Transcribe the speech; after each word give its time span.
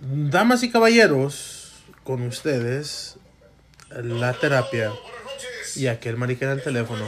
Damas 0.00 0.62
y 0.62 0.70
caballeros, 0.70 1.74
con 2.04 2.22
ustedes, 2.22 3.16
la 3.90 4.32
terapia 4.32 4.92
y 5.76 5.86
aquel 5.88 6.16
marica 6.16 6.50
el 6.50 6.62
teléfono. 6.62 7.04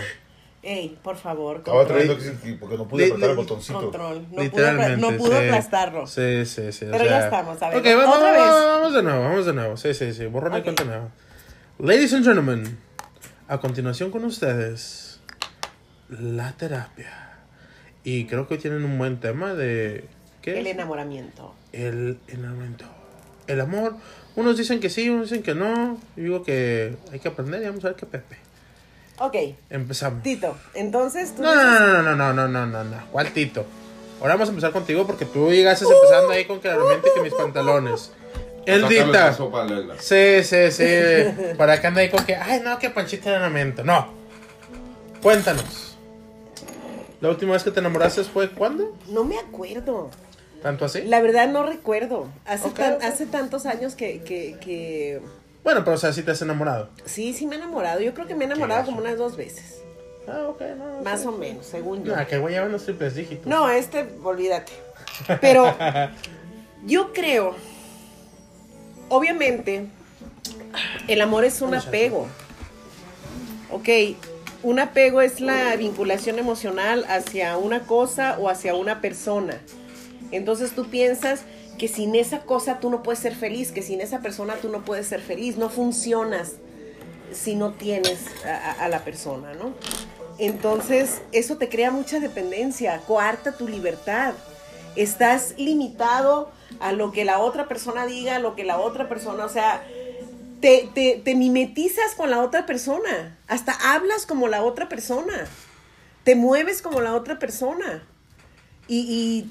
Ey, 0.62 0.97
por 1.03 1.17
favor, 1.17 1.57
Estaba 1.59 1.79
control. 1.79 2.07
trayendo 2.19 2.41
que- 2.43 2.53
porque 2.55 2.77
no 2.77 2.87
pude 2.87 3.07
apretar 3.07 3.31
el 3.31 3.37
botoncito. 3.37 3.81
Control. 3.81 4.23
No 4.23 4.29
pudo, 4.29 4.43
Literalmente. 4.43 4.93
apla- 5.07 5.11
no 5.11 5.17
pudo 5.19 5.41
sí. 5.41 5.47
aplastarlo. 5.47 6.07
Sí, 6.07 6.47
sí, 6.47 6.73
sí. 6.73 6.85
o 6.85 6.91
Pero 6.93 7.05
ya 7.05 7.11
sea- 7.11 7.25
estamos, 7.25 7.62
a 7.62 7.68
ver, 7.70 7.79
Ok, 7.79 7.84
vamos, 7.96 8.16
otra 8.16 8.32
vamos, 8.32 8.55
vez. 8.55 8.64
vamos 8.66 8.95
de 8.95 9.02
nuevo, 9.02 9.22
vamos 9.24 9.46
de 9.46 9.52
nuevo. 9.54 9.77
Sí, 9.77 9.95
sí, 9.95 10.12
sí. 10.14 10.27
Borrón 10.27 10.52
y 10.54 10.59
Ok. 10.59 10.62
cuenta 10.64 10.84
nueva. 10.84 11.09
Ladies 11.79 12.12
and 12.14 12.24
gentlemen, 12.24 12.79
a 13.48 13.59
continuación 13.59 14.11
con 14.12 14.24
ustedes, 14.24 15.18
la 16.09 16.52
terapia. 16.52 17.38
Y 18.04 18.27
creo 18.27 18.46
que 18.46 18.54
hoy 18.54 18.61
tienen 18.61 18.84
un 18.84 18.98
buen 18.98 19.18
tema 19.18 19.54
de. 19.54 20.09
¿Qué? 20.43 20.61
El 20.61 20.66
es? 20.68 20.74
enamoramiento. 20.74 21.54
El 21.73 22.18
enamoramiento. 22.29 22.84
El 23.46 23.60
amor. 23.60 23.95
Unos 24.37 24.56
dicen 24.56 24.80
que 24.80 24.88
sí, 24.91 25.09
unos 25.10 25.30
dicen 25.30 25.42
que 25.42 25.55
no. 25.55 25.98
Yo 26.16 26.23
digo 26.23 26.42
que 26.42 26.97
hay 27.12 27.19
que 27.20 27.28
aprender 27.28 27.62
y 27.62 27.66
vamos 27.66 27.84
a 27.84 27.88
ver 27.88 27.97
qué 27.97 28.06
Pepe. 28.06 28.37
Ok, 29.19 29.37
Empezamos. 29.70 30.23
Tito, 30.23 30.56
entonces 30.74 31.34
tú 31.34 31.42
No, 31.42 31.55
no, 31.55 31.61
dices- 31.62 31.80
no, 31.80 32.02
no, 32.02 32.16
no, 32.16 32.33
no, 32.33 32.48
no, 32.48 32.66
no, 32.66 32.84
no. 32.84 32.97
¿Cuál 33.12 33.30
Tito? 33.33 33.64
Ahora 34.20 34.34
vamos 34.34 34.48
a 34.48 34.50
empezar 34.52 34.73
contigo 34.73 35.06
porque 35.06 35.24
tú 35.27 35.50
llegaste 35.50 35.84
empezando 35.84 36.30
ahí 36.30 36.45
con 36.45 36.61
claramente 36.61 37.09
que 37.14 37.20
mis 37.20 37.34
pantalones. 37.34 38.12
El 38.64 38.83
Sacarle 38.83 39.05
Dita. 39.06 39.97
Sí, 39.98 40.45
sí, 40.45 40.70
sí. 40.70 41.55
Para 41.59 41.80
que 41.80 41.86
anda 41.89 42.00
ahí 42.00 42.09
con 42.11 42.25
que, 42.25 42.36
ay, 42.36 42.61
no, 42.64 42.78
que 42.78 42.91
Panchita 42.91 43.30
de 43.30 43.36
enamoramiento. 43.36 43.83
No. 43.84 44.09
Cuéntanos. 45.20 45.97
¿La 47.20 47.28
última 47.28 47.52
vez 47.52 47.62
que 47.64 47.70
te 47.70 47.80
enamoraste 47.80 48.25
fue 48.25 48.50
cuándo? 48.50 48.97
No 49.09 49.25
me 49.25 49.39
acuerdo. 49.39 50.11
¿Tanto 50.62 50.84
así? 50.84 51.02
La 51.02 51.21
verdad 51.21 51.48
no 51.48 51.65
recuerdo. 51.65 52.29
Hace, 52.47 52.70
tan- 52.70 53.03
hace 53.03 53.27
tantos 53.27 53.66
años 53.66 53.95
que, 53.95 54.23
que, 54.23 54.57
que... 54.61 55.20
Bueno, 55.64 55.84
pero 55.84 55.97
o 55.97 55.98
sea, 55.98 56.12
sí 56.12 56.23
te 56.23 56.31
has 56.31 56.42
enamorado. 56.42 56.89
Sí, 57.05 57.33
sí 57.33 57.47
me 57.47 57.56
he 57.56 57.59
enamorado. 57.59 58.00
Yo 58.00 58.14
creo 58.14 58.27
que 58.27 58.34
me 58.34 58.45
he 58.45 58.47
enamorado 58.47 58.84
como 58.84 58.98
unas 58.98 59.17
dos 59.19 59.36
veces. 59.36 59.81
Ah, 60.28 60.47
ok, 60.48 60.61
no. 60.78 61.03
Más 61.03 61.27
o 61.27 61.33
menos, 61.33 61.67
según 61.67 62.05
yo. 62.05 62.14
No, 62.17 62.27
que 62.27 62.39
güey 62.39 62.55
lleva 62.55 62.67
los 62.69 62.84
triples 62.84 63.14
dígitos. 63.17 63.47
No, 63.47 63.69
este, 63.69 64.06
olvídate. 64.23 64.73
Pero 65.41 65.75
yo 66.86 67.12
creo, 67.12 67.55
obviamente, 69.08 69.86
el 71.08 71.20
amor 71.20 71.45
es 71.45 71.61
un 71.61 71.75
apego. 71.75 72.27
Ok, 73.70 73.89
un 74.62 74.79
apego 74.79 75.20
es 75.23 75.41
la 75.41 75.75
vinculación 75.77 76.39
emocional 76.39 77.05
hacia 77.08 77.56
una 77.56 77.81
cosa 77.86 78.36
o 78.39 78.48
hacia 78.48 78.75
una 78.75 79.01
persona. 79.01 79.61
Entonces 80.33 80.72
tú 80.72 80.86
piensas 80.88 81.42
que 81.78 81.88
sin 81.88 82.14
esa 82.14 82.41
cosa 82.41 82.80
tú 82.80 82.91
no 82.91 83.02
puedes 83.02 83.20
ser 83.20 83.34
feliz, 83.34 83.70
que 83.70 83.83
sin 83.83 84.00
esa 84.00 84.20
persona 84.20 84.56
tú 84.56 84.69
no 84.70 84.84
puedes 84.84 85.06
ser 85.06 85.20
feliz, 85.20 85.56
no 85.56 85.69
funcionas 85.69 86.52
si 87.33 87.55
no 87.55 87.72
tienes 87.72 88.20
a, 88.78 88.89
la 88.89 89.05
persona, 89.05 89.55
¿no? 89.55 89.74
Entonces 90.39 91.22
eso 91.33 91.56
te 91.56 91.69
crea 91.69 91.91
mucha 91.91 92.19
dependencia, 92.19 93.00
coarta 93.06 93.52
tu 93.52 93.69
libertad. 93.69 94.34
Estás 94.97 95.55
limitado 95.56 96.50
a 96.80 96.92
lo 96.92 97.12
que 97.12 97.24
la 97.24 97.39
otra 97.39 97.69
persona 97.69 98.06
diga, 98.06 98.36
a 98.36 98.39
lo 98.39 98.55
que 98.55 98.64
la 98.64 98.78
otra 98.78 99.08
persona, 99.08 99.44
o 99.44 99.48
sea, 99.48 99.83
te, 100.61 100.89
te, 100.94 101.20
te 101.24 101.34
mimetizas 101.34 102.14
con 102.14 102.30
la 102.30 102.41
otra 102.41 102.67
persona, 102.67 103.39
hasta 103.48 103.72
hablas 103.94 104.27
como 104.27 104.48
la 104.48 104.62
otra 104.62 104.89
persona, 104.89 105.46
te 106.24 106.36
mueves 106.36 106.83
como 106.83 107.00
la 107.00 107.14
otra 107.14 107.39
persona 107.39 108.02
y, 108.88 108.98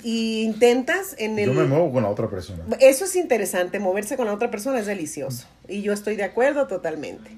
y- 0.04 0.10
y 0.10 0.44
intentas 0.44 1.16
en 1.18 1.40
el... 1.40 1.48
Yo 1.48 1.54
me 1.54 1.66
muevo 1.66 1.92
con 1.92 2.04
la 2.04 2.10
otra 2.10 2.30
persona. 2.30 2.64
Eso 2.80 3.06
es 3.06 3.16
interesante, 3.16 3.80
moverse 3.80 4.18
con 4.18 4.28
la 4.28 4.34
otra 4.34 4.52
persona 4.52 4.80
es 4.80 4.86
delicioso. 4.86 5.48
Y 5.68 5.82
yo 5.82 5.94
estoy 5.94 6.16
de 6.16 6.24
acuerdo 6.24 6.68
totalmente. 6.68 7.32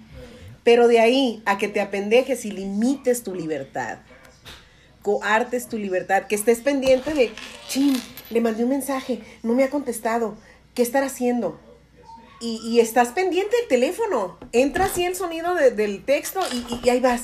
Pero 0.63 0.87
de 0.87 0.99
ahí 0.99 1.41
a 1.45 1.57
que 1.57 1.67
te 1.67 1.81
apendejes 1.81 2.45
y 2.45 2.51
limites 2.51 3.23
tu 3.23 3.35
libertad, 3.35 3.99
coartes 5.01 5.67
tu 5.67 5.77
libertad, 5.77 6.23
que 6.27 6.35
estés 6.35 6.61
pendiente 6.61 7.13
de, 7.13 7.31
chin, 7.67 7.93
le 8.29 8.39
mandé 8.41 8.63
un 8.63 8.69
mensaje, 8.69 9.19
no 9.43 9.53
me 9.53 9.63
ha 9.65 9.69
contestado, 9.69 10.35
¿qué 10.73 10.81
estar 10.81 11.03
haciendo? 11.03 11.59
Y, 12.39 12.59
y 12.65 12.79
estás 12.79 13.09
pendiente 13.09 13.55
del 13.57 13.67
teléfono, 13.67 14.37
entra 14.51 14.85
así 14.85 15.03
el 15.05 15.15
sonido 15.15 15.55
de- 15.55 15.71
del 15.71 16.03
texto 16.03 16.39
y- 16.53 16.85
y 16.85 16.89
ahí 16.89 16.99
vas, 16.99 17.23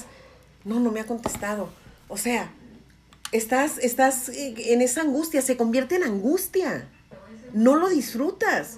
no, 0.66 0.80
no 0.80 0.92
me 0.92 1.00
ha 1.00 1.06
contestado. 1.06 1.70
O 2.10 2.18
sea, 2.18 2.52
estás, 3.32 3.78
estás 3.80 4.30
eh, 4.30 4.54
en 4.74 4.82
esa 4.82 5.02
angustia, 5.02 5.42
se 5.42 5.58
convierte 5.58 5.96
en 5.96 6.04
angustia 6.04 6.88
no 7.54 7.76
lo 7.76 7.90
disfrutas. 7.90 8.78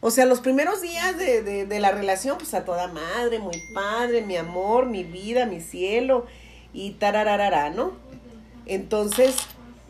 O 0.00 0.10
sea, 0.10 0.26
los 0.26 0.40
primeros 0.40 0.82
días 0.82 1.16
de, 1.16 1.42
de- 1.66 1.80
la 1.80 1.92
relación, 1.92 2.38
pues 2.38 2.54
a 2.54 2.64
toda 2.64 2.88
madre, 2.88 3.38
muy 3.38 3.60
padre, 3.72 4.22
mi 4.22 4.36
amor, 4.36 4.86
mi 4.86 5.04
vida, 5.04 5.46
mi 5.46 5.60
cielo, 5.60 6.26
y 6.72 6.92
tarararara, 6.92 7.70
¿no? 7.70 7.92
Entonces, 8.66 9.34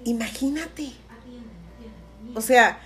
imagínate. 0.05 0.93
O 2.35 2.41
sea, 2.41 2.79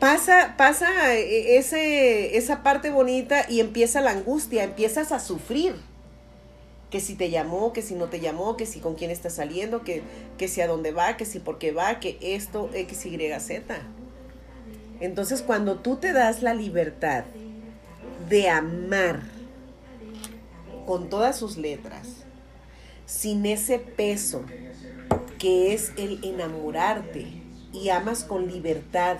pasa, 0.00 0.54
pasa 0.56 1.14
eh, 1.14 1.56
ese, 1.58 2.36
esa 2.36 2.62
parte 2.62 2.90
bonita 2.90 3.46
y 3.48 3.60
empieza 3.60 4.00
la 4.00 4.10
angustia, 4.12 4.64
empiezas 4.64 5.12
a 5.12 5.20
sufrir. 5.20 5.76
Que 6.90 7.00
si 7.00 7.14
te 7.14 7.30
llamó, 7.30 7.72
que 7.72 7.82
si 7.82 7.94
no 7.94 8.06
te 8.06 8.20
llamó, 8.20 8.56
que 8.56 8.66
si 8.66 8.80
con 8.80 8.94
quién 8.94 9.10
está 9.10 9.30
saliendo, 9.30 9.82
que, 9.84 10.02
que 10.38 10.48
si 10.48 10.60
a 10.60 10.66
dónde 10.66 10.92
va, 10.92 11.16
que 11.16 11.26
si 11.26 11.38
por 11.38 11.58
qué 11.58 11.72
va, 11.72 12.00
que 12.00 12.18
esto, 12.20 12.70
X, 12.72 13.06
Y, 13.06 13.40
Z. 13.40 13.78
Entonces, 15.00 15.42
cuando 15.42 15.76
tú 15.76 15.96
te 15.96 16.12
das 16.12 16.42
la 16.42 16.54
libertad 16.54 17.24
de 18.28 18.48
amar 18.48 19.20
con 20.86 21.08
todas 21.10 21.36
sus 21.38 21.56
letras, 21.56 22.24
sin 23.06 23.46
ese 23.46 23.78
peso 23.78 24.44
que 25.38 25.72
es 25.72 25.92
el 25.96 26.22
enamorarte 26.24 27.26
y 27.72 27.90
amas 27.90 28.24
con 28.24 28.48
libertad 28.48 29.18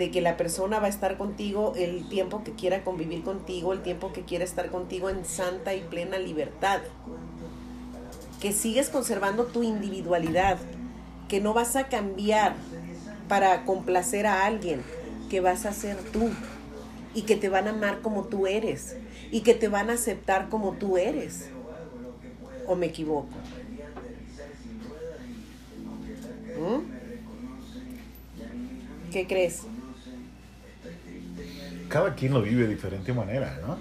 de 0.00 0.10
que 0.10 0.22
la 0.22 0.38
persona 0.38 0.80
va 0.80 0.86
a 0.86 0.88
estar 0.88 1.18
contigo 1.18 1.74
el 1.76 2.08
tiempo 2.08 2.42
que 2.42 2.52
quiera 2.52 2.82
convivir 2.84 3.22
contigo, 3.22 3.74
el 3.74 3.82
tiempo 3.82 4.14
que 4.14 4.22
quiera 4.22 4.44
estar 4.44 4.70
contigo 4.70 5.10
en 5.10 5.26
santa 5.26 5.74
y 5.74 5.82
plena 5.82 6.18
libertad. 6.18 6.80
Que 8.40 8.54
sigues 8.54 8.88
conservando 8.88 9.44
tu 9.44 9.62
individualidad, 9.62 10.56
que 11.28 11.42
no 11.42 11.52
vas 11.52 11.76
a 11.76 11.88
cambiar 11.88 12.54
para 13.28 13.66
complacer 13.66 14.26
a 14.26 14.46
alguien, 14.46 14.80
que 15.28 15.42
vas 15.42 15.66
a 15.66 15.74
ser 15.74 15.98
tú 15.98 16.30
y 17.14 17.22
que 17.22 17.36
te 17.36 17.50
van 17.50 17.68
a 17.68 17.72
amar 17.72 18.00
como 18.00 18.24
tú 18.24 18.46
eres 18.46 18.96
y 19.30 19.42
que 19.42 19.52
te 19.52 19.68
van 19.68 19.90
a 19.90 19.94
aceptar 19.94 20.48
como 20.48 20.72
tú 20.72 20.96
eres. 20.96 21.50
¿O 22.66 22.74
me 22.74 22.86
equivoco? 22.86 23.28
¿Mm? 26.58 27.00
¿Qué 29.12 29.26
crees? 29.26 29.66
Cada 31.90 32.14
quien 32.14 32.32
lo 32.32 32.40
vive 32.40 32.62
de 32.62 32.68
diferente 32.68 33.12
manera, 33.12 33.58
¿no? 33.66 33.76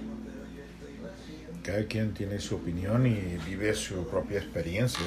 Cada 1.62 1.86
quien 1.86 2.14
tiene 2.14 2.40
su 2.40 2.56
opinión 2.56 3.06
y 3.06 3.38
vive 3.48 3.74
su 3.76 4.08
propia 4.08 4.40
experiencia. 4.40 5.06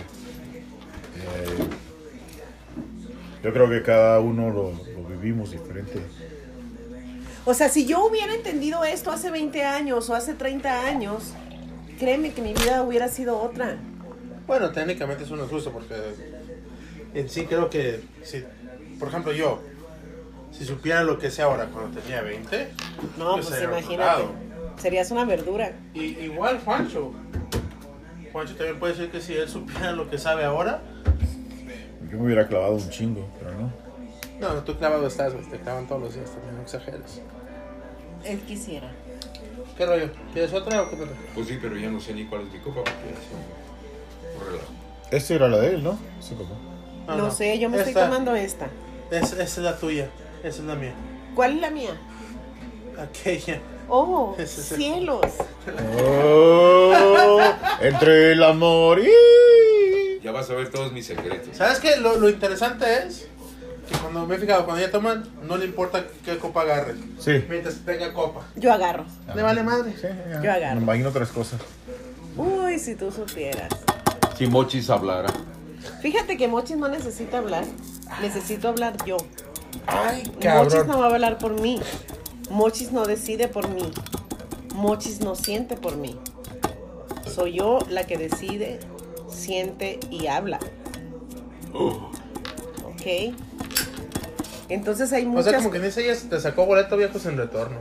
Eh, 1.17 1.65
yo 3.43 3.53
creo 3.53 3.69
que 3.69 3.83
cada 3.83 4.21
uno 4.21 4.51
lo, 4.51 4.71
lo 4.71 5.09
vivimos 5.09 5.51
diferente. 5.51 6.01
O 7.45 7.55
sea, 7.55 7.69
si 7.69 7.87
yo 7.87 8.07
hubiera 8.07 8.35
entendido 8.35 8.85
esto 8.85 9.11
hace 9.11 9.33
20 9.33 9.65
años 9.65 10.09
o 10.09 10.15
hace 10.15 10.35
30 10.35 10.87
años, 10.87 11.35
créeme 11.99 12.33
que 12.33 12.41
mi 12.41 12.55
vida 12.55 12.85
hubiera 12.85 13.09
sido 13.09 13.41
otra. 13.41 13.79
Bueno, 14.47 14.71
técnicamente 14.71 15.25
eso 15.25 15.35
no 15.35 15.45
es 15.45 15.51
justo 15.51 15.73
porque 15.73 15.97
en 17.15 17.29
sí 17.29 17.47
creo 17.47 17.69
que, 17.69 18.01
si, 18.23 18.45
por 19.01 19.09
ejemplo, 19.09 19.33
yo, 19.33 19.61
si 20.53 20.65
supiera 20.67 21.03
lo 21.03 21.19
que 21.19 21.31
sé 21.31 21.43
ahora 21.43 21.67
cuando 21.67 21.99
tenía 22.01 22.21
20, 22.21 22.73
No, 23.19 23.35
pues 23.35 23.63
imagínate. 23.63 24.23
Serías 24.77 25.11
una 25.11 25.25
verdura. 25.25 25.73
Y, 25.95 26.03
igual 26.21 26.61
Juancho. 26.65 27.13
Juancho 28.33 28.55
también 28.57 28.79
puede 28.79 28.95
decir 28.95 29.11
que 29.11 29.21
si 29.21 29.35
él 29.35 29.49
supiera 29.49 29.93
lo 29.93 30.09
que 30.09 30.19
sabe 30.19 30.45
ahora, 30.45 30.83
Yo 32.11 32.19
me 32.19 32.25
hubiera 32.25 32.47
clavado 32.47 32.75
un 32.75 32.91
chingo, 32.91 33.27
pero 33.39 33.53
no. 33.53 33.73
no, 34.41 34.63
tú 34.63 34.77
clavado 34.77 35.07
estás, 35.07 35.33
te 35.51 35.59
clavan 35.59 35.87
todos 35.87 36.03
los 36.03 36.15
días 36.15 36.31
también, 36.31 36.57
no 36.57 36.63
exageres. 36.63 37.23
Él 38.25 38.41
quisiera. 38.41 38.93
¿Qué 39.77 39.87
rollo? 39.87 40.11
¿Quieres 40.33 40.53
otra 40.53 40.83
o 40.83 40.91
qué 40.91 40.97
pedo? 40.97 41.09
Pues 41.35 41.49
sí, 41.49 41.59
pero 41.61 41.77
ya 41.77 41.91
no 41.91 41.99
sé 41.99 42.13
ni 42.15 42.27
cuál 42.27 42.43
es 42.43 42.53
mi 42.53 42.59
copa 42.59 42.83
porque 42.85 42.93
ya 42.93 43.19
es 43.19 44.39
un 44.39 44.47
relajo. 44.47 44.73
Esta 45.11 45.35
era 45.35 45.49
la 45.49 45.59
de 45.59 45.75
él, 45.75 45.83
¿no? 45.83 45.99
Sí, 46.21 46.35
papá. 46.35 46.55
No, 47.07 47.17
no, 47.17 47.25
no. 47.25 47.31
sé, 47.31 47.59
yo 47.59 47.69
me 47.69 47.79
estoy 47.79 47.95
tomando 47.95 48.35
esta. 48.35 48.69
Es, 49.11 49.33
esa 49.33 49.43
es 49.43 49.59
la 49.59 49.77
tuya, 49.77 50.09
esa 50.43 50.61
es 50.61 50.65
la 50.65 50.75
mía. 50.75 50.93
¿Cuál 51.35 51.55
es 51.57 51.61
la 51.61 51.71
mía? 51.71 51.91
Aquella. 52.99 53.61
Oh, 53.89 54.35
Ese 54.39 54.61
es 54.61 54.73
el- 54.73 54.77
cielos. 54.79 55.21
Oh, 56.05 57.41
entre 57.81 58.33
el 58.33 58.43
amor 58.43 59.01
y... 59.01 60.21
Ya 60.23 60.31
vas 60.33 60.49
a 60.51 60.55
ver 60.55 60.71
todos 60.71 60.93
mis 60.93 61.07
secretos. 61.07 61.57
¿Sabes 61.57 61.81
qué? 61.81 61.97
Lo, 61.97 62.17
lo 62.17 62.29
interesante 62.29 62.87
es 63.07 63.27
Y 63.91 63.97
cuando 63.97 64.25
me 64.27 64.37
he 64.37 64.39
fijado, 64.39 64.65
cuando 64.65 64.83
ella 64.83 64.93
toma, 64.93 65.23
no 65.43 65.57
le 65.57 65.65
importa 65.65 66.05
qué 66.25 66.39
copa 66.39 66.63
agarre. 66.63 66.95
Sí. 67.19 67.45
Mientras 67.49 67.77
tenga 67.85 68.13
copa. 68.13 68.43
Yo 68.55 68.73
agarro. 68.73 69.05
Le 69.35 69.43
vale 69.43 69.63
madre. 69.65 69.93
Sí, 70.01 70.07
ya. 70.31 70.41
Yo 70.43 70.53
agarro. 70.53 70.77
Me 70.77 70.83
imagino 70.83 71.09
otras 71.09 71.29
cosas. 71.31 71.61
Uy, 72.37 72.79
si 72.79 72.95
tú 72.95 73.11
supieras. 73.11 73.69
Si 74.39 74.47
Mochis 74.47 74.89
hablara. 74.91 75.29
Fíjate 76.01 76.37
que 76.37 76.47
Mochis 76.47 76.77
no 76.77 76.89
necesita 76.89 77.39
hablar. 77.39 77.65
Necesito 78.21 78.69
hablar 78.69 78.95
yo. 79.05 79.17
Ay, 79.87 80.23
Mochis 80.27 80.41
cabrón. 80.41 80.87
no 80.89 80.99
va 80.99 81.07
a 81.07 81.11
hablar 81.11 81.39
por 81.39 81.61
mí. 81.61 81.81
Mochis 82.51 82.93
no 82.93 83.05
decide 83.05 83.49
por 83.49 83.69
mí. 83.69 83.91
Mochis 84.75 85.21
no 85.21 85.35
siente 85.35 85.77
por 85.77 85.97
mí. 85.97 86.19
Soy 87.27 87.55
yo 87.55 87.79
la 87.89 88.05
que 88.05 88.17
decide, 88.19 88.81
siente 89.29 89.99
y 90.11 90.27
habla. 90.27 90.59
¿Ok? 91.73 93.35
Entonces 94.69 95.13
hay 95.13 95.25
O 95.25 95.29
muchas... 95.29 95.47
sea, 95.47 95.57
como 95.59 95.71
que 95.71 95.81
dice 95.81 96.03
ella 96.09 96.19
te 96.29 96.41
sacó 96.41 96.67
boleto 96.67 96.97
viejos 96.97 97.25
en 97.27 97.37
retorno. 97.37 97.77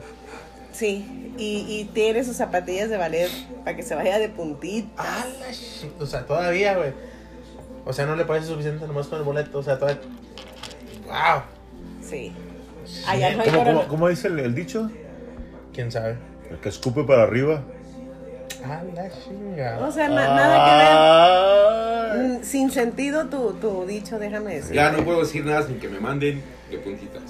Sí, 0.74 1.34
y, 1.38 1.66
y 1.68 1.86
tiene 1.94 2.24
sus 2.24 2.38
zapatillas 2.38 2.90
de 2.90 2.98
ballet 2.98 3.30
para 3.64 3.76
que 3.76 3.84
se 3.84 3.94
vaya 3.96 4.18
de 4.20 4.30
puntita. 4.30 4.90
Ah, 4.98 5.26
O 6.00 6.06
sea, 6.06 6.26
todavía, 6.26 6.76
güey. 6.78 6.94
O 7.86 7.94
sea, 7.94 8.06
no 8.06 8.16
le 8.16 8.26
parece 8.26 8.48
suficiente 8.48 8.88
nomás 8.88 9.08
con 9.08 9.20
el 9.20 9.26
boleto. 9.26 9.60
O 9.60 9.64
sea, 9.64 9.78
todavía. 9.78 10.02
¡Wow! 11.08 11.42
Sí. 12.12 12.32
Allá 13.08 13.36
no 13.36 13.42
hay 13.44 13.50
¿Cómo, 13.50 13.60
corona- 13.64 13.78
cómo- 13.80 13.88
cómo 13.90 14.10
dice 14.10 14.28
el, 14.28 14.40
el 14.40 14.54
dicho? 14.54 14.92
¿Quién 15.74 15.92
sabe? 15.92 16.18
El 16.50 16.58
que 16.58 16.70
escupe 16.70 17.04
para 17.04 17.24
arriba. 17.24 17.64
Ah, 18.66 18.84
la 18.94 19.10
chinga. 19.10 19.80
O 19.80 19.92
sea, 19.92 20.08
na- 20.10 20.36
nada 20.36 20.66
que 22.14 22.18
ver. 22.20 22.40
Mm, 22.40 22.44
Sin 22.44 22.70
sentido 22.70 23.26
tu, 23.28 23.54
tu 23.54 23.86
dicho, 23.88 24.20
déjame 24.20 24.56
decir. 24.56 24.76
Ya 24.76 24.92
no 24.92 25.04
puedo 25.04 25.22
decir 25.22 25.44
nada 25.46 25.64
sin 25.66 25.80
que 25.80 25.88
me 25.90 26.00
manden 26.00 26.44
de 26.70 26.78
puntitas. 26.78 27.24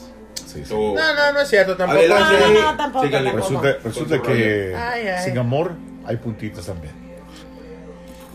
Sí, 0.45 0.59
sí. 0.59 0.65
So, 0.65 0.75
No, 0.95 1.13
no, 1.13 1.31
no 1.33 1.39
es 1.41 1.47
cierto 1.47 1.77
tampoco. 1.77 1.99
Adelante. 1.99 2.35
No, 2.53 2.71
no, 2.71 2.77
tampoco. 2.77 3.05
Resulta, 3.07 3.77
resulta 3.83 4.21
que 4.21 4.75
Ay, 4.75 5.07
ay. 5.07 5.23
sin 5.23 5.37
amor 5.37 5.73
hay 6.05 6.17
puntitas 6.17 6.65
también. 6.65 6.93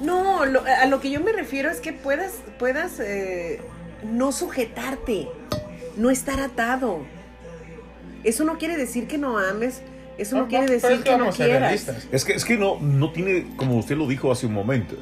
No, 0.03 0.45
lo- 0.47 0.63
a 0.65 0.87
lo 0.87 1.01
que 1.01 1.11
yo 1.11 1.21
me 1.21 1.33
refiero 1.33 1.71
es 1.71 1.81
que 1.81 1.93
puedas, 1.93 2.35
puedas 2.59 3.01
eh, 3.01 3.61
no 4.05 4.31
sujetarte, 4.33 5.29
no 5.97 6.11
estar 6.11 6.41
atado. 6.41 7.01
Eso 8.25 8.45
no 8.45 8.59
quiere 8.59 8.77
decir 8.77 9.07
que 9.07 9.19
no 9.19 9.39
ames, 9.39 9.83
eso 10.19 10.37
no, 10.37 10.49
quiere 10.49 10.67
decir 10.67 11.03
que 11.03 11.17
no 11.17 11.31
quieras. 11.31 11.89
Es 12.11 12.25
que, 12.25 12.33
es 12.33 12.45
que 12.45 12.57
no, 12.57 12.79
no 12.81 13.13
tiene, 13.13 13.47
como 13.57 13.77
usted 13.77 13.97
lo 13.97 14.07
dijo 14.09 14.33
hace 14.33 14.47
un 14.47 14.53
momento, 14.55 14.97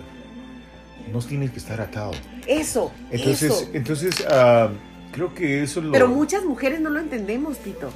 no 1.12 1.20
tiene 1.20 1.50
que 1.50 1.58
estar 1.58 1.80
atado. 1.80 2.12
Eso, 2.46 2.92
Entonces, 3.10 3.50
eso. 3.52 3.70
entonces 3.72 4.26
ah, 4.28 4.68
creo 5.12 5.34
que 5.34 5.62
eso 5.62 5.80
es 5.80 5.86
lo... 5.86 5.92
Pero 5.92 6.08
muchas 6.08 6.44
mujeres 6.44 6.80
no 6.80 6.90
lo 6.90 7.00
entendemos, 7.00 7.58
Tito. 7.58 7.90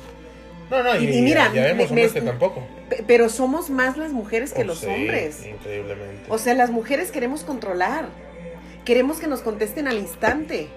No, 0.71 0.83
no, 0.83 0.97
y, 0.99 1.05
Y- 1.07 1.19
y 1.19 1.23
mira, 1.23 1.53
ya 1.53 1.63
vemos 1.63 1.91
me- 1.91 2.03
hombres 2.03 2.15
me- 2.15 2.21
que 2.21 2.27
tampoco. 2.27 2.67
Pe- 2.89 3.05
Pero 3.07 3.29
somos 3.29 3.69
más 3.71 3.97
las 3.97 4.13
mujeres 4.13 4.53
que 4.53 4.63
Oh, 4.63 4.67
los 4.67 4.81
sí, 4.81 4.87
hombres. 4.87 5.45
Increíblemente. 5.47 6.25
O 6.29 6.39
sea, 6.39 6.55
las 6.55 6.71
mujeres 6.71 7.11
queremos 7.11 7.43
controlar. 7.43 8.09
Queremos 8.85 9.19
que 9.19 9.27
nos 9.27 9.41
contesten 9.41 9.89
al 9.89 9.99
instante. 9.99 10.69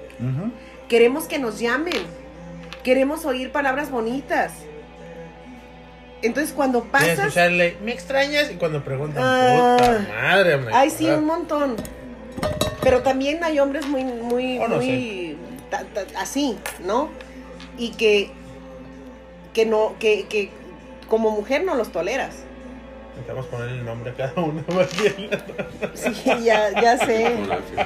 Queremos 0.92 1.24
que 1.24 1.40
nos 1.40 1.58
llamen. 1.58 1.94
Queremos 2.84 3.24
oír 3.24 3.50
palabras 3.54 3.90
bonitas. 3.90 4.52
Entonces, 6.22 6.54
cuando 6.54 6.84
pasas. 6.84 7.18
escucharle, 7.18 7.78
me 7.82 7.94
extrañas 7.94 8.52
y 8.52 8.56
cuando 8.56 8.84
preguntan, 8.84 9.24
Ah. 9.26 9.78
puta 9.80 10.06
madre, 10.22 10.56
hombre. 10.56 10.74
Ay, 10.76 10.90
sí, 10.90 11.06
un 11.08 11.24
montón. 11.24 11.78
Pero 12.84 13.04
también 13.04 13.42
hay 13.42 13.58
hombres 13.60 13.86
muy, 13.88 14.04
muy, 14.04 14.60
Oh, 14.60 14.68
no 14.68 14.76
muy 14.76 15.38
ta- 15.70 15.86
ta- 15.86 16.20
así, 16.20 16.58
¿no? 16.86 17.08
Y 17.78 17.92
que, 17.92 18.30
que 19.54 19.66
no, 19.66 19.96
que, 19.98 20.26
que 20.28 20.50
como 21.08 21.32
mujer 21.32 21.64
no 21.64 21.76
los 21.76 21.94
toleras. 21.94 22.36
Necesitamos 23.22 23.46
poner 23.48 23.70
el 23.70 23.86
nombre 23.86 24.12
a 24.12 24.14
cada 24.16 24.42
uno 24.42 24.64
más 24.74 24.90
bien. 25.02 25.30
Sí, 25.94 26.44
ya, 26.44 26.70
ya 26.82 26.98
sé. 26.98 27.36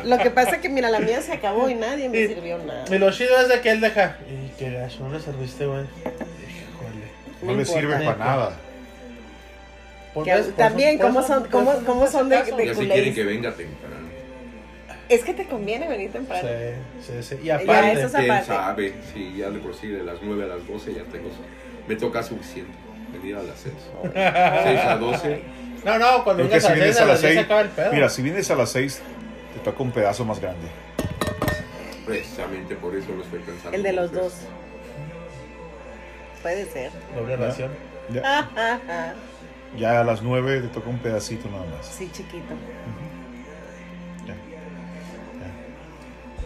Lo 0.05 0.17
que 0.17 0.31
pasa 0.31 0.55
es 0.55 0.61
que, 0.61 0.69
mira, 0.69 0.89
la 0.89 0.99
mía 0.99 1.21
se 1.21 1.33
acabó 1.33 1.69
y 1.69 1.75
nadie 1.75 2.07
me 2.07 2.21
Y- 2.21 2.27
sirvió 2.27 2.57
nada. 2.59 2.85
Y 2.89 2.97
lo 2.97 3.11
chido 3.11 3.39
es 3.41 3.49
de 3.49 3.59
que 3.61 3.71
él 3.71 3.81
deja. 3.81 4.17
Y 4.29 4.49
que 4.57 4.71
gacho, 4.71 4.99
no 5.03 5.09
le 5.13 5.19
serviste, 5.19 5.65
güey. 5.65 5.81
Híjole. 5.83 7.43
No 7.43 7.53
le 7.53 7.65
sirve 7.65 7.95
para 7.97 8.15
nada. 8.17 8.57
Que 10.23 10.31
eso- 10.31 10.51
también, 10.51 10.97
¿cómo 10.99 11.21
son- 11.21 11.45
cómo- 11.49 11.73
cómo 11.85 12.07
son 12.07 12.29
de- 12.29 12.37
de- 12.43 12.65
Ya 12.67 12.73
si 12.75 12.87
quieren 12.87 13.13
que 13.13 13.23
venga 13.25 13.51
temprano. 13.53 13.95
Es 15.09 15.23
que 15.23 15.33
te 15.33 15.45
conviene 15.45 15.87
venir 15.87 16.11
temprano. 16.11 16.47
Sí, 17.05 17.11
sí, 17.21 17.23
sí. 17.23 17.39
Y 17.43 17.45
Ya, 17.47 17.55
aparte, 17.57 17.91
eso 17.91 18.07
es 18.07 18.13
¿Quién 18.13 18.45
sabe? 18.45 18.93
Si 19.13 19.35
ya 19.37 19.49
de 19.51 19.59
por 19.59 19.75
sí 19.75 19.87
de 19.87 20.03
las 20.03 20.15
9 20.23 20.45
a 20.45 20.47
las 20.47 20.65
12 20.67 20.93
ya 20.93 21.03
tengo. 21.03 21.29
Me 21.87 21.95
toca 21.95 22.23
suficiente. 22.23 22.71
Venir 23.19 23.35
a 23.37 23.43
las 23.43 23.59
6. 23.59 23.73
6 24.13 24.15
a 24.85 24.97
12. 24.97 25.41
no, 25.85 25.99
no, 25.99 26.23
cuando 26.23 26.43
vengas 26.43 26.63
si 26.63 26.71
a 26.71 26.75
6 26.75 26.97
a 26.97 27.05
las 27.05 27.07
las 27.09 27.21
10 27.21 27.21
se 27.21 27.27
6, 27.35 27.45
acaba 27.45 27.61
el 27.61 27.69
pedo. 27.69 27.91
mira, 27.93 28.09
si 28.09 28.21
vienes 28.21 28.51
a 28.51 28.55
las 28.55 28.69
6, 28.71 29.01
te 29.53 29.59
toca 29.59 29.83
un 29.83 29.91
pedazo 29.91 30.25
más 30.25 30.39
grande. 30.39 30.67
Precisamente 32.05 32.75
por 32.75 32.95
eso 32.95 33.11
lo 33.15 33.23
estoy 33.23 33.39
pensando. 33.39 33.75
El 33.75 33.83
de 33.83 33.93
los 33.93 34.11
Pues, 34.11 34.21
dos. 34.23 34.33
Puede 36.41 36.65
ser. 36.65 36.91
Doble 37.15 37.35
ración. 37.37 37.71
Ya, 38.13 38.47
ya 39.77 39.99
a 40.01 40.03
las 40.03 40.21
9 40.21 40.61
te 40.61 40.67
toca 40.67 40.89
un 40.89 40.99
pedacito 40.99 41.49
nada 41.49 41.65
más. 41.65 41.85
Sí, 41.87 42.07
chiquito. 42.13 42.53
Ya. 44.27 44.35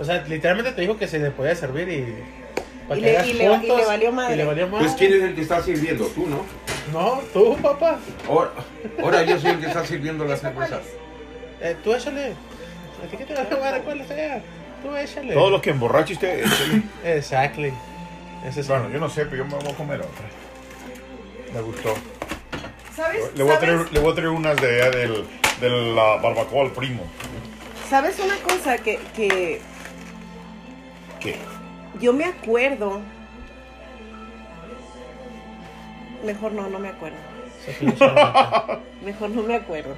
O 0.01 0.04
sea, 0.06 0.24
literalmente 0.25 0.71
te 0.71 0.81
dijo 0.81 0.98
que 0.98 1.07
se 1.07 1.19
le 1.19 1.31
podía 1.31 1.56
servir 1.56 1.89
y. 1.89 2.38
Y 2.97 3.01
le- 3.01 3.18
hagas 3.18 3.27
y 3.27 3.33
le- 3.33 3.44
y 3.44 3.47
le 3.47 3.57
puntos, 3.57 3.88
valió 3.88 4.12
madre. 4.12 4.33
Y 4.33 4.38
le 4.38 4.45
valió 4.45 4.68
madre. 4.68 4.86
Pues 4.86 4.97
quién 4.97 5.13
es 5.13 5.21
el 5.24 5.36
que 5.36 5.41
está 5.41 5.62
sirviendo, 5.62 6.06
tú, 6.07 6.27
¿no? 6.27 6.45
No, 6.91 7.21
tú, 7.33 7.56
papá. 7.62 8.00
Ahora, 8.27 8.51
ahora 9.01 9.24
yo 9.24 9.39
soy 9.39 9.51
el 9.51 9.59
que 9.59 9.68
está 9.68 9.86
sirviendo 9.86 10.25
la 10.25 10.33
¿Esta 10.36 10.51
cuál 10.51 10.68
cerveza. 10.69 10.89
Eh, 11.62 11.75
tú 11.83 11.94
échale. 11.94 12.33
A 13.03 13.07
ti 13.09 13.18
que 13.18 13.25
te 13.25 13.33
va 13.33 13.41
a 13.41 13.59
madre 13.59 13.81
cuál 13.81 14.07
sea. 14.07 14.41
Tú 14.81 14.95
échale. 14.95 15.33
Todo 15.33 15.50
lo 15.50 15.62
que 15.62 15.69
emborrache 15.71 16.13
usted, 16.13 16.39
échale. 16.45 16.81
Exactly. 17.06 17.74
Ese 18.47 18.62
es 18.62 18.68
Bueno, 18.68 18.89
yo 18.89 19.00
no 19.00 19.09
sé, 19.09 19.25
pero 19.25 19.44
yo 19.44 19.45
me 19.45 19.56
voy 19.63 19.71
a 19.71 19.75
comer 19.75 20.00
otra. 20.00 20.25
Me 21.53 21.62
gustó. 21.62 21.94
¿Sabes? 22.95 23.21
Le 23.35 23.44
voy 23.44 23.53
a 23.53 23.59
traer, 23.59 23.92
le 23.92 24.00
voy 24.00 24.12
a 24.12 24.15
traer 24.15 24.30
unas 24.30 24.56
de 24.57 24.81
allá 24.81 24.92
del, 24.97 25.25
de 25.62 25.69
la 25.69 26.15
barbacoa 26.18 26.63
al 26.65 26.71
primo. 26.71 27.03
¿Sabes 27.89 28.19
una 28.19 28.35
cosa 28.38 28.77
que, 28.77 29.00
que 29.15 29.62
¿Qué? 31.19 31.35
Yo 31.99 32.13
me 32.13 32.25
acuerdo? 32.25 33.01
Mejor 36.25 36.51
no, 36.51 36.69
no 36.69 36.79
me 36.79 36.89
acuerdo. 36.89 37.18
Mejor 39.06 39.29
no 39.29 39.44
me 39.44 39.56
acuerdo. 39.56 39.95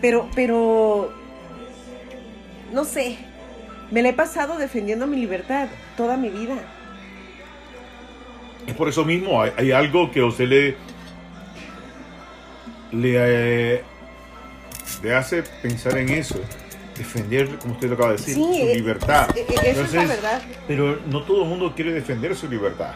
Pero, 0.00 0.28
pero, 0.34 1.12
no 2.72 2.84
sé. 2.84 3.18
Me 3.90 4.02
la 4.02 4.10
he 4.10 4.12
pasado 4.12 4.58
defendiendo 4.58 5.06
mi 5.06 5.16
libertad 5.16 5.68
toda 5.96 6.16
mi 6.16 6.28
vida. 6.28 6.56
Y 8.66 8.72
por 8.72 8.88
eso 8.88 9.04
mismo 9.04 9.40
hay, 9.40 9.52
hay 9.56 9.72
algo 9.72 10.10
que 10.10 10.20
a 10.20 10.26
usted 10.26 10.46
le, 10.46 10.76
le, 12.92 13.76
eh, 13.76 13.82
le 15.02 15.14
hace 15.14 15.42
pensar 15.62 15.96
en 15.96 16.10
eso. 16.10 16.38
Defender, 16.98 17.58
como 17.58 17.74
usted 17.74 17.88
lo 17.88 17.94
acaba 17.94 18.10
de 18.10 18.16
decir, 18.16 18.34
Sí, 18.34 18.40
su 18.42 18.52
eh, 18.68 18.74
libertad. 18.74 19.28
eh, 19.36 19.46
eso 19.64 19.82
es 19.82 19.92
la 19.94 20.04
verdad. 20.04 20.42
Pero 20.66 20.98
no 21.06 21.22
todo 21.22 21.42
el 21.44 21.48
mundo 21.48 21.72
quiere 21.74 21.92
defender 21.92 22.34
su 22.36 22.48
libertad. 22.48 22.92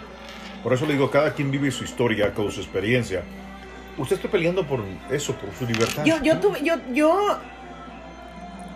Por 0.62 0.73
eso 0.73 0.87
le 0.87 0.92
digo, 0.94 1.11
cada 1.11 1.32
quien 1.32 1.50
vive 1.50 1.71
su 1.71 1.85
historia 1.85 2.32
con 2.35 2.50
su 2.50 2.61
experiencia. 2.61 3.23
Usted 3.99 4.16
está 4.16 4.28
peleando 4.28 4.64
por 4.66 4.80
eso, 5.11 5.35
por 5.35 5.54
su 5.54 5.66
libertad. 5.66 6.04
Yo, 6.04 6.23
yo 6.23 6.38
tuve, 6.38 6.62
yo, 6.62 6.75
yo, 6.92 7.38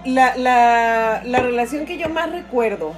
la, 0.05 0.37
la, 0.37 1.23
la 1.25 1.39
relación 1.41 1.87
que 1.87 1.97
yo 1.99 2.09
más 2.09 2.31
recuerdo 2.31 2.93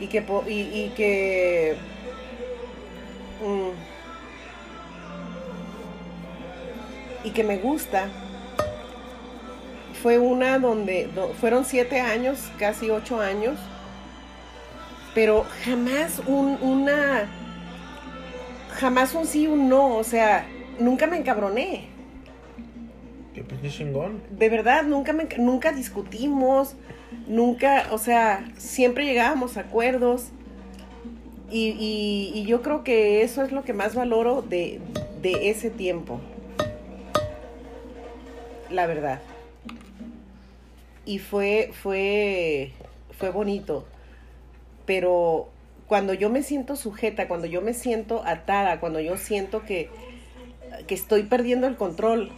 y 0.00 0.08
que, 0.08 0.24
y, 0.48 0.52
y 0.52 0.92
que, 0.96 1.76
mm, 3.42 3.70
y 7.26 7.30
que 7.30 7.44
me 7.44 7.56
gusta 7.58 8.08
fue 10.02 10.18
una 10.18 10.58
donde 10.58 11.08
do- 11.14 11.32
fueron 11.34 11.64
siete 11.64 12.00
años, 12.00 12.50
casi 12.58 12.90
ocho 12.90 13.20
años, 13.20 13.58
pero 15.14 15.44
jamás 15.64 16.20
un, 16.26 16.58
una, 16.60 17.26
jamás 18.78 19.14
un 19.14 19.26
sí, 19.26 19.46
un 19.46 19.68
no, 19.68 19.96
o 19.96 20.04
sea, 20.04 20.46
nunca 20.78 21.06
me 21.06 21.16
encabroné. 21.16 21.86
Qué 23.34 23.42
pinche 23.44 23.68
chingón. 23.70 24.22
De 24.30 24.48
verdad, 24.48 24.84
nunca, 24.84 25.12
me, 25.12 25.26
nunca 25.38 25.72
discutimos, 25.72 26.74
nunca, 27.26 27.86
o 27.90 27.98
sea, 27.98 28.44
siempre 28.56 29.04
llegábamos 29.04 29.56
a 29.56 29.60
acuerdos. 29.60 30.28
Y, 31.50 31.68
y- 31.78 32.32
y 32.34 32.44
yo 32.44 32.60
creo 32.60 32.82
que 32.82 33.22
eso 33.22 33.42
es 33.44 33.52
lo 33.52 33.62
que 33.62 33.72
más 33.72 33.94
valoro 33.94 34.42
de, 34.42 34.80
de 35.22 35.48
ese 35.50 35.70
tiempo. 35.70 36.20
La 38.68 38.86
verdad. 38.86 39.20
Y 41.06 41.18
fue, 41.20 41.70
fue, 41.82 42.72
fue 43.18 43.30
bonito. 43.30 43.86
pero 44.86 45.48
cuando 45.88 46.14
yo 46.14 46.30
me 46.30 46.42
siento 46.42 46.76
sujeta, 46.76 47.28
cuando 47.28 47.46
yo 47.46 47.62
me 47.62 47.74
siento 47.74 48.22
atada, 48.26 48.80
cuando 48.80 49.00
yo 49.00 49.16
siento 49.16 49.62
que, 49.64 49.88
que 50.86 50.94
estoy 50.94 51.24
perdiendo 51.24 51.66
el 51.68 51.76
control, 51.76 52.30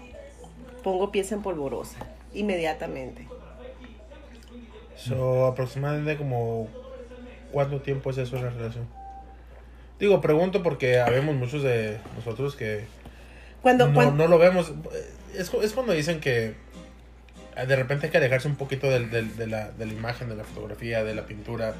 pongo 0.83 1.11
pieza 1.13 1.35
en 1.35 1.43
polvorosa, 1.43 1.99
inmediatamente. 2.35 3.27
So, 4.97 5.47
aproximadamente 5.47 6.17
como 6.17 6.69
cuánto 7.53 7.81
tiempo 7.81 8.11
es 8.11 8.19
eso 8.19 8.37
en 8.37 8.45
la 8.45 8.51
relación. 8.51 8.87
Digo, 9.99 10.21
pregunto 10.21 10.63
porque 10.63 11.01
habemos 11.01 11.35
muchos 11.35 11.63
de 11.63 11.99
nosotros 12.17 12.55
que 12.57 12.87
Cuando, 13.63 13.89
no, 13.89 13.95
cuan- 13.95 14.17
no 14.17 14.27
lo 14.29 14.39
vemos. 14.39 14.73
Es, 15.35 15.53
es 15.55 15.73
cuando 15.73 15.93
dicen 15.93 16.21
que 16.21 16.55
de 17.67 17.77
repente 17.77 18.07
hay 18.07 18.13
que 18.13 18.19
alejarse 18.19 18.49
un 18.49 18.57
poquito 18.57 18.89
del, 18.91 19.11
del- 19.11 19.37
de, 19.37 19.47
la, 19.47 19.71
de 19.71 19.87
la 19.87 19.93
imagen, 19.93 20.29
de 20.29 20.37
la 20.37 20.45
fotografía, 20.45 21.05
de 21.05 21.15
la 21.15 21.27
pintura, 21.27 21.75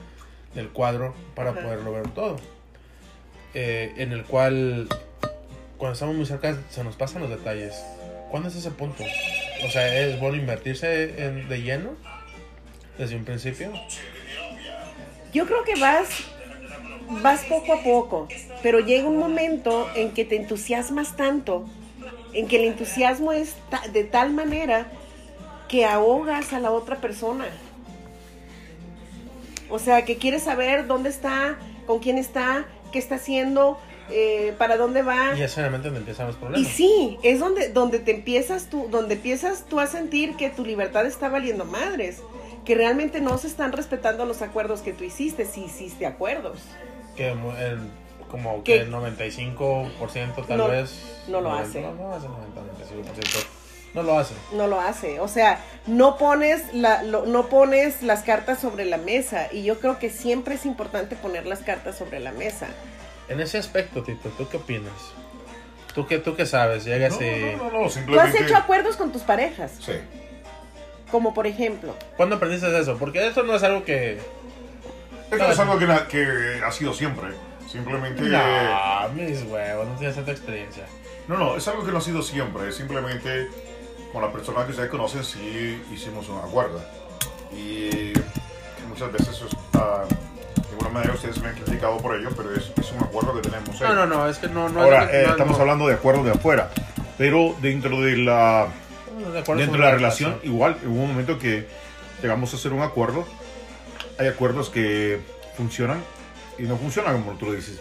del 0.55 0.69
cuadro, 0.71 1.15
para 1.35 1.51
Ajá. 1.51 1.61
poderlo 1.61 1.93
ver 1.93 2.09
todo. 2.11 2.37
Eh, 3.55 3.93
en 3.97 4.13
el 4.13 4.25
cual, 4.25 4.89
cuando 5.77 5.93
estamos 5.95 6.17
muy 6.17 6.27
cerca, 6.27 6.57
se 6.71 6.85
nos 6.85 6.97
pasan 6.97 7.23
los 7.23 7.31
detalles. 7.31 7.75
¿Cuándo 8.31 8.49
es 8.49 8.57
ese 8.57 8.71
punto? 8.71 9.05
O 9.67 9.71
sea, 9.71 9.95
¿es 10.01 10.19
bueno 10.21 10.37
invertirse 10.37 11.25
en- 11.25 11.49
de 11.49 11.63
lleno? 11.63 11.91
Desde 12.99 13.17
un 13.17 13.25
principio. 13.25 13.73
Yo 15.33 15.47
creo 15.47 15.63
que 15.65 15.79
vas, 15.81 16.09
vas 17.23 17.45
poco 17.45 17.73
a 17.75 17.83
poco, 17.83 18.29
pero 18.63 18.81
llega 18.81 19.07
un 19.09 19.19
momento 19.19 19.89
en 19.95 20.13
que 20.13 20.25
te 20.25 20.37
entusiasmas 20.37 21.17
tanto, 21.17 21.69
en 22.33 22.49
que 22.49 22.57
el 22.57 22.65
entusiasmo 22.65 23.33
es 23.33 23.55
ta- 23.71 23.87
de 23.93 24.05
tal 24.05 24.33
manera 24.33 24.89
que 25.69 25.85
ahogas 25.85 26.53
a 26.53 26.61
la 26.61 26.71
otra 26.71 26.97
persona. 26.97 27.47
O 29.71 29.79
sea, 29.79 30.05
que 30.05 30.17
quieres 30.17 30.43
saber 30.45 30.87
dónde 30.87 31.11
está, 31.11 31.57
con 31.87 31.99
quién 31.99 32.17
está, 32.19 32.65
qué 32.91 32.99
está 32.99 33.17
haciendo, 33.17 33.79
eh, 34.11 34.55
para 34.57 34.79
dónde 34.79 35.03
va. 35.03 35.35
Y 35.37 35.43
es 35.43 35.53
generalmente 35.55 35.89
donde 35.89 36.01
empiezan 36.01 36.27
los 36.29 36.37
Y 36.37 36.39
problemas. 36.39 36.69
sí, 36.73 37.19
es 37.23 37.39
donde, 37.39 37.69
donde 37.69 37.99
te 37.99 38.13
empiezas 38.13 38.71
tú, 38.71 38.89
donde 38.91 39.15
empiezas 39.17 39.67
tú 39.67 39.79
a 39.81 39.87
sentir 39.87 40.37
que 40.37 40.49
tu 40.49 40.65
libertad 40.65 41.05
está 41.07 41.29
valiendo 41.29 41.67
madres, 41.67 42.23
que 42.65 42.75
realmente 42.75 43.21
no 43.21 43.37
se 43.37 43.47
están 43.47 43.73
respetando 43.73 44.25
los 44.25 44.41
acuerdos 44.41 44.81
que 44.81 44.95
tú 44.95 45.05
hiciste, 45.05 45.45
si 45.45 45.65
hiciste 45.65 46.07
acuerdos. 46.07 46.61
Que 47.15 47.29
el- 47.31 47.91
como 48.31 48.63
¿Qué? 48.63 48.75
que 48.75 48.81
el 48.81 48.91
95% 48.91 50.45
tal 50.47 50.59
No, 50.59 50.69
vez. 50.69 51.23
no 51.29 51.41
lo 51.41 51.51
90, 51.51 51.69
hace. 51.69 51.81
No, 51.83 51.93
no 51.95 52.13
hace 52.15 52.29
90, 52.29 52.61
95%. 52.61 53.47
No 53.99 54.05
lo 54.05 54.19
hace. 54.19 54.35
No 54.53 54.67
lo 54.69 54.81
hace, 54.81 55.19
o 55.19 55.27
sea, 55.29 55.59
no 55.87 56.17
pones, 56.19 56.73
la, 56.73 57.03
lo- 57.03 57.27
no 57.27 57.49
pones 57.49 58.03
las 58.03 58.23
cartas 58.23 58.61
sobre 58.61 58.85
la 58.85 58.97
mesa 58.97 59.49
y 59.53 59.65
yo 59.65 59.81
creo 59.81 59.99
que 59.99 60.09
siempre 60.09 60.55
es 60.55 60.65
importante 60.67 61.17
poner 61.17 61.47
las 61.47 61.61
cartas 61.61 61.99
sobre 61.99 62.21
la 62.21 62.31
mesa. 62.33 62.69
En 63.29 63.41
ese 63.41 63.59
aspecto, 63.59 64.03
Tito, 64.05 64.29
¿tú 64.39 64.49
qué 64.49 64.57
opinas? 64.59 64.93
¿Tú 65.95 66.07
qué, 66.07 66.19
tú 66.19 66.37
qué 66.37 66.47
sabes? 66.47 66.85
Llegas 66.85 67.19
No, 67.21 67.27
y... 67.27 67.57
no, 67.57 67.57
no, 67.57 67.65
no, 67.65 67.71
Tú 67.81 67.85
has 67.87 67.93
simplemente... 67.95 68.43
hecho 68.45 68.57
acuerdos 68.57 68.97
con 68.97 69.11
tus 69.11 69.23
parejas, 69.23 69.73
Sí. 69.81 69.95
como 71.11 71.35
por 71.35 71.47
ejemplo, 71.49 71.95
¿Cuándo 72.17 72.37
aprendiste 72.37 72.79
eso? 72.79 72.97
Porque 72.99 73.27
esto 73.27 73.43
no 73.43 73.57
es 73.57 73.63
algo 73.65 73.85
que... 73.85 74.19
Esto 75.31 75.45
no 75.45 75.51
es 75.53 75.59
algo 75.59 75.79
que 76.09 76.61
ha 76.65 76.71
sido 76.73 76.95
siempre. 76.95 77.29
Simplemente... 77.69 78.23
No, 78.23 79.09
mis 79.15 79.43
huevos, 79.43 79.87
no 79.89 79.95
tienes 79.97 80.15
tanta 80.17 80.31
experiencia. 80.31 80.85
No, 81.27 81.37
no, 81.37 81.57
es 81.57 81.69
algo 81.69 81.85
que 81.85 81.93
no 81.93 81.99
ha 81.99 82.01
sido 82.01 82.23
siempre. 82.23 82.73
Simplemente 82.73 83.49
con 84.13 84.23
la 84.23 84.33
persona 84.33 84.65
que 84.65 84.71
ustedes 84.71 84.91
conocen 84.91 85.25
sí 85.25 85.83
hicimos 85.93 86.29
un 86.29 86.39
acuerdo. 86.39 86.81
Y 87.53 88.13
muchas 88.89 89.13
veces 89.13 89.41
está- 89.43 90.05
de 90.07 90.71
alguna 90.71 90.91
manera 90.91 91.15
ustedes 91.15 91.41
me 91.41 91.49
han 91.49 91.55
criticado 91.55 91.97
por 91.99 92.15
ello, 92.17 92.31
pero 92.37 92.55
es, 92.55 92.71
es 92.77 92.93
un 92.93 93.01
acuerdo 93.03 93.35
que 93.35 93.43
tenemos. 93.49 93.81
No, 93.81 93.95
no, 93.95 94.07
no, 94.07 94.29
es 94.29 94.39
que 94.39 94.49
no... 94.49 94.69
no 94.69 94.83
Ahora, 94.83 95.05
es 95.05 95.13
de- 95.13 95.21
eh, 95.23 95.25
no, 95.27 95.31
estamos 95.33 95.57
no. 95.57 95.63
hablando 95.63 95.87
de 95.89 95.95
acuerdos 95.95 96.25
de 96.25 96.31
afuera. 96.33 96.71
Pero 97.17 97.57
dentro 97.61 98.01
de 98.01 98.17
la, 98.17 98.69
de 99.17 99.33
dentro 99.55 99.73
de 99.73 99.79
la 99.79 99.91
relación, 99.93 100.39
igual 100.45 100.77
hubo 100.87 101.03
un 101.03 101.09
momento 101.11 101.39
que 101.39 101.67
llegamos 102.23 102.53
a 102.53 102.57
hacer 102.57 102.73
un 102.73 102.83
acuerdo. 102.83 103.27
Hay 104.19 104.27
acuerdos 104.29 104.71
que 104.71 105.21
funcionan 105.57 106.03
y 106.59 106.63
no 106.63 106.77
funcionan 106.77 107.23
como 107.23 107.37
tú 107.39 107.47
lo 107.47 107.53
dices. 107.53 107.81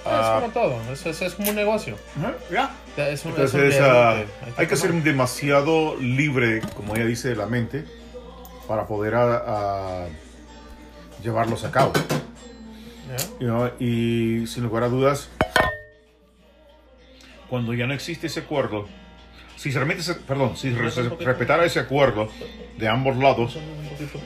Es 0.00 0.06
Ah, 0.06 0.38
como 0.40 0.52
todo, 0.52 0.80
es, 0.92 1.04
es, 1.04 1.20
es 1.22 1.34
como 1.34 1.50
un 1.50 1.56
negocio. 1.56 1.96
ya. 2.50 2.70
Es 2.96 3.24
un, 3.24 3.38
es 3.40 3.52
un 3.54 3.60
ah, 3.82 4.14
que 4.54 4.60
hay 4.62 4.66
que 4.66 4.76
ser 4.76 4.92
demasiado 4.94 5.96
libre, 5.96 6.60
como 6.74 6.96
ella 6.96 7.04
dice, 7.06 7.28
de 7.28 7.36
la 7.36 7.46
mente 7.46 7.84
para 8.66 8.86
poder 8.86 9.14
ah, 9.14 9.44
ah, 9.46 10.06
llevarlos 11.22 11.64
a 11.64 11.70
cabo. 11.70 11.92
¿Ya? 11.94 13.16
you 13.40 13.46
know, 13.48 13.70
Y 13.78 14.46
sin 14.46 14.62
lugar 14.64 14.84
a 14.84 14.88
dudas, 14.88 15.28
cuando 17.48 17.74
ya 17.74 17.86
no 17.86 17.94
existe 17.94 18.28
ese 18.28 18.40
acuerdo, 18.40 18.86
si 19.56 19.72
se 19.72 19.78
realmente, 19.78 20.02
se- 20.02 20.14
perdón, 20.14 20.56
si 20.56 20.72
se 20.72 21.02
respetara 21.18 21.64
ese 21.64 21.80
acuerdo 21.80 22.28
de 22.78 22.88
ambos 22.88 23.16
lados, 23.16 23.58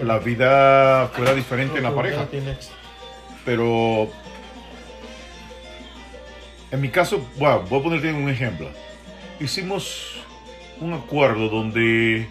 la 0.00 0.18
vida 0.18 1.08
fuera 1.08 1.34
diferente 1.34 1.78
en 1.78 1.84
la 1.84 1.90
No, 1.90 1.96
pareja. 1.96 2.26
Pero 3.44 4.08
en 6.74 6.80
mi 6.80 6.88
caso, 6.88 7.24
bueno, 7.36 7.62
voy 7.70 7.78
a 7.78 7.82
ponerte 7.84 8.12
un 8.12 8.28
ejemplo. 8.28 8.68
Hicimos 9.38 10.16
un 10.80 10.92
acuerdo 10.92 11.48
donde 11.48 12.26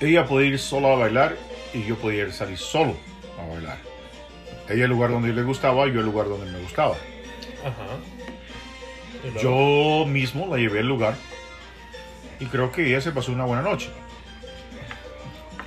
ella 0.00 0.24
podía 0.24 0.48
ir 0.48 0.58
sola 0.58 0.94
a 0.94 0.96
bailar 0.96 1.36
y 1.74 1.84
yo 1.84 1.96
podía 1.96 2.22
ir 2.22 2.32
salir 2.32 2.56
solo 2.56 2.96
a 3.38 3.46
bailar. 3.52 3.76
Ella 4.70 4.84
el 4.84 4.90
lugar 4.90 5.10
donde 5.10 5.34
le 5.34 5.42
gustaba, 5.42 5.86
yo 5.88 6.00
el 6.00 6.06
lugar 6.06 6.26
donde 6.30 6.50
me 6.50 6.58
gustaba. 6.58 6.96
Ajá. 7.60 7.98
Yo 9.42 10.06
mismo 10.06 10.46
la 10.46 10.56
llevé 10.56 10.78
al 10.78 10.86
lugar 10.86 11.14
y 12.40 12.46
creo 12.46 12.72
que 12.72 12.86
ella 12.86 13.02
se 13.02 13.12
pasó 13.12 13.30
una 13.30 13.44
buena 13.44 13.60
noche. 13.60 13.90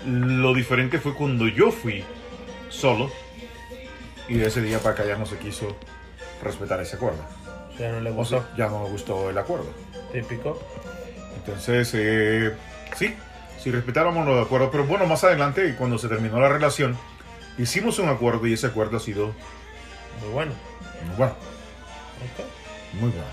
Lo 0.08 0.56
diferente 0.56 0.98
fue 0.98 1.14
cuando 1.14 1.48
yo 1.48 1.72
fui 1.72 2.04
solo 2.70 3.12
y 4.28 4.34
de 4.34 4.48
ese 4.48 4.64
día 4.64 4.80
para 4.80 4.96
acá 4.96 5.06
ya 5.06 5.16
no 5.16 5.28
se 5.28 5.38
quiso 5.38 5.78
respetar 6.42 6.82
ese 6.82 6.96
acuerdo. 6.96 7.24
Ya 7.82 7.92
no 7.92 8.00
le 8.02 8.12
O 8.12 8.14
gustó. 8.14 8.38
sea, 8.42 8.50
ya 8.56 8.68
no 8.70 8.84
me 8.84 8.90
gustó 8.90 9.30
el 9.30 9.38
acuerdo. 9.38 9.66
Típico. 10.12 10.62
Entonces, 11.38 11.92
eh, 11.96 12.54
sí, 12.96 13.16
si 13.60 13.72
respetáramos 13.72 14.26
los 14.28 14.46
acuerdos, 14.46 14.70
pero 14.72 14.86
bueno, 14.86 15.08
más 15.08 15.24
adelante, 15.24 15.76
cuando 15.78 15.98
se 15.98 16.08
terminó 16.08 16.40
la 16.40 16.50
relación, 16.50 16.96
hicimos 17.58 17.98
un 18.00 18.10
acuerdo 18.10 18.46
y 18.46 18.54
ese 18.54 18.68
acuerdo 18.68 18.98
ha 18.98 19.00
sido 19.00 19.34
Muy 20.22 20.30
bueno. 20.32 20.52
muy 21.08 21.16
bueno, 21.16 21.34
Ok. 21.34 22.46
muy 23.02 23.10
bueno. 23.10 23.26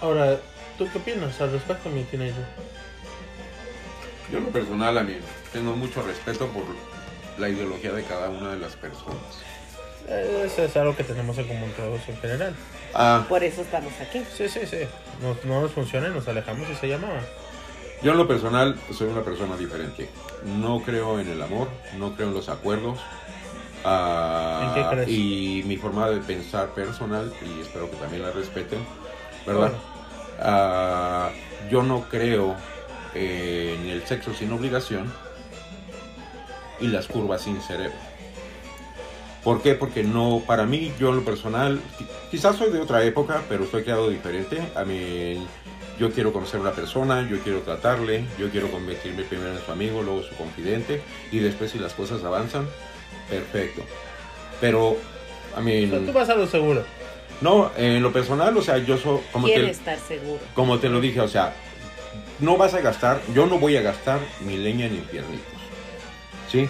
Ahora, 0.00 0.38
¿tú 0.78 0.88
qué 0.90 0.96
opinas 0.98 1.38
al 1.42 1.52
respecto, 1.52 1.90
mi 1.90 2.04
teenager? 2.04 2.46
Yo 4.32 4.38
en 4.38 4.44
lo 4.44 4.50
personal, 4.50 4.96
a 4.96 5.02
mí, 5.02 5.16
tengo 5.52 5.76
mucho 5.76 6.00
respeto 6.02 6.46
por 6.48 6.62
la 7.38 7.48
ideología 7.50 7.92
de 7.92 8.04
cada 8.04 8.30
una 8.30 8.52
de 8.52 8.58
las 8.58 8.76
personas. 8.76 9.18
Eh, 10.08 10.42
Eso 10.46 10.64
es 10.64 10.76
algo 10.76 10.96
que 10.96 11.04
tenemos 11.04 11.36
en 11.38 11.46
común 11.46 11.70
todos 11.76 12.00
en 12.08 12.16
general. 12.18 12.54
Ah, 12.94 13.24
por 13.28 13.44
eso 13.44 13.62
estamos 13.62 13.92
aquí. 14.00 14.22
Sí, 14.36 14.48
sí, 14.48 14.60
sí. 14.66 14.78
No, 15.22 15.36
no 15.44 15.60
nos 15.62 15.72
funciona 15.72 16.08
y 16.08 16.10
nos 16.10 16.26
alejamos 16.26 16.68
y 16.68 16.74
se 16.74 16.88
llamaba. 16.88 17.20
yo 18.02 18.12
en 18.12 18.18
lo 18.18 18.26
personal 18.26 18.76
soy 18.96 19.08
una 19.08 19.22
persona 19.22 19.56
diferente. 19.56 20.08
No 20.44 20.80
creo 20.80 21.20
en 21.20 21.28
el 21.28 21.40
amor, 21.42 21.68
no 21.98 22.14
creo 22.16 22.28
en 22.28 22.34
los 22.34 22.48
acuerdos. 22.48 22.98
Ah, 23.84 24.74
¿En 24.76 24.82
qué 24.82 24.90
crees? 24.90 25.08
Y 25.08 25.62
mi 25.66 25.76
forma 25.76 26.08
de 26.10 26.18
pensar 26.20 26.68
personal, 26.70 27.32
y 27.42 27.60
espero 27.60 27.90
que 27.90 27.96
también 27.96 28.22
la 28.22 28.30
respeten, 28.32 28.80
¿verdad? 29.46 29.68
Bueno. 29.70 29.78
Ah, 30.40 31.30
yo 31.70 31.82
no 31.82 32.02
creo 32.10 32.56
en 33.14 33.88
el 33.88 34.06
sexo 34.06 34.32
sin 34.34 34.52
obligación 34.52 35.12
y 36.80 36.88
las 36.88 37.06
curvas 37.06 37.42
sin 37.42 37.60
cerebro. 37.60 37.96
¿Por 39.44 39.62
qué? 39.62 39.74
Porque 39.74 40.02
no, 40.02 40.42
para 40.46 40.64
mí, 40.66 40.92
yo 40.98 41.08
en 41.10 41.16
lo 41.16 41.24
personal, 41.24 41.80
qui- 41.98 42.06
quizás 42.30 42.56
soy 42.56 42.70
de 42.70 42.80
otra 42.80 43.02
época, 43.04 43.42
pero 43.48 43.64
estoy 43.64 43.82
creado 43.84 44.10
diferente. 44.10 44.60
A 44.74 44.84
mí, 44.84 45.46
yo 45.98 46.10
quiero 46.12 46.32
conocer 46.32 46.58
a 46.58 46.62
una 46.62 46.72
persona, 46.72 47.26
yo 47.28 47.38
quiero 47.40 47.60
tratarle, 47.60 48.24
yo 48.38 48.50
quiero 48.50 48.70
convertirme 48.70 49.22
primero 49.24 49.52
en 49.52 49.64
su 49.64 49.72
amigo, 49.72 50.02
luego 50.02 50.22
su 50.22 50.34
confidente, 50.36 51.00
y 51.32 51.38
después 51.38 51.70
si 51.70 51.78
las 51.78 51.94
cosas 51.94 52.22
avanzan, 52.24 52.66
perfecto. 53.30 53.82
Pero, 54.60 54.96
a 55.56 55.60
mí, 55.60 55.86
O 55.86 55.88
sea, 55.90 56.06
tú 56.06 56.12
vas 56.12 56.28
a 56.28 56.34
lo 56.34 56.46
seguro. 56.46 56.84
no, 57.40 57.70
en 57.78 58.02
lo 58.02 58.12
personal, 58.12 58.54
o 58.56 58.62
sea, 58.62 58.76
yo 58.78 58.98
soy, 58.98 59.20
como 59.32 59.46
Quiere 59.46 59.64
te, 59.64 59.70
estar 59.70 59.98
seguro. 59.98 60.40
como 60.54 60.78
te 60.78 60.88
lo 60.90 61.00
dije, 61.00 61.20
o 61.22 61.28
sea, 61.28 61.54
no 62.40 62.56
vas 62.58 62.74
a 62.74 62.80
gastar, 62.82 63.20
yo 63.34 63.46
no 63.46 63.58
voy 63.58 63.76
a 63.76 63.82
gastar 63.82 64.20
mi 64.40 64.56
leña 64.58 64.86
ni 64.88 64.98
piernitos. 64.98 65.46
¿Sí? 66.50 66.68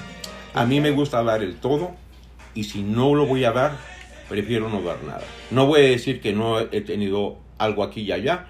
A 0.54 0.64
mí 0.66 0.80
me 0.80 0.90
gusta 0.92 1.22
dar 1.24 1.42
el 1.42 1.56
todo 1.56 1.92
y 2.54 2.64
si 2.64 2.82
no 2.82 3.14
lo 3.14 3.26
voy 3.26 3.44
a 3.44 3.52
dar, 3.52 3.72
prefiero 4.28 4.68
no 4.68 4.80
dar 4.82 5.02
nada. 5.02 5.22
No 5.50 5.66
voy 5.66 5.80
a 5.80 5.84
decir 5.84 6.20
que 6.20 6.32
no 6.32 6.58
he 6.60 6.80
tenido 6.80 7.38
algo 7.58 7.82
aquí 7.84 8.02
y 8.02 8.12
allá, 8.12 8.46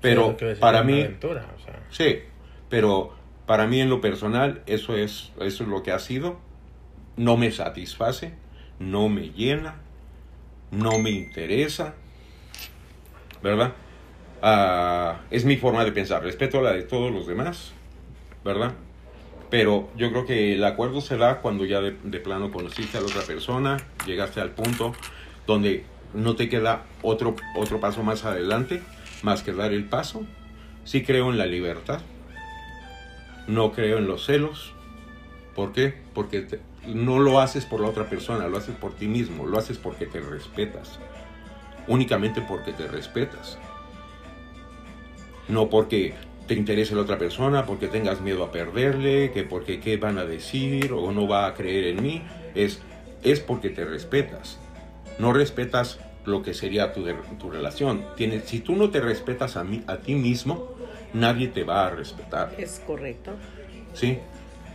pero 0.00 0.36
Sí, 0.38 0.46
para 0.60 0.82
mí, 0.82 1.00
aventura, 1.00 1.46
o 1.56 1.64
sea. 1.64 1.80
sí, 1.90 2.20
pero 2.68 3.14
para 3.46 3.66
mí 3.66 3.80
en 3.80 3.90
lo 3.90 4.00
personal 4.00 4.62
eso 4.66 4.96
es, 4.96 5.32
eso 5.40 5.62
es 5.64 5.68
lo 5.68 5.82
que 5.82 5.92
ha 5.92 5.98
sido. 5.98 6.38
No 7.16 7.36
me 7.36 7.50
satisface, 7.50 8.34
no 8.78 9.08
me 9.08 9.30
llena, 9.30 9.76
no 10.70 10.98
me 10.98 11.10
interesa, 11.10 11.94
¿verdad? 13.42 13.72
Ah, 14.42 15.20
es 15.30 15.44
mi 15.44 15.56
forma 15.56 15.84
de 15.84 15.92
pensar, 15.92 16.22
respeto 16.22 16.60
la 16.60 16.72
de 16.72 16.82
todos 16.82 17.10
los 17.10 17.26
demás, 17.26 17.72
¿verdad? 18.44 18.72
Pero 19.50 19.88
yo 19.96 20.10
creo 20.10 20.26
que 20.26 20.54
el 20.54 20.64
acuerdo 20.64 21.00
se 21.00 21.16
da 21.16 21.40
cuando 21.40 21.64
ya 21.64 21.80
de, 21.80 22.20
plano 22.20 22.50
conociste 22.50 22.98
a 22.98 23.00
la 23.00 23.06
otra 23.06 23.22
persona, 23.22 23.76
llegaste 24.06 24.40
al 24.40 24.50
punto 24.50 24.92
donde 25.46 25.84
no 26.14 26.34
te 26.34 26.48
queda 26.48 26.84
otro, 27.02 27.36
otro 27.54 27.78
paso 27.78 28.02
más 28.02 28.24
adelante, 28.24 28.82
más 29.22 29.42
que 29.42 29.52
dar 29.52 29.72
el 29.72 29.84
paso. 29.84 30.26
Sí 30.84 31.04
creo 31.04 31.30
en 31.30 31.38
la 31.38 31.46
libertad, 31.46 32.00
no 33.46 33.72
creo 33.72 33.98
en 33.98 34.06
los 34.06 34.26
celos. 34.26 34.72
¿Por 35.54 35.72
qué? 35.72 35.94
Porque 36.12 36.60
no 36.86 37.18
lo 37.18 37.40
haces 37.40 37.64
por 37.64 37.80
la 37.80 37.88
otra 37.88 38.08
persona, 38.10 38.48
lo 38.48 38.58
haces 38.58 38.74
por 38.74 38.94
ti 38.94 39.06
mismo, 39.06 39.46
lo 39.46 39.58
haces 39.58 39.78
porque 39.78 40.06
te 40.06 40.20
respetas. 40.20 40.98
Únicamente 41.86 42.40
porque 42.40 42.72
te 42.72 42.88
respetas. 42.88 43.58
No 45.48 45.70
porque 45.70 46.14
te 46.46 46.54
interese 46.54 46.94
la 46.94 47.02
otra 47.02 47.18
persona, 47.18 47.66
porque 47.66 47.88
tengas 47.88 48.20
miedo 48.20 48.44
a 48.44 48.52
perderle, 48.52 49.32
que 49.32 49.42
porque 49.42 49.80
qué 49.80 49.96
van 49.96 50.18
a 50.18 50.24
decir 50.24 50.92
o 50.92 51.12
no 51.12 51.26
va 51.26 51.46
a 51.46 51.54
creer 51.54 51.86
en 51.86 52.02
mí. 52.02 52.22
Es, 52.54 52.80
es 53.22 53.40
porque 53.40 53.70
te 53.70 53.84
respetas. 53.84 54.58
No 55.18 55.32
respetas 55.32 55.98
lo 56.24 56.42
que 56.42 56.54
sería 56.54 56.92
tu, 56.92 57.04
tu 57.38 57.50
relación. 57.50 58.04
Tienes, 58.16 58.44
si 58.44 58.60
tú 58.60 58.76
no 58.76 58.90
te 58.90 59.00
respetas 59.00 59.56
a, 59.56 59.64
mí, 59.64 59.82
a 59.86 59.98
ti 59.98 60.14
mismo, 60.14 60.74
nadie 61.12 61.48
te 61.48 61.64
va 61.64 61.86
a 61.86 61.90
respetar. 61.90 62.54
Es 62.58 62.80
correcto. 62.86 63.32
¿sí? 63.94 64.18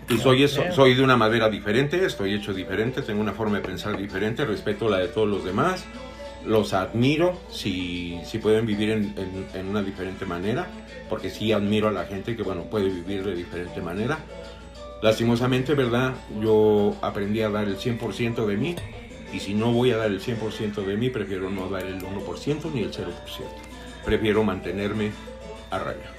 Y 0.09 0.17
soy, 0.17 0.43
eso, 0.43 0.63
soy 0.71 0.95
de 0.95 1.03
una 1.03 1.15
manera 1.15 1.47
diferente, 1.47 2.03
estoy 2.05 2.33
hecho 2.33 2.53
diferente, 2.53 3.01
tengo 3.01 3.21
una 3.21 3.31
forma 3.31 3.57
de 3.57 3.63
pensar 3.63 3.95
diferente, 3.95 4.43
respeto 4.43 4.89
la 4.89 4.97
de 4.97 5.07
todos 5.07 5.27
los 5.27 5.45
demás, 5.45 5.85
los 6.45 6.73
admiro 6.73 7.39
si, 7.51 8.19
si 8.25 8.37
pueden 8.39 8.65
vivir 8.65 8.89
en, 8.91 9.47
en- 9.53 9.67
una 9.67 9.81
diferente 9.83 10.25
manera, 10.25 10.67
porque 11.09 11.29
sí 11.29 11.51
admiro 11.51 11.87
a 11.87 11.91
la 11.91 12.05
gente 12.05 12.35
que, 12.35 12.43
bueno, 12.43 12.63
puede 12.63 12.89
vivir 12.89 13.23
de 13.23 13.35
diferente 13.35 13.81
manera. 13.81 14.19
Lastimosamente, 15.01 15.73
¿verdad? 15.73 16.13
Yo 16.41 16.95
aprendí 17.01 17.41
a 17.41 17.49
dar 17.49 17.67
el 17.67 17.77
100% 17.77 18.45
de 18.45 18.57
mí, 18.57 18.75
y 19.33 19.39
si 19.39 19.53
no 19.53 19.71
voy 19.71 19.91
a 19.91 19.97
dar 19.97 20.07
el 20.11 20.21
100% 20.21 20.83
de 20.85 20.97
mí, 20.97 21.09
prefiero 21.09 21.49
no 21.49 21.69
dar 21.69 21.85
el 21.85 22.01
1% 22.01 22.71
ni 22.73 22.81
el 22.81 22.91
0%. 22.91 23.05
Prefiero 24.05 24.43
mantenerme 24.43 25.11
a 25.69 25.79
raya. 25.79 26.11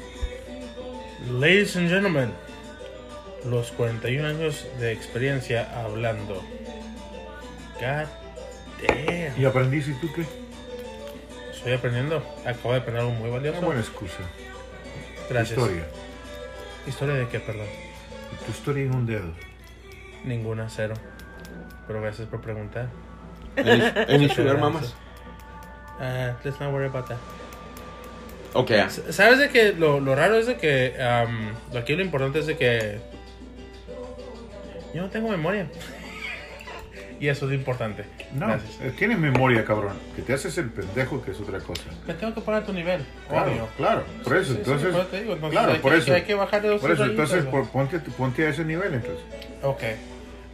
Ladies 1.31 1.77
and 1.77 1.89
gentlemen, 1.89 2.31
los 3.49 3.71
41 3.73 4.27
años 4.27 4.67
de 4.81 4.93
experiencia 4.93 5.69
hablando. 5.85 6.43
God 7.81 8.07
damn. 8.87 9.41
¿Y 9.41 9.45
aprendiste 9.45 9.93
y 9.93 9.95
tú 9.95 10.13
qué? 10.13 10.25
Estoy 11.53 11.73
aprendiendo. 11.75 12.23
Acabo 12.45 12.73
de 12.73 12.81
aprender 12.81 13.03
algo 13.03 13.13
muy 13.13 13.31
valioso. 13.31 13.59
Una 13.59 13.67
buena 13.67 13.81
excusa. 13.81 14.19
Gracias. 15.29 15.59
Historia. 15.59 15.87
¿Historia 16.87 17.15
de 17.15 17.29
qué, 17.29 17.41
perdón? 17.41 17.67
Tu 18.45 18.51
historia 18.51 18.85
en 18.85 18.95
un 18.95 19.07
dedo. 19.07 19.33
Ninguna, 20.25 20.69
cero. 20.69 20.95
Pero 21.87 22.01
gracias 22.03 22.29
por 22.29 22.41
preguntar. 22.41 22.89
¿Any, 23.57 23.83
any 24.09 24.29
sugar 24.29 24.59
mamas? 24.59 24.95
Ah, 26.01 26.37
let's 26.43 26.59
not 26.59 26.73
worry 26.73 26.87
about 26.87 27.07
that. 27.09 27.19
Ok. 28.55 28.71
¿Sabes 29.11 29.39
de 29.39 29.49
que 29.49 29.73
lo, 29.73 30.01
lo 30.01 30.15
raro 30.15 30.37
es 30.37 30.47
de 30.47 30.57
que 30.57 31.01
am, 31.01 31.53
aquí 31.77 31.95
lo 31.95 32.03
importante 32.03 32.41
es 32.41 32.47
de 32.47 32.57
que 32.57 33.01
yo 34.95 35.03
no 35.03 35.11
tengo 35.11 35.29
memoria? 35.29 35.69
Y 37.23 37.29
eso 37.29 37.47
es 37.49 37.55
importante. 37.55 38.05
No, 38.35 38.49
Gracias. 38.49 38.81
eh, 38.81 38.93
tienes 38.99 39.17
memoria, 39.17 39.65
cabrón. 39.65 39.93
Que 40.17 40.23
te 40.23 40.33
haces 40.33 40.59
el 40.59 40.71
pendejo, 40.71 41.23
que 41.23 41.31
es 41.31 41.41
otra 41.41 41.61
cosa. 41.61 41.83
Me 42.05 42.15
tengo 42.15 42.35
que 42.35 42.41
poner 42.41 42.63
a 42.63 42.67
tu 42.67 42.73
nivel, 42.73 43.05
Claro, 43.29 43.53
obvio. 43.53 43.69
claro, 43.77 44.03
por 44.25 44.37
eso, 44.37 44.47
Sí, 44.47 44.51
sí, 44.55 44.59
entonces, 44.59 44.93
por 44.93 45.11
digo, 45.13 45.33
entonces 45.35 45.51
claro, 45.61 45.81
por 45.81 45.93
que- 45.93 45.99
eso, 45.99 46.15
hay 46.15 46.23
que 46.23 46.35
bajar 46.35 46.63
de 46.63 46.69
dos, 46.69 46.81
por 46.81 46.91
eso, 46.91 47.05
entonces, 47.05 47.45
por- 47.45 47.69
ponte, 47.69 48.01
ponte 48.01 48.45
a 48.45 48.49
ese 48.51 48.65
nivel, 48.65 48.95
entonces. 48.95 49.25
Ok. 49.63 49.83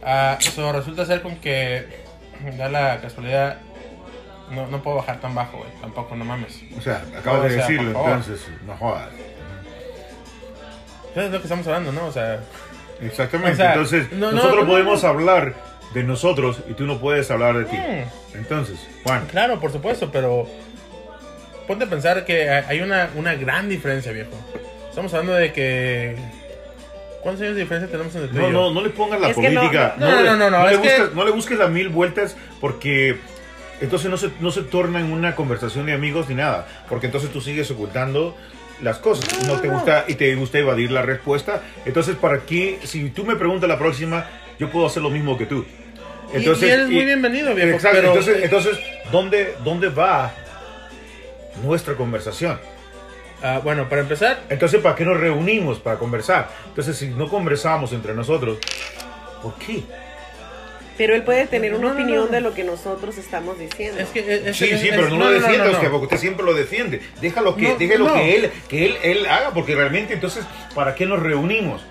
Ah, 0.03 0.37
eso 0.39 0.71
resulta 0.71 1.05
ser 1.07 1.23
con 1.23 1.37
que 1.37 1.87
da 2.57 2.69
la 2.69 3.01
casualidad. 3.01 3.57
No, 4.51 4.67
no 4.67 4.81
puedo 4.83 4.97
bajar 4.97 5.19
tan 5.19 5.33
bajo, 5.33 5.57
güey. 5.57 5.69
Tampoco, 5.81 6.15
no 6.15 6.23
mames. 6.25 6.61
O 6.77 6.81
sea, 6.81 7.03
acabas 7.17 7.43
de 7.43 7.49
sea, 7.49 7.61
decirlo, 7.67 7.89
entonces, 7.89 8.47
no 8.67 8.77
jodas. 8.77 9.09
Eso 11.11 11.21
es 11.21 11.31
lo 11.31 11.37
que 11.39 11.43
estamos 11.43 11.65
hablando, 11.67 11.91
¿no? 11.91 12.05
O 12.05 12.11
sea, 12.11 12.39
Exactamente, 13.01 13.53
O 13.53 13.55
sea, 13.55 13.69
entonces, 13.73 14.11
no, 14.11 14.17
no, 14.27 14.31
nosotros 14.33 14.55
no, 14.57 14.61
no, 14.63 14.67
podemos 14.69 15.03
hablar 15.05 15.55
de 15.93 16.03
nosotros 16.03 16.59
y 16.69 16.73
tú 16.73 16.85
no 16.85 16.99
puedes 16.99 17.29
hablar 17.31 17.57
de 17.57 17.65
ti. 17.65 17.75
Mm. 17.77 18.37
Entonces, 18.37 18.79
Juan, 19.03 19.25
claro, 19.27 19.59
por 19.59 19.71
supuesto, 19.71 20.09
pero. 20.11 20.47
Ponte 21.67 21.85
a 21.85 21.87
pensar 21.89 22.25
que 22.25 22.49
hay 22.49 22.81
una, 22.81 23.09
una 23.15 23.35
gran 23.35 23.69
diferencia, 23.69 24.11
viejo. 24.11 24.31
Estamos 24.89 25.13
hablando 25.13 25.33
de 25.35 25.53
que. 25.53 26.15
¿Cuántos 27.21 27.41
años 27.43 27.55
de 27.55 27.61
diferencia 27.61 27.91
tenemos 27.91 28.15
entre 28.15 28.29
tú 28.31 28.37
y 28.37 28.39
no, 28.39 28.47
yo? 28.47 28.51
no, 28.53 28.71
no 28.73 28.81
le 28.81 28.89
pongas 28.91 29.19
la 29.19 29.29
Es 29.29 29.35
que 29.35 29.49
no, 29.49 29.61
política. 29.61 29.95
no, 29.97 30.09
no, 30.09 30.21
le- 30.21 30.29
no, 30.29 30.37
no, 30.37 30.49
no, 30.49 30.65
le 30.67 30.73
es 30.75 30.79
que- 30.79 30.97
busques, 30.99 31.15
no 31.15 31.25
le 31.25 31.31
busques 31.31 31.57
las 31.59 31.69
mil 31.69 31.89
vueltas 31.89 32.37
porque 32.61 33.17
entonces 33.81 34.09
no 34.09 34.15
se, 34.17 34.29
no 34.39 34.51
se 34.51 34.61
torna 34.63 34.99
en 35.01 35.11
una 35.11 35.35
conversación 35.35 35.85
de 35.85 35.93
amigos 35.93 36.29
ni 36.29 36.35
nada. 36.35 36.65
Porque 36.87 37.07
entonces 37.07 37.29
tú 37.31 37.41
sigues 37.41 37.69
ocultando 37.71 38.35
las 38.81 38.97
cosas. 38.99 39.27
No, 39.45 39.55
No, 39.55 39.59
te 39.61 39.67
no. 39.67 39.73
gusta 39.73 40.05
y 40.07 40.15
te 40.15 40.33
gusta 40.35 40.59
evadir 40.59 40.91
la 40.91 41.01
respuesta. 41.01 41.61
Entonces, 41.85 42.15
¿para 42.15 42.39
qué? 42.39 42.79
Si 42.85 43.09
tú 43.09 43.25
me 43.25 43.35
preguntas 43.35 43.67
la 43.67 43.77
próxima, 43.77 44.25
yo 44.59 44.69
puedo 44.69 44.85
hacer 44.85 45.01
lo 45.01 45.09
mismo 45.09 45.37
que 45.37 45.45
tú. 45.45 45.65
Y- 46.33 46.37
y 46.37 46.69
eres 46.69 46.87
muy 46.89 47.05
bienvenido, 47.05 47.55
viejo, 47.55 47.71
Exacto, 47.71 47.97
pero- 47.97 48.09
entonces, 48.09 48.43
entonces 48.43 48.77
¿dónde, 49.11 49.55
¿dónde 49.63 49.89
va 49.89 50.31
nuestra 51.63 51.95
conversación? 51.95 52.59
Ah, 53.41 53.61
bueno, 53.63 53.87
para 53.89 54.01
empezar, 54.01 54.41
Entonces, 54.49 54.81
¿para 54.81 54.95
qué 54.95 55.05
nos 55.05 55.17
reunimos? 55.17 55.79
Para 55.79 55.97
conversar. 55.97 56.49
Entonces, 56.67 56.97
si 56.97 57.07
no 57.07 57.29
conversamos 57.29 57.93
entre 57.93 58.13
nosotros, 58.13 58.57
¿por 59.41 59.55
qué? 59.55 59.81
Pero 60.97 61.15
él 61.15 61.23
puede 61.23 61.47
tener 61.47 61.71
No, 61.71 61.77
una 61.79 61.87
no, 61.87 61.93
opinión 61.93 62.25
no. 62.25 62.31
de 62.31 62.41
lo 62.41 62.53
que 62.53 62.65
nosotros 62.65 63.17
estamos 63.17 63.57
diciendo. 63.57 64.01
es 64.01 64.09
que. 64.09 64.19
es- 64.19 64.57
Sí, 64.57 64.65
es- 64.65 64.81
sí, 64.81 64.89
es- 64.89 64.95
pero 64.95 65.09
no, 65.09 65.31
lo 65.31 65.39
no. 65.39 65.79
que 65.79 65.89
porque 65.89 66.05
usted 66.07 66.17
siempre 66.17 66.45
lo 66.45 66.53
defiende. 66.53 67.01
Déjalo 67.21 67.55
que, 67.55 67.69
No, 67.69 67.75
déjalo 67.77 68.07
no. 68.09 68.13
que 68.15 68.35
él, 68.35 68.51
que 68.67 68.85
él, 68.85 68.97
él 69.03 69.25
haga, 69.25 69.51
porque 69.53 69.73
realmente 69.73 70.13
entonces, 70.13 70.43
¿para 70.75 70.93
qué 70.93 71.05
nos 71.05 71.23
reunimos? 71.23 71.81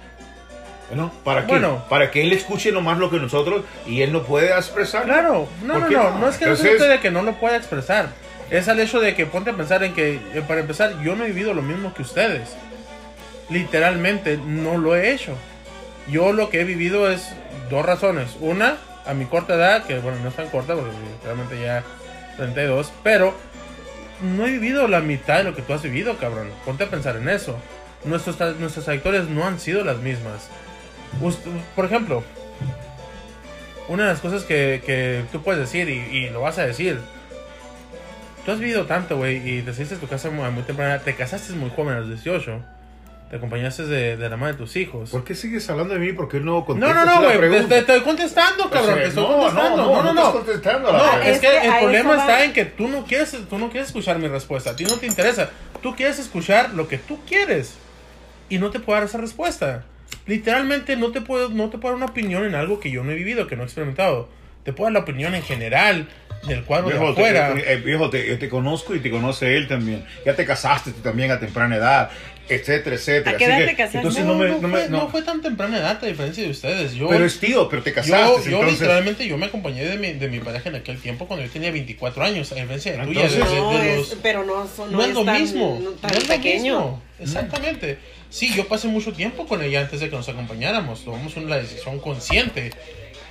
¿No? 0.95 1.11
¿Para 1.23 1.43
qué? 1.43 1.53
Bueno. 1.53 1.85
Para 1.91 2.11
que 2.11 2.23
él 2.23 2.33
escuche 2.33 2.73
nomás 2.73 2.97
lo 2.99 3.11
que 3.11 3.19
nosotros 3.19 3.63
y 3.87 4.01
él 4.03 4.11
no 4.13 4.23
puede 4.23 4.49
expresar. 4.57 5.05
Claro, 5.05 5.47
no, 5.63 5.75
¿Por 5.75 5.91
no, 5.93 6.03
no, 6.11 6.19
no, 6.21 6.29
es 6.31 6.39
que 6.39 6.47
no 6.47 6.57
se 6.57 6.63
Entonces- 6.71 6.89
de 6.89 7.01
que 7.01 7.11
no 7.11 7.23
lo 7.23 7.35
pueda 7.35 7.57
expresar. 7.57 8.09
Es 8.51 8.69
al 8.69 8.81
hecho 8.81 8.99
de 8.99 9.15
que 9.15 9.27
ponte 9.27 9.51
a 9.51 9.55
pensar 9.55 9.85
en 9.85 9.93
que, 9.93 10.15
eh, 10.15 10.43
para 10.49 10.61
empezar, 10.61 11.03
yo 11.03 11.15
no 11.15 11.25
he 11.25 11.27
vivido 11.27 11.53
lo 11.53 11.61
mismo 11.61 11.93
que 11.93 12.01
ustedes. 12.01 12.57
Literalmente, 13.51 14.37
no 14.39 14.79
lo 14.79 14.97
he 14.97 15.13
hecho. 15.13 15.35
Yo 16.11 16.33
lo 16.33 16.51
que 16.51 16.61
he 16.61 16.65
vivido 16.65 17.11
es 17.11 17.29
dos 17.71 17.85
razones. 17.85 18.37
Una, 18.41 18.77
a 19.07 19.15
mi 19.15 19.25
corta 19.27 19.55
edad, 19.55 19.85
que 19.85 19.99
bueno, 19.99 20.19
no 20.23 20.29
es 20.31 20.37
tan 20.37 20.49
corta, 20.49 20.75
porque 20.75 20.91
realmente 21.25 21.61
ya 21.61 21.83
32, 22.37 22.93
pero 23.03 23.35
no 24.23 24.47
he 24.47 24.51
vivido 24.51 24.89
la 24.89 25.01
mitad 25.01 25.39
de 25.39 25.45
lo 25.45 25.55
que 25.55 25.63
tú 25.63 25.73
has 25.75 25.83
vivido, 25.83 26.17
cabrón. 26.17 26.51
Ponte 26.65 26.85
a 26.85 26.89
pensar 26.89 27.17
en 27.17 27.29
eso. 27.29 27.57
Nuestros, 28.05 28.39
tra- 28.39 28.55
nuestras 28.57 28.85
trayectorias 28.85 29.27
no 29.29 29.47
han 29.47 29.59
sido 29.61 29.85
las 29.85 29.99
mismas. 29.99 30.49
Ust- 31.21 31.39
por 31.75 31.85
ejemplo, 31.85 32.23
una 33.89 34.05
de 34.05 34.09
las 34.11 34.21
cosas 34.21 34.45
que, 34.45 34.83
que 34.85 35.25
tú 35.33 35.43
puedes 35.43 35.61
decir 35.61 35.89
y, 35.89 35.95
y 36.17 36.31
lo 36.31 36.41
vas 36.43 36.59
a 36.59 36.67
decir. 36.67 37.01
Tú 38.45 38.53
has 38.53 38.59
vivido 38.61 38.87
tanto, 38.87 39.17
güey, 39.19 39.59
y 39.59 39.63
te 39.63 39.73
saliste 39.75 39.97
de 39.97 40.01
tu 40.01 40.09
casa 40.09 40.31
muy, 40.31 40.45
a 40.45 40.51
muy 40.51 40.63
temprana. 40.63 40.99
Te 41.01 41.15
casaste 41.15 41.53
muy 41.55 41.71
joven 41.71 41.95
a 41.97 42.01
los 42.01 42.09
18. 42.09 42.61
Te 43.31 43.37
acompañaste 43.37 43.85
de, 43.85 44.17
de 44.17 44.31
la 44.31 44.39
madre 44.39 44.55
de 44.55 44.59
tus 44.61 44.75
hijos. 44.77 45.11
¿Por 45.11 45.23
qué 45.23 45.35
sigues 45.35 45.69
hablando 45.69 45.93
de 45.93 46.01
mí? 46.01 46.15
¿Por 46.15 46.31
qué 46.31 46.41
no 46.41 46.53
No, 46.61 46.65
contestas 46.65 47.05
no, 47.05 47.21
no, 47.21 47.29
la 47.29 47.37
güey. 47.37 47.67
Te, 47.67 47.79
estoy 47.81 48.01
contestando, 48.01 48.71
cabrón. 48.71 48.83
O 48.83 48.87
sea, 48.87 48.95
te 49.03 49.09
estoy 49.09 49.23
no, 49.25 49.37
contestando. 49.37 49.77
no, 49.77 49.85
No, 49.89 49.97
no, 49.97 50.03
no, 50.03 50.15
no. 50.15 50.21
estás 50.21 50.33
contestando 50.45 50.93
No, 50.93 51.21
es 51.21 51.27
Es 51.37 51.41
que, 51.41 51.47
que 51.47 51.67
el 51.69 51.79
problema 51.79 52.15
va. 52.17 52.21
está 52.23 52.45
en 52.45 52.53
que 52.55 52.65
tú 52.65 52.89
no 52.89 53.05
quieres, 53.05 53.37
tú 53.51 53.59
no 53.59 53.69
quieres 53.69 53.89
escuchar 53.89 54.19
mi 54.19 54.29
respuesta. 54.29 54.71
A 54.71 54.77
ti 54.77 54.85
no 54.85 54.97
te 54.97 55.07
interesa. 55.07 55.51
Tú 55.83 55.95
quieres 55.95 56.19
escuchar 56.19 56.71
lo 56.73 56.89
que 56.89 56.97
tú 56.97 57.19
quieres. 57.29 57.75
Y 58.49 58.57
no 58.59 58.71
te 58.71 58.81
puedo 58.81 58.99
dar 58.99 59.07
esa 59.07 59.19
respuesta. 59.19 59.85
Literalmente 60.27 60.97
no 60.97 61.11
te 61.11 61.21
puedo, 61.21 61.49
no 61.49 61.71
te 61.71 61.79
puedo 61.79 61.95
dar 61.95 62.03
una 62.03 62.11
opinión 62.13 62.45
en 62.45 62.55
algo 62.55 62.81
que 62.81 62.91
yo 62.91 63.03
no 63.05 63.13
he 63.13 63.15
vivido, 63.15 63.47
que 63.47 63.57
no 63.57 63.63
he 63.63 63.67
experimentado. 63.67 64.29
Te 64.65 64.73
puedo 64.73 64.87
dar 64.87 64.93
la 64.95 64.99
opinión 65.01 65.35
en 65.35 65.43
general 65.43 66.09
del 66.47 66.65
cuadro 66.65 66.89
de 66.89 66.99
Viejo, 66.99 67.15
te, 67.15 67.21
afuera. 67.23 67.55
eh, 67.57 67.77
viejo, 67.77 68.11
te- 68.11 68.27
yo 68.27 68.39
te 68.39 68.49
conozco 68.49 68.95
y 68.95 69.01
te 69.01 69.11
conoce 69.11 69.57
él 69.57 69.67
también. 69.67 70.05
Ya 70.27 70.35
te 70.35 70.45
casaste 70.45 70.91
tú 70.93 71.01
también 71.01 71.31
a 71.31 71.41
temprana 71.41 71.77
edad, 71.77 72.11
etcétera, 72.49 72.97
etcétera. 72.97 73.31
¿A 73.37 73.39
qué 73.39 73.45
Así 73.47 73.53
edad 73.55 73.61
que, 73.61 73.67
te 73.71 73.77
casaste? 73.77 73.99
Entonces 73.99 74.25
no, 74.25 74.33
no, 74.35 74.39
me, 74.39 74.49
no 74.51 74.59
no 74.61 74.69
me- 74.69 74.79
fue, 74.81 74.89
no. 74.91 74.99
no 74.99 75.09
fue 75.09 75.23
tan 75.23 75.41
temprana 75.41 75.79
edad, 75.79 75.99
a 76.03 76.07
diferencia 76.07 76.45
de 76.45 76.51
ustedes. 76.51 76.93
Yo, 76.95 77.09
Pero 77.09 77.25
es 77.25 77.41
tío, 77.41 77.69
pero 77.69 77.83
te 77.83 77.93
casaste. 77.95 78.17
yo 78.51 78.59
entonces, 78.59 78.73
literalmente 78.81 79.27
yo 79.27 79.39
me 79.39 79.47
acompañé 79.47 79.85
de 79.87 79.97
mi, 79.97 80.13
de 80.13 80.29
mi 80.29 80.39
pareja 80.41 80.69
en 80.69 80.77
aquel 80.77 80.99
tiempo 80.99 81.27
cuando 81.27 81.45
yo 81.47 81.51
tenía 81.51 81.71
24 81.71 82.23
años, 82.25 82.53
a 82.53 82.55
diferencia 82.57 82.93
de 82.93 83.05
tuya. 83.05 83.23
Entonces- 83.25 83.45
de- 83.49 83.55
de- 83.55 83.61
no, 83.61 83.71
de 83.79 83.91
es- 83.93 83.97
los- 83.97 84.19
pero 84.23 84.45
no, 84.45 84.67
son- 84.69 84.93
no, 84.93 84.99
no 84.99 85.05
es 85.05 85.15
lo 85.15 85.25
tan, 85.25 85.41
mismo. 85.41 85.81
no 85.83 86.09
es 86.09 86.23
lo 86.29 86.35
pequeño. 86.35 86.75
mismo. 86.79 87.03
Exactamente. 87.21 87.99
Sí, 88.31 88.55
yo 88.55 88.69
pasé 88.69 88.89
mucho 88.89 89.13
tiempo 89.13 89.47
con 89.47 89.63
ella 89.63 89.81
antes 89.81 90.01
de 90.01 90.11
que 90.11 90.17
nos 90.17 90.29
acompañáramos. 90.29 91.05
Tomamos 91.05 91.37
una 91.37 91.57
decisión 91.57 91.99
consciente. 92.01 92.71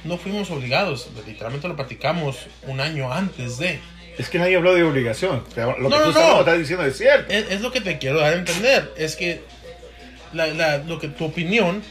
no 0.04 0.18
fuimos 0.18 0.50
obligados, 0.52 1.10
literalmente 1.28 1.68
lo 1.68 1.76
platicamos 1.76 2.48
un 2.64 2.80
año 2.80 3.12
antes 3.12 3.58
de. 3.58 3.80
Es 4.18 4.30
que 4.30 4.40
nadie 4.40 4.56
habló 4.56 4.74
de 4.74 4.84
obligación. 4.84 5.44
Lo 5.56 5.56
que 5.56 5.62
No, 5.62 5.76
tú 5.76 5.90
no, 5.90 6.10
estás, 6.10 6.30
no. 6.34 6.40
estás 6.40 6.58
diciendo 6.60 6.86
es 6.86 6.98
cierto. 6.98 7.32
Es, 7.32 7.52
es 7.52 7.62
lo 7.62 7.72
que 7.72 7.82
te 7.82 7.98
quiero 8.00 8.20
dar 8.20 8.34
a 8.34 8.38
entender, 8.38 8.92
es 8.98 9.16
que 9.16 9.42
la, 10.34 10.48
la- 10.48 10.78
lo 10.80 10.98
que 11.00 11.08
tu 11.10 11.26
opinión 11.26 11.84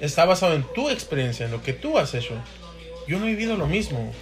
está 0.00 0.24
basado 0.26 0.54
en 0.54 0.64
tu 0.74 0.90
experiencia, 0.90 1.46
en 1.46 1.52
lo 1.52 1.62
que 1.62 1.72
tú 1.72 1.98
has 1.98 2.12
hecho. 2.14 2.34
Yo 3.06 3.18
no 3.18 3.26
he 3.26 3.30
vivido 3.30 3.56
lo 3.56 3.66
mismo. 3.66 4.12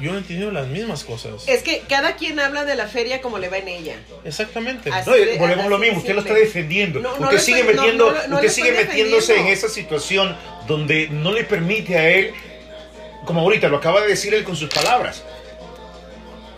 Yo 0.00 0.12
no 0.12 0.18
he 0.18 0.20
entendido 0.20 0.50
las 0.52 0.68
mismas 0.68 1.02
cosas. 1.02 1.48
Es 1.48 1.62
que 1.62 1.82
cada 1.88 2.14
quien 2.14 2.38
habla 2.38 2.64
de 2.64 2.76
la 2.76 2.86
feria 2.86 3.20
como 3.20 3.38
le 3.38 3.48
va 3.48 3.58
en 3.58 3.66
ella. 3.68 3.96
Exactamente. 4.24 4.90
Así- 4.92 5.10
No, 5.10 5.16
y 5.16 5.36
volvemos 5.38 5.66
a 5.66 5.68
lo 5.68 5.78
mismo, 5.78 5.98
usted 5.98 6.14
lo 6.14 6.20
está 6.20 6.34
defendiendo. 6.34 7.00
No, 7.00 7.18
no 7.18 7.24
usted 7.26 7.38
sigue 7.40 7.60
estoy- 7.60 7.74
metiendo, 7.74 8.06
no 8.12 8.12
lo- 8.18 8.28
no 8.28 8.36
usted 8.36 8.48
sigue 8.50 8.72
metiéndose 8.72 9.36
en 9.40 9.46
esa 9.48 9.68
situación 9.68 10.36
donde 10.68 11.08
no 11.10 11.32
le 11.32 11.42
permite 11.44 11.96
a 11.98 12.08
él, 12.10 12.32
como 13.24 13.40
ahorita 13.40 13.68
lo 13.68 13.78
acaba 13.78 14.00
de 14.02 14.08
decir 14.08 14.32
él 14.34 14.44
con 14.44 14.54
sus 14.56 14.68
palabras. 14.72 15.24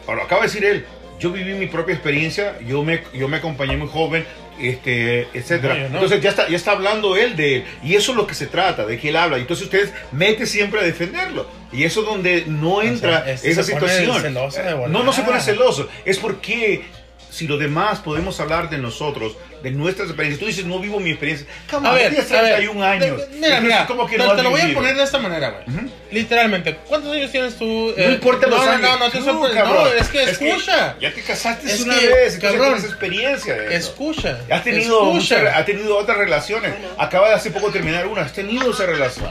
O 0.07 0.15
lo 0.15 0.23
acaba 0.23 0.43
de 0.43 0.49
decir 0.49 0.65
él. 0.65 0.87
Yo 1.19 1.31
viví 1.31 1.55
mi 1.55 1.67
propia 1.67 1.95
experiencia, 1.95 2.59
yo 2.67 2.83
me, 2.83 3.03
yo 3.15 3.29
me 3.29 3.39
acompañé 3.39 3.77
muy 3.77 3.89
joven, 3.89 4.25
este, 4.63 5.29
etcétera. 5.35 5.75
No. 5.75 5.87
Entonces 5.87 6.21
ya 6.21 6.31
está, 6.31 6.49
ya 6.49 6.57
está 6.57 6.73
hablando 6.73 7.17
él 7.17 7.37
de 7.37 7.57
él. 7.57 7.65
Y 7.83 7.95
eso 7.95 8.13
es 8.13 8.17
lo 8.17 8.27
que 8.27 8.35
se 8.35 8.47
trata, 8.47 8.87
de 8.87 8.99
que 8.99 9.09
él 9.09 9.17
habla. 9.17 9.39
Entonces 9.39 9.65
usted 9.65 9.93
mete 10.13 10.47
siempre 10.47 10.81
a 10.81 10.83
defenderlo. 10.83 11.49
Y 11.73 11.85
eso 11.85 12.01
es 12.01 12.07
donde 12.07 12.45
no 12.47 12.83
entra 12.83 13.25
sea, 13.25 13.33
este 13.33 13.51
esa 13.51 13.63
situación. 13.63 14.35
no, 14.35 15.03
no 15.05 15.13
se 15.13 15.23
pone 15.23 15.41
celoso. 15.41 15.89
Es 16.05 16.19
porque 16.19 16.85
si 17.31 17.47
lo 17.47 17.57
demás 17.59 18.01
podemos 18.01 18.39
hablar 18.41 18.69
de 18.71 18.79
nosotros, 18.79 19.37
de 19.63 19.71
nuestras 19.71 20.09
experiencias. 20.09 20.41
Tú 20.41 20.47
dices, 20.47 20.65
no 20.65 20.79
vivo 20.81 20.99
mi 21.01 21.11
experiencia. 21.11 21.47
A 21.73 21.93
ver, 21.93 22.11
tienes 22.11 22.31
a 22.33 22.43
ver, 22.43 22.55
31 22.57 22.83
años. 22.85 23.19
de- 23.31 23.37
Mira, 23.39 23.61
mira, 23.61 23.87
¿cómo 23.87 24.07
que 24.07 24.17
te, 24.17 24.25
no 24.25 24.31
has 24.31 24.37
te 24.37 24.43
lo 24.43 24.51
voy 24.51 24.61
a 24.61 24.75
poner 24.75 24.97
de 24.97 25.03
esta 25.03 25.19
manera, 25.19 25.51
güey. 25.51 25.77
Ujú. 25.79 25.91
Literalmente, 26.11 26.77
¿cuántos 26.89 27.13
años 27.15 27.31
tienes 27.31 27.57
tú? 27.57 27.95
No 27.97 28.11
importa 28.11 28.47
no, 28.47 28.57
los 28.57 28.65
no, 28.67 28.73
años. 28.73 28.83
no, 28.83 28.99
no, 28.99 29.11
te 29.11 29.19
Tú, 29.19 29.25
sorpre- 29.25 29.53
cabrón. 29.55 29.85
no, 29.85 29.87
es 29.93 30.09
que 30.09 30.23
escucha. 30.25 30.97
ya 31.01 31.13
te 31.15 31.23
casaste 31.23 31.73
Es 31.73 31.81
una 31.83 31.99
que, 31.99 32.07
vez, 32.09 32.39
cabrón, 32.39 32.65
tienes 32.75 32.85
experiencia 32.85 33.55
de 33.55 33.67
eso. 33.77 33.91
Escucha. 33.91 34.41
Has 34.51 34.65
tenido, 34.65 35.13
escucha. 35.15 35.39
muchas- 35.39 35.57
ha 35.57 35.65
tenido 35.65 35.97
otras 35.99 36.19
relaciones. 36.19 36.73
Bueno. 36.73 36.89
Acaba 36.99 37.29
de 37.29 37.35
hace 37.35 37.51
poco 37.51 37.71
terminar 37.71 38.07
una. 38.07 38.23
Has 38.23 38.33
tenido 38.33 38.71
esa 38.73 38.87
relación. 38.87 39.31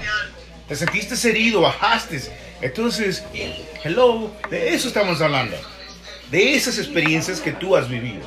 Te 0.68 0.76
sentiste 0.76 1.16
herido, 1.28 1.62
bajaste. 1.62 2.22
Entonces, 2.62 3.24
hello, 3.84 4.32
de 4.50 4.74
eso 4.76 4.88
estamos 4.88 5.20
hablando. 5.22 5.56
De 6.32 6.56
esas 6.56 6.78
experiencias 6.78 7.40
que 7.40 7.52
tú 7.52 7.76
has 7.76 7.90
vivido. 7.90 8.22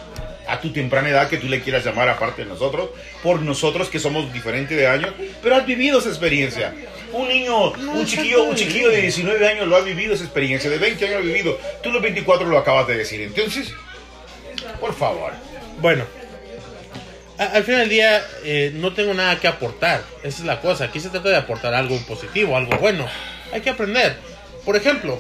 A 0.49 0.61
tu 0.61 0.73
temprana 0.73 1.09
edad, 1.09 1.29
que 1.29 1.37
tú 1.37 1.49
le 1.49 1.61
quieras 1.61 1.85
llamar 1.85 2.09
aparte 2.09 2.43
de 2.43 2.49
nosotros, 2.49 2.91
por 3.23 3.41
nosotros 3.41 3.89
que 3.89 4.01
somos 4.01 4.33
diferentes 4.33 4.77
de 4.77 4.89
años, 4.89 5.13
pero 5.41 5.55
has 5.55 5.65
vivido 5.65 6.01
esa 6.01 6.09
experiencia. 6.09 6.75
Un 7.13 7.29
niño, 7.29 7.71
un 7.71 8.05
chiquillo, 8.05 8.45
un 8.45 8.57
chiquillo 8.57 8.89
de 8.89 9.03
19 9.03 9.49
años 9.49 9.69
lo 9.69 9.77
ha 9.77 9.81
vivido 9.83 10.15
esa 10.15 10.25
experiencia, 10.25 10.69
de 10.69 10.79
20 10.79 11.05
años 11.05 11.17
lo 11.17 11.23
ha 11.23 11.27
vivido. 11.27 11.59
Tú 11.83 11.93
los 11.93 12.03
24 12.03 12.47
lo 12.47 12.59
acabas 12.59 12.89
de 12.89 12.97
decir. 12.97 13.21
Entonces, 13.21 13.73
por 14.81 14.95
favor. 14.95 15.33
Bueno, 15.79 16.05
al 17.39 17.65
final 17.65 17.81
del 17.81 17.89
día 17.89 18.23
eh, 18.45 18.73
no 18.75 18.93
tengo 18.93 19.15
nada 19.15 19.39
que 19.39 19.49
aportar. 19.49 20.03
Esa 20.23 20.39
es 20.39 20.45
la 20.45 20.61
cosa. 20.61 20.85
Aquí 20.85 21.01
se 21.01 21.09
trata 21.09 21.29
de 21.29 21.37
aportar 21.37 21.75
algo 21.75 21.99
positivo, 22.07 22.57
algo 22.57 22.77
bueno. 22.79 23.07
Hay 23.53 23.61
que 23.61 23.71
aprender. 23.71 24.17
Por 24.65 24.77
ejemplo, 24.77 25.19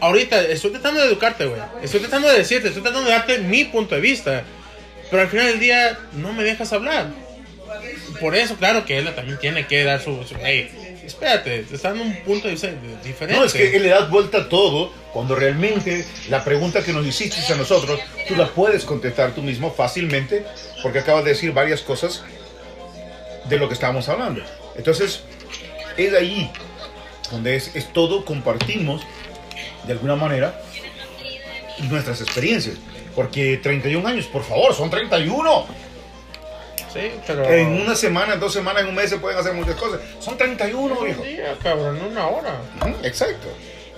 ahorita 0.00 0.42
estoy 0.42 0.70
tratando 0.72 1.00
de 1.00 1.06
educarte, 1.06 1.46
güey. 1.46 1.60
Estoy 1.82 2.00
tratando 2.00 2.28
de 2.28 2.38
decirte, 2.38 2.68
estoy 2.68 2.82
tratando 2.82 3.08
de 3.08 3.14
darte 3.14 3.38
mi 3.38 3.64
punto 3.64 3.94
de 3.94 4.00
vista. 4.00 4.44
Pero 5.10 5.22
al 5.22 5.28
final 5.28 5.46
del 5.46 5.60
día 5.60 5.98
no 6.12 6.32
me 6.32 6.42
dejas 6.42 6.72
hablar. 6.72 7.06
Por 8.20 8.34
eso, 8.34 8.56
claro 8.56 8.84
que 8.84 8.98
él 8.98 9.14
también 9.14 9.38
tiene 9.38 9.66
que 9.66 9.84
dar 9.84 10.00
su... 10.02 10.24
su 10.24 10.34
hey, 10.42 10.70
espérate, 11.04 11.60
te 11.60 11.76
está 11.76 11.90
dando 11.90 12.04
un 12.04 12.16
punto 12.24 12.48
de 12.48 12.54
vista 12.54 12.68
diferente. 13.04 13.38
No, 13.38 13.44
es 13.44 13.52
que 13.52 13.78
le 13.78 13.88
das 13.88 14.10
vuelta 14.10 14.38
a 14.38 14.48
todo 14.48 14.92
cuando 15.12 15.34
realmente 15.34 16.04
la 16.28 16.44
pregunta 16.44 16.82
que 16.82 16.92
nos 16.92 17.06
hiciste 17.06 17.52
a 17.52 17.56
nosotros, 17.56 18.00
tú 18.26 18.34
la 18.34 18.48
puedes 18.48 18.84
contestar 18.84 19.32
tú 19.34 19.42
mismo 19.42 19.72
fácilmente 19.72 20.44
porque 20.82 20.98
acabas 20.98 21.24
de 21.24 21.30
decir 21.30 21.52
varias 21.52 21.80
cosas 21.80 22.24
de 23.48 23.58
lo 23.58 23.68
que 23.68 23.74
estábamos 23.74 24.08
hablando. 24.08 24.42
Entonces, 24.76 25.22
es 25.96 26.14
ahí 26.14 26.50
donde 27.30 27.56
es, 27.56 27.74
es 27.74 27.92
todo, 27.92 28.24
compartimos 28.24 29.02
de 29.86 29.92
alguna 29.92 30.16
manera 30.16 30.60
nuestras 31.88 32.20
experiencias. 32.20 32.76
Porque 33.14 33.58
31 33.62 34.06
años, 34.06 34.26
por 34.26 34.44
favor, 34.44 34.74
son 34.74 34.90
31. 34.90 35.66
Sí, 36.92 37.10
pero... 37.26 37.44
En 37.44 37.80
una 37.80 37.94
semana, 37.94 38.34
en 38.34 38.40
dos 38.40 38.52
semanas, 38.52 38.82
en 38.82 38.88
un 38.88 38.94
mes 38.94 39.10
se 39.10 39.18
pueden 39.18 39.38
hacer 39.38 39.54
muchas 39.54 39.76
cosas. 39.76 40.00
Son 40.20 40.36
31, 40.36 41.00
viejo. 41.00 41.22
Un 41.22 41.28
día, 41.28 41.56
cabrón, 41.62 42.00
una 42.10 42.26
hora. 42.26 42.60
Exacto. 43.02 43.48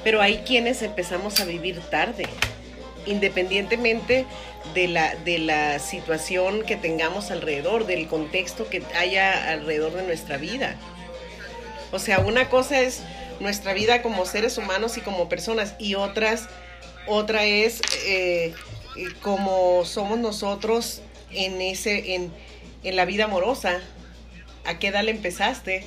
Pero 0.04 0.22
hay 0.22 0.38
quienes 0.38 0.82
empezamos 0.82 1.40
a 1.40 1.44
vivir 1.44 1.80
tarde, 1.90 2.26
independientemente 3.06 4.24
de 4.74 4.88
la, 4.88 5.14
de 5.16 5.38
la 5.38 5.78
situación 5.80 6.62
que 6.62 6.76
tengamos 6.76 7.30
alrededor, 7.30 7.86
del 7.86 8.06
contexto 8.06 8.68
que 8.68 8.82
haya 8.96 9.52
alrededor 9.52 9.92
de 9.92 10.02
nuestra 10.04 10.36
vida. 10.36 10.76
O 11.90 11.98
sea, 11.98 12.20
una 12.20 12.48
cosa 12.48 12.80
es 12.80 13.02
nuestra 13.40 13.72
vida 13.72 14.02
como 14.02 14.26
seres 14.26 14.58
humanos 14.58 14.96
y 14.96 15.00
como 15.00 15.28
personas, 15.28 15.74
y 15.78 15.94
otras, 15.94 16.48
otra 17.06 17.44
es 17.44 17.80
eh, 18.06 18.54
como 19.22 19.84
somos 19.84 20.18
nosotros 20.18 21.02
en 21.30 21.60
ese, 21.60 22.14
en, 22.14 22.32
en 22.84 22.96
la 22.96 23.04
vida 23.04 23.24
amorosa. 23.24 23.80
¿A 24.64 24.78
qué 24.78 24.88
edad 24.88 25.02
le 25.02 25.12
empezaste? 25.12 25.86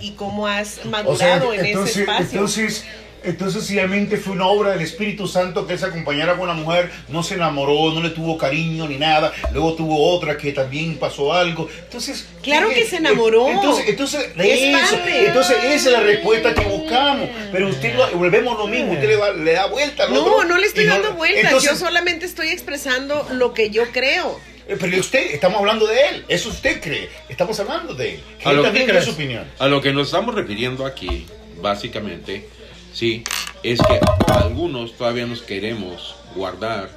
Y 0.00 0.12
cómo 0.12 0.46
has 0.46 0.84
madurado 0.86 1.52
en 1.52 1.66
ese 1.66 2.00
espacio. 2.00 2.30
entonces, 2.32 2.84
entonces 3.24 3.64
si 3.64 3.74
realmente 3.74 4.16
fue 4.16 4.32
una 4.34 4.46
obra 4.46 4.70
del 4.72 4.80
Espíritu 4.82 5.26
Santo 5.26 5.66
que 5.66 5.72
él 5.74 5.78
se 5.78 5.86
acompañara 5.86 6.32
con 6.36 6.42
una 6.48 6.54
mujer, 6.54 6.90
no 7.08 7.22
se 7.22 7.34
enamoró, 7.34 7.92
no 7.92 8.02
le 8.02 8.10
tuvo 8.10 8.36
cariño 8.38 8.86
ni 8.88 8.96
nada, 8.96 9.32
luego 9.52 9.74
tuvo 9.74 10.12
otra 10.14 10.36
que 10.36 10.52
también 10.52 10.96
pasó 10.98 11.32
algo. 11.32 11.68
Entonces, 11.84 12.26
Claro 12.42 12.68
¿qué- 12.68 12.74
que 12.76 12.86
se 12.86 12.96
enamoró. 12.96 13.48
Entonces, 13.48 13.84
entonces, 13.88 14.30
Es 14.36 14.60
eso, 14.84 14.96
entonces 15.06 15.56
esa 15.64 15.74
es 15.88 15.92
la 15.92 16.00
respuesta 16.00 16.54
que 16.54 16.60
buscamos. 16.64 17.28
Pero 17.52 17.68
usted 17.68 17.94
lo, 17.94 18.08
volvemos 18.18 18.54
a 18.54 18.58
lo 18.58 18.66
mismo, 18.68 18.92
usted 18.92 19.08
le, 19.08 19.16
va- 19.16 19.32
le 19.32 19.52
da 19.52 19.66
vuelta 19.66 20.04
al 20.04 20.12
No, 20.14 20.20
otro 20.24 20.44
no 20.44 20.58
le 20.58 20.66
estoy 20.66 20.84
no- 20.84 20.92
dando 21.00 21.24
entonces, 21.24 21.70
yo 21.70 21.76
solamente 21.76 22.26
estoy 22.26 22.48
expresando 22.48 23.26
lo 23.32 23.54
que 23.54 23.70
yo 23.70 23.84
creo. 23.92 24.38
eh, 24.68 24.76
Pero 24.80 24.98
usted, 24.98 25.32
estamos 25.32 25.58
hablando 25.58 25.86
de 25.86 26.08
él, 26.08 26.24
eso 26.28 26.48
usted 26.48 26.80
cree, 26.80 27.08
estamos 27.28 27.58
hablando 27.60 27.94
de 27.94 28.14
él. 28.14 28.20
Que 28.38 28.48
A 28.48 28.50
él 28.50 28.56
lo 28.56 28.62
que 28.62 28.68
también 28.68 28.86
crees. 28.88 29.04
su 29.04 29.10
opinión. 29.12 29.44
A 29.58 29.68
lo 29.68 29.80
que 29.82 29.92
nos 29.92 30.08
estamos 30.08 30.34
refiriendo 30.34 30.86
aquí, 30.86 31.26
básicamente, 31.60 32.48
sí, 32.94 33.24
es 33.62 33.80
que 33.80 34.00
algunos 34.32 34.94
todavía 34.94 35.26
nos 35.26 35.42
queremos 35.42 36.16
guardar 36.34 36.88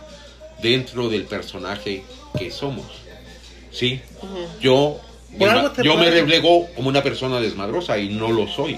dentro 0.62 1.10
del 1.10 1.24
personaje 1.24 2.04
que 2.38 2.52
somos. 2.52 2.86
Sí, 3.72 4.02
yo, 4.62 5.00
te 5.76 5.84
yo 5.84 5.98
me 5.98 6.42
como 6.76 6.90
una 6.90 7.04
persona 7.04 7.40
desmadrosa 7.40 7.98
y 7.98 8.10
no 8.10 8.32
lo 8.32 8.48
soy. 8.48 8.78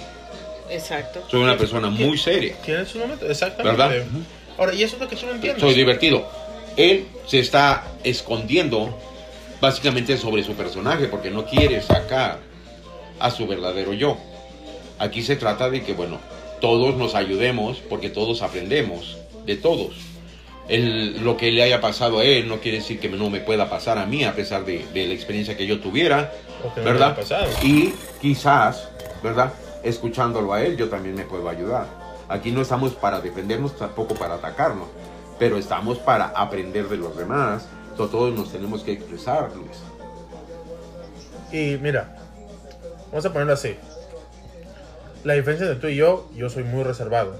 Exacto. 0.69 1.23
Soy 1.29 1.41
una 1.41 1.57
persona 1.57 1.89
muy 1.89 2.17
seria. 2.17 2.55
Tiene 2.61 2.85
su 2.85 2.99
momento, 2.99 3.29
exactamente. 3.29 3.77
¿Verdad? 3.77 4.05
Ahora, 4.57 4.73
y 4.73 4.83
eso 4.83 4.95
es 4.95 5.01
lo 5.01 5.07
que 5.07 5.15
tú 5.15 5.25
no 5.25 5.33
entiendes. 5.33 5.61
Soy 5.61 5.73
divertido. 5.73 6.27
Él 6.75 7.07
se 7.25 7.39
está 7.39 7.85
escondiendo 8.03 8.97
básicamente 9.61 10.17
sobre 10.17 10.43
su 10.43 10.53
personaje 10.53 11.07
porque 11.07 11.31
no 11.31 11.45
quiere 11.45 11.81
sacar 11.81 12.39
a 13.19 13.31
su 13.31 13.47
verdadero 13.47 13.93
yo. 13.93 14.17
Aquí 14.97 15.21
se 15.23 15.35
trata 15.35 15.69
de 15.69 15.83
que, 15.83 15.93
bueno, 15.93 16.19
todos 16.59 16.95
nos 16.95 17.15
ayudemos 17.15 17.77
porque 17.89 18.09
todos 18.09 18.41
aprendemos 18.41 19.17
de 19.45 19.55
todos. 19.55 19.95
El- 20.67 21.23
lo 21.23 21.35
que 21.37 21.51
le 21.51 21.63
haya 21.63 21.81
pasado 21.81 22.19
a 22.19 22.23
él 22.23 22.47
no 22.47 22.59
quiere 22.59 22.77
decir 22.77 22.99
que 22.99 23.09
no 23.09 23.29
me 23.29 23.39
pueda 23.39 23.69
pasar 23.69 23.97
a 23.97 24.05
mí 24.05 24.23
a 24.23 24.35
pesar 24.35 24.65
de, 24.65 24.85
de 24.93 25.07
la 25.07 25.13
experiencia 25.13 25.57
que 25.57 25.65
yo 25.65 25.79
tuviera, 25.79 26.31
que 26.75 26.81
¿verdad? 26.81 27.15
Y 27.63 27.93
quizás, 28.21 28.87
¿verdad? 29.23 29.53
Escuchándolo 29.83 30.53
a 30.53 30.63
él, 30.63 30.77
yo 30.77 30.87
también 30.89 31.15
me 31.15 31.23
puedo 31.23 31.49
ayudar. 31.49 31.87
Aquí 32.27 32.51
no 32.51 32.61
estamos 32.61 32.91
para 32.93 33.19
defendernos, 33.21 33.75
tampoco 33.77 34.13
para 34.13 34.35
atacarnos, 34.35 34.87
pero 35.39 35.57
estamos 35.57 35.97
para 35.97 36.25
aprender 36.27 36.87
de 36.87 36.97
los 36.97 37.17
demás. 37.17 37.65
To- 37.97 38.07
Todos 38.07 38.33
nos 38.35 38.51
tenemos 38.51 38.83
que 38.83 38.91
expresar, 38.91 39.49
Luis. 39.55 39.77
Y 41.51 41.77
mira, 41.81 42.15
vamos 43.09 43.25
a 43.25 43.33
ponerlo 43.33 43.53
así. 43.53 43.75
La 45.23 45.33
diferencia 45.33 45.67
de 45.67 45.75
tú 45.75 45.87
y 45.87 45.95
yo, 45.95 46.29
yo 46.35 46.49
soy 46.49 46.63
muy 46.63 46.83
reservado. 46.83 47.35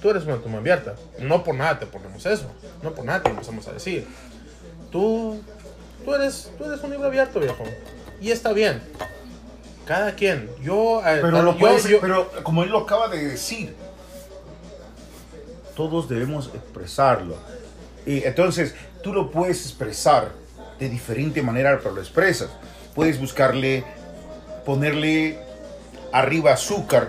Tú 0.00 0.10
eres 0.10 0.24
una 0.24 0.36
toma 0.36 0.58
abierta. 0.58 0.94
No 1.18 1.42
por 1.44 1.54
nada 1.54 1.78
te 1.78 1.86
ponemos 1.86 2.24
eso. 2.26 2.46
No 2.82 2.92
por 2.92 3.04
nada 3.04 3.22
te 3.22 3.30
empezamos 3.30 3.66
a 3.68 3.72
decir. 3.72 4.06
Tú, 4.92 5.40
tú 6.04 6.14
eres, 6.14 6.50
tú 6.58 6.64
eres 6.66 6.80
un 6.82 6.90
libro 6.90 7.06
abierto, 7.06 7.40
viejo. 7.40 7.64
Y 8.20 8.30
está 8.30 8.52
bien. 8.52 8.82
Cada 9.86 10.14
quien. 10.14 10.48
Yo, 10.62 11.00
Pero, 11.04 11.42
lo 11.42 11.52
yo- 11.52 11.58
puedes- 11.58 11.84
yo- 11.88 12.00
pero 12.00 12.30
como 12.42 12.62
él 12.62 12.70
lo 12.70 12.80
acaba 12.80 13.08
de 13.08 13.24
decir, 13.28 13.74
todos 15.76 16.08
debemos 16.08 16.50
expresarlo. 16.54 17.36
Y 18.06 18.22
entonces 18.24 18.74
tú 19.02 19.12
lo 19.12 19.30
puedes 19.30 19.62
expresar 19.64 20.30
de 20.78 20.88
diferente 20.88 21.42
manera, 21.42 21.78
pero 21.82 21.94
lo 21.94 22.00
expresas. 22.00 22.50
Puedes 22.94 23.18
buscarle, 23.20 23.84
ponerle 24.64 25.38
arriba 26.14 26.52
azúcar, 26.52 27.08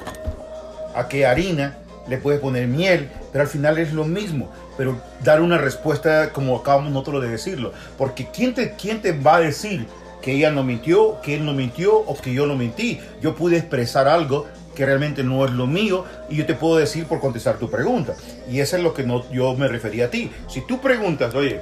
a 0.95 1.07
que 1.07 1.27
harina, 1.27 1.77
le 2.07 2.17
puedes 2.17 2.41
poner 2.41 2.67
miel, 2.67 3.09
pero 3.31 3.43
al 3.43 3.47
final 3.47 3.77
es 3.77 3.93
lo 3.93 4.03
mismo. 4.03 4.51
Pero 4.77 4.99
dar 5.23 5.41
una 5.41 5.59
respuesta 5.59 6.33
como 6.33 6.57
acabamos 6.57 6.91
nosotros 6.91 7.21
de 7.21 7.29
decirlo. 7.29 7.71
Porque 7.97 8.27
¿quién 8.33 8.55
te, 8.55 8.73
quién 8.73 9.01
te 9.01 9.11
va 9.11 9.37
a 9.37 9.41
decir 9.41 9.85
que 10.23 10.33
ella 10.33 10.49
no 10.51 10.63
mintió, 10.63 11.21
que 11.21 11.35
él 11.35 11.45
no 11.45 11.53
mintió 11.53 11.95
o 11.97 12.17
que 12.17 12.33
yo 12.33 12.47
no 12.47 12.55
mentí? 12.55 12.99
Yo 13.21 13.35
pude 13.35 13.57
expresar 13.57 14.07
algo 14.07 14.47
que 14.73 14.85
realmente 14.85 15.23
no 15.23 15.45
es 15.45 15.51
lo 15.51 15.67
mío 15.67 16.03
y 16.27 16.37
yo 16.37 16.45
te 16.45 16.55
puedo 16.55 16.77
decir 16.77 17.05
por 17.05 17.19
contestar 17.19 17.57
tu 17.57 17.69
pregunta. 17.69 18.15
Y 18.49 18.59
eso 18.59 18.75
es 18.75 18.83
lo 18.83 18.93
que 18.93 19.03
no, 19.03 19.29
yo 19.31 19.53
me 19.53 19.67
refería 19.67 20.05
a 20.05 20.09
ti. 20.09 20.31
Si 20.47 20.61
tú 20.61 20.81
preguntas, 20.81 21.33
oye, 21.35 21.61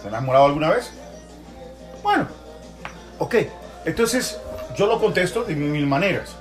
has 0.00 0.06
enamorado 0.06 0.46
alguna 0.46 0.70
vez? 0.70 0.92
Bueno, 2.02 2.28
ok. 3.18 3.34
Entonces 3.84 4.40
yo 4.76 4.86
lo 4.86 5.00
contesto 5.00 5.44
de 5.44 5.54
mil 5.56 5.86
maneras. 5.86 6.36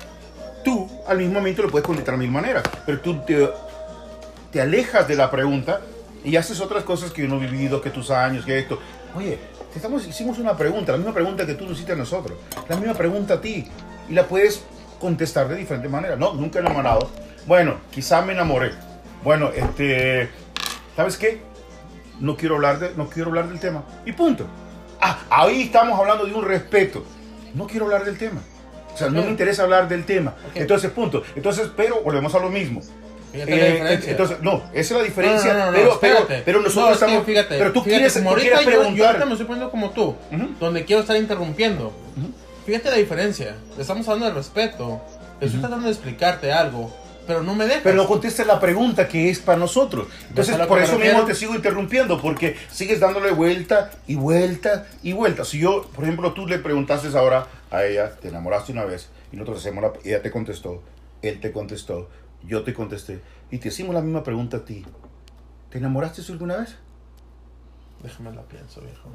Tú 0.63 0.89
al 1.07 1.17
mismo 1.17 1.35
momento 1.35 1.63
lo 1.63 1.69
puedes 1.69 1.85
contestar 1.85 2.15
de 2.15 2.19
mil 2.19 2.31
maneras, 2.31 2.63
pero 2.85 2.99
tú 2.99 3.21
te, 3.21 4.59
alejas 4.59 5.07
de 5.07 5.15
la 5.15 5.29
pregunta 5.31 5.81
y 6.23 6.35
haces 6.35 6.59
otras 6.59 6.83
cosas 6.83 7.11
que 7.11 7.21
yo 7.21 7.27
no 7.27 7.35
he 7.35 7.47
vivido, 7.47 7.81
que 7.81 7.89
tus 7.89 8.11
años, 8.11 8.45
que 8.45 8.59
esto. 8.59 8.79
Oye, 9.15 9.39
te 9.71 9.77
estamos, 9.77 10.05
hicimos 10.07 10.37
una 10.39 10.57
pregunta, 10.57 10.91
la 10.91 10.97
misma 10.97 11.13
pregunta 11.13 11.45
que 11.45 11.53
tú 11.53 11.65
nos 11.65 11.73
hiciste 11.73 11.93
a 11.93 11.95
nosotros, 11.95 12.37
la 12.67 12.75
misma 12.75 12.93
pregunta 12.93 13.35
a 13.35 13.41
ti, 13.41 13.67
y 14.09 14.13
la 14.13 14.27
puedes 14.27 14.63
contestar 14.99 15.47
de 15.47 15.55
diferente 15.55 15.87
manera. 15.87 16.15
No, 16.15 16.33
nunca 16.33 16.59
he 16.59 16.61
enamorado. 16.61 17.09
Bueno, 17.45 17.75
quizá 17.91 18.21
me 18.21 18.33
enamoré. 18.33 18.71
Bueno, 19.23 19.51
este, 19.55 20.29
¿sabes 20.95 21.17
qué? 21.17 21.41
No 22.19 22.35
quiero 22.35 22.55
hablar 22.55 22.79
de, 22.79 22.91
no 22.95 23.09
quiero 23.09 23.29
hablar 23.29 23.47
del 23.47 23.59
tema. 23.59 23.83
Y 24.05 24.13
punto. 24.13 24.45
Ah, 24.99 25.19
ahí 25.29 25.63
estamos 25.63 25.99
hablando 25.99 26.25
de 26.25 26.33
un 26.33 26.43
respeto. 26.43 27.05
No 27.55 27.65
quiero 27.67 27.85
hablar 27.85 28.05
del 28.05 28.17
tema. 28.17 28.41
O 28.93 28.97
sea, 28.97 29.09
no 29.09 29.23
me 29.23 29.29
interesa 29.29 29.63
hablar 29.63 29.87
del 29.89 30.05
tema. 30.05 30.35
Ok. 30.51 30.55
Entonces, 30.57 30.91
punto. 30.91 31.23
Entonces, 31.35 31.69
pero 31.75 32.01
volvemos 32.01 32.33
a 32.35 32.39
lo 32.39 32.49
mismo. 32.49 32.81
Eh, 33.33 33.99
entonces, 34.07 34.37
no, 34.41 34.63
esa 34.73 34.93
es 34.93 35.01
la 35.01 35.03
diferencia. 35.05 35.53
No, 35.53 35.59
no, 35.59 35.71
no, 35.71 35.99
pero, 35.99 36.25
pero, 36.27 36.41
pero 36.45 36.61
nosotros 36.61 36.85
No, 36.85 36.91
es 36.93 36.99
que 36.99 37.05
estamos. 37.05 37.25
fíjate, 37.25 37.57
pero 37.57 37.73
tú 37.73 37.81
fíjate, 37.81 37.89
quieres, 37.97 38.13
como 38.13 38.29
tú 38.29 38.35
ahorita 38.35 38.57
quieres 38.59 38.65
yo- 38.65 38.71
Yo, 38.71 38.79
ahorita 38.79 38.95
me 38.95 39.07
preguntar. 39.17 39.31
estoy 39.33 39.45
poniendo 39.45 39.71
como 39.71 39.89
tú, 39.89 40.03
Ujú. 40.31 40.55
donde 40.59 40.85
quiero 40.85 41.01
estar 41.01 41.17
interrumpiendo. 41.17 41.91
Fíjate 42.65 42.89
la 42.89 42.95
diferencia. 42.95 43.55
Estamos 43.77 44.07
hablando 44.07 44.27
de 44.27 44.33
respeto. 44.35 45.01
Estoy 45.41 45.59
tratando 45.59 45.85
de 45.87 45.91
explicarte 45.91 46.53
algo, 46.53 46.95
pero 47.25 47.43
no 47.43 47.55
me 47.55 47.65
dejas. 47.65 47.83
Pero 47.83 47.95
no 47.95 48.45
la 48.45 48.59
pregunta 48.59 49.07
que 49.07 49.29
es 49.29 49.39
para 49.39 49.57
nosotros. 49.57 50.07
Entonces, 50.29 50.57
por 50.67 50.79
eso 50.79 50.97
mismo 50.97 51.25
te 51.25 51.35
sigo 51.35 51.55
interrumpiendo, 51.55 52.21
porque 52.21 52.55
sigues 52.71 52.99
dándole 52.99 53.31
vuelta 53.31 53.91
y 54.07 54.15
vuelta 54.15 54.87
y 55.03 55.13
vuelta. 55.13 55.45
Si 55.45 55.59
yo, 55.59 55.83
por 55.95 56.03
ejemplo, 56.03 56.33
tú 56.33 56.47
le 56.47 56.59
preguntaste 56.59 57.15
ahora 57.17 57.47
a 57.71 57.85
ella, 57.85 58.15
te 58.15 58.29
enamoraste 58.29 58.71
una 58.71 58.85
vez, 58.85 59.09
y 59.31 59.37
nosotros 59.37 59.59
hacemos 59.59 59.83
la, 59.83 59.93
ella 60.03 60.21
te 60.21 60.31
contestó, 60.31 60.81
él 61.21 61.39
te 61.39 61.51
contestó, 61.51 62.09
yo 62.43 62.63
te 62.63 62.73
contesté, 62.73 63.21
y 63.51 63.57
te 63.57 63.69
hicimos 63.69 63.93
la 63.93 64.01
misma 64.01 64.23
pregunta 64.23 64.57
a 64.57 64.65
ti. 64.65 64.85
¿Te 65.69 65.77
enamoraste 65.79 66.21
alguna 66.31 66.57
vez? 66.57 66.75
Déjame 68.01 68.31
la 68.33 68.43
pienso, 68.43 68.81
viejo. 68.81 69.09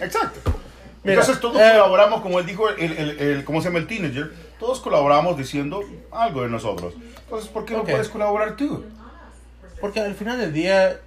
Exacto. 0.00 0.59
Entonces 1.04 1.40
todos 1.40 1.56
eh, 1.56 1.70
colaboramos, 1.72 2.20
como 2.20 2.38
él 2.40 2.46
dijo, 2.46 2.68
el, 2.68 2.92
el, 2.92 3.18
el- 3.20 3.44
¿cómo 3.44 3.60
se 3.60 3.68
llama 3.68 3.78
el 3.78 3.86
teenager? 3.86 4.34
Todos 4.58 4.80
colaboramos 4.80 5.36
diciendo 5.38 5.82
algo 6.10 6.42
de 6.42 6.48
nosotros. 6.48 6.92
Entonces, 7.24 7.48
¿por 7.48 7.64
qué 7.64 7.74
no 7.74 7.84
puedes 7.92 8.08
colaborar 8.10 8.56
tú? 8.56 8.84
Porque 9.80 10.00
al 10.00 10.14
final 10.14 10.38
del 10.38 10.52
día, 10.52 11.00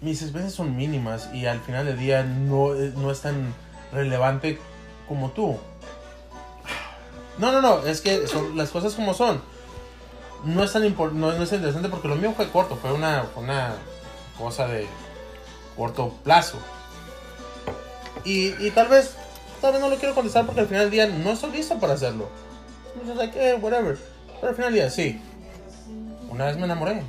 mis 0.00 0.22
experiencias 0.22 0.54
son 0.56 0.76
mínimas 0.76 1.30
y 1.34 1.46
al 1.46 1.58
final 1.60 1.84
del 1.86 1.98
día 1.98 2.22
no, 2.22 2.74
no 2.74 3.10
es 3.10 3.20
tan 3.22 3.52
relevante 3.92 4.58
como 5.08 5.30
tú. 5.30 5.58
No, 7.38 7.50
no, 7.52 7.60
no, 7.60 7.84
es 7.86 8.00
que 8.00 8.26
son 8.28 8.56
las 8.56 8.70
cosas 8.70 8.94
como 8.94 9.12
son. 9.14 9.42
No 10.44 10.62
es 10.62 10.72
tan 10.72 10.82
no, 10.96 11.10
no 11.32 11.42
es 11.42 11.52
interesante 11.52 11.88
porque 11.88 12.08
lo 12.08 12.14
mío 12.14 12.32
fue 12.36 12.48
corto, 12.50 12.76
fue 12.76 12.92
una, 12.92 13.24
fue 13.34 13.42
una 13.42 13.74
cosa 14.38 14.68
de 14.68 14.86
corto 15.76 16.14
plazo. 16.22 16.58
Y, 18.26 18.54
y 18.58 18.70
tal 18.72 18.88
vez, 18.88 19.14
tal 19.60 19.72
vez 19.72 19.80
no 19.80 19.88
lo 19.88 19.96
quiero 19.96 20.14
contestar 20.14 20.44
porque 20.44 20.60
al 20.60 20.66
final 20.66 20.82
del 20.82 20.90
día 20.90 21.06
no 21.06 21.30
estoy 21.30 21.52
listo 21.52 21.78
para 21.78 21.94
hacerlo. 21.94 22.28
Entonces, 22.92 23.16
like, 23.16 23.50
eh, 23.50 23.54
whatever. 23.54 23.96
Pero 24.40 24.48
al 24.48 24.54
final 24.56 24.72
del 24.72 24.82
día, 24.82 24.90
sí. 24.90 25.20
Una 26.28 26.46
vez 26.46 26.56
me 26.56 26.64
enamoré. 26.64 27.02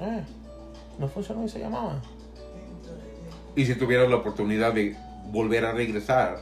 Eh, 0.00 0.24
no 0.98 1.08
funcionó 1.08 1.44
y 1.44 1.48
se 1.48 1.58
llamaba. 1.58 2.00
Y 3.54 3.66
si 3.66 3.74
tuvieras 3.74 4.08
la 4.08 4.16
oportunidad 4.16 4.72
de 4.72 4.96
volver 5.26 5.66
a 5.66 5.72
regresar, 5.72 6.40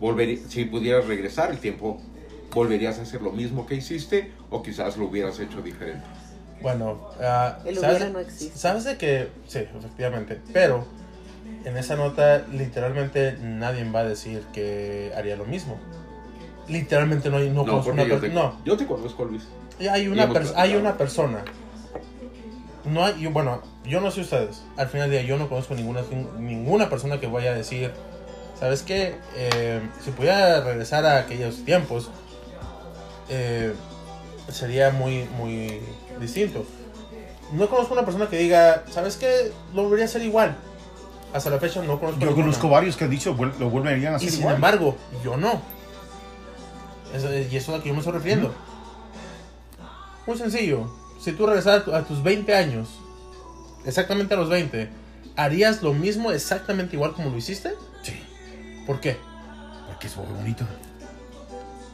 volver, 0.00 0.38
si 0.48 0.64
pudieras 0.64 1.06
regresar 1.06 1.50
el 1.50 1.58
tiempo, 1.58 2.00
¿volverías 2.54 2.98
a 2.98 3.02
hacer 3.02 3.20
lo 3.20 3.30
mismo 3.30 3.66
que 3.66 3.74
hiciste 3.74 4.32
o 4.48 4.62
quizás 4.62 4.96
lo 4.96 5.04
hubieras 5.06 5.38
hecho 5.38 5.60
diferente? 5.60 6.06
Bueno, 6.62 7.10
ah, 7.20 7.58
El 7.64 7.78
¿sabes, 7.78 8.10
no 8.10 8.18
existe. 8.18 8.58
¿sabes 8.58 8.84
de 8.84 8.96
que 8.96 9.28
Sí, 9.46 9.58
efectivamente. 9.58 10.40
Pero 10.52 10.86
en 11.64 11.76
esa 11.76 11.96
nota, 11.96 12.44
literalmente 12.52 13.36
nadie 13.40 13.84
va 13.90 14.00
a 14.00 14.04
decir 14.04 14.42
que 14.52 15.12
haría 15.16 15.36
lo 15.36 15.44
mismo. 15.44 15.76
Literalmente 16.68 17.30
no 17.30 17.38
hay 17.38 17.50
no, 17.50 17.64
No, 17.64 17.82
una 17.82 18.04
yo 18.04 18.18
te, 18.18 18.28
no. 18.28 18.56
yo 18.64 18.76
te 18.76 18.86
conozco, 18.86 19.24
Luis. 19.24 19.44
Y 19.80 19.86
hay 19.88 20.08
una, 20.08 20.28
hay 20.56 20.76
una 20.76 20.96
persona. 20.96 21.44
No 22.84 23.04
hay, 23.04 23.20
yo- 23.20 23.30
bueno, 23.30 23.62
yo 23.84 24.00
no 24.00 24.10
sé 24.10 24.20
ustedes. 24.22 24.62
Al 24.76 24.88
final 24.88 25.10
del 25.10 25.20
día, 25.20 25.28
yo 25.28 25.38
no 25.38 25.48
conozco 25.48 25.74
ninguna, 25.74 26.02
ninguna 26.38 26.88
persona 26.90 27.20
que 27.20 27.26
vaya 27.26 27.50
a 27.50 27.54
decir, 27.54 27.92
¿sabes 28.58 28.82
qué? 28.82 29.16
Eh, 29.36 29.80
si 30.04 30.10
pudiera 30.10 30.60
regresar 30.62 31.04
a 31.06 31.18
aquellos 31.18 31.64
tiempos, 31.64 32.10
eh, 33.28 33.72
sería 34.50 34.90
muy, 34.90 35.24
muy 35.38 35.80
distinto. 36.20 36.64
No 37.52 37.68
conozco 37.68 37.94
una 37.94 38.04
persona 38.04 38.28
que 38.28 38.36
diga, 38.38 38.84
¿sabes 38.90 39.16
qué? 39.16 39.52
Lo 39.74 39.84
volvería 39.84 40.04
a 40.04 40.08
hacer 40.08 40.22
igual. 40.22 40.56
Hasta 41.32 41.50
la 41.50 41.58
fecha 41.58 41.82
no 41.82 41.98
conozco 42.00 42.20
Yo 42.20 42.26
ninguna. 42.28 42.46
conozco 42.46 42.68
varios 42.70 42.96
que 42.96 43.04
han 43.04 43.10
dicho 43.10 43.36
lo 43.58 43.70
volverían 43.70 44.14
a 44.14 44.16
Y 44.16 44.16
hacer 44.16 44.30
sin 44.30 44.40
igual. 44.40 44.54
embargo, 44.56 44.96
yo 45.22 45.36
no. 45.36 45.60
Eso- 47.14 47.32
y 47.32 47.44
eso 47.56 47.56
es 47.56 47.68
a 47.68 47.72
lo 47.76 47.82
que 47.82 47.88
yo 47.88 47.94
me 47.94 48.00
estoy 48.00 48.14
refiriendo. 48.14 48.54
Muy 50.26 50.36
sencillo. 50.38 50.90
Si 51.20 51.32
tú 51.32 51.46
regresaras 51.46 51.82
a 51.82 51.84
tu- 51.84 51.94
a 51.94 52.02
tus 52.04 52.22
20 52.22 52.54
años, 52.54 52.88
exactamente 53.84 54.34
a 54.34 54.36
los 54.36 54.48
20, 54.48 54.88
¿harías 55.36 55.82
lo 55.82 55.92
mismo 55.92 56.30
exactamente 56.32 56.96
igual 56.96 57.12
como 57.14 57.30
lo 57.30 57.36
hiciste? 57.36 57.72
Sí, 58.02 58.22
¿Por 58.86 59.00
qué? 59.00 59.16
porque 59.86 60.06
es 60.06 60.16
muy 60.16 60.26
bonito. 60.26 60.64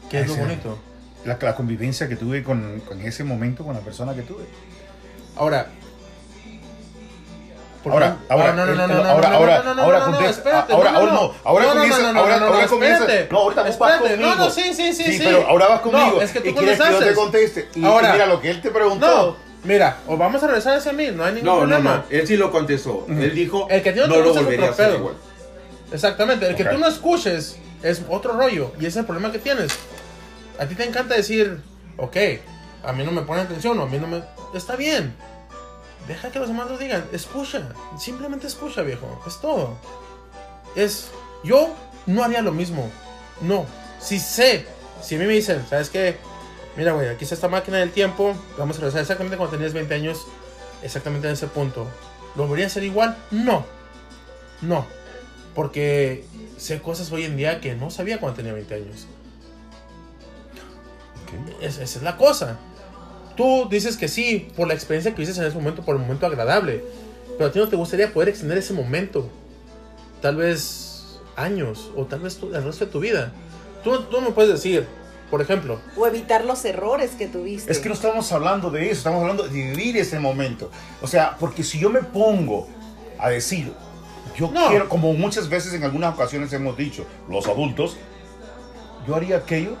¿Qué 0.09 0.19
es 0.21 0.27
lo 0.27 0.35
bonito? 0.35 0.77
La, 1.25 1.39
la 1.41 1.55
convivencia 1.55 2.07
que 2.07 2.15
tuve 2.15 2.43
con, 2.43 2.81
con 2.81 3.01
ese 3.01 3.23
momento, 3.23 3.65
con 3.65 3.73
la 3.73 3.81
persona 3.81 4.13
que 4.13 4.21
tuve. 4.21 4.43
Ahora. 5.35 5.67
¿Por 7.85 7.93
Ahora, 7.93 8.17
ahora, 8.29 8.49
Ah, 8.49 8.53
no, 8.55 8.65
no, 8.65 8.75
no, 8.75 8.87
no, 8.87 8.93
no, 8.95 9.09
ahora, 9.09 9.29
no, 9.29 9.35
ahora, 9.35 9.57
no, 9.59 9.63
no, 9.63 9.75
no, 9.75 9.83
ahora 9.83 9.99
no, 9.99 10.05
no, 10.05 10.17
ahora, 10.17 10.31
no, 10.31 10.73
ahora 10.73 10.91
no, 10.91 11.11
no, 11.13 11.33
ahora 11.43 11.65
no, 11.65 11.73
no, 11.75 11.75
comienza, 11.75 12.01
no, 12.01 12.13
no, 12.13 12.19
ahora, 12.19 12.39
no, 12.39 12.45
ahora 12.47 12.61
no, 12.63 12.67
comienza, 12.67 12.99
espérate, 13.03 13.27
no, 13.31 13.37
ahorita 13.39 13.61
vos 13.63 13.77
vas 13.77 13.91
espérate, 13.93 14.15
conmigo. 14.15 14.35
no, 14.35 14.45
no, 14.45 14.49
sí, 14.49 14.73
sí, 14.73 14.93
sí, 14.93 15.03
sí. 15.03 15.21
pero 15.23 15.47
ahora 15.47 15.67
vas 15.67 15.79
conmigo 15.81 16.11
No, 16.15 16.21
es 16.21 16.31
que 16.31 16.41
tú 16.41 16.49
y 16.49 16.53
quieres 16.55 16.81
que 16.81 16.91
yo 16.91 16.99
te 16.99 17.13
conteste. 17.13 17.69
Y, 17.75 17.79
mira 17.79 18.25
lo 18.25 18.41
que 18.41 18.49
él 18.49 18.61
te 18.61 18.71
preguntó. 18.71 19.05
No, 19.07 19.35
mira, 19.63 19.97
o 20.07 20.17
vamos 20.17 20.41
a 20.41 20.47
regresar 20.47 20.73
a 20.73 20.77
ese 20.77 20.93
mil, 20.93 21.15
no 21.15 21.23
hay 21.23 21.33
ningún 21.35 21.45
No, 21.47 21.53
no, 21.53 21.59
problema. 21.61 21.95
no. 22.09 22.17
Él 22.17 22.27
sí 22.27 22.37
lo 22.37 22.51
contestó. 22.51 23.05
Él 23.07 23.35
dijo, 23.35 23.67
El 23.69 23.83
que 23.83 23.91
tiene 23.93 24.07
no 24.07 24.15
otro 24.15 24.25
lo 24.25 24.33
volvería 24.33 24.67
a 24.67 24.71
hacer 24.71 24.95
igual. 24.95 25.15
Exactamente, 25.91 26.47
el 26.47 26.55
que 26.55 26.65
tú 26.65 26.77
no 26.79 26.87
escuches 26.87 27.57
es 27.83 28.01
otro 28.09 28.33
rollo 28.33 28.71
y 28.77 28.79
ese 28.79 28.87
es 28.87 28.95
el 28.97 29.05
problema 29.05 29.31
que 29.31 29.37
tienes. 29.39 29.71
A 30.59 30.65
ti 30.65 30.73
te 30.73 30.83
encanta 30.85 31.13
decir, 31.15 31.61
ok, 31.97 32.17
a 32.83 32.93
mí 32.93 33.03
no 33.03 33.11
me 33.11 33.21
pone 33.21 33.41
atención 33.41 33.77
o 33.79 33.83
a 33.83 33.85
mí 33.85 33.97
no 33.99 34.07
me... 34.07 34.23
Está 34.53 34.75
bien. 34.75 35.13
Deja 36.07 36.29
que 36.31 36.39
los 36.39 36.47
demás 36.47 36.69
lo 36.69 36.77
digan. 36.77 37.05
Escucha. 37.11 37.67
Simplemente 37.99 38.47
escucha, 38.47 38.81
viejo. 38.81 39.21
Es 39.25 39.39
todo. 39.41 39.75
Es... 40.75 41.09
Yo 41.43 41.69
no 42.05 42.23
haría 42.23 42.41
lo 42.41 42.51
mismo. 42.51 42.89
No. 43.41 43.65
Si 43.99 44.19
sé, 44.19 44.67
si 45.01 45.15
a 45.15 45.19
mí 45.19 45.25
me 45.25 45.33
dicen, 45.33 45.65
¿sabes 45.69 45.89
qué? 45.89 46.17
Mira, 46.77 46.91
güey, 46.93 47.07
aquí 47.07 47.23
está 47.23 47.35
esta 47.35 47.47
máquina 47.47 47.77
del 47.77 47.91
tiempo. 47.91 48.35
Vamos 48.57 48.77
a 48.77 48.79
regresar 48.81 49.01
exactamente 49.01 49.37
cuando 49.37 49.55
tenías 49.55 49.73
20 49.73 49.93
años. 49.95 50.25
Exactamente 50.83 51.27
en 51.27 51.33
ese 51.33 51.47
punto. 51.47 51.87
¿Lo 52.35 52.43
volvería 52.43 52.65
a 52.65 52.67
hacer 52.67 52.83
igual? 52.83 53.17
No. 53.31 53.65
No. 54.61 54.85
Porque 55.55 56.25
sé 56.57 56.81
cosas 56.81 57.11
hoy 57.11 57.23
en 57.23 57.37
día 57.37 57.61
que 57.61 57.75
no 57.75 57.89
sabía 57.89 58.19
cuando 58.19 58.35
tenía 58.37 58.53
20 58.53 58.75
años. 58.75 59.07
Es- 61.61 61.77
esa 61.77 61.97
es 61.99 62.03
la 62.03 62.17
cosa. 62.17 62.57
Tú 63.35 63.67
dices 63.69 63.97
que 63.97 64.07
sí, 64.07 64.47
por 64.55 64.67
la 64.67 64.73
experiencia 64.73 65.13
que 65.13 65.21
viste 65.21 65.39
en 65.39 65.45
ese 65.47 65.55
momento, 65.55 65.81
por 65.83 65.95
el 65.95 66.01
momento 66.01 66.25
agradable. 66.25 66.83
Pero 67.37 67.49
a 67.49 67.51
ti 67.51 67.59
no 67.59 67.67
te 67.67 67.75
gustaría 67.75 68.13
poder 68.13 68.29
extender 68.29 68.57
ese 68.57 68.73
momento. 68.73 69.29
Tal 70.21 70.37
vez 70.37 71.19
años, 71.35 71.91
o 71.97 72.05
tal 72.05 72.21
vez 72.21 72.37
tu- 72.37 72.53
el 72.55 72.63
resto 72.63 72.85
de 72.85 72.91
tu 72.91 72.99
vida. 73.01 73.33
Tú, 73.83 74.03
tú 74.03 74.21
me 74.21 74.31
puedes 74.31 74.51
decir, 74.51 74.85
por 75.29 75.41
ejemplo, 75.41 75.79
O 75.97 76.07
evitar 76.07 76.45
los 76.45 76.63
errores 76.63 77.11
que 77.11 77.27
tuviste. 77.27 77.71
Es 77.71 77.79
que 77.79 77.89
no 77.89 77.95
estamos 77.95 78.31
hablando 78.31 78.69
de 78.71 78.85
eso, 78.85 78.99
estamos 78.99 79.21
hablando 79.21 79.43
de 79.43 79.49
vivir 79.49 79.97
ese 79.97 80.17
momento. 80.19 80.71
O 81.01 81.07
sea, 81.07 81.35
porque 81.39 81.63
si 81.63 81.77
yo 81.79 81.89
me 81.89 82.01
pongo 82.01 82.67
a 83.19 83.29
decir, 83.29 83.73
yo 84.37 84.49
No. 84.51 84.69
quiero, 84.69 84.87
como 84.87 85.11
muchas 85.13 85.49
veces 85.49 85.73
en 85.73 85.83
algunas 85.83 86.13
ocasiones 86.13 86.53
hemos 86.53 86.77
dicho, 86.77 87.05
los 87.29 87.47
adultos, 87.47 87.97
yo 89.07 89.15
haría 89.15 89.37
aquello 89.37 89.75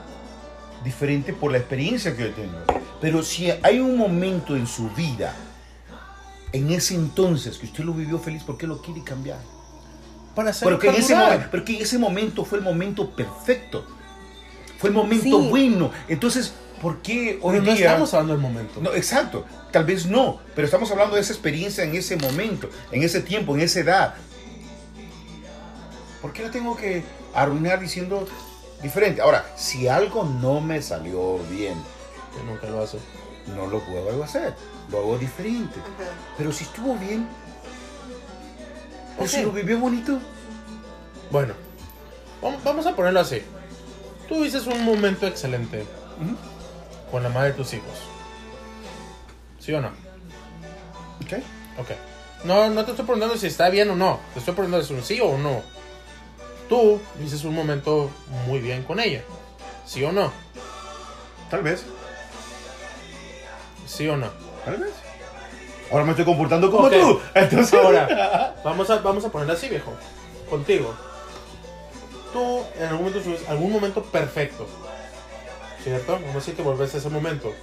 diferente 0.85 1.33
por 1.33 1.51
la 1.51 1.57
experiencia 1.57 2.15
que 2.15 2.23
yo 2.23 2.31
tengo. 2.31 2.57
Pero 3.01 3.23
si 3.23 3.51
hay 3.63 3.79
un 3.79 3.97
momento 3.97 4.55
en 4.55 4.67
su 4.67 4.89
vida, 4.91 5.35
en 6.53 6.71
ese 6.71 6.95
entonces, 6.95 7.57
que 7.57 7.65
usted 7.65 7.83
lo 7.83 7.93
vivió 7.93 8.19
feliz, 8.19 8.43
¿por 8.43 8.57
qué 8.57 8.67
lo 8.67 8.81
quiere 8.81 9.03
cambiar? 9.03 9.39
Para 10.33 10.51
hacer 10.51 10.69
Porque 10.69 10.89
en, 10.89 10.95
ese 10.95 11.15
momento, 11.15 11.47
porque 11.51 11.75
en 11.75 11.81
ese 11.81 11.97
momento 11.97 12.45
fue 12.45 12.59
el 12.59 12.63
momento 12.63 13.09
perfecto. 13.15 13.85
Fue 14.77 14.89
el 14.89 14.95
momento 14.95 15.23
Sí. 15.41 15.47
bueno. 15.49 15.91
Entonces, 16.07 16.53
¿por 16.81 17.01
qué 17.01 17.39
hoy 17.41 17.53
Pero 17.59 17.65
no 17.65 17.73
día... 17.73 17.85
estamos 17.87 18.13
hablando 18.13 18.33
del 18.33 18.41
momento. 18.41 18.81
No, 18.81 18.93
exacto. 18.93 19.45
Tal 19.71 19.85
vez 19.85 20.05
no, 20.05 20.39
pero 20.55 20.65
estamos 20.65 20.89
hablando 20.91 21.15
de 21.15 21.21
esa 21.21 21.33
experiencia 21.33 21.83
en 21.83 21.95
ese 21.95 22.15
momento, 22.15 22.69
en 22.91 23.03
ese 23.03 23.21
tiempo, 23.21 23.55
en 23.55 23.61
esa 23.61 23.79
edad. 23.81 24.15
¿Por 26.21 26.31
qué 26.31 26.43
la 26.43 26.51
tengo 26.51 26.75
que 26.77 27.03
arruinar 27.33 27.79
diciendo 27.79 28.27
diferente? 28.81 29.21
Ahora, 29.21 29.45
si 29.55 29.87
algo 29.87 30.23
no 30.23 30.61
me 30.61 30.81
salió 30.81 31.37
bien, 31.49 31.75
Que 32.35 32.43
nunca 32.43 32.67
lo 32.67 32.81
hace. 32.83 32.99
no 33.55 33.67
lo 33.67 33.79
puedo 33.79 34.23
hacer. 34.23 34.55
Lo 34.91 34.99
hago 34.99 35.17
diferente. 35.17 35.79
Pero 36.37 36.51
si 36.51 36.63
estuvo 36.65 36.95
bien, 36.95 37.27
o 39.19 39.27
si 39.27 39.41
lo 39.43 39.51
vivió 39.51 39.79
bonito, 39.79 40.19
Bueno, 41.31 41.53
vam- 42.41 42.57
vamos 42.63 42.85
a 42.85 42.95
ponerlo 42.95 43.19
así. 43.21 43.41
Tú 44.29 44.43
dices 44.43 44.67
un 44.67 44.83
momento 44.85 45.25
excelente 45.27 45.85
con 47.11 47.23
la 47.23 47.29
madre 47.29 47.49
de 47.51 47.57
tus 47.57 47.73
hijos. 47.73 47.97
¿Sí 49.59 49.73
o 49.73 49.81
no? 49.81 49.87
¿ok? 51.21 51.33
Ok. 51.79 51.89
No, 52.43 52.69
no 52.69 52.85
te 52.85 52.91
estoy 52.91 53.05
preguntando 53.05 53.37
si 53.37 53.47
está 53.47 53.69
bien 53.69 53.89
o 53.89 53.95
no. 53.95 54.19
Te 54.33 54.39
estoy 54.39 54.53
preguntando 54.53 54.85
si 54.85 54.93
es 54.93 54.99
un 54.99 55.05
sí 55.05 55.19
o 55.19 55.27
un 55.29 55.43
no. 55.43 55.61
Tú 56.69 56.99
dices 57.19 57.43
un 57.43 57.53
momento 57.55 58.09
muy 58.47 58.59
bien 58.59 58.83
con 58.83 58.99
ella. 58.99 59.23
¿Sí 59.85 60.03
o 60.03 60.11
no? 60.11 60.31
Tal 61.49 61.61
vez, 61.61 61.85
¿Sí 63.85 64.07
o 64.07 64.17
no? 64.17 64.27
tal 64.65 64.77
vez. 64.77 64.91
Ahora 65.91 66.03
me 66.05 66.11
estoy 66.11 66.25
comportando 66.25 66.71
como 66.71 66.89
tú. 66.89 67.21
Entonces, 67.35 67.73
Ahora, 67.79 68.55
vamos 68.63 68.89
a, 68.89 68.97
vamos 68.97 69.23
a 69.25 69.29
ponerlo 69.31 69.53
así, 69.53 69.69
viejo. 69.69 69.93
Contigo. 70.49 70.93
Tú 72.33 72.63
en 72.77 72.83
algún 72.87 73.05
momento 73.05 73.23
subes 73.23 73.47
algún 73.47 73.71
momento 73.71 74.03
perfecto. 74.03 74.67
¿Cierto? 75.83 76.13
Vamos 76.13 76.31
a 76.31 76.33
decir 76.39 76.55
que 76.55 76.63
volvés 76.63 76.95
a 76.95 76.97
ese 76.97 77.09
momento 77.09 77.53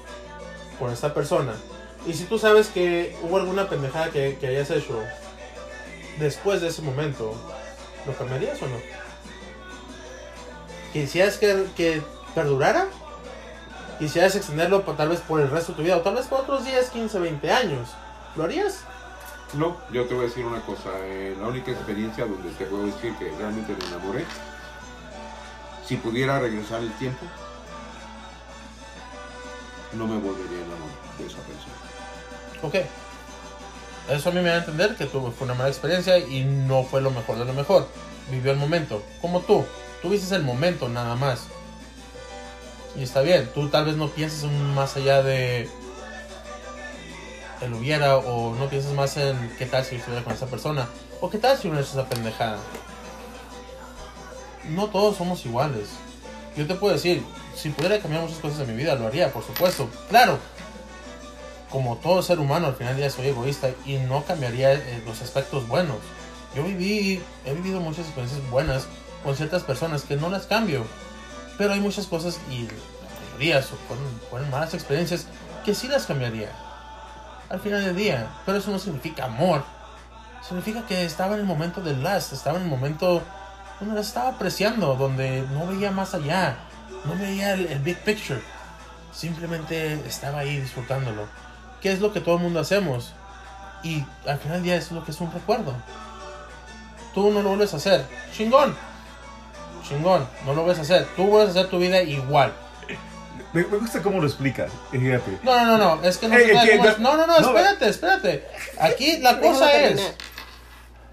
con 0.78 0.92
esta 0.92 1.12
persona. 1.12 1.54
Y 2.06 2.14
si 2.14 2.24
tú 2.24 2.38
sabes 2.38 2.68
que 2.68 3.16
hubo 3.22 3.36
alguna 3.36 3.68
pendejada 3.68 4.10
que, 4.10 4.38
que 4.40 4.46
hayas 4.46 4.70
hecho 4.70 5.00
después 6.18 6.60
de 6.60 6.68
ese 6.68 6.82
momento, 6.82 7.34
¿lo 8.06 8.12
cambiarías 8.14 8.60
o 8.62 8.66
no? 8.66 8.76
¿Quisieras 10.92 11.36
que, 11.38 11.66
que 11.76 12.02
perdurara? 12.34 12.86
¿Quisieras 13.98 14.34
extenderlo 14.34 14.84
pa- 14.84 14.96
tal 14.96 15.08
vez 15.10 15.20
por 15.20 15.40
el 15.40 15.50
resto 15.50 15.72
de 15.72 15.76
tu 15.76 15.82
vida 15.84 15.96
o 15.96 16.00
tal 16.00 16.16
vez 16.16 16.26
por 16.26 16.40
otros 16.40 16.64
10, 16.64 16.90
15, 16.90 17.18
20 17.18 17.50
años? 17.52 17.88
¿Lo 18.36 18.44
harías? 18.44 18.80
No, 19.54 19.76
yo 19.92 20.06
te 20.06 20.14
voy 20.14 20.24
a 20.24 20.28
decir 20.28 20.44
una 20.44 20.60
cosa. 20.62 20.88
eh, 21.00 21.36
la 21.38 21.46
única 21.48 21.70
experiencia 21.70 22.24
donde 22.26 22.50
te 22.52 22.64
puedo 22.66 22.86
decir 22.86 23.14
que 23.18 23.30
realmente 23.38 23.74
me 23.78 23.84
enamoré, 23.86 24.24
si 25.86 25.96
pudiera 25.96 26.38
regresar 26.40 26.80
el 26.80 26.92
tiempo, 26.94 27.24
no 29.92 30.06
me 30.06 30.16
volvería 30.18 30.58
a 30.58 30.64
enamorar 30.66 30.96
de 31.18 31.26
esa 31.26 31.38
persona. 31.38 31.74
Ok. 32.62 32.74
Eso 34.08 34.28
a 34.28 34.32
mí 34.32 34.40
me 34.40 34.48
da 34.50 34.56
a 34.56 34.58
entender 34.58 34.96
que 34.96 35.06
tuvo, 35.06 35.30
fue 35.30 35.44
una 35.46 35.54
mala 35.54 35.68
experiencia 35.68 36.18
y 36.18 36.44
no 36.44 36.82
fue 36.84 37.00
lo 37.00 37.10
mejor 37.10 37.38
de 37.38 37.44
lo 37.44 37.52
mejor. 37.52 37.88
Vivió 38.30 38.52
el 38.52 38.58
momento. 38.58 39.02
Como 39.20 39.40
tú. 39.40 39.64
Tú 40.00 40.08
viste 40.08 40.34
el 40.34 40.42
momento 40.42 40.88
nada 40.88 41.14
más. 41.14 41.44
Y 42.96 43.04
está 43.04 43.20
bien. 43.20 43.48
Tú 43.54 43.68
tal 43.68 43.84
vez 43.84 43.96
no 43.96 44.08
pienses 44.08 44.42
en 44.42 44.74
más 44.74 44.96
allá 44.96 45.22
de 45.22 45.68
el 47.60 47.74
hubiera 47.74 48.16
o 48.16 48.54
no 48.56 48.68
piensas 48.68 48.92
más 48.92 49.16
en 49.16 49.54
qué 49.56 49.66
tal 49.66 49.84
si 49.84 49.94
estuviera 49.94 50.24
con 50.24 50.32
esa 50.32 50.46
persona 50.46 50.88
o 51.20 51.30
qué 51.30 51.38
tal 51.38 51.56
si 51.56 51.68
no 51.68 51.78
es 51.78 51.90
esa 51.90 52.08
pendejada. 52.08 52.58
No 54.68 54.88
todos 54.88 55.16
somos 55.16 55.46
iguales. 55.46 55.88
Yo 56.56 56.66
te 56.66 56.74
puedo 56.74 56.92
decir, 56.94 57.22
si 57.54 57.70
pudiera 57.70 57.98
cambiar 58.00 58.22
muchas 58.22 58.38
cosas 58.38 58.60
en 58.60 58.76
mi 58.76 58.82
vida, 58.82 58.94
lo 58.96 59.06
haría, 59.06 59.32
por 59.32 59.44
supuesto. 59.44 59.88
Claro, 60.08 60.38
como 61.72 61.96
todo 61.96 62.22
ser 62.22 62.38
humano, 62.38 62.66
al 62.66 62.74
final 62.74 62.92
del 62.92 63.04
día 63.04 63.10
soy 63.10 63.28
egoísta 63.28 63.70
y 63.86 63.96
no 63.96 64.22
cambiaría 64.24 64.74
eh, 64.74 65.02
los 65.06 65.22
aspectos 65.22 65.66
buenos. 65.66 65.96
Yo 66.54 66.62
viví, 66.62 67.22
he 67.46 67.54
vivido 67.54 67.80
muchas 67.80 68.04
experiencias 68.04 68.48
buenas 68.50 68.86
con 69.24 69.34
ciertas 69.34 69.62
personas 69.62 70.02
que 70.02 70.16
no 70.16 70.28
las 70.28 70.46
cambio. 70.46 70.84
Pero 71.56 71.72
hay 71.72 71.80
muchas 71.80 72.06
cosas 72.06 72.38
y 72.50 72.64
la 72.64 72.72
mayoría 73.30 73.62
fueron, 73.62 74.20
fueron 74.28 74.50
malas 74.50 74.74
experiencias 74.74 75.26
que 75.64 75.74
sí 75.74 75.88
las 75.88 76.04
cambiaría. 76.04 76.50
Al 77.48 77.58
final 77.58 77.84
del 77.84 77.96
día. 77.96 78.30
Pero 78.44 78.58
eso 78.58 78.70
no 78.70 78.78
significa 78.78 79.24
amor. 79.24 79.64
Significa 80.46 80.86
que 80.86 81.04
estaba 81.04 81.34
en 81.34 81.40
el 81.40 81.46
momento 81.46 81.80
del 81.80 82.02
last, 82.02 82.32
estaba 82.32 82.58
en 82.58 82.64
el 82.64 82.68
momento 82.68 83.22
donde 83.80 83.94
las 83.94 84.08
estaba 84.08 84.30
apreciando, 84.30 84.94
donde 84.96 85.42
no 85.52 85.66
veía 85.66 85.90
más 85.90 86.14
allá, 86.14 86.56
no 87.04 87.16
veía 87.16 87.54
el, 87.54 87.66
el 87.66 87.78
big 87.78 87.98
picture. 87.98 88.42
Simplemente 89.12 89.94
estaba 90.06 90.40
ahí 90.40 90.58
disfrutándolo. 90.58 91.26
¿Qué 91.82 91.92
es 91.92 92.00
lo 92.00 92.12
que 92.12 92.20
todo 92.20 92.36
el 92.36 92.42
mundo 92.42 92.60
hacemos? 92.60 93.12
Y 93.82 94.04
al 94.26 94.38
final 94.38 94.58
del 94.58 94.62
día 94.62 94.76
es 94.76 94.92
lo 94.92 95.04
que 95.04 95.10
es 95.10 95.20
un 95.20 95.32
recuerdo. 95.32 95.74
Tú 97.12 97.30
no 97.30 97.42
lo 97.42 97.50
vuelves 97.50 97.74
a 97.74 97.78
hacer. 97.78 98.06
Chingón. 98.32 98.74
Chingón. 99.86 100.26
No 100.46 100.54
lo 100.54 100.62
vuelves 100.62 100.78
a 100.78 100.82
hacer. 100.82 101.06
Tú 101.16 101.24
vuelves 101.26 101.48
a 101.56 101.58
hacer 101.58 101.70
tu 101.70 101.78
vida 101.78 102.00
igual. 102.02 102.52
Me, 103.52 103.64
me 103.64 103.78
gusta 103.78 104.00
cómo 104.02 104.20
lo 104.20 104.26
explicas. 104.26 104.70
Fíjate. 104.92 105.40
No, 105.42 105.64
no, 105.64 105.76
no, 105.76 105.96
no. 105.96 106.04
Es 106.04 106.16
que 106.16 106.28
no 106.28 106.36
Eh, 106.38 106.48
puede 106.52 106.70
que 106.70 106.76
cómo 106.78 106.98
no-. 107.00 107.16
No, 107.16 107.26
no, 107.26 107.36
espérate, 107.36 107.88
espérate. 107.88 108.46
Aquí 108.78 109.18
la 109.18 109.40
cosa 109.40 109.72
es. 109.80 110.14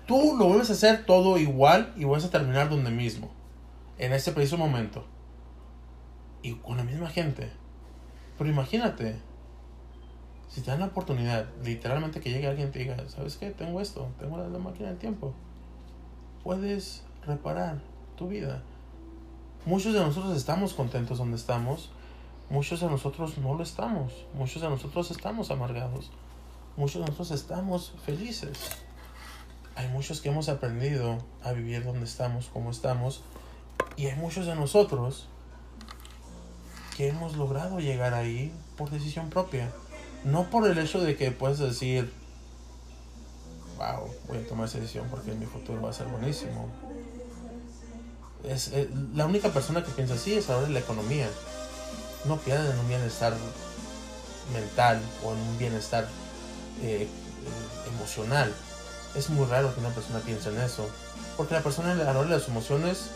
Tú 0.06 0.36
lo 0.38 0.46
vuelves 0.46 0.70
a 0.70 0.74
hacer 0.74 1.06
todo 1.06 1.38
igual 1.38 1.94
y 1.98 2.06
vuelves 2.06 2.28
a 2.28 2.32
terminar 2.32 2.70
donde 2.70 2.92
mismo. 2.92 3.32
En 3.98 4.14
ese 4.14 4.32
preciso 4.32 4.58
momento. 4.58 5.06
Y 6.42 6.54
con 6.56 6.78
la 6.78 6.84
misma 6.84 7.10
gente. 7.10 7.52
Pero 8.38 8.50
imagínate. 8.50 9.20
Si 10.50 10.62
te 10.62 10.72
dan 10.72 10.80
la 10.80 10.88
oportunidad, 10.88 11.46
literalmente 11.64 12.20
que 12.20 12.32
llegue 12.32 12.48
alguien 12.48 12.70
y 12.70 12.72
te 12.72 12.80
diga, 12.80 12.98
¿sabes 13.08 13.38
qué? 13.38 13.52
Tengo 13.52 13.80
esto, 13.82 14.10
tengo 14.20 14.38
la, 14.38 14.48
la 14.48 14.58
máquina 14.58 14.90
del 14.90 14.98
tiempo. 14.98 15.34
Puedes 16.44 17.04
reparar 17.26 17.80
tu 18.18 18.28
vida. 18.28 18.64
Muchos 19.66 19.94
de 19.94 20.00
nosotros 20.00 20.36
estamos 20.36 20.74
contentos 20.74 21.20
donde 21.20 21.38
estamos. 21.38 21.92
Muchos 22.50 22.82
de 22.82 22.88
nosotros 22.88 23.38
no 23.38 23.54
lo 23.54 23.62
estamos. 23.62 24.26
Muchos 24.34 24.62
de 24.62 24.70
nosotros 24.70 25.12
estamos 25.12 25.52
amargados. 25.52 26.10
Muchos 26.78 26.96
de 26.96 27.02
nosotros 27.02 27.32
estamos 27.32 27.94
felices. 28.04 28.58
Hay 29.76 29.88
muchos 29.90 30.20
que 30.20 30.30
hemos 30.30 30.50
aprendido 30.50 31.20
a 31.44 31.52
vivir 31.52 31.84
donde 31.84 32.06
estamos, 32.06 32.48
como 32.48 32.72
estamos. 32.72 33.22
Y 33.98 34.08
hay 34.08 34.16
muchos 34.16 34.48
de 34.48 34.56
nosotros 34.56 35.28
que 36.98 37.10
hemos 37.10 37.38
logrado 37.38 37.80
llegar 37.80 38.14
ahí 38.14 38.52
por 38.78 38.90
decisión 38.90 39.30
propia. 39.30 39.72
No 40.24 40.50
por 40.50 40.68
el 40.68 40.78
hecho 40.78 41.02
de 41.02 41.16
que 41.16 41.32
puedes 41.32 41.60
decir, 41.60 42.12
wow, 43.78 44.10
voy 44.28 44.38
a 44.38 44.48
tomar 44.48 44.68
esa 44.68 44.80
decisión 44.80 45.08
porque 45.10 45.32
mi 45.34 45.46
futuro 45.46 45.82
va 45.82 45.90
a 45.90 45.94
ser 45.94 46.08
buenísimo. 46.08 46.70
Es, 48.44 48.70
eh, 48.70 48.90
la 49.14 49.26
única 49.26 49.50
persona 49.50 49.84
que 49.84 49.92
piensa 49.92 50.16
así 50.16 50.34
es 50.34 50.50
ahora 50.50 50.68
en 50.68 50.74
la 50.74 50.80
economía. 50.80 51.30
No 52.26 52.38
piensa 52.38 52.72
en 52.72 52.80
un 52.80 52.88
bienestar 52.88 53.34
mental 54.54 55.02
o 55.24 55.34
en 55.34 55.40
un 55.40 55.58
bienestar 55.58 56.08
eh, 56.82 57.08
emocional. 57.96 58.54
Es 59.16 59.30
muy 59.30 59.46
raro 59.48 59.74
que 59.74 59.80
una 59.80 59.90
persona 59.90 60.20
piense 60.20 60.50
en 60.50 60.60
eso. 60.60 60.90
Porque 61.38 61.54
la 61.54 61.64
persona 61.64 61.94
a 61.94 61.96
la 61.96 62.14
de 62.14 62.30
las 62.30 62.48
emociones 62.48 63.10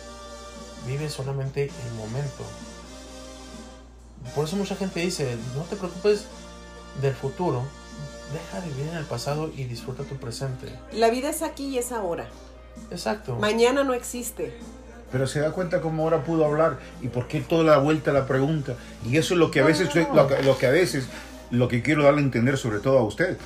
vive 0.88 1.10
solamente 1.10 1.64
el 1.64 1.94
momento. 1.96 2.44
Por 4.36 4.46
eso 4.46 4.56
mucha 4.56 4.76
gente 4.76 5.02
dice, 5.02 5.38
no 5.56 5.64
te 5.64 5.76
preocupes 5.76 6.26
del 7.02 7.14
futuro. 7.14 7.64
Deja 8.32 8.66
de 8.66 8.72
vivir 8.74 8.92
en 8.92 8.98
el 8.98 9.06
pasado 9.06 9.52
y 9.56 9.66
disfruta 9.66 10.04
tu 10.04 10.16
presente. 10.16 10.68
La 10.92 11.10
vida 11.10 11.30
es 11.30 11.42
aquí 11.42 11.68
y 11.68 11.78
es 11.78 11.92
ahora. 11.92 12.28
Exacto. 12.92 13.36
Mañana 13.36 13.84
no 13.84 13.94
existe. 13.94 14.58
Pero 15.12 15.28
se 15.28 15.40
da 15.40 15.52
cuenta 15.52 15.82
cómo 15.82 16.04
ahora 16.04 16.24
pudo 16.24 16.46
hablar 16.46 16.80
y 17.02 17.08
por 17.08 17.28
qué 17.28 17.42
toda 17.42 17.64
la 17.64 17.78
vuelta 17.78 18.12
a 18.12 18.14
la 18.14 18.26
pregunta. 18.26 18.76
Y 19.08 19.18
eso 19.18 19.36
es 19.36 19.40
lo 19.40 19.52
que 19.52 19.60
a 19.60 19.64
veces, 19.64 19.94
no, 19.96 20.08
no. 20.08 20.16
Lo, 20.16 20.28
que, 20.28 20.42
lo 20.42 20.58
que 20.58 20.66
a 20.66 20.72
veces, 20.72 21.06
lo 21.52 21.68
que 21.68 21.84
quiero 21.84 22.04
darle 22.04 22.22
a 22.22 22.24
entender 22.24 22.58
sobre 22.58 22.80
todo 22.80 22.98
a 22.98 23.04
usted. 23.04 23.38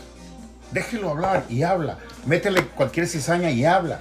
Déjelo 0.71 1.09
hablar 1.09 1.45
y 1.49 1.63
habla. 1.63 1.97
Métele 2.25 2.65
cualquier 2.67 3.07
cizaña 3.07 3.51
y 3.51 3.65
habla. 3.65 3.99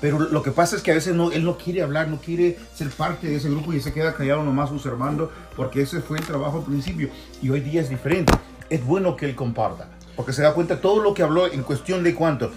Pero 0.00 0.18
lo 0.18 0.42
que 0.42 0.50
pasa 0.50 0.76
es 0.76 0.82
que 0.82 0.90
a 0.90 0.94
veces 0.94 1.14
no, 1.14 1.32
él 1.32 1.44
no 1.44 1.56
quiere 1.56 1.82
hablar, 1.82 2.08
no 2.08 2.20
quiere 2.20 2.58
ser 2.74 2.90
parte 2.90 3.28
de 3.28 3.36
ese 3.36 3.48
grupo 3.48 3.72
y 3.72 3.80
se 3.80 3.94
queda 3.94 4.12
callado 4.12 4.42
nomás 4.42 4.70
observando 4.70 5.32
porque 5.56 5.82
ese 5.82 6.00
fue 6.00 6.18
el 6.18 6.24
trabajo 6.24 6.58
al 6.58 6.64
principio 6.64 7.08
y 7.40 7.48
hoy 7.48 7.60
día 7.60 7.80
es 7.80 7.88
diferente. 7.88 8.32
Es 8.70 8.84
bueno 8.84 9.16
que 9.16 9.26
él 9.26 9.34
comparta 9.34 9.88
porque 10.16 10.32
se 10.32 10.42
da 10.42 10.54
cuenta 10.54 10.80
todo 10.80 11.02
lo 11.02 11.12
que 11.12 11.22
habló 11.22 11.46
en 11.46 11.62
cuestión 11.62 12.02
de 12.02 12.14
cuánto, 12.14 12.50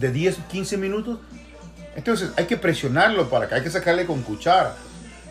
de 0.00 0.10
10, 0.10 0.36
15 0.50 0.76
minutos. 0.76 1.18
Entonces 1.94 2.30
hay 2.36 2.46
que 2.46 2.56
presionarlo 2.56 3.28
para 3.30 3.48
que 3.48 3.54
hay 3.54 3.62
que 3.62 3.70
sacarle 3.70 4.04
con 4.04 4.22
cuchara. 4.22 4.74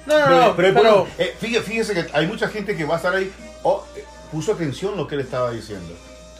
No, 0.05 0.17
no, 0.17 0.25
pero, 0.25 0.37
no, 0.39 0.55
pero, 0.55 0.73
pero- 0.73 1.07
eh, 1.17 1.33
fíjese, 1.39 1.63
fíjese 1.63 1.93
que 1.93 2.05
hay 2.17 2.25
mucha 2.27 2.47
gente 2.47 2.75
que 2.77 2.85
va 2.85 2.93
a 2.95 2.97
estar 2.97 3.13
ahí. 3.13 3.31
Oh, 3.63 3.83
eh, 3.97 4.03
puso 4.31 4.53
atención 4.53 4.95
lo 4.95 5.07
que 5.07 5.15
él 5.15 5.21
estaba 5.21 5.51
diciendo. 5.51 5.93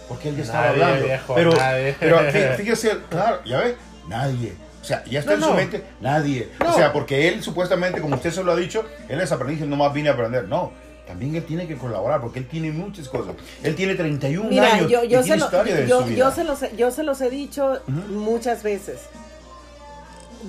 Porque 0.07 0.29
él 0.29 0.37
ya 0.37 0.43
estaba 0.43 0.67
Nadie, 0.67 0.83
hablando. 0.83 1.05
viejo, 1.05 1.35
pero, 1.35 1.51
nadie. 1.53 1.95
pero 1.99 2.19
fí- 2.31 2.55
fíjese, 2.57 2.97
claro, 3.09 3.39
ya 3.45 3.59
ve, 3.59 3.75
nadie. 4.07 4.53
O 4.81 4.85
sea, 4.85 5.03
ya 5.05 5.19
está 5.19 5.31
No, 5.31 5.37
en 5.37 5.43
su 5.43 5.49
no. 5.49 5.55
mente, 5.55 5.83
nadie. 6.01 6.49
No. 6.59 6.71
O 6.71 6.73
sea, 6.75 6.91
porque 6.93 7.27
él 7.29 7.41
supuestamente, 7.43 8.01
como 8.01 8.15
usted 8.15 8.31
se 8.31 8.43
lo 8.43 8.51
ha 8.51 8.55
dicho, 8.55 8.85
él 9.09 9.19
es 9.21 9.31
aprendiz 9.31 9.61
y 9.61 9.65
no 9.67 9.75
más 9.77 9.93
vine 9.93 10.09
a 10.09 10.13
aprender. 10.13 10.45
No, 10.47 10.71
también 11.07 11.35
él 11.35 11.43
tiene 11.45 11.67
que 11.67 11.77
colaborar 11.77 12.21
porque 12.21 12.39
él 12.39 12.47
tiene 12.47 12.71
muchas 12.71 13.09
cosas. 13.09 13.35
Él 13.61 13.75
tiene 13.75 13.95
31 13.95 14.49
Mira, 14.49 14.73
años 14.75 14.89
yo, 14.91 15.03
y 15.03 15.09
yo, 15.09 15.19
se 15.21 15.33
tiene 15.33 15.37
lo, 15.39 15.51
yo, 15.87 16.09
yo 16.09 16.31
se 16.31 16.43
los, 16.43 16.61
he- 16.63 16.75
yo 16.77 16.91
se 16.91 17.03
los 17.03 17.19
he 17.21 17.29
dicho 17.29 17.79
muchas 18.09 18.63
veces. 18.63 19.01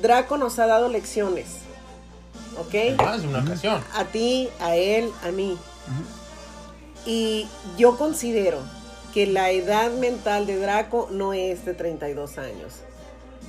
Draco 0.01 0.37
nos 0.37 0.59
ha 0.59 0.67
dado 0.67 0.89
lecciones. 0.89 1.47
¿Ok? 2.59 2.97
Más 2.99 3.23
de 3.23 3.29
una 3.29 3.41
ocasión. 3.41 3.83
A 3.95 4.05
ti, 4.05 4.49
a 4.61 4.77
él, 4.77 5.11
a 5.25 5.31
mí. 5.33 5.59
Y 7.07 7.47
yo 7.77 7.97
considero 7.99 8.59
que 9.13 9.27
la 9.27 9.51
edad 9.51 9.91
mental 9.93 10.47
de 10.47 10.57
Draco 10.59 11.09
no 11.11 11.33
es 11.33 11.65
de 11.65 11.75
32 11.75 12.39
años. 12.39 12.75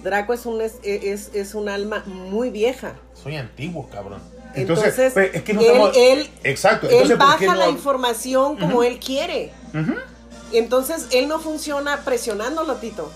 Draco 0.04 0.34
es 0.34 0.46
un, 0.46 0.62
es, 0.62 0.76
es, 0.84 1.32
es 1.34 1.56
un 1.56 1.70
alma 1.70 2.04
muy 2.06 2.50
vieja. 2.50 2.96
Soy 3.14 3.36
antiguo, 3.38 3.88
cabrón. 3.90 4.22
Entonces, 4.56 4.86
Entonces, 4.98 5.14
pues, 5.14 5.30
es 5.34 5.44
que 5.44 5.54
no 5.54 5.62
él, 5.62 5.68
estamos- 5.68 5.98
él- 5.98 6.30
Exacto, 6.44 6.88
él 6.88 6.94
entonces, 6.94 7.18
¿por 7.18 7.28
baja 7.28 7.46
no- 7.46 7.56
la 7.56 7.70
información 7.70 8.58
como 8.58 8.84
él 8.84 9.00
quiere. 9.00 9.52
Entonces, 10.54 11.08
él 11.12 11.28
no 11.28 11.40
funciona 11.40 12.02
presionándolo, 12.06 12.76
Tito. 12.76 13.12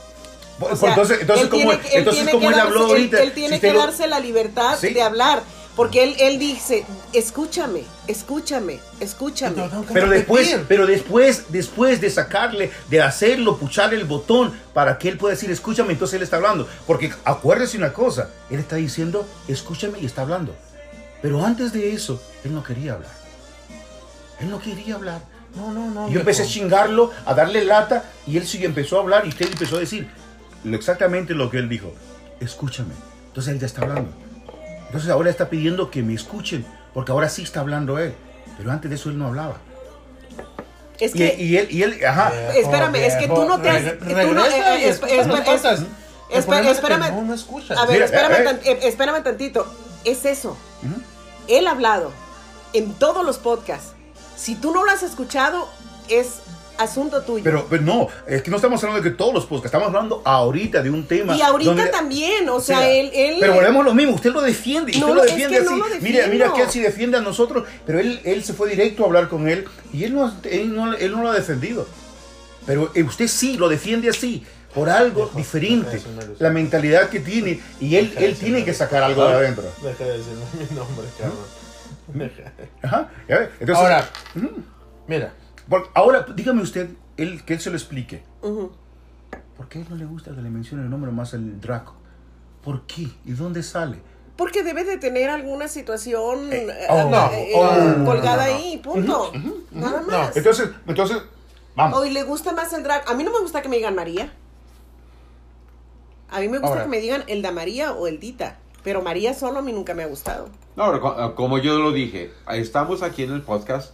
O 0.59 0.75
sea, 0.75 0.89
entonces, 0.89 1.19
entonces, 1.21 1.45
él 1.45 1.49
como, 1.49 1.63
tiene 1.63 1.79
que- 1.81 1.87
él 1.89 1.93
entonces, 1.99 2.23
tiene 2.23 2.31
como 2.31 2.47
que 2.49 2.53
él 2.53 2.59
habló 2.59 2.83
él- 2.85 2.89
ahorita. 2.91 3.23
Él, 3.23 3.31
tiene 3.31 3.55
si 3.55 3.61
que 3.61 3.73
lo- 3.73 3.79
darse 3.79 4.07
la 4.07 4.19
libertad 4.19 4.77
Sí. 4.77 4.89
de 4.93 5.01
hablar. 5.01 5.41
Porque 5.75 6.03
él, 6.03 6.15
él 6.19 6.39
dice, 6.39 6.83
escúchame, 7.13 7.83
escúchame, 8.07 8.79
escúchame. 8.99 9.69
Pero 9.93 10.09
después, 10.09 10.57
pero 10.67 10.85
después, 10.85 11.43
después 11.49 12.01
de 12.01 12.09
sacarle, 12.09 12.69
de 12.89 13.01
hacerlo, 13.01 13.57
pucharle 13.57 13.95
el 13.95 14.03
botón 14.03 14.51
para 14.73 14.97
que 14.97 15.07
él 15.07 15.17
pueda 15.17 15.35
decir, 15.35 15.49
escúchame, 15.51 15.93
entonces 15.93 16.17
él 16.17 16.23
está 16.23 16.35
hablando. 16.35 16.67
Porque 16.85 17.13
acuérdese 17.23 17.77
una 17.77 17.93
cosa, 17.93 18.29
él 18.49 18.59
está 18.59 18.75
diciendo, 18.75 19.25
escúchame 19.47 19.99
y 19.99 20.05
está 20.05 20.23
hablando. 20.23 20.53
Pero 21.21 21.43
antes 21.45 21.73
de 21.73 21.93
eso, 21.93 22.21
él 22.43 22.53
no 22.53 22.63
quería 22.63 22.93
hablar. 22.93 23.11
Él 24.39 24.49
no 24.49 24.59
quería 24.59 24.95
hablar. 24.95 25.21
No, 25.55 25.71
no, 25.73 25.89
no. 25.89 26.07
Y 26.09 26.13
yo 26.13 26.19
empecé 26.19 26.43
a 26.43 26.45
chingarlo, 26.45 27.11
a 27.25 27.33
darle 27.33 27.65
lata, 27.65 28.03
y 28.27 28.37
él 28.37 28.45
sí 28.47 28.63
empezó 28.63 28.97
a 28.97 29.01
hablar, 29.01 29.25
y 29.25 29.29
usted 29.29 29.47
empezó 29.51 29.77
a 29.77 29.79
decir 29.79 30.07
lo- 30.63 30.75
exactamente 30.77 31.33
lo 31.33 31.49
que 31.49 31.57
él 31.57 31.67
dijo. 31.67 31.93
Escúchame. 32.39 32.93
Entonces 33.27 33.53
él 33.53 33.59
ya 33.59 33.65
está 33.65 33.81
hablando. 33.81 34.11
Entonces 34.85 35.09
ahora 35.09 35.29
está 35.29 35.49
pidiendo 35.49 35.91
que 35.91 36.01
me 36.03 36.13
escuchen, 36.13 36.65
porque 36.93 37.11
ahora 37.11 37.27
sí 37.29 37.43
está 37.43 37.59
hablando 37.59 37.97
él. 37.99 38.13
Pero 38.57 38.71
antes 38.71 38.89
de 38.89 38.95
eso 38.95 39.09
él 39.09 39.17
no 39.17 39.27
hablaba. 39.27 39.57
Es 40.99 41.13
que, 41.13 41.35
y 41.39 41.55
él, 41.57 41.67
y 41.71 41.83
él, 41.83 41.99
ajá. 42.05 42.29
Viejo, 42.29 42.59
Espérame, 42.59 42.95
es 42.95 43.15
que 43.15 43.27
tú 43.27 43.45
no 43.45 43.61
te 43.61 43.69
has- 43.69 43.97
tú 43.99 44.05
no- 44.33 44.45
eh, 44.45 44.49
eh, 44.83 44.89
esp- 44.91 45.07
esp- 45.07 45.45
esp- 46.29 46.69
espérame. 46.71 47.09
No, 47.11 47.21
no 47.23 47.33
escuchas. 47.33 47.77
a 47.77 47.85
ver, 47.85 47.93
Mira, 47.93 48.05
espérame, 48.05 48.33
eh, 48.33 48.43
tan- 48.43 48.59
eh, 48.65 48.79
espérame 48.83 49.23
tantito. 49.23 49.65
Es 50.05 50.25
eso. 50.25 50.57
Él 51.47 51.67
ha 51.67 51.71
hablado 51.71 52.11
en 52.73 52.93
todos 52.93 53.25
los 53.25 53.37
podcasts. 53.37 53.93
Si 54.37 54.55
tú 54.55 54.71
no 54.71 54.85
lo 54.85 54.91
has 54.91 55.03
escuchado, 55.03 55.67
es 56.07 56.39
asunto 56.77 57.21
tuyo. 57.23 57.43
Pero, 57.43 57.67
pero 57.69 57.81
no, 57.81 58.07
es 58.25 58.41
que 58.41 58.49
no 58.49 58.55
estamos 58.55 58.81
hablando 58.81 59.03
de 59.03 59.11
que 59.11 59.17
todos 59.17 59.33
los 59.33 59.45
podcasts, 59.45 59.65
estamos 59.65 59.87
hablando 59.87 60.21
ahorita 60.23 60.81
de 60.81 60.89
un 60.89 61.05
tema. 61.05 61.35
y 61.35 61.41
ahorita 61.41 61.71
donde- 61.71 61.87
también, 61.89 62.47
o 62.47 62.55
o 62.55 62.61
sea, 62.61 62.89
él, 62.89 63.11
él- 63.13 63.37
Pero 63.41 63.53
volvemos 63.55 63.81
a 63.81 63.89
lo 63.89 63.93
mismo, 63.93 64.13
usted 64.15 64.31
lo 64.31 64.41
defiende, 64.41 64.93
y 64.95 64.99
No, 64.99 65.07
usted 65.07 65.15
lo 65.17 65.23
es 65.25 65.31
defiende 65.31 65.61
no 65.61 65.71
así. 65.71 65.79
lo 65.95 66.01
mira, 66.01 66.27
mira 66.27 66.53
que 66.53 66.61
él 66.61 66.69
sí 66.69 66.79
defiende 66.79 67.17
a 67.17 67.21
nosotros, 67.21 67.67
pero 67.85 67.99
él, 67.99 68.21
él 68.23 68.43
se 68.45 68.53
fue 68.53 68.69
directo 68.69 69.03
a 69.03 69.07
hablar 69.07 69.27
con 69.27 69.49
él 69.49 69.65
y 69.91 70.05
él 70.05 70.13
no, 70.15 70.33
él 70.43 70.73
no, 70.73 70.93
él 70.93 71.11
no 71.11 71.21
lo 71.23 71.31
ha 71.31 71.33
defendido. 71.33 71.85
Pero 72.65 72.91
eh, 72.95 73.03
usted 73.03 73.27
sí 73.27 73.57
lo 73.57 73.67
defiende 73.67 74.09
así, 74.09 74.45
por 74.73 74.89
algo 74.89 75.25
Deja- 75.25 75.37
diferente, 75.37 76.01
la 76.39 76.49
mentalidad 76.49 77.09
que 77.09 77.19
tiene, 77.19 77.59
y 77.79 77.95
él, 77.95 78.13
él 78.17 78.35
tiene 78.37 78.63
que 78.63 78.73
sacar 78.73 79.03
algo 79.03 79.25
de 79.25 79.33
adentro. 79.33 79.63
Deja 79.81 80.03
de 80.03 80.17
decirme 80.17 80.43
mi 80.69 80.75
nombre, 80.75 81.05
cabrón. 81.17 81.37
Deja. 82.13 82.51
Ajá, 82.83 83.09
entonces, 83.27 83.75
Ahora, 83.75 84.09
mira, 85.07 85.33
por- 85.67 85.89
ahora 85.93 86.25
dígame 86.35 86.61
usted, 86.61 86.89
él, 87.17 87.43
que 87.45 87.53
él 87.53 87.59
se 87.59 87.69
lo 87.69 87.75
explique. 87.77 88.23
Ujú. 88.41 88.71
¿Por 89.57 89.67
qué 89.67 89.83
no 89.89 89.95
le 89.95 90.05
gusta 90.05 90.33
que 90.33 90.41
le 90.41 90.49
mencione 90.49 90.83
el 90.83 90.89
nombre 90.89 91.11
más 91.11 91.33
el 91.33 91.59
Draco? 91.59 91.95
¿Por 92.63 92.85
qué? 92.87 93.07
¿Y 93.25 93.31
dónde 93.33 93.61
sale? 93.63 93.99
Porque 94.37 94.63
debe 94.63 94.85
de 94.85 94.97
tener 94.97 95.29
alguna 95.29 95.67
situación 95.67 96.51
Eh, 96.53 96.65
eh, 96.69 96.85
oh, 96.89 97.09
no, 97.09 97.31
eh, 97.33 97.51
oh, 97.55 97.65
eh, 97.67 97.77
no, 97.77 97.97
no, 97.97 98.05
colgada 98.05 98.45
no, 98.47 98.51
no. 98.53 98.57
ahí, 98.57 98.77
punto. 98.77 99.31
Nada 99.71 100.01
No, 100.01 100.07
más. 100.07 100.37
Entonces, 100.37 100.69
entonces, 100.87 101.17
vamos. 101.75 101.99
O 101.99 102.05
y 102.05 102.11
le 102.11 102.23
gusta 102.23 102.53
más 102.53 102.71
el 102.73 102.83
drag. 102.83 103.03
A 103.09 103.13
mí 103.15 103.23
no 103.25 103.31
me 103.33 103.39
gusta 103.41 103.61
que 103.61 103.67
me 103.67 103.75
digan 103.75 103.95
María. 103.95 104.31
A 106.31 106.39
mí 106.39 106.47
me 106.47 106.59
gusta 106.59 106.67
Ahora. 106.67 106.83
que 106.83 106.89
me 106.89 106.99
digan 106.99 107.23
el 107.27 107.41
da 107.41 107.51
María 107.51 107.93
o 107.93 108.07
el 108.07 108.19
Dita. 108.19 108.57
Pero 108.83 109.01
María 109.01 109.33
solo 109.33 109.59
a 109.59 109.61
mí 109.61 109.73
nunca 109.73 109.93
me 109.93 110.03
ha 110.03 110.07
gustado. 110.07 110.49
No, 110.75 111.35
como 111.35 111.57
yo 111.57 111.79
lo 111.79 111.91
dije, 111.91 112.31
estamos 112.53 113.03
aquí 113.03 113.23
en 113.23 113.33
el 113.33 113.41
podcast 113.41 113.93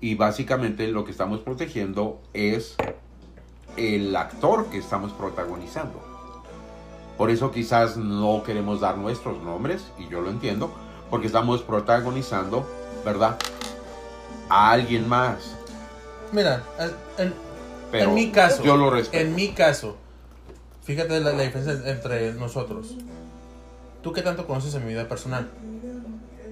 y 0.00 0.14
básicamente 0.14 0.86
lo 0.88 1.04
que 1.04 1.10
estamos 1.10 1.40
protegiendo 1.40 2.20
es 2.32 2.76
el 3.76 4.14
actor 4.14 4.66
que 4.66 4.78
estamos 4.78 5.12
protagonizando. 5.12 6.00
Por 7.16 7.30
eso 7.30 7.50
quizás 7.50 7.96
no 7.96 8.42
queremos 8.42 8.80
dar 8.80 8.96
nuestros 8.96 9.42
nombres, 9.42 9.82
y 9.98 10.08
yo 10.08 10.20
lo 10.22 10.30
entiendo, 10.30 10.72
porque 11.10 11.26
estamos 11.26 11.62
protagonizando, 11.62 12.66
¿verdad? 13.04 13.38
A 14.48 14.70
alguien 14.70 15.08
más. 15.08 15.56
mira, 16.32 16.62
en, 17.18 17.34
Pero 17.90 18.08
en 18.08 18.14
mi 18.14 18.30
caso, 18.30 18.62
yo 18.62 18.76
lo 18.76 18.90
respeto. 18.90 19.22
En 19.22 19.34
mi 19.34 19.48
caso, 19.48 19.96
fíjate 20.90 21.20
la, 21.20 21.32
la 21.32 21.42
diferencia 21.42 21.90
entre 21.90 22.32
nosotros. 22.34 22.96
¿Tú 24.02 24.12
qué 24.12 24.22
tanto 24.22 24.46
conoces 24.46 24.74
en 24.74 24.84
mi 24.86 24.92
vida 24.92 25.08
personal? 25.08 25.48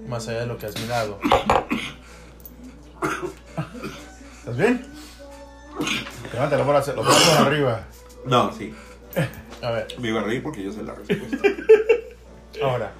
Más 0.08 0.28
allá 0.28 0.40
de 0.40 0.46
lo 0.46 0.58
que 0.58 0.66
has 0.66 0.78
mirado. 0.80 1.18
¿Estás 4.38 4.56
bien? 4.56 4.84
Levanta 6.32 6.56
la 6.56 6.64
bola, 6.64 6.78
los 6.78 6.94
brazos 7.06 7.38
arriba. 7.40 7.84
No, 8.24 8.52
sí. 8.52 8.74
A 9.62 9.70
ver, 9.70 9.86
Me 9.98 10.08
iba 10.08 10.20
a 10.20 10.24
reír 10.24 10.42
porque 10.42 10.62
yo 10.62 10.72
sé 10.72 10.82
la 10.82 10.94
respuesta. 10.94 11.36
ahora. 12.62 12.92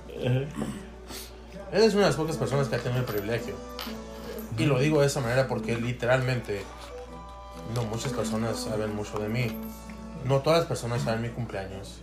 Eres 1.73 1.93
una 1.95 2.03
de 2.05 2.09
las 2.09 2.17
pocas 2.17 2.37
personas 2.37 2.69
que 2.69 2.77
ha 2.77 2.79
tenido 2.79 3.01
el 3.01 3.07
privilegio. 3.07 3.55
Y 4.57 4.65
lo 4.67 4.79
digo 4.79 5.01
de 5.01 5.07
esa 5.07 5.21
manera 5.21 5.47
porque 5.47 5.77
literalmente 5.77 6.63
no 7.75 7.85
muchas 7.85 8.13
personas 8.13 8.59
saben 8.59 8.95
mucho 8.95 9.19
de 9.19 9.29
mí. 9.29 9.53
No 10.25 10.41
todas 10.41 10.61
las 10.61 10.69
personas 10.69 11.03
saben 11.03 11.23
mi 11.23 11.29
cumpleaños. 11.29 12.01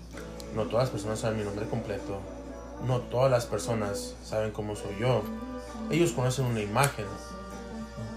No 0.55 0.63
todas 0.63 0.85
las 0.85 0.89
personas 0.89 1.19
saben 1.19 1.37
mi 1.37 1.43
nombre 1.43 1.67
completo. 1.67 2.19
No 2.87 2.99
todas 2.99 3.31
las 3.31 3.45
personas 3.45 4.15
saben 4.23 4.51
cómo 4.51 4.75
soy 4.75 4.97
yo. 4.99 5.21
Ellos 5.91 6.11
conocen 6.11 6.45
una 6.45 6.61
imagen. 6.61 7.05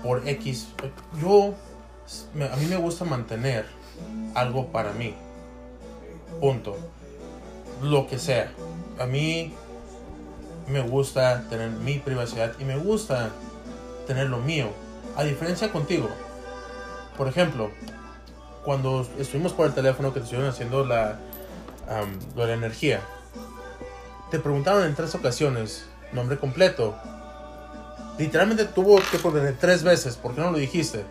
Por 0.03 0.26
X. 0.28 0.68
Yo. 1.20 1.55
A 2.53 2.57
mí 2.57 2.66
me 2.66 2.76
gusta 2.76 3.05
mantener 3.05 3.66
algo 4.34 4.68
para 4.68 4.92
mí. 4.92 5.14
Punto. 6.40 6.76
Lo 7.82 8.07
que 8.07 8.18
sea. 8.18 8.53
A 8.99 9.07
mí 9.07 9.53
me 10.68 10.80
gusta 10.82 11.49
tener 11.49 11.70
mi 11.70 11.99
privacidad 11.99 12.53
y 12.59 12.64
me 12.64 12.76
gusta 12.76 13.30
tener 14.07 14.28
lo 14.28 14.38
mío. 14.38 14.68
A 15.16 15.24
diferencia 15.24 15.72
contigo. 15.72 16.09
Por 17.16 17.28
ejemplo, 17.28 17.70
cuando 18.69 19.09
estuvimos 19.19 19.55
por 19.55 19.66
el 19.66 19.73
teléfono 19.73 20.12
que 20.12 20.21
te 20.21 20.25
estuvieron 20.25 20.51
haciendo 20.51 20.85
la, 20.85 21.19
de 22.37 22.47
la 22.47 22.53
energía, 22.53 23.01
te 24.31 24.39
preguntaron 24.39 24.85
en 24.85 24.95
tres 24.95 25.14
ocasiones 25.14 25.87
nombre 26.12 26.37
completo. 26.37 26.95
Literalmente 28.19 28.66
tuvo 28.66 29.01
que 29.11 29.16
poner 29.21 29.57
tres 29.59 29.85
veces. 29.85 30.16
¿Por 30.16 30.35
qué 30.35 30.43
no 30.43 30.51
lo 30.51 30.59
dijiste? 30.59 31.07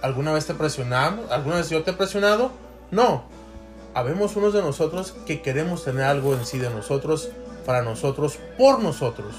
¿Alguna 0.00 0.32
vez 0.32 0.46
te 0.46 0.54
presionamos? 0.54 1.30
¿Alguna 1.30 1.56
vez 1.56 1.68
yo 1.68 1.82
te 1.82 1.90
he 1.90 1.94
presionado? 1.94 2.50
No. 2.90 3.24
Habemos 3.92 4.34
unos 4.34 4.54
de 4.54 4.62
nosotros 4.62 5.14
que 5.26 5.42
queremos 5.42 5.84
tener 5.84 6.04
algo 6.04 6.32
en 6.32 6.46
sí 6.46 6.58
de 6.58 6.70
nosotros, 6.70 7.28
para 7.66 7.82
nosotros, 7.82 8.38
por 8.56 8.80
nosotros. 8.80 9.34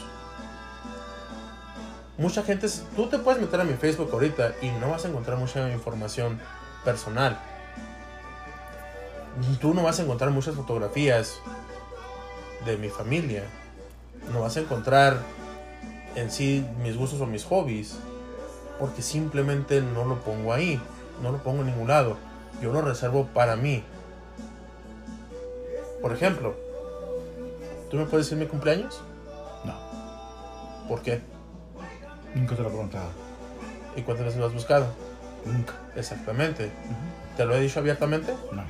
Mucha 2.19 2.43
gente, 2.43 2.67
tú 2.95 3.07
te 3.07 3.17
puedes 3.17 3.41
meter 3.41 3.59
a 3.59 3.63
mi 3.63 3.73
Facebook 3.73 4.11
ahorita 4.13 4.53
y 4.61 4.69
no 4.79 4.91
vas 4.91 5.05
a 5.05 5.07
encontrar 5.07 5.39
mucha 5.39 5.71
información 5.71 6.39
personal. 6.85 7.37
Tú 9.59 9.73
no 9.73 9.83
vas 9.83 9.99
a 9.99 10.03
encontrar 10.03 10.31
muchas 10.31 10.55
fotografías 10.55 11.39
de 12.65 12.77
mi 12.77 12.89
familia. 12.89 13.43
No 14.31 14.41
vas 14.41 14.55
a 14.55 14.61
encontrar 14.61 15.17
en 16.15 16.31
sí 16.31 16.65
mis 16.81 16.95
gustos 16.95 17.19
o 17.19 17.25
mis 17.25 17.43
hobbies. 17.43 17.97
Porque 18.79 19.01
simplemente 19.01 19.81
no 19.81 20.05
lo 20.05 20.19
pongo 20.21 20.53
ahí. 20.53 20.81
No 21.21 21.31
lo 21.31 21.39
pongo 21.39 21.61
en 21.61 21.67
ningún 21.67 21.87
lado. 21.89 22.17
Yo 22.61 22.71
lo 22.71 22.81
reservo 22.81 23.27
para 23.33 23.57
mí. 23.57 23.83
Por 26.01 26.13
ejemplo, 26.13 26.55
¿tú 27.89 27.97
me 27.97 28.05
puedes 28.05 28.27
decir 28.27 28.37
mi 28.37 28.45
cumpleaños? 28.45 29.01
No. 29.65 30.87
¿Por 30.87 31.01
qué? 31.01 31.21
Nunca 32.33 32.55
te 32.55 32.61
lo 32.61 32.67
he 32.67 32.71
preguntado. 32.71 33.09
¿Y 33.95 34.01
cuántas 34.01 34.25
veces 34.27 34.39
lo 34.39 34.47
has 34.47 34.53
buscado? 34.53 34.87
Nunca. 35.45 35.84
Exactamente. 35.95 36.71
¿Te 37.37 37.45
lo 37.45 37.55
he 37.55 37.61
dicho 37.61 37.79
abiertamente? 37.79 38.33
No. 38.51 38.63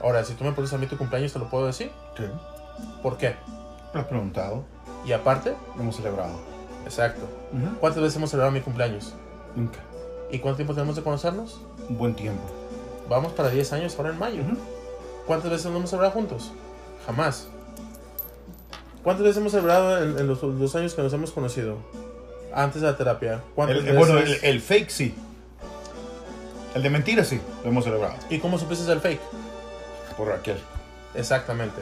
Ahora, 0.00 0.24
si 0.24 0.34
tú 0.34 0.44
me 0.44 0.52
pones 0.52 0.72
a 0.72 0.78
mí 0.78 0.86
tu 0.86 0.96
cumpleaños, 0.96 1.32
¿te 1.32 1.38
lo 1.38 1.48
puedo 1.50 1.66
decir? 1.66 1.90
Sí. 2.16 2.24
¿Por 3.02 3.16
qué? 3.18 3.34
Lo 3.92 4.00
has 4.00 4.06
preguntado. 4.06 4.64
Y 5.04 5.12
aparte, 5.12 5.54
Lo 5.76 5.82
hemos 5.82 5.96
celebrado. 5.96 6.38
exacto. 6.84 7.22
¿Cuántas 7.80 8.02
veces 8.02 8.16
hemos 8.16 8.30
celebrado 8.30 8.52
mi 8.52 8.60
cumpleaños? 8.60 9.14
Nunca. 9.56 9.78
¿Y 10.30 10.38
cuánto 10.40 10.56
tiempo 10.56 10.74
tenemos 10.74 10.94
de 10.96 11.02
conocernos? 11.02 11.60
Un 11.88 11.96
buen 11.98 12.14
tiempo. 12.14 12.42
Vamos 13.08 13.32
para 13.32 13.48
10 13.48 13.72
años 13.72 13.96
ahora 13.96 14.10
en 14.10 14.18
mayo. 14.18 14.42
¿Cuántas 15.26 15.50
veces 15.50 15.66
nos 15.66 15.76
hemos 15.76 15.90
celebrado 15.90 16.12
juntos? 16.14 16.52
Jamás. 17.06 17.48
¿Cuántas 19.02 19.24
veces 19.24 19.38
hemos 19.38 19.52
celebrado 19.52 20.02
en, 20.02 20.18
en 20.18 20.26
los 20.26 20.40
dos 20.40 20.74
años 20.76 20.94
que 20.94 21.02
nos 21.02 21.12
hemos 21.12 21.30
conocido? 21.32 21.76
Antes 22.52 22.82
de 22.82 22.88
la 22.88 22.96
terapia. 22.96 23.40
¿Cuántas 23.54 23.78
El- 23.78 23.84
veces? 23.84 23.98
bueno, 23.98 24.18
el, 24.18 24.38
el 24.42 24.60
fake 24.60 24.90
sí. 24.90 25.14
El 26.74 26.82
de 26.82 26.90
mentira 26.90 27.24
sí. 27.24 27.40
Lo 27.64 27.70
hemos 27.70 27.84
celebrado. 27.84 28.14
¿Y 28.30 28.38
cómo 28.38 28.58
supiste 28.58 28.90
el 28.92 29.00
fake? 29.00 29.20
Por 30.16 30.28
Raquel. 30.28 30.58
Exactamente. 31.14 31.80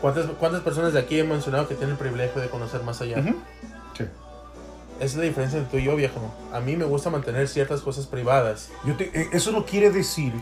¿Cuántas, 0.00 0.26
¿Cuántas 0.38 0.62
personas 0.62 0.92
de 0.92 1.00
aquí 1.00 1.18
he 1.18 1.24
mencionado 1.24 1.68
que 1.68 1.74
tienen 1.74 1.92
el 1.92 1.98
privilegio 1.98 2.40
de 2.40 2.48
conocer 2.48 2.82
más 2.82 3.00
allá? 3.02 3.18
Ujú. 3.20 3.34
Sí. 3.96 4.04
Esa 4.96 5.04
es 5.04 5.16
la 5.16 5.22
diferencia 5.24 5.58
entre 5.58 5.70
tú 5.78 5.82
y 5.82 5.84
yo, 5.86 5.96
viejo. 5.96 6.32
A 6.52 6.60
mí 6.60 6.76
me 6.76 6.84
gusta 6.84 7.10
mantener 7.10 7.48
ciertas 7.48 7.80
cosas 7.80 8.06
privadas. 8.06 8.70
Yo 8.84 8.96
te- 8.96 9.10
eh, 9.18 9.28
eso 9.32 9.50
no 9.52 9.64
quiere 9.66 9.90
decir 9.90 10.32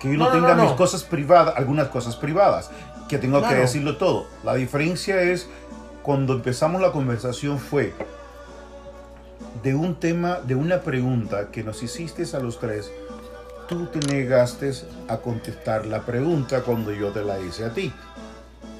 que 0.00 0.08
yo 0.12 0.18
no, 0.18 0.26
No, 0.26 0.32
tenga 0.32 0.48
no, 0.48 0.56
no. 0.56 0.62
mis 0.64 0.72
cosas 0.72 1.02
privadas, 1.04 1.54
algunas 1.56 1.88
cosas 1.88 2.16
privadas, 2.16 2.70
que 3.08 3.18
tengo 3.18 3.42
que 3.46 3.54
decirlo 3.54 3.96
todo. 3.96 4.26
La 4.44 4.54
diferencia 4.54 5.20
es 5.22 5.48
cuando 6.02 6.34
empezamos 6.34 6.80
la 6.82 6.92
conversación 6.92 7.58
fue 7.58 7.94
de 9.62 9.74
un 9.74 9.96
tema, 9.96 10.40
de 10.40 10.54
una 10.54 10.80
pregunta 10.80 11.50
que 11.50 11.62
nos 11.62 11.82
hiciste 11.82 12.24
a 12.36 12.40
los 12.40 12.58
tres. 12.58 12.90
Tú 13.68 13.86
te 13.86 13.98
negaste 14.00 14.72
a 15.08 15.18
contestar 15.18 15.86
la 15.86 16.04
pregunta 16.04 16.62
cuando 16.62 16.92
yo 16.92 17.10
te 17.10 17.24
la 17.24 17.40
hice 17.40 17.64
a 17.64 17.74
ti. 17.74 17.92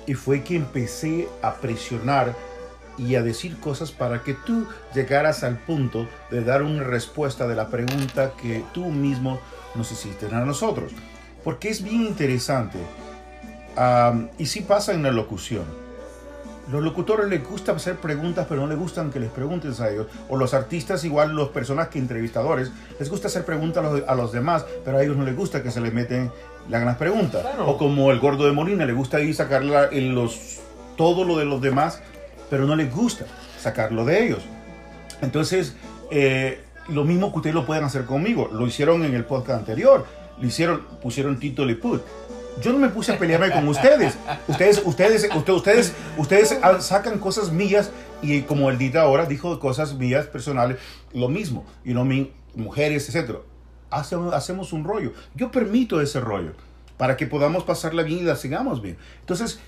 Y 0.07 0.15
fue 0.15 0.45
que 0.45 0.57
empecé 0.57 1.29
a 1.43 1.55
presionar 1.57 2.35
y 2.99 3.15
a 3.17 3.23
decir 3.23 3.59
cosas 3.59 3.93
para 3.93 4.23
que 4.23 4.35
tú 4.35 4.67
llegaras 4.95 5.45
al 5.45 5.59
punto 5.59 6.09
de 6.31 6.43
dar 6.43 6.63
una 6.63 6.85
respuesta 6.85 7.47
de 7.47 7.55
la 7.55 7.69
pregunta 7.69 8.33
que 8.41 8.65
tú 8.73 8.87
mismo 8.87 9.41
nos 9.75 9.91
hiciste 9.93 10.27
a 10.27 10.41
nosotros. 10.41 10.93
Porque 11.45 11.69
es 11.69 11.83
bien 11.83 12.03
interesante. 12.03 12.79
am, 13.77 14.31
y 14.39 14.47
sí 14.47 14.63
pasa 14.63 14.95
en 14.95 15.03
la 15.03 15.11
locución. 15.11 15.86
Los 16.71 16.83
locutores 16.83 17.29
les 17.29 17.45
gusta 17.49 17.73
hacer 17.73 17.97
preguntas, 17.97 18.47
pero 18.49 18.63
no 18.63 18.67
les 18.67 18.77
gustan 18.79 19.11
que 19.11 19.21
les 19.21 19.31
pregunten 19.31 19.73
a 19.79 19.89
ellos. 19.89 20.07
O 20.29 20.37
los 20.37 20.53
artistas, 20.53 21.05
igual 21.05 21.35
los 21.35 21.51
personas 21.51 21.89
que 21.89 21.99
entrevistadores, 22.01 22.73
les 22.99 23.09
gusta 23.09 23.29
hacer 23.29 23.45
preguntas 23.45 23.85
a 23.85 23.89
los, 23.91 24.03
a 24.09 24.15
los 24.17 24.33
demás, 24.33 24.65
pero 24.85 24.99
a 24.99 25.03
ellos 25.03 25.17
no 25.17 25.25
les 25.25 25.37
gusta 25.37 25.63
que 25.63 25.71
se 25.71 25.81
les 25.81 25.93
meten 25.95 26.31
las 26.69 26.81
ganas 26.81 26.97
preguntas. 26.97 27.43
Claro. 27.43 27.69
O 27.69 27.79
como 27.79 28.11
el 28.11 28.19
gordo 28.19 28.47
de 28.47 28.53
Molina, 28.53 28.85
le 28.85 28.93
gusta 28.95 29.21
ir 29.21 29.35
sacar 29.35 29.65
la- 29.65 29.89
en 29.93 30.15
los, 30.17 30.59
todo 30.97 31.25
lo 31.25 31.39
de 31.39 31.45
los 31.45 31.61
demás, 31.61 32.01
pero 32.51 32.67
no 32.67 32.75
les 32.75 32.93
gusta 32.93 33.27
sacarlo 33.61 34.05
de 34.05 34.27
ellos. 34.27 34.41
Entonces, 35.23 35.77
eh, 36.11 36.61
lo 36.89 37.05
mismo 37.05 37.31
que 37.33 37.39
ustedes 37.39 37.55
lo 37.55 37.65
pueden 37.65 37.85
hacer 37.85 38.05
conmigo. 38.07 38.49
Lo 38.53 38.67
hicieron 38.67 39.05
en 39.05 39.15
el 39.15 39.25
podcast 39.25 39.61
anterior. 39.61 40.05
Lo 40.41 40.47
hicieron, 40.47 40.83
pusieron 41.01 41.39
Tito 41.39 41.65
Liput. 41.65 42.03
Yo 42.63 42.73
no 42.73 42.79
me 42.79 42.89
puse 42.89 43.13
a 43.13 43.19
pelearme 43.19 43.51
con 43.53 43.69
ustedes. 43.69 44.17
Ustedes, 44.49 44.81
ustedes, 44.85 45.29
usted- 45.35 45.53
ustedes, 45.53 45.93
ustedes 46.17 46.59
sacan 46.81 47.19
cosas 47.19 47.53
mías 47.53 47.91
y 48.23 48.43
como 48.43 48.71
el 48.71 48.79
Dita 48.79 49.03
ahora 49.03 49.27
dijo 49.27 49.59
cosas 49.61 49.95
mías 49.95 50.27
personales, 50.27 50.79
lo 51.13 51.29
mismo. 51.29 51.65
Y 51.85 51.93
no 51.95 52.05
mi 52.05 52.33
mujeres, 52.55 53.09
etcétera. 53.09 53.41
Hacemos, 53.91 54.33
hacemos 54.35 54.73
un 54.73 54.85
rollo. 54.85 55.13
Yo 55.35 55.51
permito 55.51 56.01
ese 56.01 56.21
rollo 56.21 56.53
para 56.97 57.17
que 57.17 57.27
podamos 57.27 57.65
pasarla 57.65 58.03
bien 58.03 58.21
y 58.21 58.23
la 58.23 58.37
sigamos 58.37 58.81
bien. 58.81 58.97
Entonces, 59.21 59.61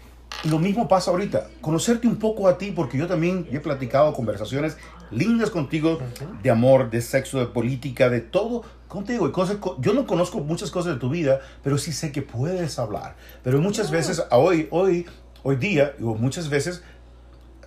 lo 0.45 0.59
mismo 0.59 0.89
pasa 0.89 1.11
ahorita. 1.11 1.49
Conocerte 1.61 2.07
un 2.07 2.17
poco 2.17 2.49
a 2.49 2.57
ti, 2.59 2.73
porque 2.73 2.97
yo 2.99 3.07
también 3.07 3.47
he 3.53 3.61
platicado 3.61 4.13
conversaciones 4.15 4.77
lindas 5.11 5.51
contigo 5.51 5.99
de 6.43 6.51
amor, 6.51 6.91
de 6.91 7.01
sexo, 7.03 7.39
de 7.39 7.47
política, 7.47 8.09
de 8.11 8.21
todo 8.21 8.63
contigo. 8.89 9.29
Y 9.29 9.33
cosas, 9.33 9.57
co- 9.59 9.77
yo 9.81 9.93
no 9.93 10.07
conozco 10.07 10.41
muchas 10.41 10.71
cosas 10.71 10.95
de 10.95 10.99
tu 11.01 11.09
vida, 11.11 11.41
pero 11.63 11.79
sí 11.79 11.93
sé 11.93 12.11
que 12.13 12.23
puedes 12.23 12.79
hablar. 12.79 13.15
Pero 13.45 13.61
muchas 13.61 13.91
veces, 13.91 14.23
a 14.31 14.37
hoy, 14.39 14.67
hoy, 14.71 15.07
hoy 15.43 15.57
día, 15.57 15.93
o 16.03 16.15
muchas 16.15 16.49
veces 16.49 16.83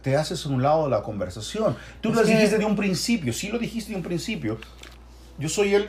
te 0.02 0.16
haces 0.18 0.46
un 0.46 0.62
lado 0.64 0.86
de 0.86 0.90
la 0.90 1.04
conversación. 1.04 1.76
Tú 2.02 2.10
Es 2.10 2.16
lo 2.16 2.24
que- 2.24 2.32
dijiste 2.34 2.58
de 2.58 2.66
un 2.66 2.76
principio, 2.76 3.32
sí 3.34 3.50
lo 3.50 3.60
dijiste 3.60 3.92
de 3.92 3.98
un 3.98 4.04
principio. 4.04 4.58
Yo 5.38 5.48
soy 5.48 5.76
el 5.76 5.88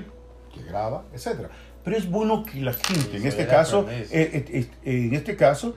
que 0.55 0.63
graba, 0.63 1.05
etcétera. 1.13 1.49
Pero 1.85 1.97
es 1.97 2.09
bueno 2.09 2.45
que 2.45 2.61
la 2.61 2.73
gente, 2.75 3.11
Sí, 3.11 3.17
en 3.17 3.27
este 3.27 3.47
caso, 3.47 3.87
eh, 3.89 4.07
eh, 4.13 4.71
eh, 4.85 5.07
en 5.09 5.15
este 5.15 5.35
caso, 5.35 5.75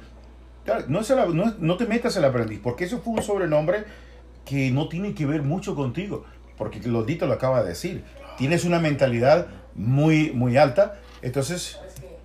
no, 0.87 0.99
es 0.99 1.09
el- 1.09 1.35
no, 1.35 1.53
no 1.59 1.77
te 1.77 1.85
metas 1.87 2.15
el 2.17 2.25
aprendiz, 2.25 2.59
porque 2.61 2.83
eso 2.85 2.99
fue 2.99 3.13
un 3.13 3.23
sobrenombre 3.23 3.85
que 4.45 4.69
no 4.69 4.87
tiene 4.89 5.15
que 5.15 5.25
ver 5.25 5.41
mucho 5.41 5.73
contigo, 5.73 6.25
porque 6.57 6.79
Lodito 6.81 7.25
lo 7.25 7.33
acaba 7.33 7.63
de 7.63 7.69
decir. 7.69 8.03
Tienes 8.37 8.65
una 8.65 8.79
mentalidad 8.79 9.47
muy, 9.75 10.31
muy 10.31 10.57
alta, 10.57 10.99
entonces, 11.21 11.79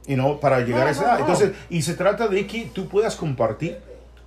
y 0.06 0.16
no 0.16 0.40
para 0.40 0.60
llegar 0.60 0.82
No, 0.82 0.86
a 0.86 0.90
esa 0.90 1.02
edad. 1.04 1.12
no. 1.14 1.20
Entonces, 1.20 1.52
y 1.68 1.82
se 1.82 1.94
trata 1.94 2.28
de 2.28 2.46
que 2.46 2.70
tú 2.72 2.88
puedas 2.88 3.16
compartir 3.16 3.78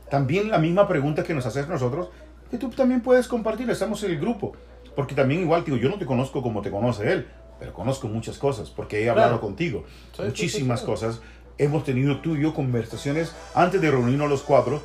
también 0.10 0.50
la 0.50 0.58
misma 0.58 0.88
pregunta 0.88 1.24
que 1.24 1.34
nos 1.34 1.46
haces 1.46 1.68
nosotros, 1.68 2.10
que 2.52 2.58
tú 2.58 2.70
también 2.70 3.02
puedes 3.02 3.28
compartir, 3.28 3.70
estamos 3.70 4.04
en 4.04 4.12
el 4.12 4.20
grupo. 4.20 4.54
Porque 4.96 5.16
también 5.16 5.42
igual, 5.42 5.64
digo, 5.66 5.78
yo 5.78 5.90
no 5.90 5.98
te 5.98 6.06
conozco 6.06 6.42
como 6.44 6.62
te 6.62 6.70
conoce 6.70 7.12
él, 7.12 7.28
pero 7.60 7.74
conozco 7.74 8.08
muchas 8.08 8.38
cosas, 8.38 8.70
porque 8.70 9.04
he 9.04 9.10
hablado 9.10 9.30
Claro. 9.30 9.42
contigo. 9.42 9.86
Sí, 10.16 10.22
Muchísimas 10.22 10.80
sí, 10.82 10.86
sí. 10.86 10.92
cosas. 10.92 11.20
Hemos 11.58 11.84
tenido 11.84 12.20
tú 12.20 12.36
y 12.36 12.42
yo 12.42 12.54
conversaciones 12.54 13.34
antes 13.56 13.82
de 13.82 13.90
reunirnos 13.90 14.30
los 14.30 14.42
cuatro. 14.44 14.82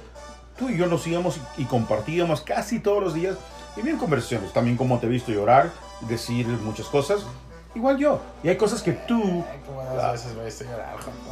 Tú 0.59 0.71
y 0.71 0.79
yo 0.79 0.87
nos 0.87 1.07
íbamos 1.07 1.39
y 1.59 1.65
compartíamos 1.65 2.41
casi 2.41 2.81
todos 2.81 3.03
los 3.03 3.15
días. 3.15 3.37
Y 3.77 3.83
bien 3.83 3.99
conversaciones. 3.99 4.53
También 4.53 4.77
como 4.79 4.99
te 4.99 5.07
he 5.07 5.11
visto 5.11 5.31
llorar, 5.31 5.71
decir 6.03 6.47
muchas 6.47 6.87
cosas. 6.87 7.21
Igual 7.75 7.99
yo. 7.99 8.21
Y 8.43 8.49
hay 8.49 8.57
cosas 8.57 8.83
que 8.83 8.93
tú 8.93 9.45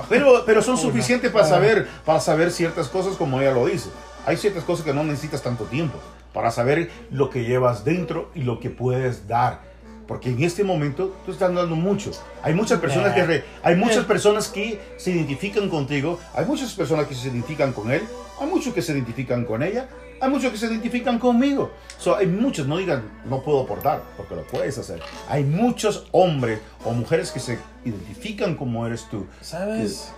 pero, 0.08 0.42
pero 0.44 0.62
son 0.62 0.76
suficientes 0.78 1.30
para 1.32 1.46
saber, 1.46 1.88
para 2.04 2.20
saber 2.20 2.50
ciertas 2.50 2.88
cosas 2.88 3.16
como 3.16 3.40
ella 3.40 3.52
lo 3.52 3.66
dice. 3.66 3.88
Hay 4.26 4.36
ciertas 4.36 4.64
cosas 4.64 4.84
que 4.84 4.92
no 4.92 5.02
necesitas 5.04 5.42
tanto 5.42 5.64
tiempo 5.64 5.98
para 6.32 6.50
saber 6.50 6.90
lo 7.10 7.30
que 7.30 7.44
llevas 7.44 7.84
dentro 7.84 8.30
y 8.34 8.42
lo 8.42 8.60
que 8.60 8.70
puedes 8.70 9.26
dar. 9.26 9.60
Porque 10.06 10.28
en 10.30 10.42
este 10.44 10.62
momento 10.62 11.16
tú 11.24 11.32
estás 11.32 11.52
dando 11.52 11.74
mucho. 11.74 12.12
Hay 12.42 12.54
muchas 12.54 12.78
personas 12.78 13.12
que 13.14 13.24
re- 13.24 13.44
hay 13.62 13.74
muchas 13.74 14.04
personas 14.12 14.48
que 14.48 14.80
se 14.98 15.10
identifican 15.12 15.68
contigo, 15.68 16.20
hay 16.34 16.44
muchas 16.44 16.72
personas 16.74 17.06
que 17.06 17.14
se 17.14 17.28
identifican 17.28 17.72
con 17.72 17.90
él, 17.90 18.02
hay 18.40 18.46
muchos 18.46 18.74
que 18.74 18.82
se 18.82 18.92
identifican 18.92 19.44
con 19.44 19.62
ella, 19.62 19.88
hay 20.20 20.30
muchos 20.30 20.50
que 20.52 20.58
se 20.58 20.66
identifican 20.66 21.18
conmigo. 21.18 21.70
So, 21.98 22.16
hay 22.16 22.26
muchos, 22.26 22.66
no 22.66 22.76
digan 22.78 23.02
no 23.26 23.42
puedo 23.42 23.62
aportar, 23.62 24.02
porque 24.16 24.34
lo 24.34 24.42
puedes 24.46 24.76
hacer. 24.78 25.00
Hay 25.28 25.44
muchos 25.44 26.06
hombres 26.12 26.60
o 26.84 26.92
mujeres 26.92 27.30
que 27.32 27.40
se 27.40 27.58
identifican 27.84 28.54
como 28.56 28.86
eres 28.86 29.08
tú. 29.10 29.26
¿Sabes? 29.40 30.12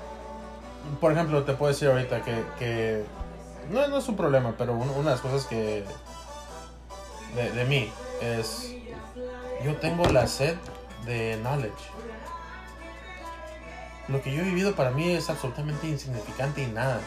Por 1.00 1.12
ejemplo, 1.12 1.42
te 1.44 1.52
puedo 1.54 1.72
decir 1.72 1.88
ahorita 1.88 2.22
que, 2.22 3.04
no, 3.70 3.98
es 3.98 4.08
un 4.08 4.16
problema, 4.16 4.54
pero 4.56 4.72
un- 4.72 4.88
una 4.90 5.10
de 5.10 5.16
las 5.16 5.20
cosas 5.20 5.44
que 5.46 5.84
de, 7.36 7.50
de 7.52 7.64
mí 7.66 7.90
es 8.22 8.72
yo 9.64 9.76
tengo 9.76 10.04
la 10.06 10.26
sed 10.26 10.56
de 11.04 11.36
knowledge. 11.42 11.74
Lo 14.08 14.22
que 14.22 14.32
yo 14.34 14.40
he 14.40 14.44
vivido 14.44 14.74
para 14.74 14.90
mí 14.90 15.10
es 15.10 15.28
absolutamente 15.28 15.86
insignificante 15.86 16.62
y 16.62 16.66
nada. 16.68 17.00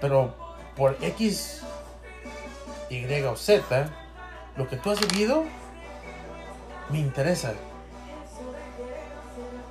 Pero 0.00 0.34
por 0.76 0.96
X, 1.00 1.62
Y 2.90 3.22
o 3.22 3.36
Z, 3.36 3.88
lo 4.56 4.68
que 4.68 4.76
tú 4.76 4.90
has 4.90 5.00
vivido 5.00 5.44
me 6.90 6.98
interesa. 6.98 7.54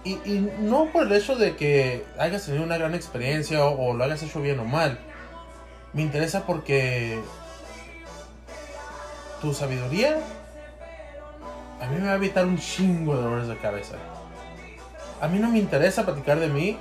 Y, 0.03 0.13
y 0.25 0.51
no 0.59 0.91
por 0.91 1.07
el 1.07 1.13
hecho 1.13 1.35
de 1.35 1.55
que 1.55 2.05
hayas 2.19 2.45
tenido 2.45 2.63
una 2.63 2.77
gran 2.77 2.93
experiencia 2.93 3.65
o, 3.65 3.89
o 3.89 3.93
lo 3.93 4.03
hayas 4.03 4.21
hecho 4.21 4.41
bien 4.41 4.59
o 4.59 4.65
mal. 4.65 4.99
Me 5.93 6.01
interesa 6.01 6.45
porque 6.45 7.19
tu 9.41 9.53
sabiduría 9.53 10.19
a 11.81 11.87
mí 11.87 11.99
me 11.99 12.07
va 12.07 12.13
a 12.13 12.15
evitar 12.15 12.45
un 12.45 12.57
chingo 12.57 13.15
de 13.15 13.21
dolores 13.21 13.47
de 13.47 13.57
cabeza. 13.57 13.95
A 15.21 15.27
mí 15.27 15.39
no 15.39 15.49
me 15.49 15.59
interesa 15.59 16.05
platicar 16.05 16.39
de 16.39 16.47
mí 16.47 16.77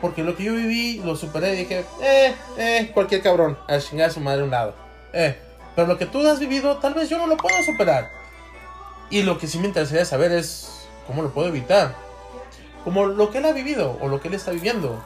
porque 0.00 0.22
lo 0.22 0.36
que 0.36 0.44
yo 0.44 0.54
viví 0.54 1.00
lo 1.04 1.16
superé 1.16 1.54
y 1.54 1.58
dije, 1.58 1.84
eh, 2.02 2.34
eh, 2.56 2.90
cualquier 2.94 3.22
cabrón, 3.22 3.58
a 3.68 3.78
chingar 3.78 4.10
a 4.10 4.12
su 4.12 4.20
madre 4.20 4.42
a 4.42 4.44
un 4.44 4.50
lado. 4.50 4.74
Eh, 5.12 5.36
pero 5.74 5.88
lo 5.88 5.98
que 5.98 6.06
tú 6.06 6.26
has 6.26 6.38
vivido 6.38 6.78
tal 6.78 6.94
vez 6.94 7.08
yo 7.08 7.18
no 7.18 7.26
lo 7.26 7.36
puedo 7.36 7.62
superar. 7.64 8.10
Y 9.10 9.22
lo 9.22 9.38
que 9.38 9.46
sí 9.46 9.58
me 9.58 9.66
interesaría 9.66 10.04
saber 10.04 10.32
es 10.32 10.86
cómo 11.06 11.22
lo 11.22 11.32
puedo 11.32 11.48
evitar 11.48 12.08
como 12.88 13.04
lo 13.04 13.30
que 13.30 13.36
él 13.36 13.44
ha 13.44 13.52
vivido 13.52 13.98
o 14.00 14.08
lo 14.08 14.18
que 14.20 14.28
él 14.28 14.34
está 14.34 14.50
viviendo. 14.50 15.02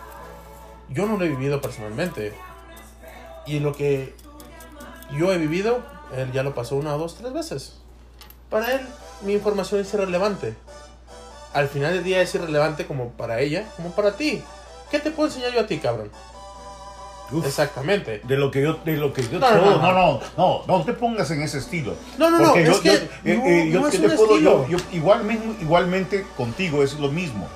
Yo 0.88 1.06
no 1.06 1.16
lo 1.16 1.24
he 1.24 1.28
vivido 1.28 1.60
personalmente. 1.60 2.32
Y 3.44 3.58
lo 3.58 3.72
que 3.72 4.14
yo 5.18 5.32
he 5.32 5.38
vivido, 5.38 5.82
él 6.16 6.30
ya 6.30 6.44
lo 6.44 6.54
pasó 6.54 6.76
una, 6.76 6.92
dos, 6.92 7.16
tres 7.16 7.32
veces. 7.32 7.78
Para 8.50 8.72
él, 8.72 8.86
mi 9.22 9.32
información 9.32 9.80
es 9.80 9.92
irrelevante. 9.94 10.54
Al 11.54 11.68
final 11.68 11.94
del 11.94 12.04
día 12.04 12.22
es 12.22 12.32
irrelevante 12.36 12.86
como 12.86 13.10
para 13.10 13.40
ella, 13.40 13.66
como 13.76 13.90
para 13.90 14.16
ti. 14.16 14.42
¿Qué 14.92 15.00
te 15.00 15.10
puedo 15.10 15.28
enseñar 15.28 15.52
yo 15.52 15.60
a 15.62 15.66
ti, 15.66 15.78
cabrón? 15.78 16.10
Uf. 17.32 17.46
Exactamente. 17.46 18.20
De 18.24 18.36
lo 18.36 18.50
que 18.50 18.60
yo, 18.62 18.74
de 18.84 18.96
lo 18.98 19.12
que 19.14 19.22
yo 19.26 19.38
No, 19.40 19.50
no, 19.50 19.56
no, 19.56 19.80
no. 19.80 19.92
no, 19.92 20.20
no, 20.36 20.64
no, 20.66 20.84
te 20.84 20.92
pongas 20.92 21.30
en 21.30 21.40
ese 21.42 21.58
estilo. 21.58 21.94
No, 22.18 22.28
no, 22.30 22.38
no, 22.38 22.44
Porque 22.48 22.62
es 22.62 22.78
que 22.80 22.90
no, 22.90 23.00
no 23.00 23.42
¿qué 23.42 23.96
es 23.96 24.00
te 24.02 24.06
un 24.06 24.16
puedo- 24.16 24.32
estilo. 24.34 24.68
yo- 24.68 24.78
yo 24.78 24.84
igualmente, 24.92 25.46
igualmente 25.62 26.26
contigo 26.36 26.82
es 26.84 26.98
lo 27.00 27.08
mismo. 27.08 27.48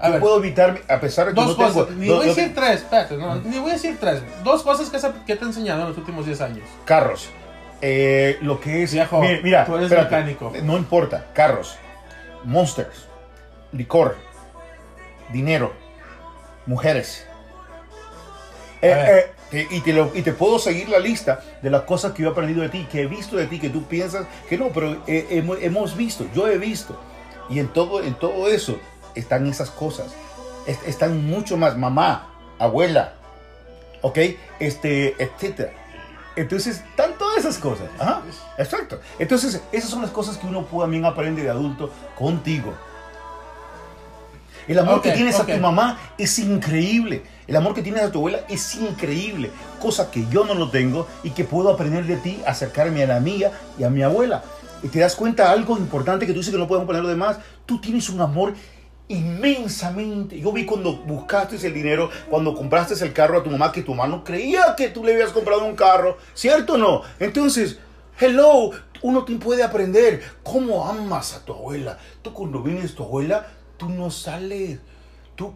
A 0.00 0.06
yo 0.06 0.12
ver, 0.12 0.20
puedo 0.20 0.38
evitar, 0.38 0.80
a 0.88 0.98
pesar 1.00 1.26
de 1.26 1.34
que 1.34 1.40
dos 1.40 1.56
no 1.58 1.64
tengo... 1.66 1.80
cosas. 1.82 1.96
Ni 1.96 2.08
no- 2.08 2.14
voy 2.16 2.24
a 2.24 2.28
no- 2.28 2.34
decir 2.34 2.54
tres, 2.54 2.70
espérate, 2.82 3.16
no, 3.16 3.34
ni 3.36 3.58
voy 3.58 3.70
a 3.70 3.74
decir 3.74 3.96
tres. 4.00 4.22
Dos 4.42 4.62
cosas 4.62 4.88
que, 4.90 4.98
que 5.26 5.36
te 5.36 5.44
he 5.44 5.48
enseñado 5.48 5.82
en 5.82 5.88
los 5.88 5.98
últimos 5.98 6.26
10 6.26 6.40
años. 6.40 6.66
Carros. 6.84 7.28
Eh, 7.82 8.38
lo 8.40 8.60
que 8.60 8.82
es... 8.82 8.92
Viejo, 8.94 9.20
mira, 9.20 9.40
mira, 9.42 9.64
tú 9.66 9.76
eres 9.76 9.90
espérate, 9.92 10.16
mecánico. 10.16 10.52
No 10.62 10.76
importa. 10.78 11.26
Carros. 11.34 11.76
Monsters. 12.44 13.06
Licor. 13.72 14.16
Dinero. 15.32 15.72
Mujeres. 16.66 17.26
Eh, 18.82 18.90
eh, 18.92 19.32
te- 19.50 19.66
y, 19.70 19.80
te 19.80 19.92
lo- 19.92 20.10
y 20.14 20.22
te 20.22 20.32
puedo 20.32 20.58
seguir 20.58 20.88
la 20.88 20.98
lista 20.98 21.40
de 21.62 21.70
las 21.70 21.82
cosas 21.82 22.12
que 22.12 22.22
yo 22.22 22.28
he 22.28 22.32
aprendido 22.32 22.62
de 22.62 22.68
ti, 22.68 22.86
que 22.90 23.02
he 23.02 23.06
visto 23.06 23.36
de 23.36 23.46
ti, 23.46 23.58
que 23.58 23.70
tú 23.70 23.84
piensas 23.84 24.26
que 24.48 24.58
no, 24.58 24.68
pero 24.68 25.02
eh, 25.06 25.26
hemos, 25.30 25.58
hemos 25.62 25.96
visto, 25.96 26.26
yo 26.34 26.48
he 26.48 26.58
visto. 26.58 26.98
Y 27.48 27.58
en 27.58 27.68
todo, 27.68 28.02
en 28.02 28.14
todo 28.14 28.48
eso 28.48 28.78
están 29.14 29.46
esas 29.46 29.70
cosas. 29.70 30.14
Es- 30.66 30.82
están 30.86 31.26
mucho 31.26 31.56
más. 31.56 31.76
Mamá, 31.76 32.30
abuela, 32.58 33.14
¿ok? 34.02 34.18
Este, 34.58 35.14
etcétera. 35.22 35.72
Entonces, 36.36 36.78
están 36.90 37.16
todas 37.16 37.38
esas 37.38 37.58
cosas. 37.58 37.86
Ajá, 37.98 38.22
exacto. 38.58 38.98
Entonces, 39.20 39.62
esas 39.70 39.88
son 39.88 40.02
las 40.02 40.10
cosas 40.10 40.36
que 40.36 40.46
uno 40.48 40.64
también 40.64 41.04
aprende 41.04 41.42
de 41.42 41.50
adulto 41.50 41.90
contigo. 42.16 42.74
El 44.66 44.78
amor 44.78 45.02
que 45.02 45.12
tienes 45.12 45.38
a 45.38 45.46
tu 45.46 45.56
mamá 45.58 45.98
es 46.16 46.38
increíble. 46.38 47.22
El 47.46 47.56
amor 47.56 47.74
que 47.74 47.82
tienes 47.82 48.02
a 48.02 48.10
tu 48.10 48.18
abuela 48.18 48.40
es 48.48 48.74
increíble. 48.76 49.50
Cosa 49.80 50.10
que 50.10 50.26
yo 50.30 50.44
no 50.44 50.54
lo 50.54 50.70
tengo 50.70 51.06
y 51.22 51.30
que 51.30 51.44
puedo 51.44 51.70
aprender 51.70 52.06
de 52.06 52.16
ti, 52.16 52.40
acercarme 52.46 53.02
a 53.02 53.06
la 53.06 53.20
mía 53.20 53.52
y 53.78 53.84
a 53.84 53.90
mi 53.90 54.02
abuela. 54.02 54.42
Y 54.82 54.88
te 54.88 55.00
das 55.00 55.16
cuenta 55.16 55.50
algo 55.50 55.76
importante 55.76 56.26
que 56.26 56.32
tú 56.32 56.38
dices 56.38 56.52
que 56.52 56.58
no 56.58 56.66
podemos 56.66 56.86
poner 56.86 57.02
lo 57.02 57.08
demás. 57.08 57.38
Tú 57.66 57.80
tienes 57.80 58.08
un 58.08 58.20
amor 58.20 58.54
inmensamente. 59.08 60.40
Yo 60.40 60.52
vi 60.52 60.64
cuando 60.64 60.96
buscaste 60.96 61.56
el 61.66 61.74
dinero, 61.74 62.10
cuando 62.30 62.54
compraste 62.54 62.94
el 63.04 63.12
carro 63.12 63.38
a 63.38 63.42
tu 63.42 63.50
mamá, 63.50 63.70
que 63.70 63.82
tu 63.82 63.94
mamá 63.94 64.08
no 64.08 64.24
creía 64.24 64.74
que 64.76 64.88
tú 64.88 65.04
le 65.04 65.12
habías 65.12 65.30
comprado 65.30 65.64
un 65.64 65.76
carro. 65.76 66.16
¿Cierto 66.32 66.74
o 66.74 66.78
no? 66.78 67.02
Entonces, 67.20 67.78
hello, 68.18 68.70
uno 69.02 69.24
te 69.24 69.34
puede 69.36 69.62
aprender 69.62 70.22
cómo 70.42 70.88
amas 70.88 71.34
a 71.34 71.44
tu 71.44 71.52
abuela. 71.52 71.98
Tú 72.22 72.32
cuando 72.32 72.62
vienes 72.62 72.92
a 72.92 72.94
tu 72.94 73.04
abuela, 73.04 73.46
tú 73.76 73.88
no 73.88 74.10
sales. 74.10 74.78
Tú 75.36 75.52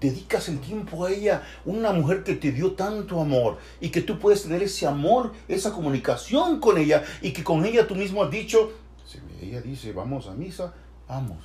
dedicas 0.00 0.48
el 0.48 0.58
tiempo 0.60 1.04
a 1.06 1.10
ella, 1.10 1.42
una 1.64 1.92
mujer 1.92 2.24
que 2.24 2.34
te 2.34 2.50
dio 2.50 2.72
tanto 2.72 3.20
amor 3.20 3.58
y 3.80 3.90
que 3.90 4.00
tú 4.00 4.18
puedes 4.18 4.42
tener 4.42 4.62
ese 4.64 4.86
amor, 4.86 5.32
esa 5.46 5.72
comunicación 5.72 6.58
con 6.58 6.76
ella 6.76 7.04
y 7.22 7.32
que 7.32 7.44
con 7.44 7.64
ella 7.64 7.86
tú 7.86 7.94
mismo 7.94 8.24
has 8.24 8.30
dicho, 8.32 8.72
si 9.06 9.20
ella 9.46 9.60
dice 9.60 9.92
vamos 9.92 10.26
a 10.26 10.32
misa, 10.32 10.72
vamos. 11.08 11.38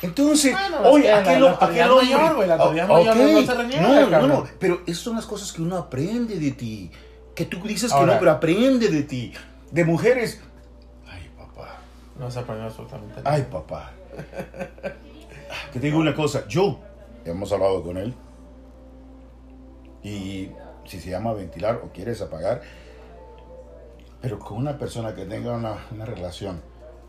Entonces, 0.00 0.52
Bueno, 0.52 0.90
oye, 0.90 1.12
aquel, 1.12 1.46
aquel 1.46 1.90
hombre- 1.90 2.06
mayor, 2.16 2.34
güey, 2.34 2.48
la 2.48 2.54
autoridad 2.56 2.88
mayor 2.88 3.16
no- 3.16 3.22
no 3.22 3.40
se 3.46 3.80
No, 3.80 4.00
no, 4.00 4.10
cabrón. 4.10 4.28
no, 4.30 4.46
pero 4.58 4.80
esas 4.86 5.02
son 5.04 5.14
las 5.16 5.26
cosas 5.26 5.52
que 5.52 5.62
uno 5.62 5.76
aprende 5.76 6.40
de 6.40 6.50
ti. 6.52 6.90
Que 7.36 7.44
tú 7.46 7.60
dices 7.62 7.92
que 7.92 8.00
no, 8.04 8.18
pero 8.18 8.30
aprende 8.32 8.88
de 8.88 9.02
ti. 9.04 9.32
De 9.70 9.84
mujeres. 9.84 10.40
Ay, 11.06 11.30
papá. 11.38 11.78
No 12.18 12.28
se 12.30 12.40
aprendió 12.40 12.66
absolutamente 12.66 13.16
nada. 13.22 13.32
Ay, 13.36 13.46
papá. 13.50 13.92
Que 15.72 15.80
te 15.80 15.86
digo 15.86 15.98
una 15.98 16.14
cosa. 16.14 16.46
Yo, 16.48 16.78
hemos 17.24 17.52
hablado 17.52 17.82
con 17.82 17.96
él. 17.96 18.14
Y 20.02 20.50
si 20.84 21.00
se 21.00 21.10
llama 21.10 21.32
ventilar 21.32 21.80
o 21.84 21.92
quieres 21.92 22.20
apagar. 22.20 22.62
Pero 24.20 24.38
con 24.38 24.58
una 24.58 24.78
persona 24.78 25.14
que 25.14 25.24
tenga 25.24 25.52
una, 25.56 25.86
una 25.90 26.04
relación 26.04 26.60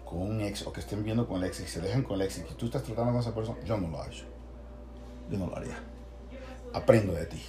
con 0.06 0.22
un 0.22 0.42
ex 0.42 0.66
o 0.68 0.74
que 0.74 0.80
estén 0.80 1.04
viendo 1.04 1.28
con 1.28 1.38
el 1.38 1.46
ex 1.46 1.60
y 1.62 1.68
se 1.68 1.82
dejen 1.82 2.04
con 2.04 2.20
el 2.20 2.28
ex 2.28 2.40
y 2.40 2.54
tú 2.56 2.66
estás 2.66 2.84
tratando 2.84 3.12
con 3.12 3.22
esa 3.22 3.34
persona, 3.34 3.60
yo 3.64 3.78
no 3.78 3.88
lo 3.88 4.00
hago. 4.00 4.12
Yo 5.30 5.38
no 5.38 5.48
lo 5.48 5.58
haría. 5.58 5.78
Aprendo 6.74 7.14
de 7.14 7.26
ti. 7.26 7.42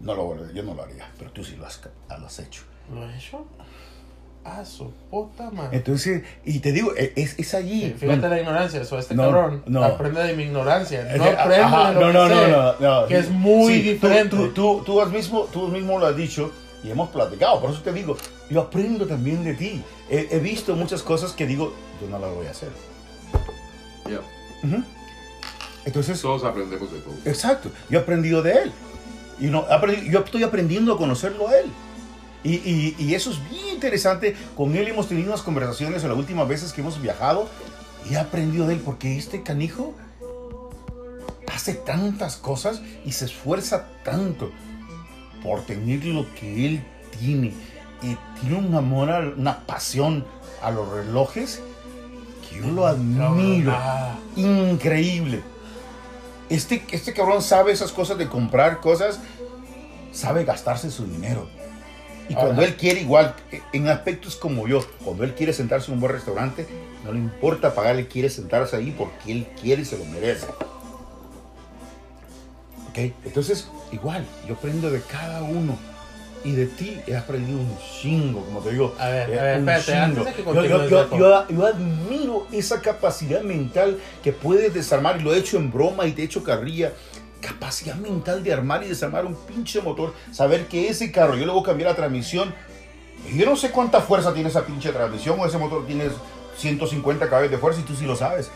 No 0.00 0.14
lo, 0.14 0.50
yo 0.52 0.62
no 0.62 0.74
lo 0.74 0.82
haría, 0.82 1.10
pero 1.18 1.30
tú 1.30 1.44
sí 1.44 1.56
lo 1.56 1.66
has, 1.66 1.80
lo 2.08 2.26
has 2.26 2.38
hecho. 2.38 2.62
¿Lo 2.90 3.06
he 3.06 3.16
hecho? 3.16 3.46
A 4.42 4.64
su 4.64 4.90
puta 5.10 5.50
madre. 5.50 5.76
Entonces, 5.76 6.22
y 6.46 6.60
te 6.60 6.72
digo, 6.72 6.92
e- 6.96 7.12
es, 7.14 7.38
es 7.38 7.52
allí. 7.54 7.82
Sí, 7.82 7.94
fíjate 7.98 8.06
Bueno, 8.20 8.28
la 8.28 8.40
ignorancia, 8.40 8.80
eso 8.80 8.98
este 8.98 9.14
No, 9.14 9.24
cabrón 9.24 9.62
no. 9.66 9.84
aprende 9.84 10.22
de 10.22 10.34
mi 10.34 10.44
ignorancia, 10.44 11.04
no 11.14 11.24
aprende 11.24 11.56
ajá, 11.56 11.88
de 11.92 11.94
lo 11.94 12.00
no, 12.00 12.06
que 12.06 12.12
no, 12.12 12.28
sé, 12.28 12.48
no, 12.48 12.72
no, 12.80 13.00
no. 13.02 13.06
que 13.06 13.18
es 13.18 13.28
muy 13.30 13.74
Sí, 13.74 13.82
diferente. 13.82 14.34
Tú, 14.36 14.48
tú, 14.52 14.82
tú 14.84 15.00
has 15.02 15.10
mismo, 15.10 15.42
tú 15.52 15.68
mismo 15.68 15.98
lo 15.98 16.06
has 16.06 16.16
dicho 16.16 16.50
y 16.82 16.90
hemos 16.90 17.10
platicado, 17.10 17.60
por 17.60 17.70
eso 17.70 17.82
te 17.82 17.92
digo, 17.92 18.16
yo 18.48 18.62
aprendo 18.62 19.06
también 19.06 19.44
de 19.44 19.52
ti. 19.54 19.82
He, 20.08 20.28
he 20.30 20.38
visto 20.38 20.74
muchas 20.74 21.02
cosas 21.02 21.32
que 21.32 21.46
digo, 21.46 21.74
yo 22.00 22.08
no 22.08 22.18
las 22.18 22.34
voy 22.34 22.46
a 22.46 22.50
hacer. 22.52 22.70
Ya. 24.08 24.20
Ujú. 24.66 24.82
Entonces, 25.84 26.20
Todos 26.20 26.44
aprendemos 26.44 26.90
de 26.92 27.00
todo. 27.00 27.14
exacto, 27.26 27.70
yo 27.90 27.98
he 27.98 28.02
aprendido 28.02 28.42
de 28.42 28.52
él. 28.52 28.72
Y 29.38 29.46
no, 29.46 29.66
yo 30.10 30.20
estoy 30.20 30.42
aprendiendo 30.42 30.94
a 30.94 30.98
conocerlo 30.98 31.48
a 31.48 31.58
él. 31.58 31.66
Y, 32.42 33.14
eso 33.14 33.30
es 33.30 33.50
bien 33.50 33.68
interesante. 33.74 34.34
Con 34.56 34.74
él 34.76 34.88
hemos 34.88 35.08
tenido 35.08 35.28
unas 35.28 35.42
conversaciones 35.42 36.02
en 36.02 36.08
las 36.08 36.18
últimas 36.18 36.48
veces 36.48 36.72
que 36.72 36.80
hemos 36.80 37.00
viajado 37.00 37.48
y 38.08 38.14
he 38.14 38.18
aprendido 38.18 38.66
de 38.66 38.74
él 38.74 38.80
porque 38.84 39.18
este 39.18 39.42
canijo 39.42 39.94
hace 41.52 41.74
tantas 41.74 42.36
cosas 42.36 42.80
y 43.04 43.12
se 43.12 43.26
esfuerza 43.26 43.88
tanto 44.04 44.50
por 45.42 45.62
tener 45.66 46.04
lo 46.04 46.32
que 46.34 46.66
él 46.66 46.84
tiene. 47.18 47.52
Y 48.02 48.16
tiene 48.40 48.56
un 48.56 48.74
amor, 48.74 49.34
una 49.36 49.66
pasión 49.66 50.24
a 50.62 50.70
los 50.70 50.88
relojes 50.88 51.60
que 52.48 52.60
yo 52.60 52.68
lo 52.68 52.86
admiro. 52.86 53.76
Increíble. 54.36 55.42
Este, 56.48 56.82
este 56.90 57.12
cabrón 57.12 57.42
sabe 57.42 57.72
esas 57.72 57.92
cosas 57.92 58.16
de 58.18 58.28
comprar 58.28 58.80
cosas, 58.80 59.20
sabe 60.12 60.44
gastarse 60.44 60.90
su 60.90 61.04
dinero. 61.06 61.48
Y 62.30 62.34
cuando 62.34 62.62
él 62.62 62.76
quiere, 62.76 63.00
igual, 63.00 63.34
en 63.72 63.88
aspectos 63.88 64.36
como 64.36 64.68
yo, 64.68 64.86
cuando 65.04 65.24
él 65.24 65.34
quiere 65.34 65.52
sentarse 65.52 65.88
en 65.88 65.94
un 65.94 66.00
buen 66.00 66.12
restaurante, 66.12 66.66
no 67.04 67.12
le 67.12 67.18
importa 67.18 67.74
pagar, 67.74 67.96
él 67.96 68.06
quiere 68.06 68.30
sentarse 68.30 68.76
ahí 68.76 68.94
porque 68.96 69.32
él 69.32 69.46
quiere 69.60 69.82
y 69.82 69.84
se 69.84 69.98
lo 69.98 70.04
merece. 70.04 70.46
¿Ok? 72.88 72.98
Entonces, 73.24 73.68
igual, 73.92 74.24
yo 74.48 74.54
aprendo 74.54 74.90
de 74.90 75.00
cada 75.02 75.42
uno. 75.42 75.76
Y 76.42 76.52
de 76.52 76.66
ti 76.66 76.98
he 77.06 77.14
aprendido 77.14 77.58
un 77.58 77.76
chingo, 78.00 78.42
como 78.46 78.60
te 78.60 78.70
digo. 78.70 78.94
A 78.98 79.08
ver, 79.08 79.28
eh, 79.28 79.38
a 79.38 79.42
ver, 79.42 79.60
un 79.60 79.68
espérate, 79.68 79.94
antes 79.94 80.16
chingo. 80.16 80.24
de 80.24 80.32
que 80.32 80.38
Yo- 80.38 80.44
continúes, 80.44 80.70
yo, 80.70 80.88
yo- 80.88 81.04
Beto. 81.04 81.18
yo- 81.18 81.48
yo 81.50 81.66
admiro 81.66 82.46
esa 82.50 82.80
capacidad 82.80 83.42
mental 83.42 83.98
que 84.22 84.32
puedes 84.32 84.72
desarmar, 84.72 85.20
y 85.20 85.22
lo 85.22 85.34
he 85.34 85.38
hecho 85.38 85.58
en 85.58 85.70
broma 85.70 86.06
y 86.06 86.12
te 86.12 86.22
he 86.22 86.24
hecho 86.24 86.42
carrilla. 86.42 86.92
Capacidad 87.40 87.94
mental 87.96 88.42
de 88.44 88.52
armar 88.52 88.82
y 88.82 88.88
desarmar 88.88 89.24
un 89.24 89.34
pinche 89.34 89.80
motor. 89.80 90.14
Saber 90.32 90.66
que 90.66 90.88
ese 90.88 91.10
carro, 91.10 91.36
yo 91.36 91.46
le 91.46 91.52
voy 91.52 91.62
a 91.62 91.66
cambiar 91.66 91.90
la 91.90 91.96
transmisión. 91.96 92.54
Yo 93.34 93.46
no 93.46 93.56
sé 93.56 93.70
cuánta 93.70 94.00
fuerza 94.00 94.32
tiene 94.34 94.48
esa 94.48 94.64
pinche 94.64 94.90
transmisión 94.92 95.38
o 95.40 95.46
ese 95.46 95.58
motor 95.58 95.86
tiene 95.86 96.04
150 96.56 97.28
caballos 97.28 97.50
de 97.50 97.58
fuerza 97.58 97.80
y 97.80 97.84
tú 97.84 97.94
sí 97.94 98.04
lo 98.04 98.16
sabes. 98.16 98.50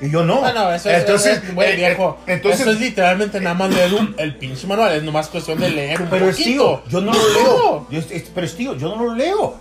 Y 0.00 0.10
yo 0.10 0.24
no. 0.24 0.44
Ah, 0.44 0.52
no, 0.52 0.72
eso 0.72 0.90
es, 0.90 0.98
entonces, 1.00 1.40
es- 1.42 1.54
güey, 1.54 1.72
eh, 1.72 1.76
viejo. 1.76 2.18
eh, 2.26 2.32
entonces, 2.34 2.60
eso 2.62 2.70
es 2.72 2.80
literalmente 2.80 3.40
nada 3.40 3.54
más 3.54 3.70
leer 3.70 3.94
un- 3.94 4.14
el 4.18 4.36
pinche 4.36 4.66
manual. 4.66 4.92
Es 4.92 5.02
nomás 5.04 5.28
cuestión 5.28 5.58
de 5.60 5.70
leer 5.70 6.02
un 6.02 6.08
Pero 6.08 6.28
es 6.28 6.36
poquito. 6.36 6.82
tío, 6.84 6.90
yo 6.90 7.00
no 7.00 7.12
lo 7.12 7.28
leo. 7.32 7.86
Yo- 7.90 8.00
es- 8.00 8.24
pero 8.34 8.46
es 8.46 8.56
tío, 8.56 8.74
yo 8.74 8.94
no 8.94 9.04
lo 9.04 9.14
leo. 9.14 9.54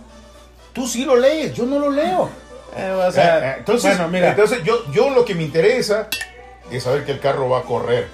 Tú 0.74 0.88
sí 0.88 1.06
lo 1.06 1.16
lees, 1.16 1.54
yo 1.54 1.66
no 1.66 1.78
lo 1.80 1.92
leo. 1.92 2.30
Eh, 2.76 2.92
o 3.08 3.12
sea, 3.12 3.38
Eh, 3.38 3.50
eh, 3.52 3.56
entonces, 3.60 3.96
bueno, 3.96 4.12
mira. 4.12 4.30
entonces 4.32 4.64
yo, 4.64 4.92
yo 4.92 5.12
lo 5.12 5.24
que 5.24 5.36
me 5.36 5.44
interesa 5.44 6.08
es 6.72 6.82
saber 6.84 7.06
que 7.06 7.12
el 7.12 7.20
carro 7.20 7.48
va 7.48 7.60
a 7.60 7.64
correr. 7.64 8.08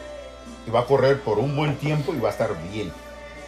Y 0.69 0.71
va 0.71 0.81
a 0.81 0.85
correr 0.85 1.19
por 1.21 1.39
un 1.39 1.55
buen 1.55 1.77
tiempo 1.77 2.13
y 2.13 2.19
va 2.19 2.29
a 2.29 2.31
estar 2.31 2.55
bien. 2.71 2.91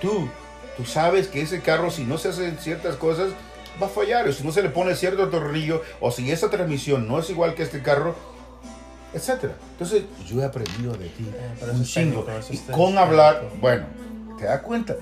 Tú, 0.01 0.28
tú 0.76 0.86
sabes 0.86 1.28
que 1.28 1.41
ese 1.41 1.61
carro, 1.61 1.91
si 1.91 2.03
no 2.03 2.17
se 2.17 2.30
hacen 2.30 2.57
ciertas 2.57 2.95
cosas, 2.95 3.30
va 3.80 3.86
a 3.86 3.89
fallar. 3.89 4.28
O 4.28 4.34
si 4.34 4.43
no 4.43 4.51
se 4.51 4.63
le 4.63 4.69
pone 4.69 4.95
cierto 4.95 5.30
tornillo, 5.30 5.84
o 5.99 6.09
si 6.09 6.32
esa 6.32 6.49
transmisión 6.49 7.07
no 7.07 7.19
es 7.19 7.30
igual 7.30 7.53
que 7.53 7.61
este 7.61 7.84
carro, 7.84 8.15
etcétera. 9.13 9.53
Entonces, 9.74 10.05
yo 10.26 10.41
he 10.41 10.45
aprendido 10.45 10.93
de 10.93 11.09
ti. 11.09 11.30
Eh, 11.32 11.63
un 11.65 11.69
eso 11.69 11.82
es 11.84 11.89
chingo. 11.91 12.26
Y 12.49 12.57
con 12.72 12.97
hablar, 12.97 13.51
bueno, 13.61 13.86
¿te 14.39 14.45
das 14.45 14.61
cuenta? 14.61 14.95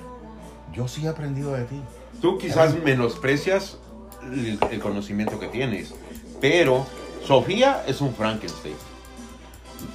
Yo 0.74 0.86
sí 0.86 1.06
he 1.06 1.08
aprendido 1.08 1.54
de 1.54 1.64
ti. 1.64 1.80
Tú 2.20 2.36
quizás 2.36 2.74
menosprecias 2.74 3.78
el, 4.22 4.58
el 4.70 4.80
conocimiento 4.80 5.40
que 5.40 5.48
tienes, 5.48 5.94
pero 6.38 6.86
Sofía 7.26 7.82
es 7.86 8.02
un 8.02 8.14
Frankenstein. 8.14 8.74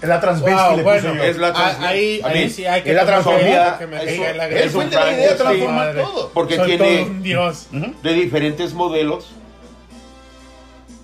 Es 0.01 0.09
la 0.09 0.19
Transvesti 0.19 0.61
Wow, 0.61 0.77
le 0.77 0.83
bueno, 0.83 1.01
puse 1.09 1.15
yo. 1.17 1.23
es 1.23 1.37
la 1.37 1.47
Ah, 1.49 1.53
trans- 1.53 1.79
ahí, 1.81 2.21
ahí 2.23 2.49
sí 2.49 2.65
hay 2.65 2.81
que 2.81 2.89
él 2.91 2.95
la 2.97 3.05
la 3.05 4.47
él 4.47 4.69
fue 4.69 4.85
de 4.85 4.95
la 4.95 5.11
idea 5.13 5.27
de 5.31 5.37
Sí, 5.37 5.43
transformar 5.43 5.85
madre. 5.87 6.01
todo. 6.03 6.29
Porque 6.33 6.55
Soy 6.57 6.77
todo 6.77 6.87
tiene 6.87 7.03
un 7.03 7.23
dios. 7.23 7.67
De 8.03 8.13
diferentes 8.13 8.73
modelos, 8.73 9.31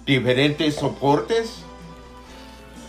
diferentes 0.06 0.76
soportes, 0.76 1.64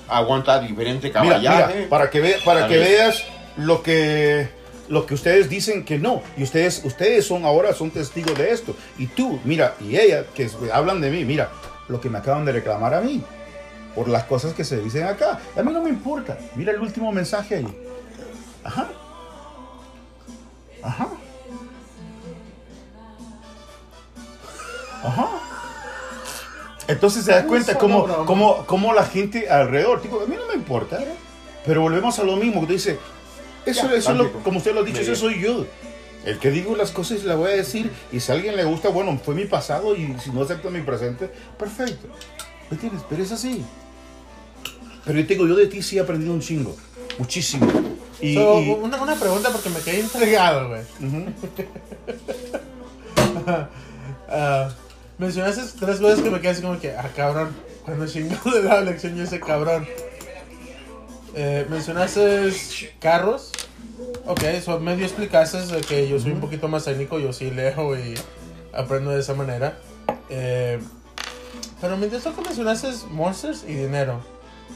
aguanta 0.09 0.59
diferente 0.61 1.09
Mira, 1.09 1.13
caballaje. 1.13 1.75
mira, 1.77 1.89
para 1.89 2.11
que, 2.11 2.21
ve- 2.21 2.37
para 2.45 2.67
que 2.69 2.79
veas 2.79 3.25
lo 3.57 3.83
que, 3.83 4.49
lo 4.89 5.07
que 5.07 5.15
ustedes 5.15 5.49
dicen 5.49 5.85
que 5.85 5.99
no. 5.99 6.23
Y 6.37 6.43
ustedes, 6.43 6.83
ustedes 6.85 7.27
son 7.27 7.45
ahora 7.45 7.73
son 7.75 7.91
testigos 7.91 8.37
de 8.37 8.51
esto. 8.51 8.75
Y 8.99 9.07
tú, 9.07 9.41
mira, 9.45 9.75
y 9.81 9.97
ella, 9.97 10.25
que 10.35 10.45
es- 10.45 10.57
hablan 10.73 11.01
de 11.01 11.11
mí, 11.11 11.25
mira, 11.25 11.51
lo 11.89 12.01
que 12.01 12.09
me 12.11 12.19
acaban 12.19 12.45
de 12.45 12.53
reclamar 12.53 12.95
a 12.95 13.01
mí. 13.01 13.23
Por 13.95 14.09
las 14.09 14.25
cosas 14.25 14.55
que 14.55 14.65
se 14.65 14.81
dicen 14.81 15.05
acá. 15.07 15.39
A 15.57 15.63
mí 15.63 15.73
no 15.73 15.83
me 15.83 15.91
importa. 15.91 16.39
Mira 16.57 16.73
el 16.73 16.81
último 16.81 17.13
mensaje 17.13 17.57
ahí. 17.57 17.79
Ajá. 18.65 18.89
Ajá. 20.83 21.09
Ajá. 25.05 25.29
Entonces 26.89 27.25
se 27.25 27.33
da 27.33 27.45
cuenta 27.45 27.77
cómo, 27.79 28.07
cómo, 28.27 28.67
cómo 28.67 28.93
la 28.93 29.05
gente 29.05 29.49
alrededor, 29.49 30.01
tipo, 30.03 30.21
a 30.21 30.27
mí 30.27 30.37
no 30.37 30.47
me 30.49 30.55
importa, 30.55 30.99
pero 31.65 31.81
volvemos 31.83 32.19
a 32.19 32.25
lo 32.25 32.37
mismo, 32.37 32.61
que 32.63 32.67
tú 32.67 32.73
dices, 32.73 32.99
eso, 33.65 33.89
Ya, 33.89 33.95
eso 33.97 34.11
es 34.13 34.17
lo- 34.17 34.25
tantito. 34.25 34.45
como 34.45 34.59
usted 34.59 34.75
lo 34.75 34.81
ha 34.81 34.83
dicho, 34.85 35.01
eso 35.01 35.15
soy 35.15 35.41
yo. 35.41 35.65
El 36.25 36.39
que 36.39 36.51
digo 36.51 36.77
las 36.77 36.91
cosas 36.91 37.21
y 37.23 37.27
las 37.27 37.37
voy 37.37 37.51
a 37.51 37.55
decir, 37.55 37.91
y 38.13 38.21
si 38.21 38.31
a 38.31 38.35
alguien 38.35 38.57
le 38.57 38.65
gusta, 38.65 38.89
bueno, 38.91 39.19
fue 39.25 39.35
mi 39.35 39.45
pasado, 39.45 39.95
y 39.97 40.17
si 40.21 40.31
no 40.31 40.43
acepta 40.43 40.71
mi 40.71 40.81
presente, 40.83 41.31
perfecto. 41.59 42.09
¿Me 42.71 42.75
entiendes? 42.77 43.03
Pero 43.09 43.23
es 43.23 43.33
así. 43.33 43.65
Pero 45.05 45.19
yo 45.19 45.27
te 45.27 45.35
digo, 45.35 45.47
yo 45.47 45.57
de 45.57 45.67
ti 45.67 45.83
sí 45.83 45.99
he 45.99 46.01
aprendido 46.01 46.33
un 46.33 46.41
chingo, 46.41 46.77
muchísimo. 47.19 47.67
Y, 48.21 48.35
So, 48.35 48.61
y- 48.63 48.71
una, 48.71 49.03
una 49.03 49.15
pregunta 49.17 49.51
porque 49.51 49.69
me 49.71 49.81
quedé 49.81 50.01
intrigado, 50.01 50.69
güey. 50.69 50.83
Ah, 54.35 54.71
mencionaste 55.19 55.63
tres 55.79 56.01
cosas 56.01 56.21
que 56.21 56.31
me 56.31 56.41
quedé 56.41 56.51
así 56.51 56.63
como 56.63 56.79
que, 56.81 56.93
ah, 56.93 57.11
cabrón. 57.15 57.55
Cuando 57.85 58.07
chingado 58.07 58.51
le 58.51 58.63
daba 58.63 58.81
lección 58.83 59.17
yo 59.17 59.25
ese 59.25 59.41
cabrón. 59.41 59.87
Eh, 61.35 61.67
mencionaste 61.69 62.53
carros. 63.01 63.51
Ok, 64.27 64.43
eso 64.45 64.79
medio 64.81 65.05
explicaste 65.05 65.59
de 65.67 65.81
que 65.81 66.09
yo 66.09 66.19
soy 66.21 66.31
un 66.33 66.41
poquito 66.41 66.69
más 66.69 66.85
técnico, 66.85 67.19
yo 67.19 67.33
sí 67.33 67.51
leo 67.51 67.97
y 67.99 68.15
aprendo 68.73 69.11
de 69.11 69.21
esa 69.21 69.35
manera. 69.35 69.77
Eh, 70.31 70.79
pero 71.81 71.97
mientras 71.97 72.23
que 72.23 72.41
mencionaste 72.41 72.89
monsters 73.11 73.65
y 73.69 73.75
dinero. 73.75 74.21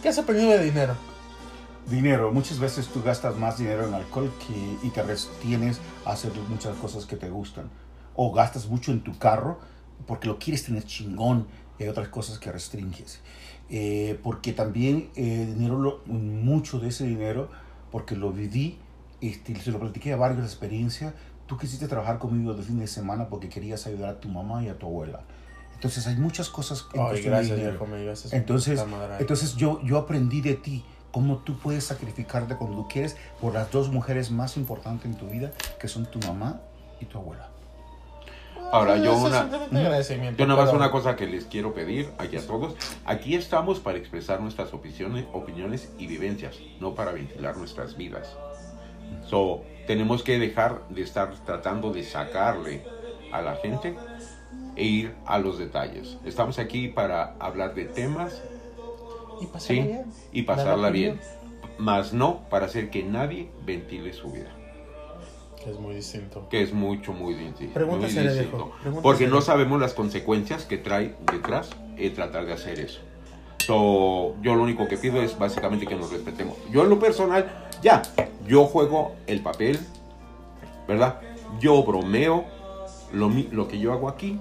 ¿Qué 0.02 0.08
has 0.08 0.18
aprendido 0.18 0.50
de 0.50 0.64
dinero? 0.64 0.94
Dinero, 1.90 2.32
muchas 2.32 2.58
veces 2.58 2.88
tú 2.88 3.02
gastas 3.02 3.36
más 3.36 3.58
dinero 3.58 3.86
en 3.86 3.94
alcohol 3.94 4.30
que, 4.46 4.86
y 4.86 4.90
te 4.90 5.02
retienes 5.02 5.80
a 6.04 6.12
hacer 6.12 6.32
muchas 6.48 6.76
cosas 6.76 7.06
que 7.06 7.16
te 7.16 7.30
gustan. 7.30 7.70
O 8.14 8.32
gastas 8.32 8.66
mucho 8.68 8.92
en 8.92 9.02
tu 9.02 9.16
carro 9.18 9.58
porque 10.06 10.26
lo 10.28 10.38
quieres 10.38 10.64
tener 10.64 10.84
chingón 10.84 11.46
y 11.78 11.84
hay 11.84 11.88
otras 11.88 12.08
cosas 12.08 12.38
que 12.38 12.50
restringes. 12.50 13.20
Eh, 13.68 14.18
porque 14.22 14.52
también 14.52 15.10
eh, 15.16 15.46
dinero, 15.54 15.78
lo- 15.78 16.02
mucho 16.06 16.78
de 16.78 16.88
ese 16.88 17.04
dinero, 17.06 17.50
porque 17.90 18.16
lo 18.16 18.32
viví, 18.32 18.78
este, 19.20 19.54
se 19.60 19.70
lo 19.70 19.78
platiqué 19.78 20.12
a 20.12 20.16
varias 20.16 20.44
experiencias, 20.44 21.14
tú 21.46 21.56
quisiste 21.56 21.86
trabajar 21.88 22.18
conmigo 22.18 22.54
de 22.54 22.62
fin 22.62 22.78
de 22.78 22.86
semana 22.86 23.28
porque 23.28 23.48
querías 23.48 23.86
ayudar 23.86 24.10
a 24.10 24.20
tu 24.20 24.28
mamá 24.28 24.62
y 24.62 24.68
a 24.68 24.78
tu 24.78 24.86
abuela. 24.86 25.20
Entonces 25.76 26.06
hay 26.06 26.16
muchas 26.16 26.48
cosas 26.48 26.86
en 26.94 27.00
Ay, 27.02 27.20
gracias, 27.20 27.54
dinero. 27.56 27.72
viejo, 27.72 27.86
me. 27.86 28.36
Entonces, 28.36 28.82
entonces 29.18 29.56
yo, 29.56 29.80
yo 29.84 29.98
aprendí 29.98 30.40
de 30.40 30.54
ti 30.54 30.82
cómo 31.12 31.36
tú 31.38 31.58
puedes 31.58 31.84
sacrificarte 31.84 32.56
cuando 32.56 32.78
tú 32.78 32.88
quieres 32.88 33.16
por 33.42 33.52
las 33.52 33.70
dos 33.70 33.90
mujeres 33.90 34.30
más 34.30 34.56
importantes 34.56 35.04
en 35.04 35.18
tu 35.18 35.28
vida, 35.28 35.52
que 35.78 35.86
son 35.86 36.06
tu 36.06 36.18
mamá 36.20 36.62
y 36.98 37.04
tu 37.04 37.18
abuela. 37.18 37.50
Ahora, 38.72 38.96
yo 38.96 39.16
una, 39.18 39.48
yo 40.36 40.46
nada 40.46 40.64
más 40.64 40.72
una 40.72 40.90
cosa 40.90 41.14
que 41.14 41.26
les 41.26 41.44
quiero 41.44 41.74
pedir 41.74 42.10
aquí 42.18 42.36
a 42.36 42.46
todos. 42.46 42.74
Aquí 43.04 43.34
estamos 43.34 43.78
para 43.78 43.98
expresar 43.98 44.40
nuestras 44.40 44.72
opiniones, 44.72 45.26
opiniones 45.32 45.90
y 45.98 46.06
vivencias, 46.06 46.56
no 46.80 46.94
para 46.94 47.12
ventilar 47.12 47.56
nuestras 47.58 47.96
vidas. 47.96 48.34
So, 49.28 49.62
tenemos 49.86 50.22
que 50.22 50.38
dejar 50.38 50.88
de 50.88 51.02
estar 51.02 51.32
tratando 51.44 51.92
de 51.92 52.02
sacarle 52.02 52.82
a 53.32 53.42
la 53.42 53.56
gente 53.56 53.94
e 54.76 54.84
ir 54.84 55.14
a 55.26 55.38
los 55.38 55.58
detalles. 55.58 56.18
Estamos 56.24 56.58
aquí 56.58 56.88
para 56.88 57.34
hablar 57.40 57.74
de 57.74 57.86
temas 57.86 58.42
Y 59.40 59.46
pasarla 59.46 59.82
¿sí? 59.82 59.88
bien. 59.88 60.04
y 60.32 60.42
pasarla 60.42 60.90
bien, 60.90 61.20
más 61.78 62.12
no 62.12 62.40
para 62.48 62.66
hacer 62.66 62.90
que 62.90 63.02
nadie 63.02 63.48
ventile 63.64 64.12
su 64.12 64.30
vida. 64.30 64.50
Que 65.62 65.70
es 65.72 65.80
muy 65.80 65.94
distinto. 65.96 66.46
que 66.48 66.62
es 66.62 66.72
mucho, 66.72 67.12
muy 67.12 67.34
distinto. 67.34 67.74
Pregunta 67.74 68.06
muy 68.06 68.28
distinto. 68.28 68.72
Porque 69.02 69.26
no 69.26 69.40
sabemos 69.40 69.80
las 69.80 69.94
consecuencias 69.94 70.64
que 70.64 70.78
trae 70.78 71.16
detrás 71.32 71.70
el 71.96 72.12
tratar 72.14 72.46
de 72.46 72.52
hacer 72.52 72.78
eso. 72.78 73.00
So, 73.66 74.36
yo 74.42 74.54
lo 74.54 74.62
único 74.62 74.86
que 74.86 74.96
pido 74.96 75.20
es 75.20 75.36
básicamente 75.36 75.86
que 75.86 75.96
nos 75.96 76.12
respetemos. 76.12 76.56
Yo 76.70 76.84
en 76.84 76.90
lo 76.90 77.00
personal, 77.00 77.68
ya, 77.82 78.00
yo 78.46 78.64
juego 78.66 79.16
el 79.26 79.40
papel, 79.40 79.80
¿verdad? 80.86 81.20
Yo 81.58 81.82
bromeo, 81.82 82.44
lo, 83.12 83.28
lo 83.50 83.66
que 83.66 83.80
yo 83.80 83.92
hago 83.92 84.08
aquí 84.08 84.38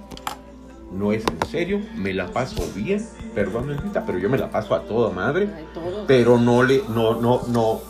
no 0.91 1.11
es 1.11 1.23
en 1.25 1.47
serio, 1.49 1.81
me 1.95 2.13
la 2.13 2.27
paso 2.27 2.63
bien, 2.73 3.05
perdón, 3.33 3.77
pero 4.05 4.17
yo 4.17 4.29
me 4.29 4.37
la 4.37 4.49
paso 4.49 4.75
a 4.75 4.83
toda 4.83 5.09
madre 5.09 5.49
pero 6.07 6.37
no 6.37 6.63
le 6.63 6.83
no 6.89 7.19
no 7.19 7.41
no 7.47 7.81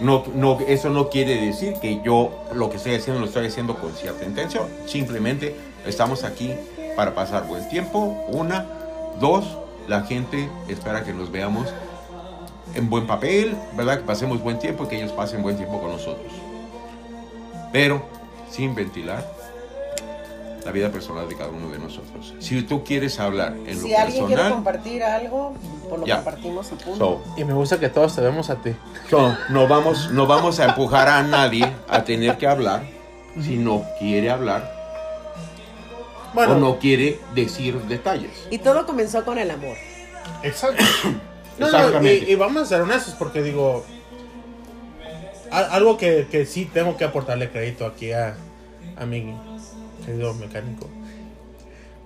no 0.00 0.24
no 0.34 0.58
eso 0.66 0.90
no 0.90 1.08
quiere 1.08 1.40
decir 1.40 1.74
que 1.80 2.02
yo 2.04 2.30
lo 2.54 2.68
que 2.70 2.76
estoy 2.76 2.94
haciendo 2.94 3.20
lo 3.20 3.26
estoy 3.26 3.46
haciendo 3.46 3.76
con 3.76 3.92
cierta 3.92 4.24
intención. 4.24 4.66
Simplemente 4.86 5.56
estamos 5.86 6.24
aquí 6.24 6.52
para 6.96 7.14
pasar 7.14 7.46
buen 7.46 7.68
tiempo 7.68 7.98
una 8.28 8.66
dos 9.20 9.56
la 9.88 10.02
gente 10.02 10.48
espera 10.68 11.04
que 11.04 11.14
nos 11.14 11.30
veamos 11.30 11.68
en 12.74 12.90
buen 12.90 13.06
papel 13.06 13.56
verdad 13.74 13.98
que 13.98 14.04
pasemos 14.04 14.42
buen 14.42 14.58
tiempo 14.58 14.84
y 14.84 14.88
que 14.88 14.96
ellos 14.96 15.12
pasen 15.12 15.42
buen 15.42 15.56
tiempo 15.56 15.80
con 15.80 15.92
nosotros. 15.92 16.32
Pero 17.72 18.02
sin 18.50 18.74
ventilar 18.74 19.35
la 20.66 20.72
vida 20.72 20.90
personal 20.90 21.28
de 21.28 21.36
cada 21.36 21.50
uno 21.50 21.70
de 21.70 21.78
nosotros 21.78 22.34
si 22.40 22.60
tú 22.62 22.82
quieres 22.84 23.20
hablar 23.20 23.54
en 23.66 23.80
Si 23.80 23.88
lo 23.90 23.98
alguien 23.98 24.26
quiere 24.26 24.42
personal 24.42 24.52
compartir 24.52 25.02
algo, 25.04 25.54
pues 25.88 26.00
lo 26.00 26.06
Ya. 26.06 26.16
compartimos 26.16 26.66
y 26.72 26.74
punto. 26.84 27.22
so, 27.24 27.40
Y 27.40 27.44
me 27.44 27.54
gusta 27.54 27.78
que 27.78 27.88
todos 27.88 28.14
te 28.16 28.20
vemos 28.20 28.50
a 28.50 28.56
ti. 28.56 28.74
So, 29.08 29.36
no 29.50 29.68
vamos, 29.68 30.10
no 30.10 30.26
vamos 30.26 30.58
a 30.58 30.64
empujar 30.64 31.08
a 31.08 31.22
nadie 31.22 31.72
a 31.88 32.02
tener 32.02 32.36
que 32.36 32.46
hablar 32.48 32.82
si 33.40 33.56
no 33.56 33.84
quiere 34.00 34.28
hablar 34.30 34.74
Bueno, 36.34 36.52
o 36.52 36.58
no 36.58 36.78
quiere 36.78 37.20
decir 37.34 37.80
detalles. 37.82 38.46
Y 38.50 38.58
todo 38.58 38.84
comenzó 38.86 39.24
con 39.24 39.38
el 39.38 39.50
amor. 39.50 39.76
Exacto. 40.42 40.84
No, 41.58 41.70
no, 41.70 41.78
Exactamente. 41.78 42.26
y, 42.28 42.32
y 42.32 42.34
vamos 42.34 42.64
a 42.64 42.66
ser 42.66 42.82
honestos 42.82 43.14
porque 43.14 43.42
digo, 43.42 43.82
algo 45.50 45.96
que, 45.96 46.26
que 46.30 46.44
sí 46.44 46.66
tengo 46.66 46.98
que 46.98 47.04
aportarle 47.04 47.50
crédito 47.50 47.86
aquí 47.86 48.12
a, 48.12 48.36
a 48.98 49.06
mi 49.06 49.34
querido 50.06 50.32
mecánico. 50.34 50.88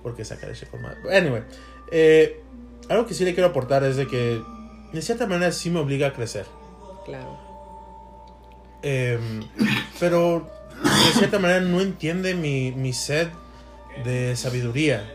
Porque 0.03 0.25
saca 0.25 0.47
leche 0.47 0.65
con 0.65 0.81
madre. 0.81 0.97
Anyway, 1.15 1.43
eh, 1.91 2.41
algo 2.89 3.05
que 3.05 3.13
sí 3.13 3.23
le 3.23 3.33
quiero 3.33 3.49
aportar 3.49 3.83
es 3.83 3.95
de 3.95 4.07
que 4.07 4.41
de 4.91 5.01
cierta 5.01 5.27
manera 5.27 5.51
sí 5.51 5.69
me 5.69 5.79
obliga 5.79 6.07
a 6.07 6.13
crecer. 6.13 6.45
Claro. 7.05 7.39
Em, 8.81 9.43
pero 9.99 10.49
de 10.83 11.19
cierta 11.19 11.39
manera 11.39 11.61
no 11.61 11.79
entiende 11.81 12.33
mi, 12.33 12.71
mi 12.71 12.93
sed 12.93 13.27
de 14.03 14.35
sabiduría. 14.35 15.09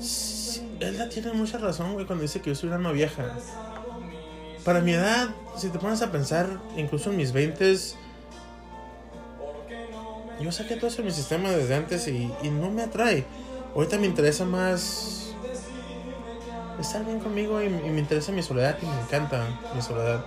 Sí, 0.00 0.62
Elda 0.80 1.08
tiene 1.08 1.32
mucha 1.32 1.58
razón, 1.58 1.94
güey, 1.94 2.06
cuando 2.06 2.22
dice 2.22 2.40
que 2.40 2.50
yo 2.50 2.54
soy 2.54 2.68
una 2.68 2.76
alma 2.76 2.92
vieja. 2.92 3.36
Para 4.64 4.80
mi 4.80 4.92
edad, 4.92 5.30
si 5.56 5.68
te 5.68 5.78
pones 5.78 6.02
a 6.02 6.12
pensar, 6.12 6.60
incluso 6.76 7.10
en 7.10 7.16
mis 7.16 7.32
20 7.32 7.76
yo 10.40 10.52
saqué 10.52 10.76
todo 10.76 10.88
eso 10.88 10.98
de 10.98 11.04
mi 11.04 11.10
sistema 11.12 11.50
desde 11.50 11.74
antes 11.74 12.06
y, 12.08 12.32
y 12.42 12.50
no 12.50 12.70
me 12.70 12.82
atrae. 12.82 13.24
Ahorita 13.74 13.98
me 13.98 14.06
interesa 14.06 14.44
más 14.44 15.34
estar 16.80 17.04
bien 17.04 17.20
conmigo 17.20 17.62
y, 17.62 17.66
y 17.66 17.68
me 17.70 18.00
interesa 18.00 18.32
mi 18.32 18.42
soledad 18.42 18.76
y 18.82 18.86
me 18.86 19.00
encanta 19.00 19.44
mi 19.74 19.82
soledad. 19.82 20.24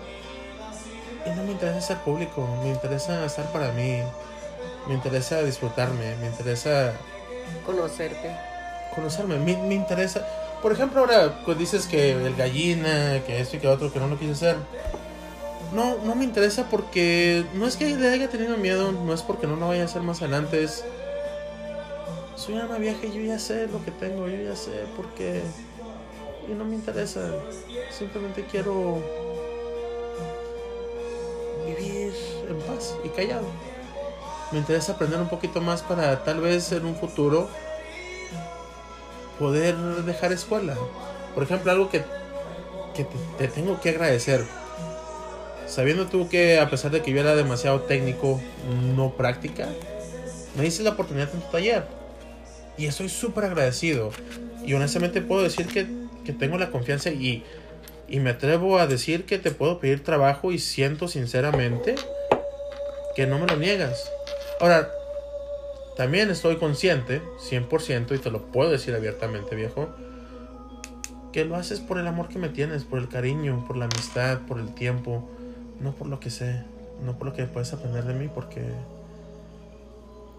Y 1.25 1.29
no 1.31 1.43
me 1.43 1.51
interesa 1.51 1.81
ser 1.81 1.97
público, 1.97 2.47
me 2.63 2.69
interesa 2.69 3.25
estar 3.25 3.51
para 3.51 3.71
mí, 3.71 3.99
me 4.87 4.93
interesa 4.93 5.43
disfrutarme, 5.43 6.15
me 6.17 6.27
interesa 6.27 6.93
Conocerte. 7.65 8.31
conocerme, 8.95 9.37
me, 9.37 9.57
me 9.57 9.75
interesa. 9.75 10.25
Por 10.61 10.71
ejemplo, 10.71 11.01
ahora 11.01 11.41
pues 11.45 11.57
dices 11.57 11.87
que 11.87 12.11
el 12.11 12.35
gallina, 12.35 13.21
que 13.25 13.39
esto 13.39 13.57
y 13.57 13.59
que 13.59 13.67
otro, 13.67 13.91
que 13.91 13.99
no 13.99 14.07
lo 14.07 14.17
quise 14.17 14.31
hacer. 14.31 14.55
No, 15.73 15.97
no 16.03 16.15
me 16.15 16.23
interesa 16.23 16.67
porque 16.69 17.45
no 17.53 17.67
es 17.67 17.77
que 17.77 17.95
le 17.95 18.09
haya 18.09 18.27
tenido 18.29 18.57
miedo, 18.57 18.91
no 18.91 19.13
es 19.13 19.21
porque 19.21 19.45
no 19.45 19.55
lo 19.55 19.67
vaya 19.67 19.83
a 19.83 19.85
hacer 19.85 20.01
más 20.01 20.21
adelante. 20.21 20.67
Soy 22.35 22.55
una 22.55 22.77
vieja 22.77 23.05
y 23.05 23.11
yo 23.11 23.21
ya 23.21 23.37
sé 23.37 23.67
lo 23.67 23.83
que 23.83 23.91
tengo, 23.91 24.27
yo 24.27 24.41
ya 24.41 24.55
sé 24.55 24.85
porque... 24.95 25.41
y 26.47 26.53
no 26.53 26.65
me 26.65 26.75
interesa. 26.75 27.21
Simplemente 27.91 28.45
quiero 28.49 29.03
vivir 31.67 32.13
en 32.49 32.57
paz 32.61 32.95
y 33.03 33.09
callado. 33.09 33.45
Me 34.51 34.57
interesa 34.57 34.93
aprender 34.93 35.19
un 35.19 35.29
poquito 35.29 35.61
más 35.61 35.83
para 35.83 36.23
tal 36.23 36.41
vez 36.41 36.71
en 36.71 36.85
un 36.85 36.95
futuro 36.95 37.47
poder 39.37 39.75
dejar 39.75 40.31
escuela. 40.31 40.75
Por 41.35 41.43
ejemplo, 41.43 41.71
algo 41.71 41.89
que, 41.89 42.03
que 42.95 43.05
te 43.37 43.47
tengo 43.47 43.79
que 43.79 43.89
agradecer. 43.89 44.43
Sabiendo 45.69 46.07
tú 46.07 46.27
que 46.29 46.59
a 46.59 46.67
pesar 46.69 46.89
de 46.89 47.03
que 47.03 47.11
yo 47.11 47.19
era 47.19 47.35
demasiado 47.35 47.81
técnico, 47.81 48.41
no 48.95 49.15
práctica, 49.15 49.67
me 50.57 50.63
diste 50.63 50.81
la 50.81 50.91
oportunidad 50.91 51.29
en 51.31 51.41
tu 51.41 51.51
taller. 51.51 51.83
Y 52.75 52.87
estoy 52.87 53.07
súper 53.07 53.45
agradecido. 53.45 54.09
Y 54.65 54.73
honestamente 54.73 55.21
puedo 55.21 55.43
decir 55.43 55.67
que, 55.67 55.85
que 56.25 56.33
tengo 56.33 56.57
la 56.57 56.71
confianza 56.71 57.11
y, 57.11 57.43
y 58.07 58.19
me 58.19 58.31
atrevo 58.31 58.79
a 58.79 58.87
decir 58.87 59.25
que 59.25 59.37
te 59.37 59.51
puedo 59.51 59.79
pedir 59.79 60.03
trabajo 60.03 60.51
y 60.51 60.57
siento 60.57 61.07
sinceramente 61.07 61.95
que 63.15 63.27
no 63.27 63.37
me 63.37 63.45
lo 63.45 63.55
niegas. 63.55 64.11
Ahora, 64.59 64.89
también 65.95 66.31
estoy 66.31 66.55
consciente, 66.55 67.21
100%, 67.47 68.15
y 68.15 68.17
te 68.17 68.31
lo 68.31 68.43
puedo 68.51 68.71
decir 68.71 68.95
abiertamente, 68.95 69.55
viejo, 69.55 69.89
que 71.31 71.45
lo 71.45 71.57
haces 71.57 71.79
por 71.79 71.99
el 71.99 72.07
amor 72.07 72.27
que 72.27 72.39
me 72.39 72.49
tienes, 72.49 72.85
por 72.85 72.97
el 72.97 73.07
cariño, 73.07 73.65
por 73.67 73.77
la 73.77 73.85
amistad, 73.85 74.39
por 74.47 74.59
el 74.59 74.73
tiempo, 74.73 75.29
no 75.79 75.93
por 75.93 76.07
lo 76.07 76.19
que 76.19 76.29
sé, 76.29 76.63
no 77.03 77.17
por 77.17 77.27
lo 77.27 77.33
que 77.33 77.45
puedes 77.45 77.73
aprender 77.73 78.03
de 78.05 78.13
mí, 78.13 78.27
porque 78.33 78.61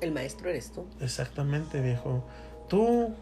El 0.00 0.12
maestro 0.12 0.48
eres 0.50 0.72
tú. 0.72 0.84
exactamente, 1.00 1.80
viejo, 1.80 2.24
tú 2.68 3.14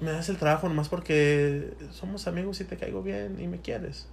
me 0.00 0.10
das 0.12 0.28
el 0.28 0.36
trabajo 0.36 0.68
nomás 0.68 0.88
porque 0.88 1.74
somos 1.92 2.26
amigos 2.26 2.60
y 2.60 2.64
te 2.64 2.76
caigo 2.76 3.02
bien 3.02 3.40
y 3.40 3.46
me 3.48 3.60
quieres. 3.60 4.08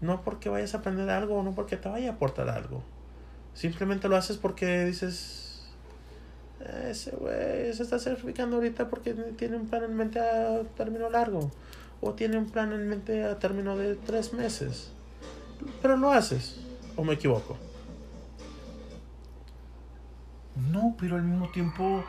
No 0.00 0.22
porque 0.22 0.48
vayas 0.48 0.74
a 0.74 0.78
aprender 0.78 1.10
algo, 1.10 1.42
no 1.42 1.54
porque 1.54 1.76
te 1.76 1.88
vaya 1.88 2.10
a 2.10 2.14
aportar 2.14 2.48
algo. 2.48 2.82
Simplemente 3.54 4.08
lo 4.08 4.16
haces 4.16 4.36
porque 4.38 4.84
dices, 4.86 5.62
ese 6.88 7.10
güey 7.16 7.72
se 7.74 7.82
está 7.82 7.98
certificando 7.98 8.56
ahorita 8.56 8.88
porque 8.88 9.12
tiene 9.14 9.56
un 9.56 9.66
plan 9.68 9.84
en 9.84 9.94
mente 9.96 10.20
a 10.20 10.62
término 10.76 11.10
largo. 11.10 11.50
O 12.00 12.14
tiene 12.14 12.38
un 12.38 12.46
plan 12.46 12.72
en 12.72 12.88
mente 12.88 13.24
a 13.24 13.38
término 13.38 13.76
de 13.76 13.94
tres 13.96 14.32
meses. 14.32 14.92
Pero 15.82 15.96
lo 15.96 16.12
haces. 16.12 16.60
¿O 16.96 17.04
me 17.04 17.14
equivoco? 17.14 17.56
No, 20.56 20.94
pero 20.98 21.16
al 21.16 21.22
mismo 21.22 21.48
tiempo, 21.50 22.04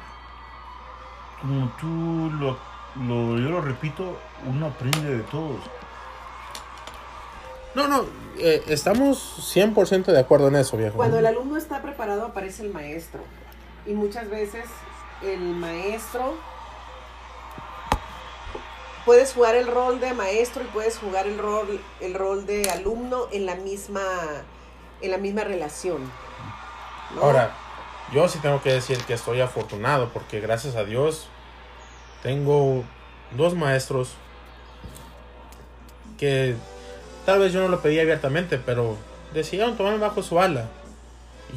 como 1.41 1.71
tú 1.79 1.87
lo, 2.39 2.57
lo- 3.05 3.37
yo 3.39 3.49
lo 3.49 3.61
repito, 3.61 4.17
uno 4.47 4.67
aprende 4.67 5.17
de 5.17 5.23
todos. 5.23 5.59
No, 7.75 7.87
no. 7.87 8.03
eh, 8.37 8.63
estamos 8.67 9.53
100% 9.55 10.05
de 10.11 10.19
acuerdo 10.19 10.49
en 10.49 10.57
eso, 10.57 10.75
viejo. 10.75 10.97
Cuando 10.97 11.19
el 11.19 11.25
alumno 11.25 11.55
está 11.57 11.81
preparado 11.81 12.25
aparece 12.25 12.63
el 12.63 12.73
maestro. 12.73 13.21
Y 13.85 13.93
muchas 13.93 14.29
veces 14.29 14.65
el 15.23 15.39
maestro... 15.55 16.35
Puedes 19.05 19.33
jugar 19.33 19.55
el 19.55 19.67
rol 19.67 19.99
de 19.99 20.13
maestro 20.13 20.63
y 20.63 20.67
puedes 20.67 20.97
jugar 20.97 21.27
el 21.27 21.39
rol, 21.39 21.81
el 22.01 22.13
rol 22.13 22.45
de 22.45 22.69
alumno 22.69 23.27
en 23.31 23.45
la 23.45 23.55
misma, 23.55 24.01
en 25.01 25.11
la 25.11 25.17
misma 25.17 25.43
relación. 25.43 26.11
Ahora, 27.19 27.51
yo 28.13 28.27
sí 28.27 28.39
tengo 28.39 28.61
que 28.61 28.71
decir 28.71 28.97
que 29.05 29.13
estoy 29.13 29.41
afortunado 29.41 30.09
porque 30.09 30.39
gracias 30.39 30.75
a 30.75 30.83
Dios 30.83 31.27
tengo 32.21 32.83
dos 33.35 33.55
maestros 33.55 34.13
que 36.17 36.55
tal 37.25 37.39
vez 37.39 37.51
yo 37.51 37.61
no 37.61 37.67
lo 37.69 37.81
pedí 37.81 37.99
abiertamente, 37.99 38.59
pero 38.59 38.95
decidieron 39.33 39.75
tomarme 39.75 39.97
bajo 39.97 40.21
su 40.21 40.39
ala. 40.39 40.69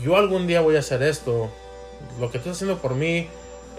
Yo 0.03 0.17
algún 0.17 0.47
día 0.47 0.63
voy 0.63 0.77
a 0.77 0.81
hacer 0.81 1.03
esto. 1.03 1.51
Lo 2.19 2.31
que 2.31 2.39
estás 2.39 2.55
haciendo 2.55 2.79
por 2.79 2.95
mí 2.95 3.29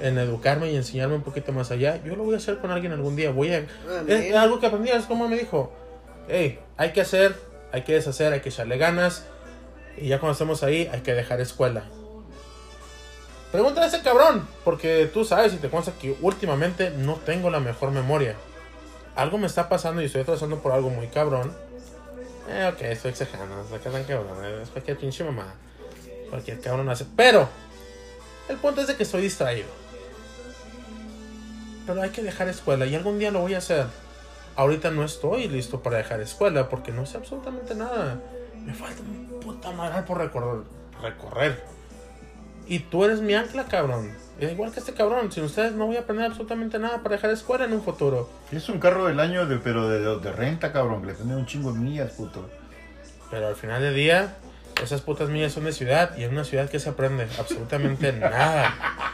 en 0.01 0.17
educarme 0.17 0.71
y 0.71 0.75
enseñarme 0.75 1.15
un 1.15 1.23
poquito 1.23 1.51
más 1.51 1.71
allá, 1.71 2.01
yo 2.03 2.15
lo 2.15 2.23
voy 2.23 2.35
a 2.35 2.37
hacer 2.37 2.59
con 2.59 2.71
alguien 2.71 2.91
algún 2.91 3.15
día. 3.15 3.31
Voy 3.31 3.53
a 3.53 3.65
es 4.07 4.35
algo 4.35 4.59
que 4.59 4.67
aprendí, 4.67 4.89
es 4.89 5.05
como 5.05 5.27
me 5.27 5.37
dijo, 5.37 5.71
hey, 6.27 6.59
hay 6.77 6.91
que 6.91 7.01
hacer, 7.01 7.35
hay 7.71 7.83
que 7.83 7.93
deshacer, 7.93 8.33
hay 8.33 8.41
que 8.41 8.49
echarle 8.49 8.77
ganas. 8.77 9.25
Y 9.97 10.07
ya 10.09 10.19
cuando 10.19 10.33
estemos 10.33 10.63
ahí, 10.63 10.89
hay 10.91 11.01
que 11.01 11.13
dejar 11.13 11.39
escuela. 11.39 11.83
Pregúntale 13.51 13.85
a 13.85 13.89
ese 13.89 14.01
cabrón, 14.01 14.47
porque 14.65 15.09
tú 15.13 15.23
sabes 15.23 15.53
y 15.53 15.57
te 15.57 15.69
consta 15.69 15.93
que 15.93 16.17
últimamente 16.21 16.89
no 16.89 17.15
tengo 17.15 17.49
la 17.49 17.61
mejor 17.61 17.91
memoria. 17.91 18.35
Algo 19.15 19.37
me 19.37 19.47
está 19.47 19.69
pasando 19.69 20.01
y 20.01 20.05
estoy 20.05 20.21
atravesando 20.21 20.59
por 20.59 20.73
algo 20.73 20.89
muy 20.89 21.07
cabrón. 21.07 21.55
Eh, 22.49 22.69
ok, 22.73 22.81
estoy 22.81 23.11
exagerando, 23.11 23.55
no 23.55 23.63
tan 23.63 24.03
cabrón, 24.03 24.43
eh, 24.43 24.59
es 24.61 24.69
cualquier 24.69 24.97
pinche 24.97 25.23
mamá. 25.23 25.55
Cualquier 26.29 26.59
cabrón 26.59 26.89
hace. 26.89 27.05
Pero, 27.15 27.47
el 28.49 28.57
punto 28.57 28.81
es 28.81 28.87
de 28.87 28.95
que 28.95 29.03
estoy 29.03 29.21
distraído. 29.21 29.84
Pero 31.85 32.01
hay 32.01 32.09
que 32.09 32.23
dejar 32.23 32.47
escuela 32.47 32.85
y 32.85 32.95
algún 32.95 33.19
día 33.19 33.31
lo 33.31 33.41
voy 33.41 33.53
a 33.53 33.59
hacer. 33.59 33.85
Ahorita 34.55 34.89
no 34.91 35.03
estoy 35.03 35.47
listo 35.47 35.81
para 35.81 35.97
dejar 35.97 36.21
escuela 36.21 36.69
porque 36.69 36.91
no 36.91 37.05
sé 37.05 37.17
absolutamente 37.17 37.75
nada. 37.75 38.19
Me 38.65 38.73
falta 38.73 39.01
un 39.01 39.39
puta 39.41 39.71
madre 39.71 40.03
por 40.03 40.17
recorrer. 40.17 40.63
recorrer. 41.01 41.63
Y 42.67 42.79
tú 42.79 43.03
eres 43.03 43.21
mi 43.21 43.35
ancla, 43.35 43.65
cabrón. 43.65 44.11
Es 44.39 44.51
igual 44.51 44.71
que 44.71 44.79
este 44.79 44.93
cabrón. 44.93 45.31
Sin 45.31 45.43
ustedes 45.43 45.73
no 45.73 45.85
voy 45.85 45.97
a 45.97 46.01
aprender 46.01 46.25
absolutamente 46.25 46.79
nada 46.79 47.03
para 47.03 47.15
dejar 47.15 47.29
escuela 47.29 47.65
en 47.65 47.73
un 47.73 47.83
futuro. 47.83 48.29
Es 48.51 48.67
un 48.69 48.79
carro 48.79 49.05
del 49.05 49.19
año, 49.19 49.45
de, 49.45 49.57
pero 49.57 49.87
de, 49.87 50.19
de 50.19 50.31
renta, 50.31 50.73
cabrón, 50.73 51.01
que 51.01 51.07
le 51.07 51.13
ponen 51.13 51.37
un 51.37 51.45
chingo 51.45 51.71
de 51.71 51.79
millas, 51.79 52.13
puto. 52.13 52.49
Pero 53.29 53.47
al 53.47 53.55
final 53.55 53.81
del 53.81 53.95
día, 53.95 54.35
esas 54.83 55.01
putas 55.01 55.29
millas 55.29 55.53
son 55.53 55.63
de 55.65 55.71
ciudad 55.71 56.15
y 56.17 56.23
en 56.23 56.31
una 56.31 56.43
ciudad 56.43 56.69
que 56.69 56.79
se 56.79 56.89
aprende 56.89 57.27
absolutamente 57.39 58.11
nada. 58.13 58.73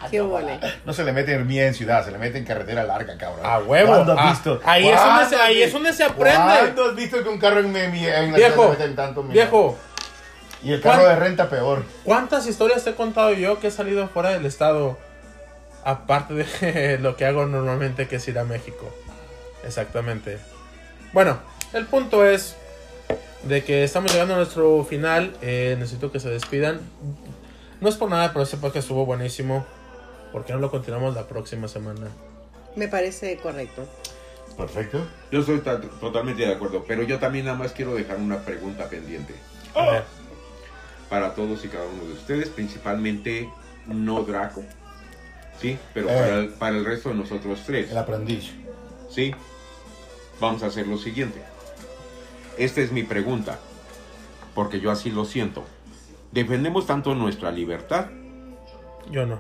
Qué 0.10 0.20
vole. 0.22 0.60
No 0.86 0.94
se 0.94 1.04
le 1.04 1.12
mete 1.14 1.34
en 1.34 1.46
millas 1.48 1.68
en 1.68 1.74
ciudad, 1.76 2.04
se 2.04 2.12
le 2.12 2.18
mete 2.18 2.38
en 2.40 2.46
carretera 2.46 2.84
larga, 2.84 3.18
cabrón. 3.18 3.46
A 3.46 3.60
huevo. 3.60 3.88
¿Cuándo 3.94 4.16
Ah, 4.18 4.30
has 4.30 4.32
visto? 4.38 4.60
ahí 4.66 4.88
es 4.90 4.96
donde 4.96 5.06
¿Cuándo 5.14 5.30
se- 5.30 5.36
ahí 5.42 5.62
es 5.62 5.74
donde 5.74 5.94
se 5.94 6.04
aprende? 6.04 6.38
¿Cuándo 6.60 6.86
has 6.86 6.96
visto 6.96 7.24
que 7.24 7.30
un 7.30 7.38
carro 7.40 7.60
en, 7.60 7.76
en, 7.76 8.32
la 8.32 8.38
Viejo, 8.38 8.54
ciudad 8.54 8.66
se 8.66 8.70
mete 8.72 8.84
en 8.86 8.96
tanto 8.96 9.22
millas? 9.24 9.34
Viejo, 9.36 9.78
Y 10.64 10.74
el 10.74 10.82
carro 10.82 11.04
¿cuán- 11.04 11.10
de 11.10 11.16
renta 11.20 11.50
peor. 11.50 11.84
¿cuántas 12.04 12.48
historias 12.48 12.84
te 12.84 12.90
he 12.92 12.96
contado 12.96 13.32
yo 13.34 13.60
que 13.60 13.68
he 13.68 13.72
salido 13.72 14.08
fuera 14.10 14.30
del 14.32 14.46
estado? 14.46 14.98
Aparte 15.84 16.34
de 16.34 16.98
lo 17.02 17.16
que 17.16 17.26
hago 17.26 17.46
normalmente, 17.46 18.08
que 18.08 18.18
es 18.18 18.28
ir 18.28 18.38
a 18.38 18.44
México. 18.44 18.94
Exactamente. 19.66 20.38
Bueno, 21.14 21.40
el 21.74 21.86
punto 21.86 22.26
es 22.26 22.56
de 23.44 23.64
que 23.64 23.84
estamos 23.84 24.12
llegando 24.12 24.34
a 24.36 24.38
nuestro 24.38 24.84
final. 24.84 25.36
Eh, 25.42 25.76
necesito 25.80 26.12
que 26.12 26.20
se 26.20 26.30
despidan. 26.30 26.80
No 27.80 27.90
es 27.90 27.96
por 27.96 28.10
nada, 28.10 28.32
pero 28.32 28.44
este 28.44 28.58
podcast 28.58 28.84
estuvo 28.86 29.06
buenísimo. 29.06 29.66
¿Por 30.32 30.46
qué 30.46 30.54
no 30.54 30.60
lo 30.60 30.70
continuamos 30.72 31.16
la 31.16 31.28
próxima 31.28 31.68
semana? 31.68 32.08
Me 32.76 32.88
parece 32.88 33.38
correcto. 33.38 33.86
Perfecto. 34.58 35.06
Yo 35.32 35.40
estoy 35.40 35.60
ta- 35.60 35.82
totalmente 35.82 36.46
de 36.46 36.54
acuerdo, 36.54 36.84
pero 36.88 37.04
yo 37.04 37.20
también 37.20 37.46
nada 37.46 37.58
más 37.58 37.72
quiero 37.72 37.96
dejar 37.96 38.18
una 38.18 38.40
pregunta 38.46 38.88
pendiente 38.90 39.34
ver. 39.76 40.04
para 41.10 41.34
todos 41.34 41.64
y 41.66 41.68
cada 41.70 41.86
uno 41.86 42.04
de 42.06 42.14
ustedes, 42.14 42.50
principalmente 42.50 43.50
no 43.88 44.22
Draco, 44.24 44.64
¿sí? 45.60 45.78
Pero 45.94 46.10
Eh. 46.10 46.14
para, 46.14 46.38
el, 46.38 46.50
para 46.50 46.78
el 46.78 46.86
resto 46.86 47.10
de 47.10 47.16
nosotros 47.16 47.62
tres, 47.66 47.92
El 47.92 47.98
aprendiz. 47.98 48.52
¿sí? 49.10 49.34
Vamos 50.40 50.64
a 50.64 50.68
hacer 50.68 50.86
lo 50.88 50.98
siguiente. 50.98 51.42
Esta 52.62 52.82
es 52.82 52.92
mi 52.92 53.02
pregunta, 53.02 53.58
porque 54.54 54.80
yo 54.80 54.92
así 54.92 55.10
lo 55.10 55.26
siento. 55.26 55.64
Defendemos 56.32 56.86
tanto 56.86 57.16
nuestra 57.16 57.52
libertad, 57.52 58.12
Yo 59.10 59.26
no. 59.26 59.40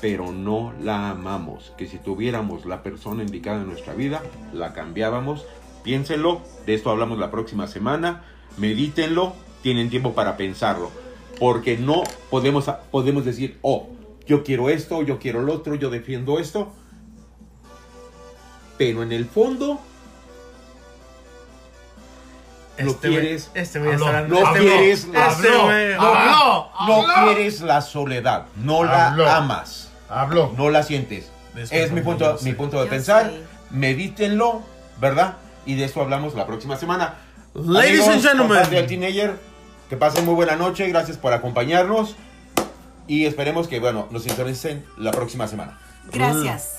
pero 0.00 0.32
no 0.32 0.72
la 0.82 1.10
amamos. 1.10 1.72
Que 1.78 1.86
si 1.86 1.98
tuviéramos 1.98 2.66
la 2.66 2.82
persona 2.82 3.22
indicada 3.22 3.60
en 3.60 3.68
nuestra 3.68 3.94
vida, 3.94 4.20
la 4.52 4.72
cambiábamos. 4.72 5.46
Piénsenlo, 5.84 6.40
de 6.66 6.74
esto 6.74 6.90
hablamos 6.90 7.20
la 7.20 7.30
próxima 7.30 7.68
semana. 7.68 8.24
Medítenlo, 8.56 9.34
tienen 9.62 9.88
tiempo 9.88 10.12
para 10.12 10.36
pensarlo. 10.36 10.90
Porque 11.38 11.78
no 11.78 12.02
podemos, 12.30 12.68
podemos 12.90 13.24
decir, 13.24 13.58
oh, 13.62 13.90
yo 14.26 14.42
quiero 14.42 14.70
esto, 14.70 15.02
yo 15.02 15.20
quiero 15.20 15.40
lo 15.42 15.52
otro, 15.52 15.76
yo 15.76 15.88
defiendo 15.88 16.40
esto. 16.40 16.72
Pero 18.76 19.04
en 19.04 19.12
el 19.12 19.24
fondo, 19.26 19.80
no 22.78 22.96
quieres, 22.98 23.50
Este 23.54 23.78
güey 23.78 23.92
está 23.94 24.22
no 24.22 24.38
este 24.38 24.58
quieres 24.60 25.08
la, 25.08 25.28
Este 25.28 25.48
güey. 25.48 25.94
no, 25.96 26.70
no 26.86 27.04
quieres 27.24 27.60
la 27.60 27.80
soledad, 27.82 28.46
no 28.56 28.82
la 28.84 29.08
Habló. 29.08 29.28
amas 29.28 29.90
Hablo. 30.08 30.52
no 30.56 30.70
la 30.70 30.82
sientes. 30.82 31.30
Es 31.70 31.92
mi 31.92 32.00
punto, 32.00 32.38
mi 32.42 32.52
punto 32.54 32.80
de 32.82 32.88
pensar. 32.88 33.26
sé. 33.26 33.42
Medítenlo, 33.70 34.62
¿verdad? 35.00 35.36
Y 35.66 35.74
de 35.74 35.84
esto 35.84 36.00
hablamos 36.00 36.34
la 36.34 36.46
próxima 36.46 36.76
semana. 36.76 37.14
Ladies 37.54 38.00
Amigos, 38.00 38.08
and 38.08 38.22
gentlemen. 38.22 38.48
compas 38.48 38.70
del 38.70 38.86
Teenager, 38.86 39.38
que 39.90 39.96
pasen 39.98 40.24
muy 40.24 40.34
buena 40.34 40.56
noche. 40.56 40.88
Gracias 40.88 41.18
por 41.18 41.32
acompañarnos. 41.34 42.16
Y 43.06 43.26
esperemos 43.26 43.68
que, 43.68 43.80
bueno, 43.80 44.08
nos 44.10 44.22
sintonicen 44.22 44.84
la 44.96 45.10
próxima 45.10 45.46
semana. 45.46 45.78
Gracias. 46.12 46.78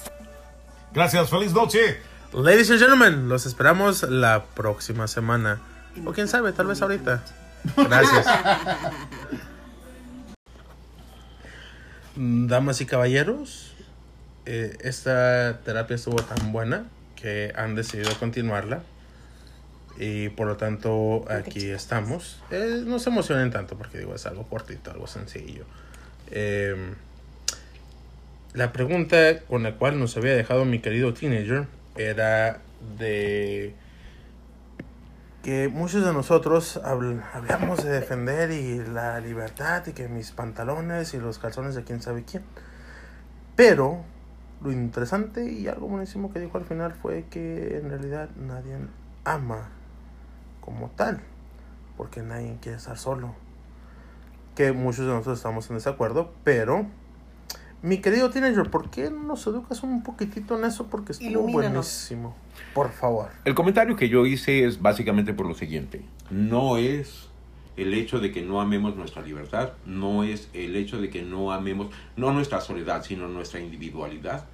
Gracias, 0.92 1.30
feliz 1.30 1.54
noche. 1.54 2.00
Ladies 2.34 2.72
and 2.72 2.80
gentlemen, 2.80 3.30
los 3.30 3.46
esperamos 3.46 4.04
la 4.04 4.46
próxima 4.56 5.08
semana. 5.08 5.60
O 6.06 6.14
quién 6.14 6.28
sabe, 6.28 6.52
tal 6.54 6.68
vez 6.68 6.82
ahorita. 6.82 7.24
Gracias. 7.78 8.26
Damas 12.16 12.80
y 12.82 12.86
caballeros, 12.86 13.74
eh, 14.46 14.78
esta 14.82 15.62
terapia 15.64 15.96
estuvo 15.96 16.18
tan 16.18 16.52
buena 16.52 16.86
que 17.16 17.54
han 17.56 17.76
decidido 17.76 18.12
continuarla. 18.20 18.84
Y 19.98 20.30
por 20.30 20.48
lo 20.48 20.58
tanto, 20.58 21.26
aquí 21.30 21.70
estamos. 21.70 22.42
Eh, 22.52 22.84
no 22.86 23.00
se 23.00 23.10
emocionen 23.10 23.52
tanto 23.52 23.78
porque 23.78 24.00
digo, 24.00 24.16
es 24.16 24.26
algo 24.26 24.44
cortito, 24.44 24.92
algo 24.92 25.08
sencillo. 25.08 25.66
Eh, 26.32 26.76
la 28.54 28.72
pregunta 28.72 29.40
con 29.42 29.64
la 29.64 29.76
cual 29.76 30.00
nos 30.00 30.16
había 30.18 30.36
dejado 30.36 30.66
mi 30.66 30.80
querido 30.80 31.14
teenager 31.14 31.66
era 31.96 32.60
de 32.98 33.74
que 35.44 35.68
muchos 35.68 36.06
de 36.06 36.14
nosotros 36.14 36.80
habl- 36.84 37.22
hablamos 37.34 37.84
de 37.84 37.92
defender 37.92 38.50
y 38.52 38.80
la 38.80 39.20
libertad 39.20 39.86
y 39.86 39.92
que 39.92 40.08
mis 40.08 40.32
pantalones 40.32 41.14
y 41.14 41.18
los 41.20 41.38
calzones 41.38 41.76
de 41.76 41.84
quién 41.84 42.02
sabe 42.02 42.24
quién. 42.24 42.44
Pero 43.58 44.04
lo 44.64 44.72
interesante 44.72 45.52
y 45.52 45.68
algo 45.68 45.88
buenísimo 45.90 46.32
que 46.32 46.40
dijo 46.40 46.58
al 46.58 46.64
final 46.64 46.94
fue 46.94 47.26
que 47.30 47.78
en 47.78 47.90
realidad 47.90 48.30
nadie 48.38 48.78
ama 49.26 49.70
como 50.62 50.90
tal, 50.92 51.20
porque 51.98 52.22
nadie 52.22 52.58
quiere 52.62 52.78
estar 52.78 52.98
solo. 52.98 53.36
Que 54.56 54.72
muchos 54.72 55.06
de 55.06 55.12
nosotros 55.12 55.40
estamos 55.40 55.70
en 55.70 55.76
desacuerdo, 55.76 56.32
pero 56.46 56.86
mi 57.84 57.98
querido 57.98 58.30
teenager, 58.30 58.72
¿por 58.72 58.90
qué 58.90 59.12
no 59.12 59.24
nos 59.24 59.46
educas 59.46 59.84
un 59.84 60.04
poquitito 60.04 60.58
en 60.58 60.64
eso? 60.64 60.88
Porque 60.88 61.12
estuvo 61.12 61.30
Ilumínanos. 61.30 61.72
buenísimo. 61.72 62.36
Por 62.74 62.92
favor. 62.92 63.30
El 63.44 63.54
comentario 63.56 63.98
que 63.98 64.08
yo 64.08 64.26
hice 64.26 64.66
es 64.66 64.82
básicamente 64.82 65.34
por 65.34 65.46
lo 65.46 65.54
siguiente. 65.54 66.02
No 66.30 66.78
es 66.78 67.28
el 67.76 67.94
hecho 67.94 68.20
de 68.20 68.32
que 68.32 68.42
no 68.42 68.62
amemos 68.62 68.96
nuestra 68.96 69.22
libertad, 69.22 69.74
no 69.86 70.24
es 70.24 70.48
el 70.54 70.78
hecho 70.78 71.02
de 71.02 71.10
que 71.10 71.24
no 71.24 71.52
amemos, 71.52 71.94
no 72.16 72.32
nuestra 72.32 72.62
soledad, 72.62 73.04
sino 73.04 73.28
nuestra 73.28 73.60
individualidad, 73.60 74.46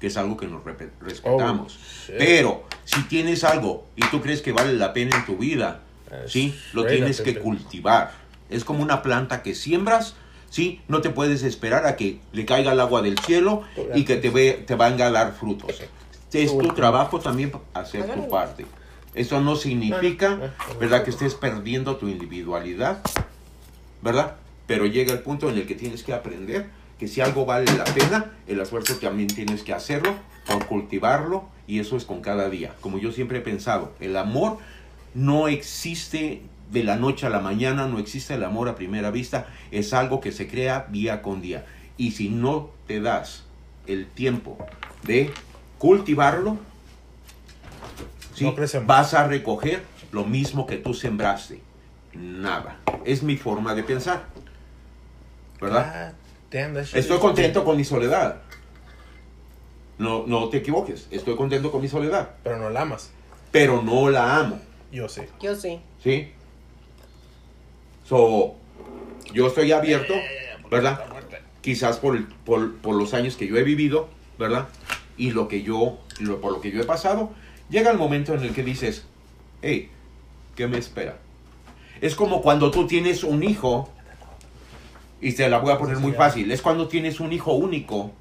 que 0.00 0.06
es 0.06 0.16
algo 0.16 0.38
que 0.38 0.46
nos 0.46 0.64
respetamos. 0.64 1.78
Oh. 2.08 2.12
Pero 2.16 2.64
si 2.84 3.02
tienes 3.02 3.44
algo 3.44 3.86
y 3.96 4.06
tú 4.06 4.22
crees 4.22 4.40
que 4.40 4.52
vale 4.52 4.72
la 4.72 4.94
pena 4.94 5.14
en 5.18 5.26
tu 5.26 5.36
vida, 5.36 5.82
Es 6.24 6.32
¿sí? 6.32 6.58
Lo 6.72 6.86
tienes 6.86 7.20
que 7.20 7.38
cultivar. 7.38 8.12
Es 8.48 8.64
como 8.64 8.82
una 8.82 9.02
planta 9.02 9.42
que 9.42 9.54
siembras, 9.54 10.14
¿sí? 10.50 10.80
No 10.88 11.00
te 11.00 11.10
puedes 11.10 11.42
esperar 11.42 11.86
a 11.86 11.96
que 11.96 12.20
le 12.32 12.44
caiga 12.44 12.72
el 12.72 12.80
agua 12.80 13.02
del 13.02 13.18
cielo 13.18 13.62
y 13.94 14.04
que 14.04 14.16
te, 14.16 14.30
ve, 14.30 14.64
te 14.66 14.74
venga 14.74 15.06
a 15.06 15.10
dar 15.10 15.32
frutos. 15.32 15.80
Es 16.32 16.56
tu 16.56 16.68
trabajo 16.68 17.20
también 17.20 17.52
hacer 17.74 18.06
tu 18.12 18.28
parte. 18.28 18.66
Eso 19.14 19.40
no 19.40 19.56
significa, 19.56 20.38
Ah, 20.40 20.54
ah, 20.58 20.64
¿verdad?, 20.78 21.02
que 21.02 21.10
estés 21.10 21.34
perdiendo 21.34 21.96
tu 21.96 22.08
individualidad, 22.08 23.02
¿verdad? 24.02 24.36
Pero 24.66 24.86
llega 24.86 25.12
el 25.12 25.20
punto 25.20 25.48
en 25.48 25.56
el 25.56 25.66
que 25.66 25.74
tienes 25.74 26.02
que 26.02 26.12
aprender 26.12 26.66
que 26.98 27.08
si 27.08 27.20
algo 27.20 27.46
vale 27.46 27.66
la 27.76 27.84
pena, 27.84 28.32
el 28.46 28.60
esfuerzo 28.60 28.96
también 28.96 29.28
tienes 29.28 29.62
que 29.62 29.72
hacerlo 29.72 30.14
por 30.46 30.66
cultivarlo 30.66 31.48
y 31.66 31.78
eso 31.80 31.96
es 31.96 32.04
con 32.04 32.20
cada 32.20 32.50
día. 32.50 32.74
Como 32.80 32.98
yo 32.98 33.12
siempre 33.12 33.38
he 33.38 33.40
pensado, 33.40 33.92
el 34.00 34.16
amor 34.16 34.58
no 35.14 35.48
existe 35.48 36.42
de 36.70 36.84
la 36.84 36.96
noche 36.96 37.26
a 37.26 37.30
la 37.30 37.40
mañana, 37.40 37.86
no 37.86 37.98
existe 37.98 38.34
el 38.34 38.44
amor 38.44 38.68
a 38.68 38.74
primera 38.74 39.10
vista, 39.10 39.46
es 39.70 39.92
algo 39.92 40.20
que 40.20 40.32
se 40.32 40.48
crea 40.48 40.86
día 40.90 41.22
con 41.22 41.40
día. 41.40 41.66
Y 41.96 42.12
si 42.12 42.28
no 42.28 42.70
te 42.86 43.00
das 43.00 43.44
el 43.86 44.06
tiempo 44.06 44.58
de 45.02 45.32
cultivarlo, 45.78 46.58
¿sí? 48.34 48.44
No 48.44 48.54
vas 48.84 49.14
a 49.14 49.26
recoger 49.26 49.82
lo 50.12 50.24
mismo 50.24 50.66
que 50.66 50.76
tú 50.76 50.94
sembraste. 50.94 51.60
Nada. 52.14 52.78
Es 53.04 53.22
mi 53.22 53.36
forma 53.36 53.74
de 53.74 53.82
pensar. 53.82 54.26
¿Verdad? 55.60 55.92
Ah, 55.94 56.12
damn, 56.50 56.76
Estoy 56.76 57.18
contento 57.18 57.64
con 57.64 57.76
mi 57.76 57.84
soledad. 57.84 58.42
No, 59.98 60.24
no 60.26 60.48
te 60.48 60.58
equivoques. 60.58 61.08
Estoy 61.10 61.36
contento 61.36 61.72
con 61.72 61.82
mi 61.82 61.88
soledad. 61.88 62.30
Pero 62.44 62.58
no 62.58 62.70
la 62.70 62.82
amas. 62.82 63.10
Pero 63.50 63.82
no 63.82 64.08
la 64.10 64.38
amo. 64.38 64.60
Yo 64.92 65.08
sí. 65.08 65.22
Yo 65.40 65.56
sí. 65.56 65.80
¿Sí? 66.02 66.32
So, 68.08 68.54
yo 69.34 69.46
estoy 69.48 69.72
abierto, 69.72 70.14
¿verdad? 70.70 71.00
Quizás 71.60 71.98
por, 71.98 72.16
el- 72.16 72.24
por, 72.24 72.76
por 72.76 72.94
los 72.96 73.12
años 73.14 73.36
que 73.36 73.46
yo 73.46 73.56
he 73.56 73.62
vivido, 73.62 74.08
¿verdad? 74.38 74.68
Y 75.18 75.32
lo 75.32 75.48
que 75.48 75.62
yo, 75.62 75.98
lo- 76.20 76.40
por 76.40 76.52
lo 76.52 76.60
que 76.60 76.70
yo 76.70 76.80
he 76.80 76.84
pasado, 76.84 77.30
llega 77.68 77.90
el 77.90 77.98
momento 77.98 78.32
en 78.34 78.42
el 78.44 78.54
que 78.54 78.62
dices, 78.62 79.04
hey, 79.60 79.90
¿qué 80.56 80.66
me 80.66 80.78
espera? 80.78 81.18
Es 82.00 82.14
como 82.14 82.40
cuando 82.40 82.70
tú 82.70 82.86
tienes 82.86 83.24
un 83.24 83.42
hijo, 83.42 83.90
y 85.20 85.32
te 85.32 85.48
la 85.48 85.58
voy 85.58 85.72
a 85.72 85.78
poner 85.78 85.96
muy 85.98 86.12
fácil, 86.12 86.50
es 86.52 86.62
cuando 86.62 86.86
tienes 86.88 87.18
un 87.20 87.32
hijo 87.32 87.52
único 87.52 88.12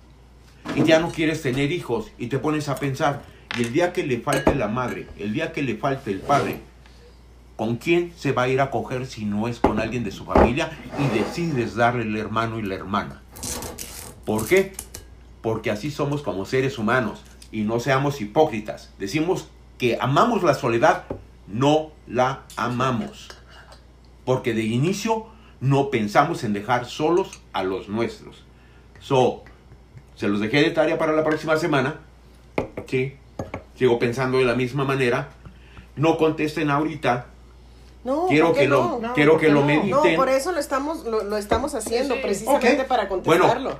y 0.76 0.84
ya 0.84 1.00
no 1.00 1.12
quieres 1.12 1.44
tener 1.44 1.72
hijos 1.72 2.12
y 2.18 2.28
te 2.28 2.40
pones 2.40 2.68
a 2.70 2.76
pensar, 2.76 3.22
y 3.58 3.62
el 3.62 3.72
día 3.72 3.94
que 3.94 4.04
le 4.04 4.20
falte 4.20 4.54
la 4.56 4.68
madre, 4.68 5.08
el 5.20 5.32
día 5.32 5.54
que 5.54 5.62
le 5.62 5.76
falte 5.78 6.10
el 6.12 6.20
padre, 6.20 6.58
¿Con 7.58 7.78
quién 7.78 8.14
se 8.16 8.34
va 8.34 8.43
a 8.43 8.49
ir 8.49 8.62
a 8.62 8.70
coger 8.70 9.08
si 9.08 9.26
no 9.26 9.47
es 9.47 9.60
con 9.60 9.80
alguien 9.80 10.03
de 10.03 10.12
su 10.12 10.26
familia 10.26 10.78
y 10.99 11.18
decides 11.18 11.76
darle 11.76 12.03
el 12.03 12.16
hermano 12.16 12.60
y 12.60 12.62
la 12.62 12.76
hermana? 12.76 13.24
¿Por 14.26 14.47
qué? 14.47 14.74
Porque 15.41 15.72
así 15.72 15.89
somos 15.89 16.22
como 16.22 16.45
seres 16.45 16.78
humanos 16.78 17.24
y 17.51 17.62
no 17.62 17.80
seamos 17.80 18.22
hipócritas. 18.22 18.93
Decimos 18.99 19.47
que 19.80 19.97
amamos 19.99 20.43
la 20.43 20.53
soledad, 20.53 21.05
no 21.47 21.89
la 22.05 22.43
amamos. 22.58 23.30
Porque 24.24 24.53
de 24.53 24.64
inicio 24.64 25.26
no 25.60 25.89
pensamos 25.89 26.43
en 26.43 26.53
dejar 26.53 26.86
solos 26.86 27.41
a 27.53 27.64
los 27.64 27.89
nuestros. 27.89 28.43
So, 28.99 29.43
se 30.14 30.28
los 30.28 30.39
dejé 30.39 30.62
de 30.62 30.70
tarea 30.70 30.99
para 30.99 31.14
la 31.14 31.24
próxima 31.24 31.58
semana. 31.58 32.01
Sí, 32.86 33.16
sigo 33.74 33.97
pensando 33.97 34.38
de 34.38 34.45
la 34.45 34.53
misma 34.53 34.84
manera. 34.84 35.30
No 35.95 36.20
contesten 36.20 36.70
ahorita 36.70 37.30
No, 38.08 38.26
quiero 38.30 38.47
¿por 38.47 38.55
qué 38.55 38.62
que 38.62 38.68
lo 38.70 38.84
no? 38.84 38.99
No, 38.99 39.14
quiero 39.14 39.32
¿por 39.34 39.41
que 39.41 39.47
lo 39.49 39.60
no? 39.60 39.66
mediten. 39.68 39.89
No, 39.91 40.16
por 40.16 40.30
eso 40.30 40.51
lo 40.53 40.60
estamos, 40.60 41.03
lo, 41.03 41.24
lo 41.26 41.36
estamos 41.38 41.76
haciendo, 41.76 42.14
Sí, 42.16 42.20
sí. 42.22 42.26
precisamente 42.26 42.84
para 42.86 43.05
Bueno. 43.08 43.24
contestarlo. 43.24 43.80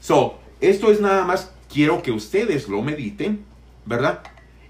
So, 0.00 0.38
esto 0.60 0.90
es 0.90 1.00
nada 1.02 1.24
más 1.24 1.52
quiero 1.72 2.02
que 2.02 2.12
ustedes 2.12 2.66
lo 2.68 2.80
mediten, 2.82 3.44
¿verdad? 3.84 4.20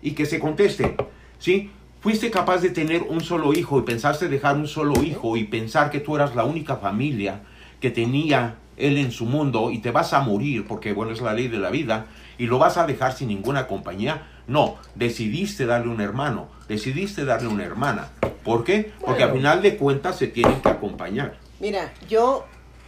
Y 0.03 0.13
que 0.13 0.27
se 0.27 0.41
contesten. 0.41 0.97
¿Sí? 1.39 1.71
Fuiste 2.01 2.33
capaz 2.33 2.59
de 2.59 2.71
tener 2.71 3.03
un 3.03 3.21
solo 3.21 3.53
hijo 3.53 3.79
y 3.79 3.83
pensaste 3.83 4.27
dejar 4.29 4.57
un 4.57 4.67
solo 4.67 5.01
hijo 5.05 5.37
y 5.37 5.45
pensar 5.45 5.91
que 5.91 6.01
tú 6.01 6.17
eras 6.17 6.35
la 6.35 6.45
única 6.45 6.77
familia 6.77 7.43
que 7.81 7.91
tenía 7.93 8.57
él 8.77 8.97
en 8.99 9.13
su 9.13 9.25
mundo 9.27 9.71
y 9.71 9.79
te 9.79 9.93
vas 9.93 10.13
a 10.13 10.21
morir 10.21 10.67
porque 10.67 10.93
bueno 10.93 11.13
es 11.13 11.21
la 11.21 11.35
ley 11.35 11.47
de 11.47 11.59
la 11.59 11.71
vida 11.71 12.07
y 12.39 12.47
lo 12.47 12.59
vas 12.59 12.77
a 12.79 12.87
dejar 12.87 13.13
sin 13.13 13.29
ninguna 13.29 13.69
compañía. 13.69 14.27
No, 14.49 14.75
decidiste 14.97 15.67
darle 15.67 15.93
un 15.93 16.01
hermano, 16.01 16.49
decidiste 16.67 17.25
darle 17.25 17.47
una 17.49 17.65
hermana. 17.65 18.09
¿Por 18.45 18.65
qué? 18.65 18.93
Porque 19.01 19.23
al 19.23 19.31
Bueno. 19.31 19.35
final 19.43 19.63
de 19.63 19.77
cuentas 19.77 20.17
se 20.19 20.27
tienen 20.29 20.61
que 20.61 20.69
acompañar. 20.69 21.39
Mira, 21.61 21.93
yo 22.09 22.45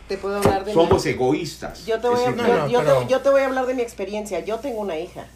te 0.08 0.16
puedo 0.18 0.36
hablar 0.36 0.64
de 0.64 0.74
mi- 0.74 0.80
Somos 0.82 1.04
egoístas. 1.06 1.86
Yo 1.86 2.00
te, 2.00 2.08
voy 2.08 2.24
a, 2.24 2.30
No, 2.32 2.46
yo, 2.46 2.54
no, 2.56 2.68
yo 2.68 2.78
pero- 2.80 2.98
te, 3.00 3.06
yo 3.08 3.20
te 3.20 3.30
voy 3.30 3.40
a 3.42 3.46
hablar 3.46 3.66
de 3.66 3.74
mi 3.74 3.82
experiencia. 3.82 4.40
Yo 4.40 4.58
tengo 4.58 4.80
una 4.80 4.98
hija. 4.98 5.26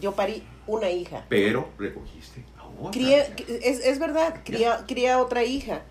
Yo 0.00 0.12
parí 0.12 0.44
una 0.66 0.90
hija. 0.90 1.24
Pero 1.28 1.68
recogiste 1.78 2.44
a 2.58 2.64
otra. 2.66 2.90
Crié, 2.92 3.26
es, 3.62 3.80
es 3.84 3.98
verdad, 3.98 4.40
crié, 4.44 4.68
crié 4.86 5.10
a 5.10 5.20
otra 5.20 5.44
hija. 5.44 5.82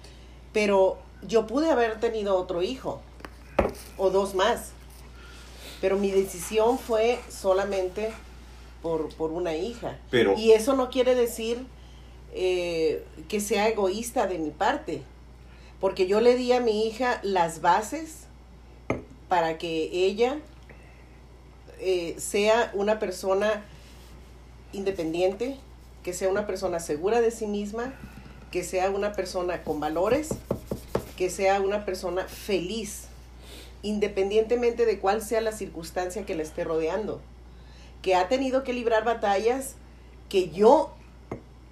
Pero 0.54 0.98
yo 1.28 1.46
pude 1.48 1.70
haber 1.70 2.00
tenido 2.00 2.36
otro 2.38 2.62
hijo. 2.62 3.02
O 3.98 4.10
dos 4.10 4.34
más. 4.36 4.72
Pero 5.82 5.98
mi 5.98 6.12
decisión 6.12 6.80
fue 6.80 7.20
solamente 7.30 8.12
por, 8.82 9.10
por 9.16 9.32
una 9.32 9.56
hija. 9.56 9.98
Pero- 10.10 10.38
y 10.38 10.52
eso 10.52 10.76
no 10.76 10.90
quiere 10.90 11.16
decir 11.16 11.66
eh, 12.34 13.04
que 13.30 13.40
sea 13.40 13.68
egoísta 13.68 14.28
de 14.28 14.40
mi 14.40 14.52
parte. 14.52 15.02
Porque 15.80 16.08
yo 16.08 16.22
le 16.22 16.36
di 16.36 16.52
a 16.54 16.60
mi 16.60 16.88
hija 16.88 17.20
las 17.24 17.62
bases 17.62 18.26
para 19.28 19.58
que 19.58 19.90
ella 19.92 20.40
eh, 21.80 22.16
sea 22.18 22.72
una 22.74 23.00
persona 23.00 23.64
independiente, 24.72 25.58
que 26.04 26.14
sea 26.14 26.30
una 26.30 26.48
persona 26.48 26.80
segura 26.80 27.22
de 27.22 27.32
sí 27.32 27.48
misma, 27.48 27.94
que 28.52 28.64
sea 28.64 28.90
una 28.90 29.14
persona 29.14 29.64
con 29.64 29.80
valores, 29.80 30.30
que 31.18 31.30
sea 31.30 31.60
una 31.60 31.86
persona 31.86 32.26
feliz, 32.28 33.06
independientemente 33.82 34.86
de 34.86 35.00
cuál 35.00 35.22
sea 35.22 35.42
la 35.42 35.52
circunstancia 35.52 36.26
que 36.26 36.36
la 36.36 36.44
esté 36.44 36.64
rodeando, 36.64 37.22
que 38.02 38.16
ha 38.16 38.28
tenido 38.28 38.64
que 38.64 38.74
librar 38.74 39.04
batallas 39.04 39.76
que 40.30 40.50
yo 40.50 40.94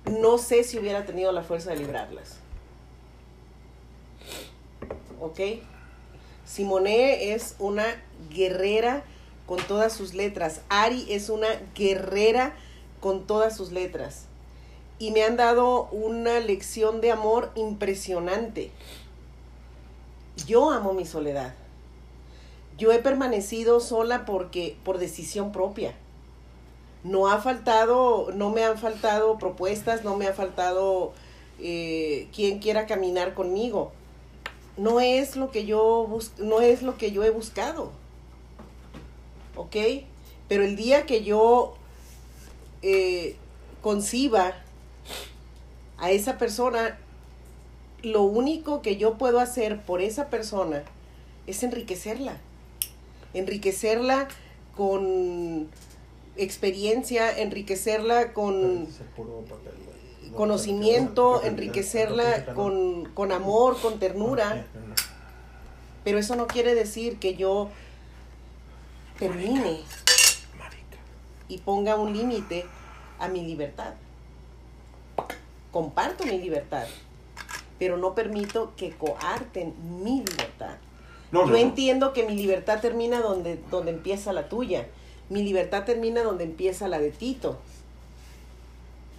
no 0.05 0.37
sé 0.37 0.63
si 0.63 0.79
hubiera 0.79 1.05
tenido 1.05 1.31
la 1.31 1.43
fuerza 1.43 1.71
de 1.71 1.77
librarlas. 1.77 2.37
¿Ok? 5.19 5.39
Simone 6.45 7.33
es 7.33 7.55
una 7.59 7.85
guerrera 8.29 9.03
con 9.45 9.59
todas 9.67 9.93
sus 9.93 10.13
letras. 10.13 10.61
Ari 10.69 11.05
es 11.09 11.29
una 11.29 11.47
guerrera 11.75 12.55
con 12.99 13.27
todas 13.27 13.55
sus 13.55 13.71
letras. 13.71 14.25
Y 14.97 15.11
me 15.11 15.23
han 15.23 15.37
dado 15.37 15.85
una 15.91 16.39
lección 16.39 17.01
de 17.01 17.11
amor 17.11 17.51
impresionante. 17.55 18.71
Yo 20.47 20.71
amo 20.71 20.93
mi 20.93 21.05
soledad. 21.05 21.53
Yo 22.77 22.91
he 22.91 22.99
permanecido 22.99 23.79
sola 23.79 24.25
porque 24.25 24.77
por 24.83 24.97
decisión 24.97 25.51
propia. 25.51 25.93
No 27.03 27.27
ha 27.27 27.39
faltado, 27.41 28.29
no 28.33 28.51
me 28.51 28.63
han 28.63 28.77
faltado 28.77 29.37
propuestas, 29.39 30.03
no 30.03 30.15
me 30.17 30.27
ha 30.27 30.33
faltado 30.33 31.13
eh, 31.59 32.27
quien 32.33 32.59
quiera 32.59 32.85
caminar 32.85 33.33
conmigo. 33.33 33.91
No 34.77 34.99
es 34.99 35.35
lo 35.35 35.51
que 35.51 35.65
yo 35.65 36.05
bus- 36.07 36.31
no 36.37 36.61
es 36.61 36.81
lo 36.83 36.97
que 36.97 37.11
yo 37.11 37.23
he 37.23 37.29
buscado. 37.31 37.91
¿Ok? 39.55 39.75
Pero 40.47 40.63
el 40.63 40.75
día 40.75 41.05
que 41.05 41.23
yo 41.23 41.73
eh, 42.83 43.35
conciba 43.81 44.53
a 45.97 46.11
esa 46.11 46.37
persona, 46.37 46.97
lo 48.03 48.23
único 48.23 48.81
que 48.81 48.97
yo 48.97 49.17
puedo 49.17 49.39
hacer 49.39 49.81
por 49.81 50.01
esa 50.01 50.27
persona 50.29 50.83
es 51.47 51.63
enriquecerla. 51.63 52.37
Enriquecerla 53.33 54.27
con 54.75 55.67
experiencia, 56.35 57.37
enriquecerla 57.37 58.33
con 58.33 58.87
conocimiento, 60.35 61.43
enriquecerla 61.43 62.53
con, 62.53 63.05
con 63.13 63.31
amor, 63.31 63.79
con 63.81 63.99
ternura. 63.99 64.65
Pero 66.03 66.17
eso 66.17 66.35
no 66.35 66.47
quiere 66.47 66.73
decir 66.73 67.19
que 67.19 67.35
yo 67.35 67.69
termine 69.19 69.81
y 71.47 71.57
ponga 71.59 71.95
un 71.95 72.13
límite 72.13 72.65
a 73.19 73.27
mi 73.27 73.45
libertad. 73.45 73.93
Comparto 75.71 76.25
mi 76.25 76.37
libertad, 76.39 76.87
pero 77.77 77.97
no 77.97 78.15
permito 78.15 78.73
que 78.75 78.91
coarten 78.91 79.73
mi 80.03 80.23
libertad. 80.23 80.77
No, 81.31 81.45
Yo 81.45 81.51
no, 81.51 81.57
entiendo 81.57 82.13
que 82.13 82.23
mi 82.23 82.35
libertad 82.35 82.81
termina 82.81 83.21
donde, 83.21 83.57
donde 83.69 83.91
empieza 83.91 84.33
la 84.33 84.49
tuya. 84.49 84.87
Mi 85.31 85.43
libertad 85.43 85.85
termina 85.85 86.23
donde 86.23 86.43
empieza 86.43 86.89
la 86.89 86.99
de 86.99 87.09
Tito. 87.09 87.57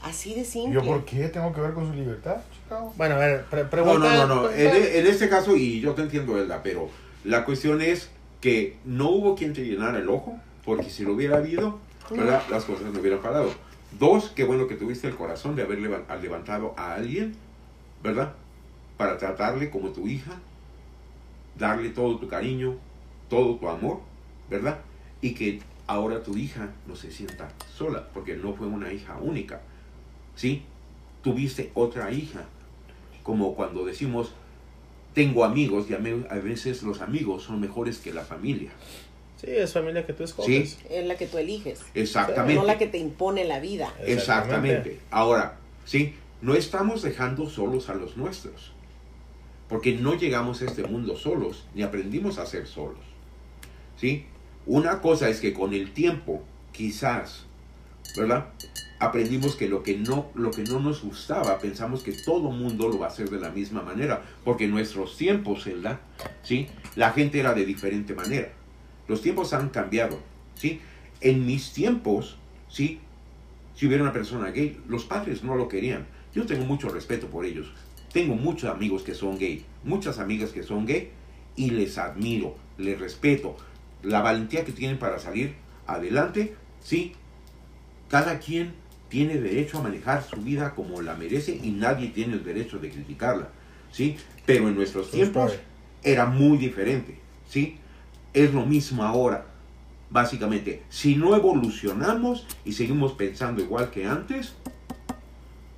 Así 0.03 0.35
de 0.35 0.45
simple. 0.45 0.75
¿Yo 0.75 0.85
por 0.85 1.05
qué 1.07 1.29
tengo 1.29 1.53
que 1.55 1.61
ver 1.63 1.73
con 1.73 1.87
su 1.87 1.95
libertad, 1.95 2.37
Chicago? 2.53 2.93
Bueno, 2.97 3.15
a 3.15 3.19
ver, 3.19 3.45
pre- 3.47 3.63
No, 3.65 3.71
pregunta. 3.71 3.99
no, 3.99 4.27
no, 4.27 4.35
no. 4.43 4.51
En, 4.51 4.69
pregunta- 4.71 4.95
en 4.99 5.07
este 5.07 5.29
caso, 5.31 5.57
y 5.57 5.81
yo 5.81 5.95
te 5.95 6.03
entiendo, 6.03 6.37
Elda, 6.39 6.63
pero 6.63 6.91
la 7.25 7.45
cuestión 7.47 7.81
es 7.81 8.11
que 8.43 8.77
no 8.85 9.09
hubo 9.11 9.35
quien 9.37 9.55
te 9.55 9.65
llenara 9.65 9.99
el 9.99 10.09
ojo, 10.11 10.39
porque 10.67 10.91
si 10.91 11.05
lo 11.05 11.15
hubiera 11.15 11.39
habido, 11.39 11.79
¿verdad? 12.11 12.43
las 12.51 12.65
cosas 12.65 12.93
no 12.93 13.01
hubieran 13.01 13.21
parado. 13.23 13.51
Dos, 13.99 14.33
qué 14.35 14.45
bueno 14.45 14.67
que 14.67 14.75
tuviste 14.75 15.07
el 15.09 15.15
corazón 15.15 15.57
de 15.57 15.63
haber 15.63 15.79
leva- 15.79 16.03
ha 16.09 16.17
levantado 16.17 16.75
a 16.77 16.95
alguien, 16.95 17.35
¿verdad? 18.03 18.35
Para 18.99 19.17
tratarle 19.17 19.71
como 19.71 19.91
tu 19.91 20.09
hija, 20.09 20.33
darle 21.59 21.91
todo 21.91 22.19
tu 22.19 22.27
cariño, 22.29 22.77
todo 23.31 23.55
tu 23.57 23.69
amor, 23.69 24.01
¿verdad? 24.51 24.79
Y 25.21 25.35
que 25.35 25.61
ahora 25.93 26.23
tu 26.23 26.37
hija 26.37 26.71
no 26.87 26.97
se 26.97 27.11
sienta 27.11 27.53
sola, 27.77 28.09
porque 28.13 28.37
no 28.37 28.55
fue 28.55 28.67
una 28.67 28.93
hija 28.93 29.19
única, 29.19 29.61
¿sí? 30.35 30.63
Tuviste 31.23 31.71
otra 31.75 32.11
hija, 32.11 32.45
como 33.23 33.55
cuando 33.55 33.85
decimos, 33.85 34.33
tengo 35.15 35.45
amigos, 35.45 35.87
y 35.89 35.95
a 35.95 35.99
veces 35.99 36.83
los 36.83 37.01
amigos 37.01 37.45
son 37.45 37.61
mejores 37.61 37.99
que 37.99 38.13
la 38.13 38.25
familia. 38.25 38.71
Sí, 39.37 39.49
es 39.51 39.73
familia 39.73 40.07
que 40.07 40.13
tú 40.13 40.25
escoges. 40.25 40.71
Sí. 40.71 40.87
Es 40.89 41.07
la 41.07 41.17
que 41.17 41.27
tú 41.27 41.39
eliges. 41.39 41.83
Exactamente. 41.95 42.55
No 42.55 42.65
la 42.65 42.79
que 42.79 42.87
te 42.87 42.99
impone 42.99 43.45
la 43.45 43.61
vida. 43.61 43.93
Exactamente. 44.07 45.01
Ahora, 45.11 45.59
sí, 45.85 46.15
no 46.41 46.55
estamos 46.55 47.03
dejando 47.03 47.49
solos 47.49 47.89
a 47.89 47.95
los 47.95 48.17
nuestros. 48.17 48.73
Porque 49.69 49.95
no 49.95 50.15
llegamos 50.15 50.63
a 50.63 50.67
este 50.67 50.85
mundo 50.85 51.17
solos, 51.17 51.65
ni 51.75 51.83
aprendimos 51.83 52.39
a 52.39 52.47
ser 52.47 52.67
solos. 52.67 53.01
¿Sí? 53.97 54.27
Una 54.67 55.01
cosa 55.01 55.29
es 55.29 55.41
que 55.41 55.53
con 55.53 55.73
el 55.75 55.93
tiempo, 55.93 56.43
quizás, 56.73 57.47
¿verdad? 58.17 58.47
Aprendimos 58.99 59.57
que 59.57 59.69
lo 59.69 59.83
que 59.83 59.99
no, 59.99 60.31
lo 60.35 60.53
que 60.53 60.63
no 60.63 60.79
nos 60.79 61.03
gustaba, 61.03 61.59
pensamos 61.59 62.03
que 62.03 62.13
todo 62.13 62.51
mundo 62.51 62.89
lo 62.89 63.01
va 63.01 63.07
a 63.07 63.09
hacer 63.11 63.29
de 63.29 63.41
la 63.41 63.51
misma 63.51 63.83
manera. 63.83 64.23
Porque 64.45 64.69
nuestros 64.69 65.17
tiempos, 65.17 65.65
¿verdad? 65.65 65.99
¿Sí? 66.43 66.69
La 66.95 67.11
gente 67.11 67.41
era 67.41 67.55
de 67.55 67.65
diferente 67.65 68.15
manera. 68.15 68.53
Los 69.09 69.21
tiempos 69.21 69.53
han 69.53 69.71
cambiado, 69.71 70.21
¿sí? 70.55 70.81
En 71.21 71.45
mis 71.45 71.73
tiempos, 71.73 72.37
¿sí? 72.69 73.01
si 73.75 73.87
hubiera 73.87 74.03
una 74.03 74.13
persona 74.13 74.51
gay, 74.51 74.81
los 74.89 75.05
padres 75.05 75.43
no 75.43 75.57
lo 75.57 75.69
querían. 75.69 76.07
Yo 76.35 76.47
tengo 76.47 76.65
mucho 76.65 76.89
respeto 76.89 77.27
por 77.27 77.45
ellos. 77.45 77.73
Tengo 78.13 78.35
muchos 78.35 78.71
amigos 78.71 79.03
que 79.03 79.15
son 79.15 79.39
gay, 79.39 79.65
muchas 79.85 80.19
amigas 80.19 80.51
que 80.51 80.63
son 80.63 80.87
gay, 80.87 81.11
y 81.57 81.71
les 81.71 81.99
admiro, 81.99 82.57
les 82.79 82.99
respeto. 83.01 83.57
La 84.03 84.21
valentía 84.21 84.65
que 84.65 84.73
tienen 84.73 84.99
para 84.99 85.19
salir 85.19 85.55
adelante, 85.87 86.55
sí. 86.83 87.15
Cada 88.09 88.39
quien 88.39 88.75
tiene 89.09 89.39
derecho 89.39 89.79
a 89.79 89.83
manejar 89.83 90.23
su 90.23 90.37
vida 90.37 90.75
como 90.75 91.03
la 91.03 91.15
merece 91.15 91.59
y 91.63 91.71
nadie 91.71 92.09
tiene 92.09 92.35
el 92.35 92.45
derecho 92.45 92.79
de 92.79 92.91
criticarla, 92.91 93.49
sí. 93.91 94.17
Pero 94.47 94.69
en 94.69 94.75
nuestros 94.75 95.11
tiempos 95.11 95.53
era 96.03 96.27
muy 96.27 96.59
diferente, 96.59 97.19
sí. 97.49 97.79
Es 98.35 98.53
lo 98.53 98.65
mismo 98.65 99.03
ahora 99.05 99.47
básicamente, 100.13 100.83
si 100.91 101.17
no 101.17 101.35
evolucionamos 101.35 102.47
y 102.65 102.73
seguimos 102.73 103.13
pensando 103.13 103.63
igual 103.63 103.91
que 103.91 104.07
antes, 104.07 104.53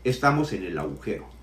estamos 0.03 0.53
en 0.53 0.65
el 0.65 0.77
agujero. 0.77 1.34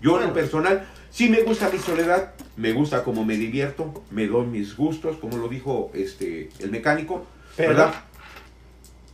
Yo 0.00 0.20
en 0.20 0.28
lo 0.28 0.32
personal, 0.32 0.86
sí 1.10 1.28
me 1.28 1.42
gusta 1.42 1.68
mi 1.70 1.78
soledad, 1.78 2.32
me 2.56 2.72
gusta 2.72 3.04
cómo 3.04 3.24
me 3.24 3.36
divierto, 3.36 4.02
me 4.10 4.26
doy 4.26 4.46
mis 4.46 4.76
gustos, 4.76 5.16
como 5.16 5.36
lo 5.36 5.48
dijo 5.48 5.90
este 5.94 6.48
el 6.58 6.70
mecánico, 6.70 7.26
Pero- 7.56 7.70
¿verdad? 7.70 7.94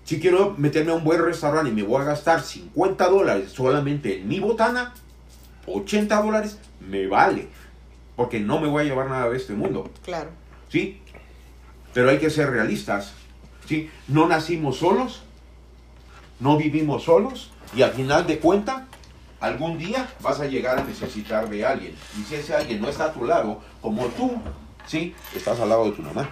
Si 0.05 0.21
quiero 0.21 0.55
meterme 0.57 0.93
a 0.93 0.95
un 0.95 1.03
buen 1.03 1.21
restaurante 1.21 1.71
y 1.71 1.75
me 1.75 1.83
voy 1.83 2.01
a 2.01 2.05
gastar 2.05 2.41
50 2.41 3.09
dólares 3.09 3.51
solamente 3.51 4.21
en 4.21 4.29
mi 4.29 4.39
botana, 4.39 4.95
80 5.67 6.23
dólares, 6.23 6.59
me 6.81 7.09
vale, 7.09 7.49
porque 8.15 8.39
no 8.39 8.61
me 8.61 8.69
voy 8.69 8.83
a 8.83 8.85
llevar 8.85 9.09
nada 9.09 9.29
de 9.29 9.37
este 9.37 9.55
mundo. 9.55 9.91
Claro. 10.05 10.31
¿sí? 10.69 11.01
Pero 11.93 12.11
hay 12.11 12.19
que 12.19 12.31
ser 12.31 12.51
realistas, 12.51 13.15
¿sí? 13.67 13.91
No 14.07 14.29
nacimos 14.29 14.77
solos, 14.77 15.23
no 16.39 16.57
vivimos 16.57 17.03
solos 17.05 17.51
y 17.75 17.83
al 17.83 17.91
final 17.93 18.27
de 18.29 18.39
cuentas, 18.39 18.83
algún 19.47 19.79
día 19.79 20.09
vas 20.23 20.41
a 20.41 20.47
llegar 20.47 20.79
a 20.79 20.85
necesitar 20.85 21.49
de 21.49 21.65
alguien. 21.65 21.95
Y 22.19 22.23
si 22.25 22.35
ese 22.37 22.55
alguien 22.55 22.81
no 22.81 22.89
está 22.89 23.07
a 23.07 23.13
tu 23.13 23.25
lado, 23.25 23.61
como 23.81 24.07
tú, 24.09 24.33
¿sí? 24.87 25.15
Estás 25.35 25.59
al 25.61 25.69
lado 25.69 25.85
de 25.87 25.93
tu 25.93 26.03
mamá. 26.03 26.29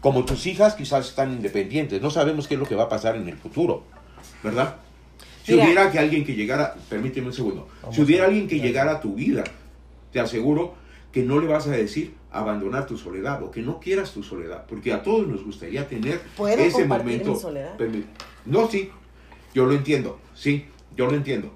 Como 0.00 0.24
tus 0.24 0.46
hijas 0.46 0.74
quizás 0.74 1.08
están 1.08 1.32
independientes, 1.32 2.02
no 2.02 2.10
sabemos 2.10 2.48
qué 2.48 2.54
es 2.54 2.60
lo 2.60 2.66
que 2.66 2.74
va 2.74 2.84
a 2.84 2.88
pasar 2.88 3.14
en 3.16 3.28
el 3.28 3.36
futuro, 3.36 3.84
¿verdad? 4.42 4.76
Si 5.44 5.52
Mira. 5.52 5.64
hubiera 5.64 5.90
que 5.92 5.98
alguien 5.98 6.24
que 6.24 6.34
llegara, 6.34 6.74
permíteme 6.88 7.28
un 7.28 7.32
segundo, 7.32 7.68
Vamos 7.82 7.94
si 7.96 8.02
hubiera 8.02 8.24
alguien 8.26 8.48
que 8.48 8.58
llegara 8.60 8.92
a 8.92 9.00
tu 9.00 9.14
vida, 9.14 9.44
te 10.12 10.18
aseguro 10.20 10.74
que 11.12 11.22
no 11.22 11.38
le 11.40 11.46
vas 11.46 11.66
a 11.68 11.70
decir 11.70 12.14
abandonar 12.32 12.86
tu 12.86 12.96
soledad 12.96 13.42
o 13.42 13.50
que 13.50 13.60
no 13.62 13.78
quieras 13.78 14.12
tu 14.12 14.22
soledad, 14.22 14.64
porque 14.66 14.92
a 14.92 15.02
todos 15.02 15.26
nos 15.28 15.44
gustaría 15.44 15.86
tener 15.86 16.20
¿Puedo 16.36 16.60
ese 16.62 16.84
momento. 16.84 17.32
mi 17.34 17.38
soledad? 17.38 17.76
Permi- 17.78 18.04
No, 18.44 18.68
sí, 18.68 18.90
yo 19.54 19.66
lo 19.66 19.74
entiendo, 19.74 20.18
sí, 20.34 20.66
yo 20.96 21.06
lo 21.06 21.14
entiendo. 21.14 21.52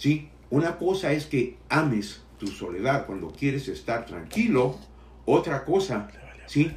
Sí, 0.00 0.30
una 0.48 0.78
cosa 0.78 1.12
es 1.12 1.26
que 1.26 1.58
ames 1.68 2.22
tu 2.38 2.46
soledad 2.46 3.04
cuando 3.04 3.28
quieres 3.32 3.68
estar 3.68 4.06
tranquilo, 4.06 4.78
otra 5.26 5.66
cosa, 5.66 6.08
sí, 6.46 6.72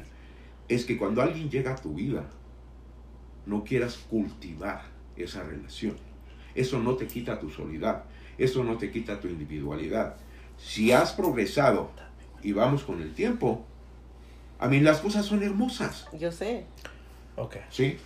es 0.68 0.84
que 0.84 0.98
cuando 0.98 1.22
alguien 1.22 1.48
llega 1.48 1.72
a 1.72 1.76
tu 1.76 1.94
vida, 1.94 2.26
no 3.46 3.64
quieras 3.64 3.96
cultivar 4.10 4.82
esa 5.16 5.42
relación. 5.42 5.96
Eso 6.54 6.78
no 6.80 6.96
te 6.96 7.06
quita 7.06 7.40
tu 7.40 7.48
soledad, 7.48 8.04
eso 8.36 8.62
no 8.62 8.76
te 8.76 8.90
quita 8.90 9.18
tu 9.18 9.28
individualidad. 9.28 10.16
Si 10.58 10.92
has 10.92 11.14
progresado 11.14 11.92
y 12.42 12.52
vamos 12.52 12.82
con 12.82 13.00
el 13.00 13.14
tiempo, 13.14 13.64
a 14.58 14.68
mí 14.68 14.80
las 14.80 15.00
cosas 15.00 15.24
son 15.24 15.42
hermosas, 15.42 16.08
Yo 16.12 16.30
sé. 16.30 16.66
Ok. 17.36 17.56
¿sí? 17.70 17.96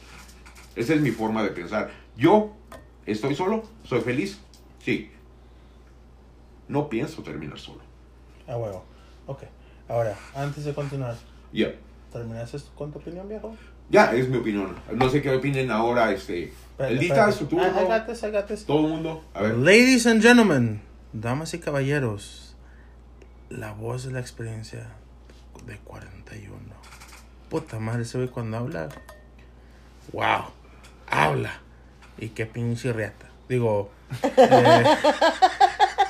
Esa 0.76 0.94
es 0.94 1.00
mi 1.00 1.10
forma 1.10 1.42
de 1.42 1.50
pensar. 1.50 1.90
Yo 2.16 2.54
estoy 3.04 3.34
solo, 3.34 3.64
soy 3.82 4.00
feliz, 4.02 4.38
sí. 4.88 5.10
No 6.66 6.88
pienso 6.88 7.22
terminar 7.22 7.58
solo. 7.58 7.80
A 8.46 8.56
huevo. 8.56 8.84
Ok. 9.26 9.42
Ahora, 9.88 10.16
antes 10.34 10.64
de 10.64 10.74
continuar, 10.74 11.14
Ya, 11.52 11.72
¿terminaste 12.12 12.58
con 12.74 12.90
tu 12.92 12.98
opinión, 12.98 13.28
viejo? 13.28 13.54
ya 13.90 14.12
es 14.12 14.28
mi 14.28 14.36
opinión. 14.38 14.76
No 14.94 15.08
sé 15.08 15.20
qué 15.22 15.30
opinen 15.30 15.70
ahora, 15.70 16.10
este, 16.12 16.52
su 17.32 17.46
turno, 17.46 17.66
I, 17.66 17.84
I 17.84 17.86
got 17.86 18.06
this, 18.06 18.22
I 18.22 18.30
got 18.30 18.46
this. 18.46 18.64
todo 18.66 18.86
el 18.86 18.92
mundo. 18.92 19.24
A 19.34 19.42
ver. 19.42 19.56
Ladies 19.56 20.06
and 20.06 20.22
gentlemen, 20.22 20.80
damas 21.12 21.52
y 21.54 21.58
caballeros, 21.58 22.54
la 23.50 23.72
voz 23.72 24.04
de 24.04 24.12
la 24.12 24.20
experiencia 24.20 24.88
de 25.66 25.78
41. 25.78 26.54
Puta 27.48 27.78
madre, 27.78 28.04
se 28.04 28.18
ve 28.18 28.28
cuando 28.28 28.58
habla. 28.58 28.88
Wow, 30.12 30.44
habla. 31.10 31.60
Y 32.18 32.28
qué 32.30 32.44
pinche 32.46 32.92
riata. 32.92 33.30
Digo, 33.48 33.90
eh, 34.22 34.84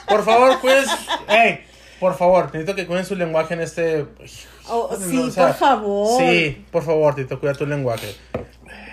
por 0.08 0.24
favor, 0.24 0.60
cuiden. 0.60 0.84
Hey, 1.28 1.64
por 2.00 2.16
favor, 2.16 2.46
necesito 2.46 2.74
que 2.74 2.86
cuiden 2.86 3.04
su 3.04 3.16
lenguaje 3.16 3.54
en 3.54 3.60
este. 3.60 4.06
Oh, 4.68 4.88
No, 4.92 4.96
sí, 4.96 5.18
o 5.18 5.30
sea, 5.30 5.48
por 5.48 5.56
favor. 5.56 6.20
Sí, 6.20 6.64
por 6.70 6.82
favor, 6.82 7.14
Tito, 7.14 7.40
cuida 7.40 7.54
tu 7.54 7.66
lenguaje. 7.66 8.14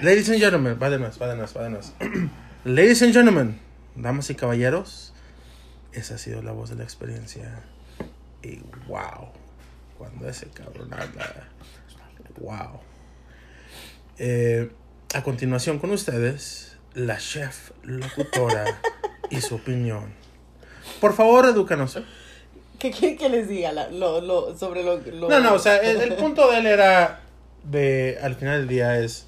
Ladies 0.02 0.30
and 0.30 0.40
gentlemen, 0.40 0.78
va 0.82 0.90
de 0.90 1.00
nuez, 1.00 1.22
va 1.22 1.28
de 1.28 1.36
nuez, 1.36 1.56
va 1.56 1.64
de 1.64 1.70
nuez. 1.70 1.94
Ladies 2.66 3.02
and 3.04 3.14
gentlemen, 3.14 3.60
damas 3.96 4.30
y 4.30 4.36
caballeros, 4.36 5.14
esa 5.94 6.16
ha 6.16 6.18
sido 6.18 6.42
la 6.42 6.52
voz 6.52 6.70
de 6.70 6.76
la 6.76 6.84
experiencia. 6.84 7.64
Y 8.42 8.60
wow, 8.88 9.30
cuando 9.98 10.28
ese 10.28 10.48
cabrón 10.50 10.94
habla, 10.94 11.48
wow. 12.40 12.80
Eh, 14.18 14.72
a 15.14 15.24
continuación 15.24 15.80
con 15.80 15.92
ustedes, 15.92 16.75
la 16.96 17.18
chef 17.18 17.72
locutora 17.84 18.66
y 19.30 19.42
su 19.42 19.56
opinión. 19.56 20.14
Por 21.02 21.14
favor, 21.14 21.46
edúcanos. 21.46 22.00
¿Qué 22.80 22.92
quieren 22.92 23.18
que 23.18 23.30
les 23.30 23.48
diga 23.48 23.72
la- 23.72 23.90
lo, 23.90 24.22
lo, 24.22 24.58
sobre 24.58 24.84
lo, 24.84 24.98
lo- 24.98 25.30
No, 25.30 25.40
no, 25.40 25.54
o 25.54 25.60
sea, 25.60 25.78
el, 25.78 26.02
el 26.02 26.14
punto 26.16 26.50
de 26.52 26.58
él 26.60 26.66
era 26.68 27.22
de, 27.64 28.18
al 28.22 28.36
final 28.36 28.60
del 28.62 28.68
día 28.68 29.00
es 29.00 29.28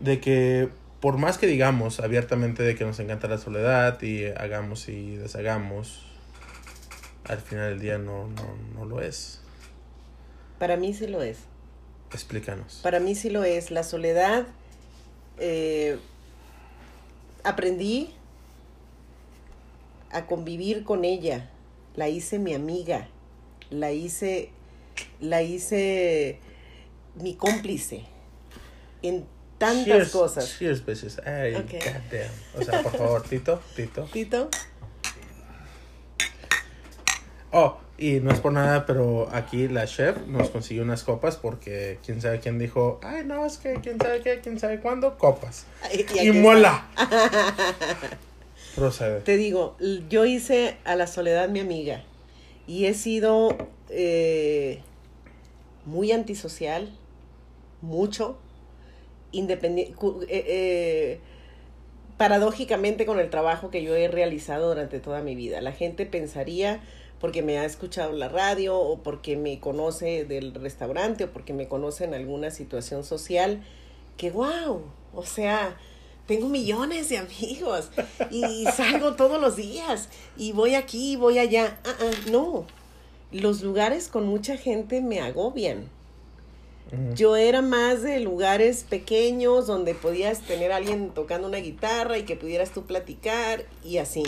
de 0.00 0.20
que 0.20 0.68
por 1.00 1.16
más 1.18 1.38
que 1.38 1.46
digamos 1.46 2.00
abiertamente 2.00 2.62
de 2.62 2.74
que 2.74 2.84
nos 2.84 2.98
encanta 3.00 3.26
la 3.28 3.38
soledad 3.38 4.00
y 4.02 4.26
hagamos 4.26 4.88
y 4.88 5.16
deshagamos, 5.16 6.02
al 7.24 7.38
final 7.40 7.70
del 7.70 7.80
día 7.80 7.98
no, 7.98 8.28
no, 8.28 8.56
no 8.74 8.84
lo 8.84 9.00
es. 9.00 9.40
Para 10.58 10.76
mí 10.76 10.92
sí 10.94 11.06
lo 11.06 11.22
es. 11.22 11.38
Explícanos. 12.12 12.80
Para 12.82 13.00
mí 13.00 13.14
sí 13.14 13.30
lo 13.30 13.44
es. 13.44 13.70
La 13.70 13.82
soledad, 13.82 14.46
eh, 15.38 15.98
aprendí 17.44 18.10
a 20.10 20.26
convivir 20.26 20.84
con 20.84 21.04
ella. 21.04 21.50
La 21.96 22.08
hice 22.08 22.38
mi 22.38 22.54
amiga. 22.54 23.08
La 23.70 23.92
hice, 23.92 24.50
la 25.20 25.42
hice 25.42 26.40
mi 27.16 27.34
cómplice 27.34 28.04
en 29.02 29.26
tantas 29.58 29.84
Cheers, 29.84 30.10
cosas. 30.10 30.58
Cheers, 30.58 30.84
bitches. 30.86 31.18
Ay, 31.20 31.54
Ok. 31.54 31.72
goddamn. 31.72 32.32
O 32.58 32.62
sea, 32.62 32.82
por 32.82 32.92
favor, 32.96 33.22
Tito, 33.22 33.60
Tito. 33.76 34.04
Tito, 34.12 34.48
Oh, 37.52 37.78
y 38.00 38.20
no 38.20 38.32
es 38.32 38.40
por 38.40 38.52
nada, 38.52 38.86
pero 38.86 39.28
aquí 39.30 39.68
la 39.68 39.86
chef 39.86 40.26
nos 40.26 40.48
consiguió 40.48 40.82
unas 40.82 41.04
copas 41.04 41.36
porque 41.36 41.98
quién 42.02 42.22
sabe 42.22 42.40
quién 42.40 42.58
dijo, 42.58 42.98
ay, 43.02 43.24
no, 43.26 43.44
es 43.44 43.58
que 43.58 43.74
quién 43.74 44.00
sabe 44.00 44.22
qué, 44.22 44.40
quién 44.40 44.58
sabe 44.58 44.80
cuándo, 44.80 45.18
copas. 45.18 45.66
y, 46.18 46.30
mola. 46.30 46.88
Procede. 48.74 49.20
Te 49.20 49.36
digo, 49.36 49.76
yo 50.08 50.24
hice 50.24 50.78
a 50.84 50.96
la 50.96 51.06
soledad 51.06 51.50
mi 51.50 51.60
amiga 51.60 52.02
y 52.66 52.86
he 52.86 52.94
sido 52.94 53.54
eh, 53.90 54.80
muy 55.84 56.10
antisocial, 56.10 56.88
mucho, 57.82 58.38
independiente, 59.30 61.20
paradójicamente 62.16 63.04
con 63.04 63.18
el 63.18 63.28
trabajo 63.28 63.70
que 63.70 63.82
yo 63.82 63.94
he 63.94 64.08
realizado 64.08 64.68
durante 64.68 65.00
toda 65.00 65.20
mi 65.20 65.34
vida. 65.34 65.60
La 65.60 65.72
gente 65.72 66.06
pensaría 66.06 66.80
porque 67.20 67.42
me 67.42 67.58
ha 67.58 67.64
escuchado 67.64 68.12
la 68.12 68.28
radio 68.28 68.78
o 68.78 69.02
porque 69.02 69.36
me 69.36 69.60
conoce 69.60 70.24
del 70.24 70.54
restaurante 70.54 71.24
o 71.24 71.32
porque 71.32 71.52
me 71.52 71.68
conoce 71.68 72.04
en 72.04 72.14
alguna 72.14 72.50
situación 72.50 73.04
social, 73.04 73.62
que 74.16 74.30
wow, 74.30 74.82
o 75.14 75.24
sea, 75.24 75.76
tengo 76.26 76.48
millones 76.48 77.08
de 77.08 77.18
amigos 77.18 77.90
y 78.30 78.64
salgo 78.76 79.16
todos 79.16 79.40
los 79.40 79.56
días 79.56 80.08
y 80.36 80.52
voy 80.52 80.74
aquí, 80.74 81.16
voy 81.16 81.38
allá. 81.38 81.78
Ah, 81.84 81.94
ah, 82.00 82.30
no, 82.30 82.66
los 83.32 83.62
lugares 83.62 84.08
con 84.08 84.26
mucha 84.26 84.56
gente 84.56 85.00
me 85.00 85.20
agobian. 85.20 85.88
Yo 87.14 87.36
era 87.36 87.62
más 87.62 88.02
de 88.02 88.18
lugares 88.18 88.84
pequeños 88.88 89.68
donde 89.68 89.94
podías 89.94 90.40
tener 90.40 90.72
a 90.72 90.76
alguien 90.76 91.10
tocando 91.10 91.46
una 91.46 91.58
guitarra 91.58 92.18
y 92.18 92.24
que 92.24 92.34
pudieras 92.34 92.72
tú 92.72 92.84
platicar 92.84 93.64
y 93.84 93.98
así. 93.98 94.24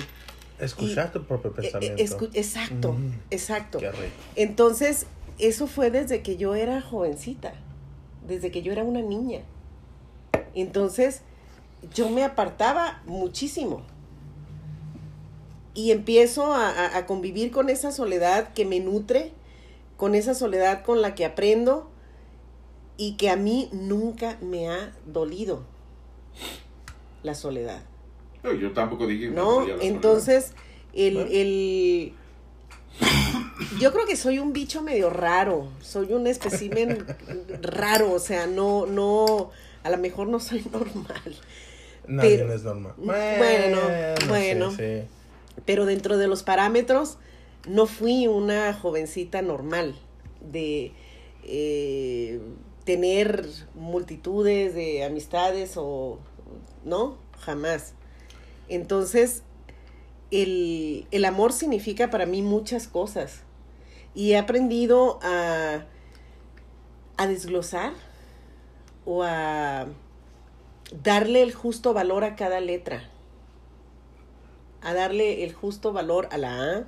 Escuchar 0.59 1.12
tu 1.12 1.24
propio 1.24 1.51
Eh, 1.51 1.55
eh, 1.59 1.62
pensamiento. 1.62 2.03
escu- 2.03 2.31
exacto, 2.35 2.93
Mm. 2.93 3.12
exacto. 3.31 3.79
Qué 3.79 3.91
rico. 3.91 4.15
Entonces, 4.37 5.07
eso 5.39 5.66
fue 5.66 5.91
desde 5.91 6.23
que 6.23 6.37
yo 6.37 6.55
era 6.55 6.81
jovencita, 6.81 7.53
desde 8.27 8.51
que 8.51 8.62
yo 8.62 8.73
era 8.73 8.85
una 8.85 9.03
niña. 9.03 9.41
Entonces, 10.55 11.23
yo 11.95 12.09
me 12.11 12.23
apartaba 12.24 13.03
muchísimo. 13.07 13.83
Y 15.74 15.91
empiezo 15.91 16.53
a, 16.55 16.69
a- 16.69 16.97
a 16.99 17.07
convivir 17.07 17.51
con 17.51 17.70
esa 17.70 17.91
soledad 17.93 18.53
que 18.53 18.65
me 18.65 18.79
nutre, 18.79 19.33
con 19.97 20.15
esa 20.15 20.35
soledad 20.35 20.85
con 20.85 21.01
la 21.01 21.15
que 21.15 21.24
aprendo 21.24 21.91
y 22.97 23.16
que 23.16 23.31
a 23.31 23.37
mí 23.37 23.69
nunca 23.73 24.37
me 24.43 24.69
ha 24.69 24.93
dolido 25.07 25.65
la 27.23 27.35
soledad. 27.35 27.83
No, 28.43 28.52
yo 28.52 28.73
tampoco 28.73 29.06
dije. 29.06 29.28
¿no? 29.28 29.66
Entonces, 29.81 30.52
el, 30.93 31.16
el... 31.16 32.12
Yo 33.81 33.93
creo 33.93 34.06
que 34.06 34.16
soy 34.16 34.39
un 34.39 34.52
bicho 34.52 34.82
medio 34.82 35.09
raro, 35.10 35.69
soy 35.81 36.12
un 36.12 36.27
espécimen 36.27 37.05
raro, 37.62 38.12
o 38.12 38.19
sea, 38.19 38.47
no, 38.47 38.86
no, 38.86 39.51
a 39.82 39.90
lo 39.90 39.98
mejor 39.98 40.28
no 40.28 40.40
soy 40.40 40.64
normal, 40.73 41.36
Nadie 42.06 42.39
pero- 42.39 42.52
es 42.52 42.62
normal. 42.64 42.93
Bueno, 42.98 43.78
bueno. 44.28 44.70
sí, 44.73 44.77
sí. 44.77 45.02
pero 45.64 45.86
dentro 45.86 46.19
de 46.19 46.27
los 46.27 46.43
parámetros 46.43 47.19
no 47.69 47.86
fui 47.86 48.27
una 48.27 48.74
jovencita 48.74 49.40
normal 49.43 49.94
de 50.40 50.93
eh, 51.44 52.40
tener 52.85 53.47
multitudes 53.74 54.74
de 54.74 55.05
amistades 55.05 55.74
o, 55.77 56.19
¿no? 56.85 57.16
Jamás. 57.40 57.94
Entonces, 58.73 59.43
el, 60.31 61.07
el 61.11 61.27
amor 61.27 61.53
significa 61.53 62.09
para 62.09 62.24
mí 62.24 62.40
muchas 62.40 62.89
cosas. 62.89 63.43
Y 64.15 64.32
he 64.32 64.39
aprendido 64.39 65.19
a, 65.23 65.85
a 67.19 67.27
desglosar 67.27 67.93
o 69.05 69.24
a 69.24 69.89
darle 71.03 71.43
el 71.43 71.53
justo 71.53 71.93
valor 71.93 72.24
a 72.24 72.35
cada 72.35 72.61
letra. 72.61 73.11
A 74.81 74.94
darle 74.94 75.44
el 75.44 75.53
justo 75.53 75.93
valor 75.93 76.31
a 76.32 76.39
la 76.39 76.62
A, 76.62 76.86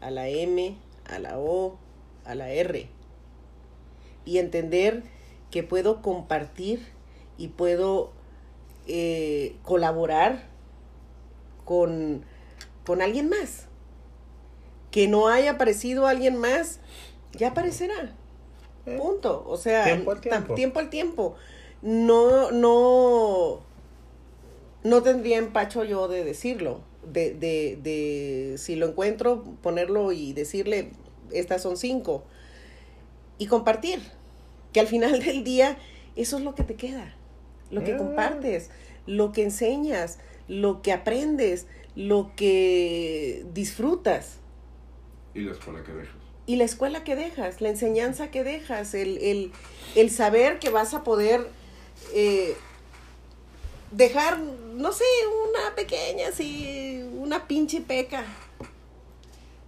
a 0.00 0.10
la 0.12 0.28
M, 0.28 0.76
a 1.04 1.18
la 1.18 1.40
O, 1.40 1.78
a 2.24 2.36
la 2.36 2.50
R. 2.50 2.88
Y 4.24 4.38
entender 4.38 5.02
que 5.50 5.64
puedo 5.64 6.00
compartir 6.00 6.86
y 7.38 7.48
puedo 7.48 8.12
eh, 8.86 9.56
colaborar 9.64 10.53
con, 11.64 12.24
con 12.86 13.02
alguien 13.02 13.28
más. 13.28 13.66
Que 14.90 15.08
no 15.08 15.28
haya 15.28 15.52
aparecido 15.52 16.06
alguien 16.06 16.36
más, 16.36 16.78
ya 17.32 17.48
aparecerá. 17.48 18.14
Eh, 18.86 18.96
Punto. 18.98 19.44
O 19.46 19.56
sea, 19.56 19.84
Tiempo 19.84 20.10
al 20.12 20.20
tiempo. 20.20 20.54
tiempo 20.54 20.78
al 20.78 20.90
tiempo. 20.90 21.34
No, 21.82 22.50
no, 22.52 23.60
no 24.82 25.02
tendría 25.02 25.38
empacho 25.38 25.84
yo 25.84 26.08
de 26.08 26.24
decirlo. 26.24 26.80
De, 27.12 27.34
de, 27.34 27.78
de 27.82 28.54
si 28.56 28.76
lo 28.76 28.86
encuentro, 28.88 29.42
ponerlo 29.62 30.12
y 30.12 30.32
decirle, 30.32 30.92
estas 31.32 31.60
son 31.62 31.76
cinco. 31.76 32.24
Y 33.38 33.46
compartir. 33.46 34.00
Que 34.72 34.80
al 34.80 34.86
final 34.86 35.20
del 35.22 35.44
día, 35.44 35.76
eso 36.16 36.38
es 36.38 36.44
lo 36.44 36.54
que 36.54 36.62
te 36.64 36.76
queda. 36.76 37.14
Lo 37.70 37.82
que 37.84 37.94
Ah. 37.94 37.98
compartes, 37.98 38.70
lo 39.06 39.32
que 39.32 39.42
enseñas, 39.42 40.18
lo 40.48 40.82
que 40.82 40.92
aprendes, 40.92 41.66
lo 41.94 42.32
que 42.36 43.44
disfrutas. 43.52 44.38
Y 45.34 45.40
la 45.40 45.52
escuela 45.52 45.82
que 45.82 45.92
dejas. 45.92 46.14
Y 46.46 46.56
la 46.56 46.64
escuela 46.64 47.04
que 47.04 47.16
dejas, 47.16 47.60
la 47.60 47.70
enseñanza 47.70 48.30
que 48.30 48.44
dejas, 48.44 48.94
el, 48.94 49.18
el, 49.18 49.52
el 49.94 50.10
saber 50.10 50.58
que 50.58 50.68
vas 50.68 50.92
a 50.92 51.02
poder 51.02 51.48
eh, 52.12 52.54
dejar, 53.90 54.38
no 54.38 54.92
sé, 54.92 55.04
una 55.48 55.74
pequeña, 55.74 56.28
así, 56.28 57.02
una 57.16 57.46
pinche 57.48 57.80
peca 57.80 58.24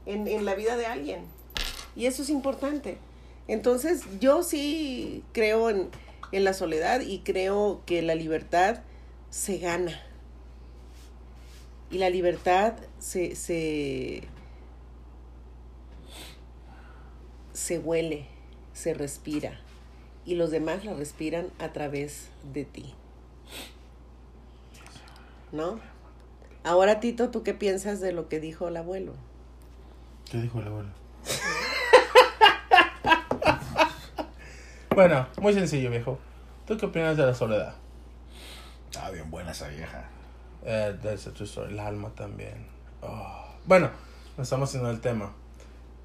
en, 0.04 0.28
en 0.28 0.44
la 0.44 0.54
vida 0.54 0.76
de 0.76 0.86
alguien. 0.86 1.24
Y 1.94 2.06
eso 2.06 2.22
es 2.22 2.28
importante. 2.28 2.98
Entonces, 3.48 4.02
yo 4.20 4.42
sí 4.42 5.24
creo 5.32 5.70
en, 5.70 5.88
en 6.32 6.44
la 6.44 6.52
soledad 6.52 7.00
y 7.00 7.20
creo 7.20 7.80
que 7.86 8.02
la 8.02 8.14
libertad 8.14 8.82
se 9.30 9.58
gana. 9.58 10.05
Y 11.90 11.98
la 11.98 12.10
libertad 12.10 12.74
se, 12.98 13.36
se, 13.36 14.24
se 17.52 17.78
huele, 17.78 18.26
se 18.72 18.94
respira. 18.94 19.60
Y 20.24 20.34
los 20.34 20.50
demás 20.50 20.84
la 20.84 20.94
respiran 20.94 21.48
a 21.58 21.72
través 21.72 22.30
de 22.52 22.64
ti. 22.64 22.94
¿no? 25.52 25.78
Ahora, 26.64 27.00
Tito, 27.00 27.30
¿tú 27.30 27.42
qué 27.42 27.54
piensas 27.54 28.00
de 28.00 28.12
lo 28.12 28.28
que 28.28 28.40
dijo 28.40 28.68
el 28.68 28.76
abuelo? 28.76 29.14
¿Qué 30.30 30.38
dijo 30.38 30.60
el 30.60 30.66
abuelo? 30.66 30.90
bueno, 34.94 35.28
muy 35.40 35.54
sencillo, 35.54 35.90
viejo. 35.90 36.18
¿Tú 36.66 36.76
qué 36.76 36.86
opinas 36.86 37.16
de 37.16 37.26
la 37.26 37.34
soledad? 37.34 37.74
Está 38.90 39.10
bien 39.10 39.30
buena 39.30 39.52
esa 39.52 39.68
vieja. 39.68 40.08
Eh, 40.68 40.98
that's. 41.00 41.28
El 41.58 41.78
alma 41.78 42.10
también. 42.10 42.66
Oh. 43.00 43.46
Bueno, 43.64 43.88
no 44.36 44.42
estamos 44.42 44.68
haciendo 44.68 44.90
el 44.90 45.00
tema. 45.00 45.32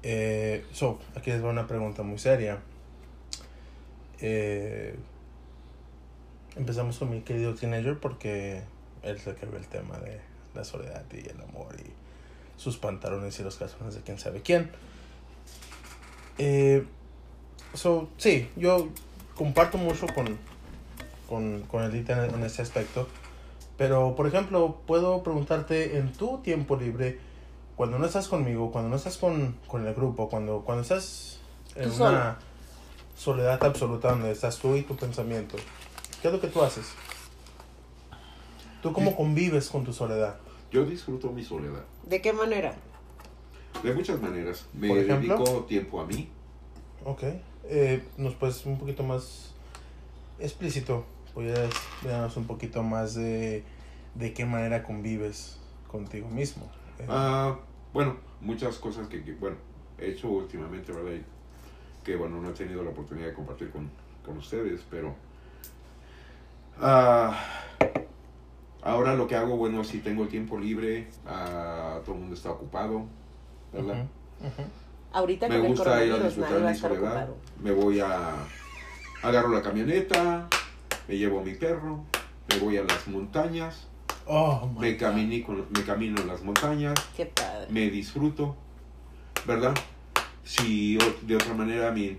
Eh, 0.04 0.64
so, 0.72 1.00
aquí 1.16 1.30
les 1.30 1.44
va 1.44 1.50
una 1.50 1.66
pregunta 1.66 2.04
muy 2.04 2.18
seria. 2.18 2.60
Eh, 4.20 4.94
empezamos 6.54 6.96
con 6.98 7.10
mi 7.10 7.22
querido 7.22 7.54
teenager 7.54 7.98
porque 7.98 8.62
él 9.02 9.16
es 9.16 9.26
el 9.26 9.34
que 9.34 9.46
ve 9.46 9.58
el 9.58 9.66
tema 9.66 9.98
de 9.98 10.20
la 10.54 10.62
soledad 10.62 11.04
y 11.12 11.28
el 11.28 11.40
amor 11.40 11.74
y 11.80 11.90
sus 12.60 12.78
pantalones 12.78 13.40
y 13.40 13.42
los 13.42 13.56
calzones 13.56 13.96
de 13.96 14.02
quién 14.02 14.20
sabe 14.20 14.42
quién. 14.42 14.70
So, 17.74 18.10
sí, 18.16 18.48
yo 18.54 18.90
comparto 19.34 19.76
mucho 19.76 20.06
con, 20.14 20.38
con, 21.28 21.62
con 21.62 21.82
Edith 21.82 22.10
en, 22.10 22.32
en 22.32 22.44
ese 22.44 22.62
aspecto. 22.62 23.08
Pero, 23.82 24.14
por 24.14 24.28
ejemplo, 24.28 24.76
puedo 24.86 25.24
preguntarte 25.24 25.98
en 25.98 26.12
tu 26.12 26.38
tiempo 26.38 26.76
libre, 26.76 27.18
cuando 27.74 27.98
no 27.98 28.06
estás 28.06 28.28
conmigo, 28.28 28.70
cuando 28.70 28.88
no 28.88 28.94
estás 28.94 29.16
con, 29.16 29.56
con 29.66 29.84
el 29.84 29.92
grupo, 29.92 30.28
cuando, 30.28 30.60
cuando 30.60 30.82
estás 30.82 31.40
en 31.74 31.90
solo. 31.90 32.10
una 32.10 32.38
soledad 33.16 33.64
absoluta 33.64 34.10
donde 34.10 34.30
estás 34.30 34.60
tú 34.60 34.76
y 34.76 34.82
tu 34.82 34.94
pensamiento, 34.94 35.56
¿qué 36.20 36.28
es 36.28 36.32
lo 36.32 36.40
que 36.40 36.46
tú 36.46 36.62
haces? 36.62 36.92
¿Tú 38.82 38.92
cómo 38.92 39.16
convives 39.16 39.68
con 39.68 39.82
tu 39.82 39.92
soledad? 39.92 40.36
Yo 40.70 40.84
disfruto 40.84 41.32
mi 41.32 41.42
soledad. 41.42 41.82
¿De 42.04 42.22
qué 42.22 42.32
manera? 42.32 42.76
De 43.82 43.92
muchas 43.92 44.22
maneras. 44.22 44.64
Me 44.74 44.86
Por 44.86 44.98
ejemplo. 44.98 45.38
dedico 45.38 45.64
tiempo 45.64 46.00
a 46.00 46.06
mí. 46.06 46.28
Ok. 47.04 47.24
Eh, 47.64 48.04
¿Nos 48.16 48.36
puedes 48.36 48.64
un 48.64 48.78
poquito 48.78 49.02
más 49.02 49.50
explícito? 50.38 51.04
¿Pudieras 51.34 51.70
darnos 52.04 52.36
un 52.36 52.46
poquito 52.46 52.82
más 52.82 53.14
de, 53.14 53.64
de 54.14 54.32
qué 54.32 54.44
manera 54.44 54.82
convives 54.82 55.58
contigo 55.88 56.28
mismo? 56.28 56.70
Eh, 56.98 57.06
Ah, 57.08 57.56
bueno, 57.92 58.16
muchas 58.40 58.78
cosas 58.78 59.08
que, 59.08 59.22
que, 59.24 59.32
bueno, 59.34 59.56
he 59.98 60.10
hecho 60.10 60.28
últimamente, 60.28 60.92
¿verdad? 60.92 61.12
Y 61.12 62.04
que, 62.04 62.16
bueno, 62.16 62.40
no 62.40 62.50
he 62.50 62.52
tenido 62.52 62.82
la 62.82 62.90
oportunidad 62.90 63.28
de 63.28 63.34
compartir 63.34 63.70
con, 63.70 63.90
con 64.24 64.36
ustedes, 64.38 64.80
pero... 64.90 65.14
ah, 66.80 67.36
ahora 68.82 69.14
lo 69.14 69.26
que 69.28 69.36
hago, 69.36 69.56
bueno, 69.56 69.84
si 69.84 69.98
tengo 70.00 70.26
tiempo 70.26 70.58
libre, 70.58 71.08
ah, 71.26 72.00
todo 72.04 72.14
el 72.14 72.20
mundo 72.22 72.34
está 72.34 72.50
ocupado, 72.50 73.04
¿verdad? 73.72 74.06
Ahorita 75.12 75.46
Me 75.48 75.56
el 75.56 75.62
gusta 75.68 76.04
ir 76.04 76.12
a 76.12 76.18
disfrutar 76.18 76.64
a 76.64 76.70
mi 76.70 76.74
soledad. 76.76 77.02
ocupado. 77.04 77.36
Me 77.62 77.70
voy 77.72 78.00
a... 78.00 78.34
Agarro 79.22 79.50
la 79.50 79.62
camioneta, 79.62 80.48
me 81.06 81.16
llevo 81.16 81.40
a 81.40 81.44
mi 81.44 81.54
perro, 81.54 82.02
me 82.48 82.58
voy 82.58 82.76
a 82.78 82.82
las 82.82 83.06
montañas, 83.06 83.86
Oh, 84.26 84.68
me, 84.78 84.92
God. 84.94 85.00
camini- 85.00 85.44
me 85.76 85.82
camino 85.84 86.20
en 86.20 86.28
las 86.28 86.42
montañas, 86.42 86.94
Qué 87.16 87.26
padre. 87.26 87.66
me 87.70 87.90
disfruto, 87.90 88.56
¿verdad? 89.46 89.74
Si 90.44 90.98
de 91.22 91.36
otra 91.36 91.54
manera 91.54 91.90
me, 91.92 92.16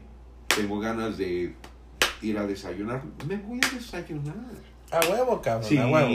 tengo 0.48 0.80
ganas 0.80 1.18
de 1.18 1.56
ir 2.22 2.38
a 2.38 2.46
desayunar, 2.48 3.04
me 3.28 3.38
voy 3.38 3.60
a 3.64 3.76
desayunar. 3.76 4.36
A 4.92 5.00
huevo, 5.10 5.42
cabrón, 5.42 5.68
Si 5.68 5.78
a 5.78 5.88
huevo. 5.88 6.10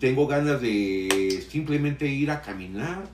tengo 0.00 0.26
ganas 0.26 0.60
de 0.60 1.44
simplemente 1.48 2.06
ir 2.06 2.30
a 2.30 2.42
caminar, 2.42 3.04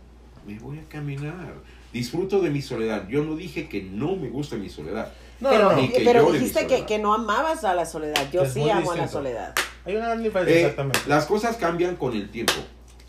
me 0.46 0.58
voy 0.58 0.78
a 0.78 0.88
caminar. 0.88 1.54
Disfruto 1.92 2.40
de 2.40 2.48
mi 2.50 2.62
soledad. 2.62 3.06
Yo 3.08 3.22
no 3.22 3.36
dije 3.36 3.68
que 3.68 3.82
no 3.82 4.16
me 4.16 4.30
gusta 4.30 4.56
mi 4.56 4.70
soledad. 4.70 5.12
No, 5.40 5.50
pero 5.50 5.72
no, 5.72 5.88
que 5.92 6.00
pero 6.04 6.32
dijiste 6.32 6.66
que, 6.66 6.86
que 6.86 6.98
no 6.98 7.12
amabas 7.12 7.64
a 7.64 7.74
la 7.74 7.84
soledad. 7.84 8.30
Yo 8.32 8.42
Es 8.42 8.54
sí 8.54 8.70
amo 8.70 8.92
a 8.92 8.96
la 8.96 9.08
soledad. 9.08 9.54
Hay 9.84 9.96
una 9.96 10.06
gran 10.09 10.22
diferencia, 10.22 10.54
Eh, 10.56 10.60
exactamente. 10.60 11.00
las 11.06 11.26
cosas 11.26 11.56
cambian 11.56 11.96
con 11.96 12.12
el 12.14 12.30
tiempo, 12.30 12.52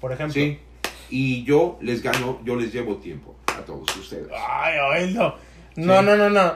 Por 0.02 0.12
ejemplo. 0.12 0.34
¿sí? 0.34 0.60
Y 1.10 1.44
yo 1.44 1.78
les 1.82 2.02
gano, 2.02 2.40
yo 2.44 2.56
les 2.56 2.74
llevo 2.74 2.98
tiempo 2.98 3.36
a 3.48 3.64
todos 3.66 3.95
ustedes. 3.95 4.28
Ay, 4.36 4.80
oílo. 5.04 5.36
No, 5.76 6.00
Sí. 6.00 6.06
no, 6.06 6.16
no, 6.18 6.30
no. 6.30 6.54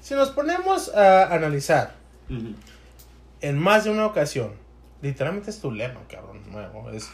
Si 0.00 0.14
nos 0.14 0.30
ponemos 0.30 0.94
a 0.94 1.32
analizar 1.34 1.94
Ujú. 2.30 2.54
en 3.42 3.58
más 3.58 3.84
de 3.84 3.90
una 3.90 4.06
ocasión, 4.06 4.52
literalmente 5.02 5.50
es 5.50 5.60
tu 5.60 5.70
lema, 5.70 6.00
cabrón, 6.08 6.40
nuevo. 6.50 6.90
Es, 6.90 7.08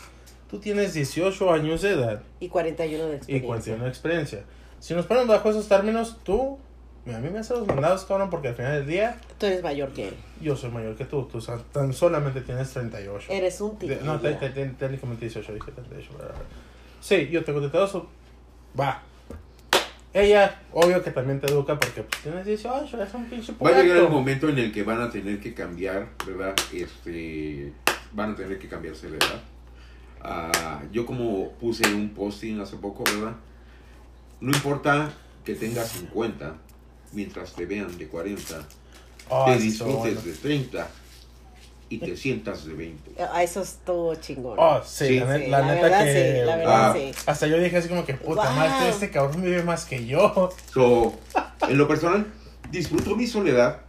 tú 0.49 0.61
tienes 0.61 0.95
18 0.95 1.53
años 1.53 1.83
de 1.83 1.91
edad 1.95 2.23
Y 2.41 2.49
41 2.49 3.07
de 3.07 3.13
y 3.13 3.17
experiencia. 3.17 3.47
41 3.47 3.85
de 3.85 3.91
experiencia. 3.91 4.45
Si 4.79 4.95
nos 4.95 5.07
ponemos 5.07 5.29
bajo 5.29 5.51
esos 5.51 5.67
términos, 5.69 6.19
tú, 6.23 6.59
a 7.15 7.19
mí 7.19 7.29
me 7.31 7.39
haces 7.39 7.57
los 7.59 7.67
mandados, 7.67 8.05
cabrón, 8.05 8.31
porque 8.31 8.49
al 8.49 8.55
final 8.55 8.73
del 8.75 8.87
día 8.87 9.19
Tú 9.39 9.47
eres 9.47 9.63
mayor 9.63 9.91
que 9.93 10.09
él. 10.09 10.15
yo 10.41 10.57
soy 10.57 10.71
mayor 10.71 10.97
que 10.97 11.05
tú. 11.05 11.25
Tú 11.31 11.39
tan 11.73 11.93
solamente 11.93 12.41
tienes 12.41 12.71
38. 12.73 13.27
Eres 13.31 13.61
un 13.61 13.79
tipo. 13.79 13.95
no, 14.05 14.19
te- 14.21 14.35
te- 14.35 14.51
te- 14.51 14.67
técnicamente 14.67 15.27
18, 15.27 15.55
dije 15.55 15.71
38. 15.73 16.09
bla, 16.17 16.25
bla, 16.27 16.35
bla. 16.35 16.43
Sí, 17.01 17.29
yo 17.31 17.45
tengo 17.45 17.61
32. 17.61 18.03
Va. 18.79 19.03
Ella, 20.13 20.63
obvio 20.73 21.03
que 21.05 21.11
también 21.11 21.41
te 21.41 21.47
educa 21.47 21.79
porque 21.79 22.03
pues, 22.03 22.23
tienes 22.23 22.47
18, 22.47 23.03
es 23.03 23.15
un 23.15 23.27
pinche 23.27 23.53
Va 23.63 23.69
a 23.69 23.83
llegar 23.83 23.99
el 23.99 24.09
momento 24.09 24.49
en 24.49 24.59
el 24.59 24.73
que 24.73 24.83
van 24.83 25.01
a 25.03 25.11
tener 25.11 25.39
que 25.41 25.53
cambiar, 25.53 26.09
¿verdad? 26.27 26.55
Este, 26.73 27.73
van 28.13 28.33
a 28.33 28.35
tener 28.37 28.59
que 28.59 28.67
cambiarse 28.67 29.11
de 29.11 29.19
edad. 29.19 29.41
Ah, 30.23 30.81
yo 30.91 31.05
como 31.05 31.53
puse 31.53 31.87
un 31.95 32.09
posting 32.11 32.59
hace 32.61 32.77
poco, 32.77 33.05
¿verdad? 33.05 33.35
No 34.41 34.51
importa 34.57 35.11
que 35.45 35.55
tengas 35.55 35.89
50, 35.91 36.55
mientras 37.13 37.53
te 37.53 37.67
vean 37.67 37.97
de 37.99 38.07
40, 38.09 38.67
Ah, 39.31 39.45
te 39.49 39.59
disfrutes 39.59 40.15
son- 40.15 40.25
de 40.25 40.33
30 40.33 40.89
y 41.89 41.99
te 41.99 42.17
sientas 42.17 42.65
de 42.67 42.75
20. 42.75 43.11
Ah, 43.33 43.43
Eso 43.43 43.63
estuvo 43.63 44.15
chingón. 44.17 44.57
Oh, 44.59 44.81
sí, 44.85 45.07
Sí. 45.07 45.21
la, 45.21 45.37
Sí, 45.39 45.47
la 45.49 45.59
la 45.61 45.67
neta 45.75 45.83
verdad 45.83 46.05
que. 46.05 46.13
sí, 46.41 46.47
la 46.47 46.57
verdad 46.57 46.91
Ah. 46.91 46.95
sí. 46.95 47.13
Hasta 47.27 47.47
yo 47.47 47.59
dije 47.59 47.77
así 47.77 47.89
como 47.89 48.05
que, 48.05 48.15
puta 48.15 48.43
Wow. 48.45 48.53
madre, 48.55 48.89
este 48.89 49.11
cabrón 49.11 49.43
vive 49.43 49.63
más 49.63 49.85
que 49.85 50.05
yo. 50.07 50.51
So, 50.73 51.15
en 51.69 51.79
lo 51.79 51.89
personal, 51.89 52.27
disfruto 52.71 53.15
mi 53.17 53.27
soledad, 53.27 53.81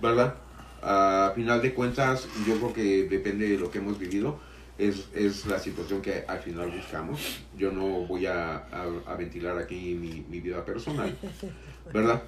¿verdad? 0.00 0.34
A 0.82 1.32
final 1.34 1.62
de 1.62 1.72
cuentas, 1.74 2.26
yo 2.46 2.56
creo 2.58 2.72
que 2.72 3.08
depende 3.08 3.48
de 3.48 3.58
lo 3.58 3.70
que 3.70 3.78
hemos 3.78 3.98
vivido, 3.98 4.38
es, 4.78 5.08
es 5.14 5.46
la 5.46 5.58
situación 5.58 6.02
que 6.02 6.24
al 6.26 6.40
final 6.40 6.70
buscamos. 6.70 7.40
Yo 7.56 7.70
no 7.70 7.86
voy 8.06 8.26
a, 8.26 8.56
a- 8.56 9.02
a 9.06 9.14
ventilar 9.16 9.56
aquí 9.58 9.94
mi, 9.94 10.24
mi 10.28 10.40
vida 10.40 10.64
personal, 10.64 11.16
¿verdad? 11.92 12.22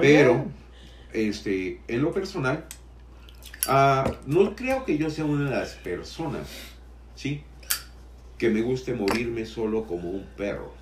Pero, 0.00 0.46
este, 1.12 1.80
en 1.88 2.02
lo 2.02 2.12
personal, 2.12 2.64
ah, 3.68 4.10
no 4.26 4.54
creo 4.56 4.84
que 4.84 4.96
yo 4.98 5.10
sea 5.10 5.24
una 5.24 5.50
de 5.50 5.56
las 5.56 5.74
personas, 5.74 6.48
¿sí? 7.14 7.42
Que 8.38 8.48
me 8.50 8.62
guste 8.62 8.94
morirme 8.94 9.44
solo 9.46 9.86
como 9.86 10.10
un 10.10 10.24
perro. 10.36 10.72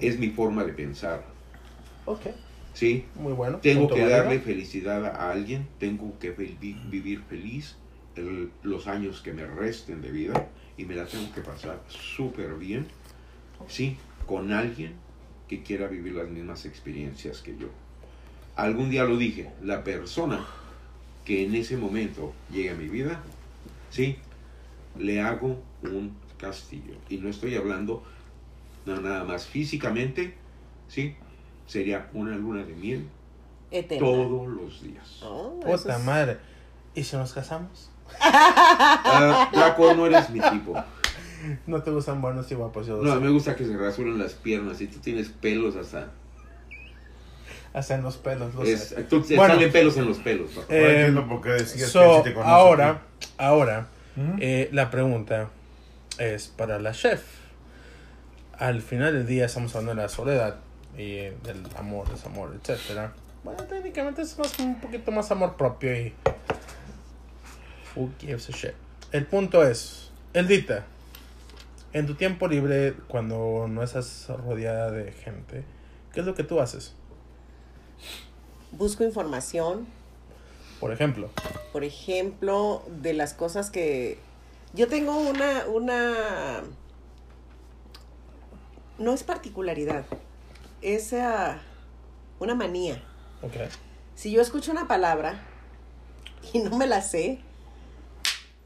Es 0.00 0.18
mi 0.18 0.28
forma 0.30 0.64
de 0.64 0.72
pensar, 0.74 1.24
Ok, 2.04 2.26
¿sí? 2.74 3.04
muy 3.14 3.32
bueno. 3.32 3.58
Tengo 3.58 3.88
que 3.88 4.00
darle 4.06 4.40
felicidad 4.40 5.06
a 5.06 5.30
alguien, 5.30 5.66
tengo 5.78 6.18
que 6.18 6.30
vi- 6.32 6.56
vi- 6.60 6.76
vivir 6.90 7.22
feliz 7.22 7.76
el- 8.16 8.50
los 8.62 8.86
años 8.86 9.20
que 9.20 9.32
me 9.32 9.46
resten 9.46 10.00
de 10.02 10.10
vida 10.10 10.48
y 10.76 10.84
me 10.84 10.94
la 10.94 11.06
tengo 11.06 11.32
que 11.32 11.40
pasar 11.40 11.80
súper 11.88 12.54
bien, 12.54 12.86
¿sí? 13.68 13.96
Con 14.26 14.52
alguien 14.52 14.94
que 15.48 15.62
quiera 15.62 15.86
vivir 15.86 16.14
las 16.14 16.28
mismas 16.28 16.64
experiencias 16.66 17.40
que 17.42 17.56
yo. 17.56 17.68
Algún 18.56 18.90
día 18.90 19.04
lo 19.04 19.16
dije, 19.16 19.50
la 19.62 19.84
persona 19.84 20.44
que 21.24 21.44
en 21.44 21.54
ese 21.54 21.76
momento 21.76 22.32
llegue 22.50 22.70
a 22.70 22.74
mi 22.74 22.88
vida, 22.88 23.20
¿sí? 23.90 24.16
Le 24.98 25.20
hago 25.20 25.60
un 25.82 26.16
castillo. 26.38 26.94
Y 27.08 27.18
no 27.18 27.28
estoy 27.28 27.54
hablando 27.54 28.02
no, 28.86 29.00
nada 29.00 29.24
más 29.24 29.46
físicamente, 29.46 30.34
¿sí? 30.88 31.16
Sería 31.66 32.08
una 32.14 32.36
luna 32.36 32.64
de 32.64 32.72
miel 32.74 33.08
Eterna. 33.70 34.06
todos 34.06 34.48
los 34.48 34.82
días. 34.82 35.20
Oh, 35.22 35.58
Puta 35.60 35.96
es- 35.98 36.04
madre. 36.04 36.38
¿Y 36.94 37.02
si 37.02 37.16
nos 37.16 37.32
casamos? 37.32 37.90
Ah, 38.20 39.50
Draco, 39.52 39.94
no 39.94 40.06
eres 40.06 40.30
mi 40.30 40.40
tipo. 40.40 40.74
No 41.66 41.82
te 41.82 41.90
gustan 41.90 42.20
buenos 42.20 42.50
y 42.50 42.54
guapos. 42.54 42.86
Yo 42.86 42.96
No, 43.02 43.14
sé. 43.14 43.20
me 43.20 43.30
gusta 43.30 43.54
que 43.54 43.64
se 43.66 43.76
rasuren 43.76 44.18
las 44.18 44.32
piernas 44.32 44.80
y 44.80 44.86
tú 44.88 44.98
tienes 44.98 45.28
pelos 45.28 45.76
hasta... 45.76 46.08
Hasta 47.72 47.94
en 47.94 48.02
los 48.02 48.16
pelos, 48.16 48.54
lo 48.54 48.62
Es, 48.64 48.88
sé. 48.88 49.02
tú 49.04 49.20
te 49.20 49.36
Bueno. 49.36 49.54
salen 49.54 49.70
pelos 49.70 49.96
en 49.98 50.06
los 50.06 50.18
pelos. 50.18 50.50
¿no? 50.56 50.62
Eh, 50.70 51.12
so, 51.14 51.40
que 51.42 51.58
si 51.64 51.78
te 52.34 52.40
ahora, 52.42 53.02
ahora. 53.36 53.86
¿Mm? 54.16 54.38
eh, 54.40 54.68
la 54.72 54.90
pregunta 54.90 55.50
es 56.18 56.48
para 56.48 56.78
la 56.78 56.92
chef. 56.92 57.22
Al 58.58 58.80
final 58.80 59.12
del 59.12 59.26
día 59.26 59.44
estamos 59.44 59.74
hablando 59.76 60.00
de 60.00 60.06
la 60.06 60.08
soledad 60.08 60.56
y 60.96 61.02
eh, 61.16 61.36
del 61.44 61.62
amor, 61.76 62.08
desamor, 62.10 62.56
etcétera. 62.58 63.12
Bueno, 63.44 63.62
técnicamente 63.64 64.22
es 64.22 64.38
más 64.38 64.58
un 64.58 64.80
poquito 64.80 65.12
más 65.12 65.30
amor 65.30 65.56
propio 65.56 65.94
y 65.94 66.14
who 67.96 68.10
gives 68.20 68.48
a 68.48 68.52
shit. 68.52 68.74
el 69.12 69.26
punto 69.26 69.62
es, 69.66 70.10
Eldita, 70.34 70.84
en 71.92 72.06
tu 72.06 72.14
tiempo 72.14 72.46
libre, 72.46 72.94
cuando 73.08 73.66
no 73.68 73.82
estás 73.82 74.28
rodeada 74.28 74.90
de 74.90 75.12
gente, 75.12 75.64
¿qué 76.12 76.20
es 76.20 76.26
lo 76.26 76.34
que 76.34 76.44
tú 76.44 76.60
haces? 76.60 76.94
Busco 78.72 79.02
información, 79.04 79.86
Por 80.80 80.92
ejemplo, 80.92 81.30
por 81.72 81.84
ejemplo, 81.84 82.82
de 83.00 83.14
las 83.14 83.32
cosas 83.32 83.70
que 83.70 84.18
yo 84.74 84.88
tengo 84.88 85.16
una 85.18 85.64
una 85.66 86.62
no 88.98 89.12
es 89.14 89.22
particularidad, 89.24 90.04
es 90.82 91.12
ah, 91.14 91.58
una 92.40 92.54
manía. 92.54 93.02
ok, 93.42 93.54
Si 94.14 94.30
yo 94.30 94.42
escucho 94.42 94.70
una 94.72 94.86
palabra 94.88 95.40
y 96.52 96.58
no 96.58 96.76
me 96.76 96.86
la 96.86 97.00
sé, 97.00 97.40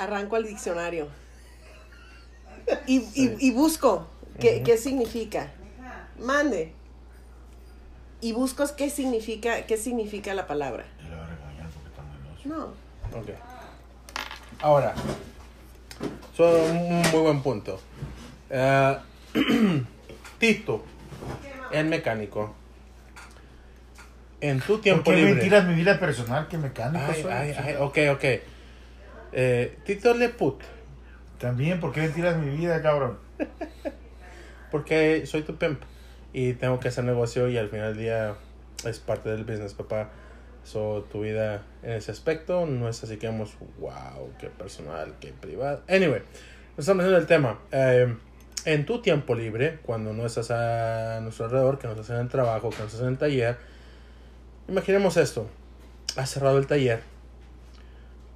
arranco 0.01 0.37
al 0.37 0.45
diccionario 0.45 1.09
y, 2.87 2.97
y- 2.99 3.01
Sí. 3.13 3.37
y 3.39 3.51
busco 3.53 4.09
qué, 4.41 4.63
qué 4.63 4.77
significa. 4.77 5.51
Mande. 6.19 6.73
Y 8.23 8.33
busco 8.33 8.65
qué 8.77 8.91
significa, 8.91 9.63
qué 9.67 9.77
significa 9.77 10.35
la 10.35 10.47
palabra. 10.47 10.85
No. 12.45 12.65
ok. 13.15 13.29
Ahora, 14.61 14.95
son 16.37 16.55
un 16.77 17.03
muy 17.11 17.21
buen 17.21 17.43
punto. 17.43 17.81
Ah, 18.51 19.03
Tito, 20.39 20.85
el 21.73 21.87
mecánico. 21.87 22.55
En 24.43 24.61
tu 24.61 24.75
¿Por 24.75 24.81
tiempo 24.81 25.11
qué 25.11 25.17
libre. 25.17 25.35
mentiras 25.35 25.67
mi 25.67 25.75
vida 25.75 26.01
personal 26.01 26.49
que 26.49 26.57
mecánico 26.57 27.05
Ay, 27.09 27.23
soy? 27.23 27.31
ay, 27.33 27.53
ay, 27.59 27.75
ok, 27.77 27.99
ok. 28.13 28.25
Eh, 29.33 29.79
Tito 29.85 30.15
Leput, 30.15 30.63
También, 31.39 31.81
¿por 31.81 31.93
qué 31.93 32.01
mentiras 32.01 32.37
mi 32.37 32.57
vida, 32.57 32.83
cabrón? 32.83 33.19
porque 34.71 35.27
soy 35.27 35.43
tu 35.43 35.57
pimp 35.57 35.83
y 36.33 36.55
tengo 36.55 36.79
que 36.81 36.89
hacer 36.89 37.05
negocio 37.05 37.49
y 37.49 37.59
al 37.59 37.69
final 37.69 37.95
del 37.95 37.99
día 37.99 38.35
es 38.85 38.99
parte 38.99 39.29
del 39.29 39.45
business, 39.45 39.75
papá. 39.75 40.11
So, 40.63 41.07
tu 41.11 41.23
vida 41.23 41.63
en 41.83 41.93
ese 41.93 42.11
aspecto 42.11 42.67
no 42.67 42.89
es 42.89 43.03
así 43.03 43.17
que 43.17 43.27
vamos, 43.27 43.57
wow, 43.79 44.31
qué 44.39 44.49
personal, 44.49 45.15
qué 45.21 45.33
privado. 45.33 45.83
Anyway, 45.89 46.21
no 46.77 46.81
estamos 46.81 47.03
haciendo 47.03 47.19
el 47.19 47.27
tema. 47.27 47.59
Eh, 47.73 48.15
en 48.67 48.85
tu 48.85 49.01
tiempo 49.01 49.35
libre, 49.35 49.79
cuando 49.83 50.13
no 50.13 50.27
estás 50.27 50.51
a 50.51 51.21
nuestro 51.23 51.47
alrededor, 51.47 51.79
que 51.79 51.87
no 51.87 51.95
estás 51.95 52.11
en 52.11 52.17
el 52.17 52.29
trabajo, 52.29 52.71
que 52.71 52.79
no 52.79 52.85
estás 52.85 53.01
en 53.01 53.09
el 53.09 53.19
taller, 53.19 53.57
imaginemos 54.69 55.17
esto. 55.17 55.49
Has 56.17 56.31
cerrado 56.31 56.59
el 56.59 56.67
taller, 56.67 57.01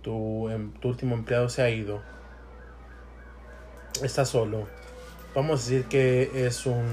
tu, 0.04 0.48
em- 0.50 0.70
tu 0.74 0.88
último 0.88 1.14
empleado 1.16 1.48
se 1.48 1.62
ha 1.62 1.70
ido, 1.70 2.00
estás 4.02 4.28
solo. 4.28 4.66
Vamos 5.34 5.60
a 5.60 5.64
decir 5.64 5.84
que 5.86 6.46
es 6.46 6.66
un 6.66 6.84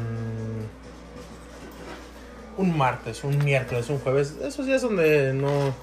un 2.57 2.77
martes, 2.77 3.23
un 3.23 3.37
miércoles, 3.43 3.89
un 3.89 3.99
jueves, 3.99 4.35
esos 4.43 4.65
días 4.65 4.81
donde 4.81 5.33
no 5.33 5.73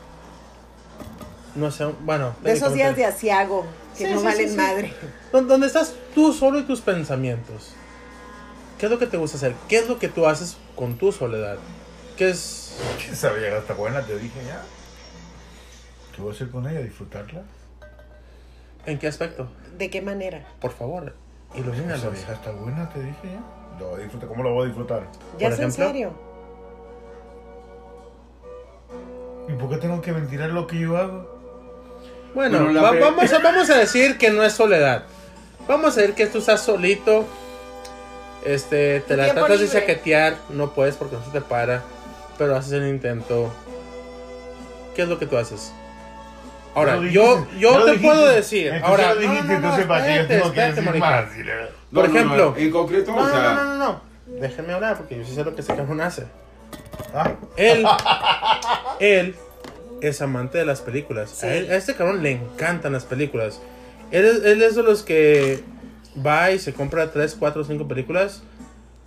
no 1.55 1.71
sé, 1.71 1.87
bueno, 2.03 2.35
De 2.43 2.53
esos 2.53 2.73
días 2.73 2.95
de 2.97 3.05
asiago, 3.05 3.65
que 3.97 4.05
Sí, 4.07 4.13
no 4.13 4.19
sí, 4.21 4.25
valen 4.27 4.45
sí, 4.49 4.51
sí. 4.51 4.57
madre. 4.57 4.95
Don- 5.33 5.49
donde 5.49 5.67
estás 5.67 5.95
tú 6.15 6.33
solo 6.33 6.59
y 6.61 6.63
tus 6.65 6.81
pensamientos. 6.81 7.73
¿Qué 8.79 8.87
es 8.87 8.93
lo 8.93 8.99
que 8.99 9.07
te 9.09 9.17
gusta 9.17 9.39
hacer? 9.39 9.55
¿Qué 9.69 9.79
es 9.79 9.89
lo 9.89 9.99
que 9.99 10.09
tú 10.09 10.27
haces 10.27 10.57
con 10.77 10.97
tu 10.99 11.11
soledad? 11.11 11.57
¿Qué 12.17 12.31
es 12.31 12.77
Esa 13.11 13.33
vieja 13.33 13.57
está 13.59 13.75
buena, 13.75 14.03
te 14.03 14.17
dije 14.19 14.39
ya. 14.47 14.63
¿Qué 16.19 16.23
voy 16.23 16.33
a 16.33 16.35
hacer 16.35 16.51
con 16.51 16.67
ella? 16.69 16.81
¿Disfrutarla? 16.81 17.43
en 18.87 18.99
qué 18.99 19.07
aspecto? 19.07 19.47
¿De 19.77 19.89
qué 19.89 20.03
manera? 20.03 20.45
Por 20.61 20.73
favor, 20.73 21.15
Esa 21.53 21.61
ilumínalos. 21.61 22.13
vieja 22.13 22.33
está 22.33 22.51
buena, 22.51 22.89
te 22.91 22.99
dije 23.01 23.19
ya. 23.25 23.79
Lo 23.79 23.91
voy 23.91 24.01
a 24.01 24.03
disfrutar. 24.03 24.29
¿Cómo 24.29 24.43
lo 24.43 24.53
voy 24.55 24.63
a 24.65 24.67
disfrutar? 24.67 25.03
¿Ya 25.39 25.49
es 25.49 25.59
en 25.61 25.71
serio? 25.71 26.13
¿Y 29.49 29.53
por 29.53 29.69
qué 29.71 29.77
tengo 29.77 30.01
que 30.01 30.11
mentirar 30.13 30.51
lo 30.51 30.67
que 30.67 30.81
yo 30.81 30.97
hago? 30.97 31.39
Bueno, 32.35 32.65
va- 32.83 32.91
vamos, 32.99 33.33
a, 33.33 33.39
vamos 33.39 33.71
a 33.71 33.77
decir 33.79 34.19
que 34.19 34.31
no 34.31 34.43
es 34.43 34.55
soledad. 34.55 35.05
Vamos 35.69 35.97
a 35.97 36.01
decir 36.01 36.17
que 36.17 36.27
tú 36.27 36.39
estás 36.39 36.63
solito. 36.63 37.27
Este, 38.45 39.01
te 39.07 39.17
la 39.17 39.33
tratas 39.35 39.51
de 39.61 39.67
libre. 39.67 39.81
saquetear, 39.81 40.35
no 40.51 40.71
puedes 40.75 40.97
porque 40.97 41.15
no 41.15 41.25
se 41.25 41.31
te 41.31 41.41
para, 41.43 41.85
pero 42.39 42.57
haces 42.57 42.73
el 42.73 42.89
intento. 42.89 43.53
¿Qué 44.97 45.03
es 45.03 45.09
lo 45.09 45.19
que 45.21 45.27
tú 45.27 45.37
haces? 45.37 45.73
Ahora, 46.75 46.97
lo 46.97 47.03
yo, 47.09 47.37
dijiste, 47.37 47.59
yo 47.61 47.85
te 47.85 47.91
dijiste. 47.93 48.07
puedo 48.09 48.29
decir. 48.29 48.73
Ahora, 48.83 49.15
no, 49.15 49.21
dijiste, 49.21 49.43
no, 49.43 49.49
no, 49.49 49.55
entonces 49.57 49.85
qué 49.87 49.89
yo 49.89 49.95
espérate, 49.97 50.27
tengo 50.35 50.53
que 50.53 50.61
espérate, 50.61 50.81
decir 50.83 51.01
más. 51.01 51.25
Por 51.25 51.35
No, 51.91 52.03
no, 52.03 52.09
no, 52.09 52.15
ejemplo- 52.19 52.55
en 52.57 52.71
concreto, 52.71 53.13
No, 53.13 53.23
o 53.23 53.29
sea, 53.29 53.43
no, 53.43 53.55
no, 53.55 53.65
no, 53.65 53.77
no. 53.77 54.01
Déjenme 54.41 54.73
hablar 54.75 54.97
porque 54.97 55.17
yo 55.19 55.25
sí 55.25 55.35
sé 55.35 55.43
lo 55.45 55.55
que 55.55 55.63
ese 55.63 55.75
cabrón 55.75 56.01
hace. 56.01 56.27
Ah, 57.15 57.33
Él, 57.57 57.85
él 59.01 59.35
es 60.01 60.23
amante 60.23 60.59
de 60.59 60.67
las 60.67 60.81
películas. 60.81 61.31
Sí. 61.31 61.47
A, 61.47 61.55
él- 61.55 61.71
a 61.73 61.77
este 61.77 61.95
cabrón 61.95 62.23
le 62.23 62.33
encantan 62.33 62.93
las 62.93 63.05
películas. 63.05 63.61
Él 64.11 64.25
es, 64.25 64.45
él 64.45 64.63
es 64.63 64.75
de 64.77 64.83
los 64.83 65.03
que 65.03 65.63
va 66.25 66.51
y 66.51 66.59
se 66.59 66.73
compra 66.75 67.11
3, 67.11 67.37
4, 67.39 67.65
5 67.65 67.89
películas. 67.89 68.43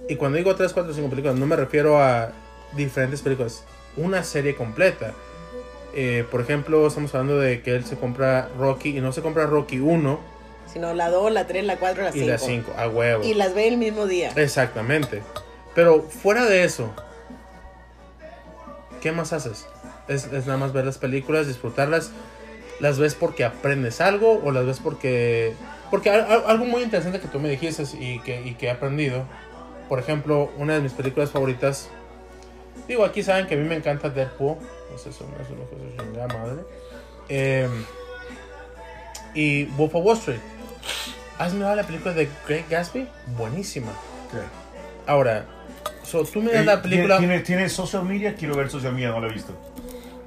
Y 0.10 0.16
cuando 0.16 0.38
digo 0.38 0.56
3, 0.56 0.74
4, 0.74 0.94
5 0.94 1.10
películas, 1.10 1.38
no 1.38 1.46
me 1.46 1.56
refiero 1.56 2.02
a 2.02 2.32
diferentes 2.74 3.22
películas. 3.22 3.64
Una 3.98 4.24
serie 4.24 4.56
completa. 4.56 5.12
Eh, 5.94 6.26
por 6.32 6.42
ejemplo, 6.42 6.88
estamos 6.88 7.14
hablando 7.14 7.38
de 7.40 7.62
que 7.62 7.76
él 7.76 7.84
se 7.86 7.98
compra 7.98 8.50
Rocky 8.58 8.98
y 8.98 9.02
no 9.02 9.12
se 9.12 9.22
compra 9.22 9.46
Rocky 9.46 9.80
1 9.80 10.20
Sino 10.72 10.94
la 10.94 11.10
2, 11.10 11.32
la 11.34 11.48
3, 11.48 11.66
la 11.66 11.76
4, 11.78 12.04
la 12.04 12.10
y 12.12 12.14
5. 12.14 12.28
la 12.28 12.38
5, 12.38 12.74
a 12.78 12.88
huevo. 12.88 13.24
Y 13.26 13.34
las 13.34 13.54
ve 13.54 13.68
el 13.68 13.78
mismo 13.78 14.06
día. 14.06 14.32
Exactamente. 14.38 15.22
Pero 15.76 16.02
fuera 16.04 16.46
de 16.46 16.64
eso, 16.64 16.94
¿qué 19.02 19.12
más 19.12 19.34
haces? 19.34 19.68
Es, 20.08 20.26
es 20.32 20.46
nada 20.46 20.58
más 20.58 20.74
ver 20.74 20.86
las 20.86 20.98
películas, 20.98 21.48
disfrutarlas. 21.48 22.12
¿Las 22.80 22.98
ves 23.00 23.16
porque 23.16 23.44
aprendes 23.44 24.02
algo 24.02 24.42
o 24.44 24.52
las 24.52 24.66
ves 24.66 24.80
porque... 24.80 25.54
Porque 25.90 26.10
al- 26.10 26.22
al- 26.32 26.44
algo 26.48 26.66
muy 26.66 26.84
interesante 26.84 27.20
que 27.20 27.28
tú 27.28 27.40
me 27.40 27.50
dijiste 27.50 27.84
y 28.00 28.20
que, 28.22 28.42
y 28.42 28.56
que 28.56 28.68
he 28.68 28.72
aprendido, 28.72 29.26
por 29.90 30.00
ejemplo, 30.00 30.52
una 30.58 30.76
de 30.76 30.80
mis 30.82 30.94
películas 30.94 31.32
favoritas, 31.32 31.90
digo, 32.88 33.04
aquí 33.04 33.24
saben 33.24 33.46
que 33.46 33.56
a 33.56 33.58
mí 33.58 33.68
me 33.68 33.76
encanta 33.76 34.10
Deadpool, 34.10 34.56
pues 34.92 35.08
eso 35.08 35.26
no 35.26 35.44
es 35.44 35.50
una 35.50 35.64
cosa 35.66 35.84
de 35.84 35.98
chingada 35.98 36.28
madre. 36.28 36.62
Eh, 37.30 37.70
y 39.34 39.66
Wolf 39.66 39.96
of 39.96 40.06
Wall 40.06 40.18
Street. 40.18 40.40
¿Has 41.40 41.54
mirado 41.54 41.76
la 41.76 41.84
película 41.84 42.14
de 42.14 42.30
Great 42.48 42.70
Gatsby? 42.70 43.08
Buenísima. 43.38 43.92
Ahora, 45.08 45.46
so, 46.04 46.24
tú 46.24 46.42
miras 46.42 46.62
Eh, 46.62 46.66
la 46.66 46.82
película. 46.82 47.18
¿Tiene, 47.18 47.40
¿Tiene 47.40 47.70
social 47.70 48.04
media? 48.04 48.36
Quiero 48.36 48.56
ver 48.56 48.70
social 48.70 48.94
media, 48.94 49.10
no 49.10 49.20
la 49.20 49.28
he 49.28 49.34
visto. 49.34 49.54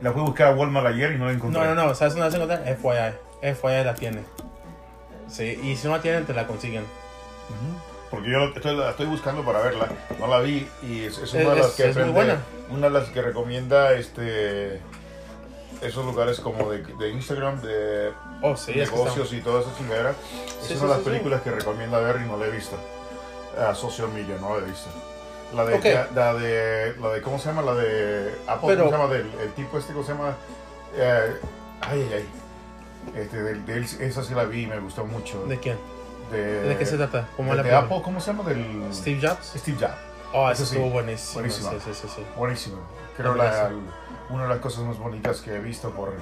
La 0.00 0.12
fui 0.12 0.22
a 0.22 0.24
buscar 0.24 0.48
a 0.48 0.54
Walmart 0.54 0.86
ayer 0.86 1.12
y 1.12 1.18
no 1.18 1.26
la 1.26 1.32
encontré. 1.32 1.60
No, 1.60 1.74
no, 1.74 1.86
no, 1.86 1.94
¿sabes 1.94 2.14
dónde 2.14 2.26
vas 2.26 2.34
a 2.34 2.36
encontrar? 2.36 3.14
FYI. 3.42 3.54
FYI 3.54 3.84
la 3.84 3.94
tiene. 3.94 4.20
Sí, 5.28 5.58
y 5.62 5.76
si 5.76 5.86
no 5.86 5.96
la 5.96 6.02
tienen, 6.02 6.24
te 6.26 6.34
la 6.34 6.46
consiguen. 6.46 6.82
Ujú. 6.82 7.93
Porque 8.14 8.30
yo 8.30 8.44
estoy, 8.54 8.76
la 8.76 8.90
estoy 8.90 9.06
buscando 9.06 9.44
para 9.44 9.60
verla. 9.60 9.88
No 10.18 10.26
la 10.26 10.40
vi 10.40 10.68
y 10.82 11.04
es, 11.04 11.18
es 11.18 11.32
una 11.34 11.50
de 11.50 11.56
las 11.56 11.66
es- 11.68 11.72
que 11.74 11.90
es 11.90 11.96
aprende-. 11.96 12.36
Una 12.70 12.86
de 12.88 12.92
las 12.92 13.08
que 13.10 13.22
recomienda 13.22 13.92
este 13.94 14.80
esos 15.82 16.04
lugares 16.06 16.40
como 16.40 16.70
de, 16.70 16.78
de 16.82 17.10
Instagram, 17.10 17.60
de 17.60 18.10
Oh, 18.42 18.56
sí, 18.56 18.72
negocios 18.74 19.32
y 19.32 19.40
toda 19.40 19.60
esa 19.60 19.76
chingadera. 19.76 20.10
Es 20.60 20.66
Sí, 20.68 20.72
una 20.74 20.80
sí, 20.80 20.86
de 20.86 20.88
las 20.88 20.98
películas 21.00 21.42
que 21.42 21.50
recomienda 21.50 21.98
ver 21.98 22.20
y 22.24 22.28
no 22.28 22.36
la 22.38 22.46
he 22.46 22.50
visto. 22.50 22.76
A 23.58 23.74
social 23.74 24.08
media, 24.08 24.36
no 24.40 24.56
la 24.58 24.64
he 24.64 24.68
visto. 24.68 24.88
La 25.54 25.64
de, 25.64 25.78
la 26.14 26.34
de, 26.34 26.94
la 27.00 27.08
de, 27.10 27.22
¿cómo 27.22 27.38
se 27.38 27.48
llama? 27.48 27.62
La 27.62 27.74
de 27.74 28.34
Apple, 28.46 28.68
Pero- 28.68 28.84
¿cómo 28.86 28.96
se 28.96 29.02
llama? 29.02 29.12
Del, 29.14 29.30
el 29.42 29.52
tipo 29.52 29.78
este, 29.78 29.92
¿cómo 29.92 30.04
se 30.04 30.12
llama? 30.12 30.34
Eh, 30.96 31.34
ay, 31.82 32.00
ay, 32.00 32.10
ay. 32.14 33.20
Este, 33.20 33.42
del- 33.42 33.64
de, 33.66 33.74
él, 33.76 33.84
esa 34.00 34.24
sí 34.24 34.34
la 34.34 34.44
vi 34.44 34.62
y 34.62 34.66
me 34.66 34.78
gustó 34.80 35.04
mucho. 35.04 35.44
¿De 35.46 35.58
quién? 35.60 35.76
De, 36.30 36.62
¿De 36.62 36.76
qué 36.78 36.86
se 36.86 36.96
trata? 36.96 37.28
¿Cómo 37.36 37.55
de, 37.55 37.62
la? 37.62 37.78
Apple, 37.80 38.01
¿cómo 38.02 38.20
se 38.20 38.32
llama? 38.32 38.44
Del 38.48 38.88
¿Steve 38.92 39.20
Jobs? 39.26 39.52
Steve 39.56 39.76
Jobs. 39.80 39.94
Oh, 40.32 40.51
Eso 40.51 40.64
sí. 40.66 40.74
estuvo 40.76 40.90
buenísimo. 40.90 41.34
Buenísima. 41.34 41.70
Sí, 41.72 41.78
sí, 41.94 42.09
sí. 42.14 42.26
Buenísimo. 42.36 42.78
Creo 43.16 43.34
la, 43.34 43.44
buenísimo. 43.68 43.92
una 44.30 44.42
de 44.44 44.48
las 44.48 44.59
cosas 44.59 44.84
más 44.84 44.98
bonitas 44.98 45.40
que 45.40 45.55
he 45.55 45.59
visto 45.60 45.90
por, 45.90 46.12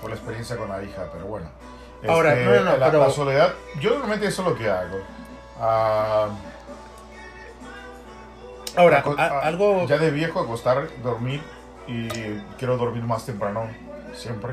por 0.00 0.10
la 0.10 0.16
experiencia 0.16 0.56
con 0.56 0.68
la 0.68 0.82
hija, 0.82 1.06
pero 1.12 1.26
bueno. 1.26 1.48
Ahora, 2.08 2.32
Este, 2.34 2.44
no, 2.44 2.50
no, 2.64 2.70
no, 2.72 2.76
la, 2.76 2.86
pero- 2.86 3.00
la 3.06 3.10
soledad, 3.10 3.54
yo 3.80 3.90
normalmente 3.90 4.26
eso 4.26 4.42
es 4.42 4.48
lo 4.48 4.54
que 4.56 4.68
hago. 4.68 4.98
Ah, 5.60 6.28
Ahora, 8.76 9.02
a- 9.16 9.22
ah, 9.24 9.40
algo. 9.44 9.86
Ya 9.86 9.96
de 9.98 10.10
viejo, 10.10 10.40
acostar, 10.40 10.88
dormir 11.02 11.40
y 11.86 12.08
quiero 12.58 12.76
dormir 12.76 13.02
más 13.04 13.24
temprano, 13.24 13.68
siempre. 14.14 14.52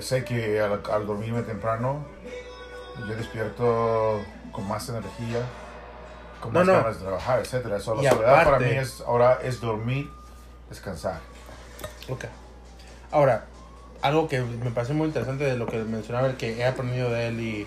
Sé 0.00 0.24
que 0.24 0.60
al, 0.60 0.82
al 0.92 1.06
dormirme 1.06 1.42
temprano, 1.42 2.04
yo 3.00 3.14
despierto 3.14 4.22
con 4.52 4.66
más 4.68 4.88
energía, 4.88 5.42
con 6.40 6.52
más 6.52 6.66
no. 6.66 6.72
ganas 6.72 6.98
de 6.98 7.04
trabajar, 7.04 7.40
etcétera. 7.40 7.76
Eso, 7.76 7.94
la 7.94 8.10
soledad 8.10 8.44
para 8.44 8.58
mí 8.58 8.70
es, 8.70 9.00
ahora 9.00 9.38
es 9.42 9.60
dormir, 9.60 10.10
descansar. 10.68 11.20
Ok. 12.08 12.24
Ahora, 13.10 13.46
algo 14.02 14.28
que 14.28 14.40
me 14.40 14.70
parece 14.70 14.92
muy 14.92 15.06
interesante 15.08 15.44
de 15.44 15.56
lo 15.56 15.66
que 15.66 15.78
mencionaba, 15.78 16.28
el 16.28 16.36
que 16.36 16.58
he 16.58 16.64
aprendido 16.66 17.10
de 17.10 17.28
él 17.28 17.40
y... 17.40 17.66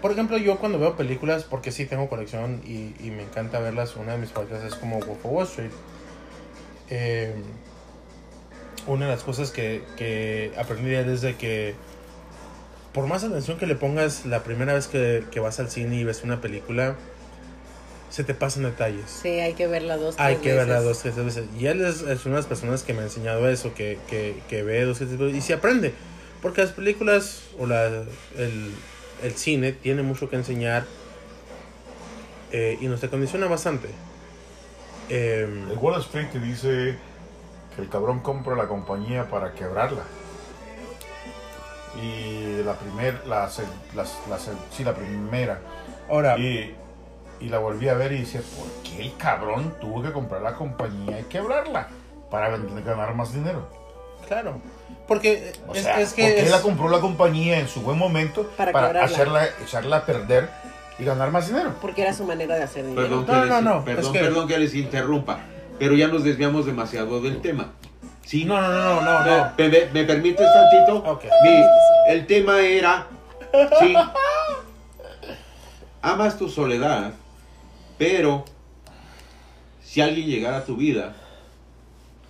Por 0.00 0.12
ejemplo, 0.12 0.38
yo 0.38 0.58
cuando 0.58 0.78
veo 0.78 0.96
películas, 0.96 1.42
porque 1.42 1.72
sí 1.72 1.84
tengo 1.84 2.08
colección 2.08 2.62
y, 2.64 2.94
y 3.00 3.10
me 3.10 3.24
encanta 3.24 3.58
verlas, 3.58 3.96
una 3.96 4.12
de 4.12 4.18
mis 4.18 4.30
favoritas 4.30 4.62
es 4.62 4.76
como 4.76 5.00
Wolf 5.00 5.24
of 5.24 5.32
Wall 5.32 5.46
Street. 5.46 5.72
Eh, 6.88 7.34
una 8.86 9.06
de 9.06 9.12
las 9.12 9.24
cosas 9.24 9.50
que, 9.50 9.82
que 9.96 10.52
aprendí 10.56 10.88
de 10.88 11.00
él 11.00 11.10
es 11.10 11.20
de 11.20 11.36
que 11.36 11.74
por 12.98 13.06
más 13.06 13.22
atención 13.22 13.58
que 13.58 13.66
le 13.68 13.76
pongas 13.76 14.26
la 14.26 14.42
primera 14.42 14.74
vez 14.74 14.88
que, 14.88 15.22
que 15.30 15.38
vas 15.38 15.60
al 15.60 15.70
cine 15.70 15.94
y 15.94 16.02
ves 16.02 16.24
una 16.24 16.40
película, 16.40 16.96
se 18.10 18.24
te 18.24 18.34
pasan 18.34 18.64
detalles. 18.64 19.08
Sí, 19.22 19.28
hay 19.28 19.52
que 19.54 19.68
verla 19.68 19.96
dos, 19.96 20.16
Hay 20.18 20.34
tres 20.34 20.42
que 20.42 20.52
verla 20.56 20.80
veces. 20.80 20.88
dos, 20.88 20.98
tres 21.02 21.14
veces. 21.24 21.44
Y 21.56 21.66
él 21.66 21.80
es, 21.84 22.00
es 22.00 22.26
una 22.26 22.34
de 22.34 22.40
las 22.40 22.46
personas 22.46 22.82
que 22.82 22.94
me 22.94 23.02
ha 23.02 23.04
enseñado 23.04 23.48
eso, 23.48 23.72
que, 23.72 24.00
que, 24.10 24.42
que 24.48 24.64
ve 24.64 24.82
dos, 24.84 24.98
tres 24.98 25.16
veces 25.16 25.36
y 25.36 25.40
se 25.40 25.54
aprende. 25.54 25.94
Porque 26.42 26.60
las 26.62 26.72
películas 26.72 27.42
o 27.56 27.66
la, 27.66 27.86
el, 27.86 28.72
el 29.22 29.32
cine 29.36 29.70
tiene 29.70 30.02
mucho 30.02 30.28
que 30.28 30.34
enseñar 30.34 30.84
eh, 32.50 32.78
y 32.80 32.88
nos 32.88 32.98
condiciona 33.02 33.46
bastante. 33.46 33.90
Eh, 35.08 35.48
El 35.70 35.78
Wall 35.78 36.00
Street 36.00 36.30
te 36.32 36.40
dice 36.40 36.96
que 37.76 37.82
el 37.82 37.88
cabrón 37.88 38.18
compra 38.18 38.56
la 38.56 38.66
compañía 38.66 39.30
para 39.30 39.52
quebrarla. 39.52 40.02
Y 42.00 42.62
la 42.64 42.74
primera, 42.74 43.20
la, 43.26 43.48
se- 43.48 43.62
la, 43.94 44.04
la 44.28 44.38
sí, 44.70 44.84
la 44.84 44.94
primera. 44.94 45.58
ahora, 46.08 46.38
Y, 46.38 46.74
y 47.40 47.48
la 47.48 47.58
volví 47.58 47.88
a 47.88 47.94
ver 47.94 48.12
y 48.12 48.18
dice, 48.18 48.40
¿por 48.40 48.66
qué 48.82 49.02
el 49.02 49.16
cabrón 49.16 49.74
tuvo 49.80 50.02
que 50.02 50.12
comprar 50.12 50.42
la 50.42 50.54
compañía 50.54 51.20
y 51.20 51.24
quebrarla? 51.24 51.88
Para 52.30 52.50
ganar 52.56 53.14
más 53.14 53.32
dinero. 53.32 53.68
claro. 54.26 54.60
Porque 55.06 55.52
O 55.66 55.74
es, 55.74 55.84
sea, 55.84 55.98
es 56.02 56.12
que... 56.12 56.22
¿por 56.24 56.30
qué 56.34 56.40
es- 56.42 56.50
la 56.50 56.60
compró 56.60 56.88
la 56.90 57.00
compañía 57.00 57.58
en 57.58 57.66
su 57.68 57.80
buen 57.80 57.96
momento 57.96 58.46
Para 58.58 58.72
para, 58.72 58.88
quebrarla. 58.88 59.14
hacerla, 59.14 59.48
echarla 59.64 59.96
a 59.96 60.04
perder 60.06 60.50
y 60.98 61.04
ganar 61.04 61.30
más 61.30 61.46
dinero? 61.48 61.72
Porque 61.80 62.02
era 62.02 62.12
su 62.12 62.24
manera 62.24 62.54
de 62.56 62.64
hacer 62.64 62.84
dinero. 62.84 63.00
Perdón, 63.08 63.20
No, 63.26 63.26
que 63.26 63.48
no, 63.48 63.54
les, 63.56 63.64
no, 63.64 63.84
perdón, 63.86 64.04
es 64.04 64.10
que- 64.12 64.18
perdón 64.26 64.48
que 64.48 64.58
les 64.58 64.74
interrumpa, 64.74 65.38
pero 65.78 65.94
ya 65.94 66.08
nos 66.08 66.24
desviamos 66.24 66.66
demasiado 66.66 67.22
del 67.22 67.40
tema. 67.40 67.72
¿Sí? 68.28 68.44
No, 68.44 68.60
no, 68.60 68.68
no, 68.68 69.00
no, 69.00 69.24
no. 69.24 69.52
¿Me, 69.56 69.68
me- 69.70 69.86
me 69.86 70.04
permites 70.04 70.46
tantito? 70.52 70.96
Ok. 71.10 71.24
Mi- 71.42 71.64
el 72.12 72.26
tema 72.26 72.60
era, 72.60 73.06
sí, 73.80 73.94
amas 76.02 76.36
tu 76.36 76.50
soledad, 76.50 77.12
pero 77.96 78.44
si 79.82 80.02
alguien 80.02 80.28
llegara 80.28 80.58
a 80.58 80.64
tu 80.64 80.76
vida, 80.76 81.14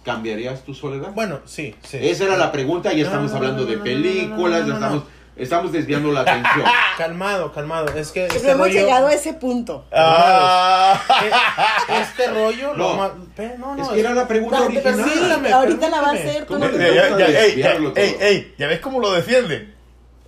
¿cambiarías 0.05 0.63
tu 0.63 0.73
soledad? 0.73 1.11
Bueno, 1.15 1.41
sí, 1.47 1.75
sí. 1.83 1.99
Esa 2.01 2.27
era 2.27 2.37
la 2.37 2.53
pregunta, 2.53 2.93
ya 2.93 3.05
estamos 3.05 3.33
hablando 3.33 3.67
de 3.67 3.79
películas, 3.79 4.67
no, 4.69 4.75
estamos, 4.75 5.03
estamos 5.39 5.73
desviando 5.73 6.11
la 6.13 6.21
atención. 6.21 6.65
Calmado, 6.99 7.53
calmado. 7.53 7.89
Es 7.97 8.11
que 8.11 8.27
este 8.27 8.39
hemos 8.51 8.67
rollo... 8.67 8.81
llegado 8.81 9.07
a 9.07 9.13
ese 9.13 9.33
punto. 9.35 9.87
Ah. 9.93 11.01
eh, 11.25 12.01
Este 12.03 12.27
rollo... 12.29 12.75
No. 12.75 12.77
lo 12.91 12.95
ma- 12.95 13.13
no, 13.59 13.75
no, 13.77 13.83
Es 13.85 13.89
que 13.91 14.01
era 14.01 14.15
la 14.15 14.27
pregunta 14.29 14.59
No, 14.59 14.67
original. 14.67 15.53
ahorita 15.53 15.89
la 15.89 16.01
va 16.01 16.09
a 16.11 16.13
hacer. 16.13 16.45
tú 16.45 16.55
¿Cómo 16.55 16.67
no 16.67 16.71
te- 16.73 16.95
Ya, 16.95 17.17
ya, 17.17 17.27
ey, 17.27 17.63
ey, 17.97 18.17
ey, 18.21 18.55
¿ya 18.59 18.67
ves 18.67 18.81
cómo 18.81 18.99
lo 19.01 19.13
defiende? 19.13 19.73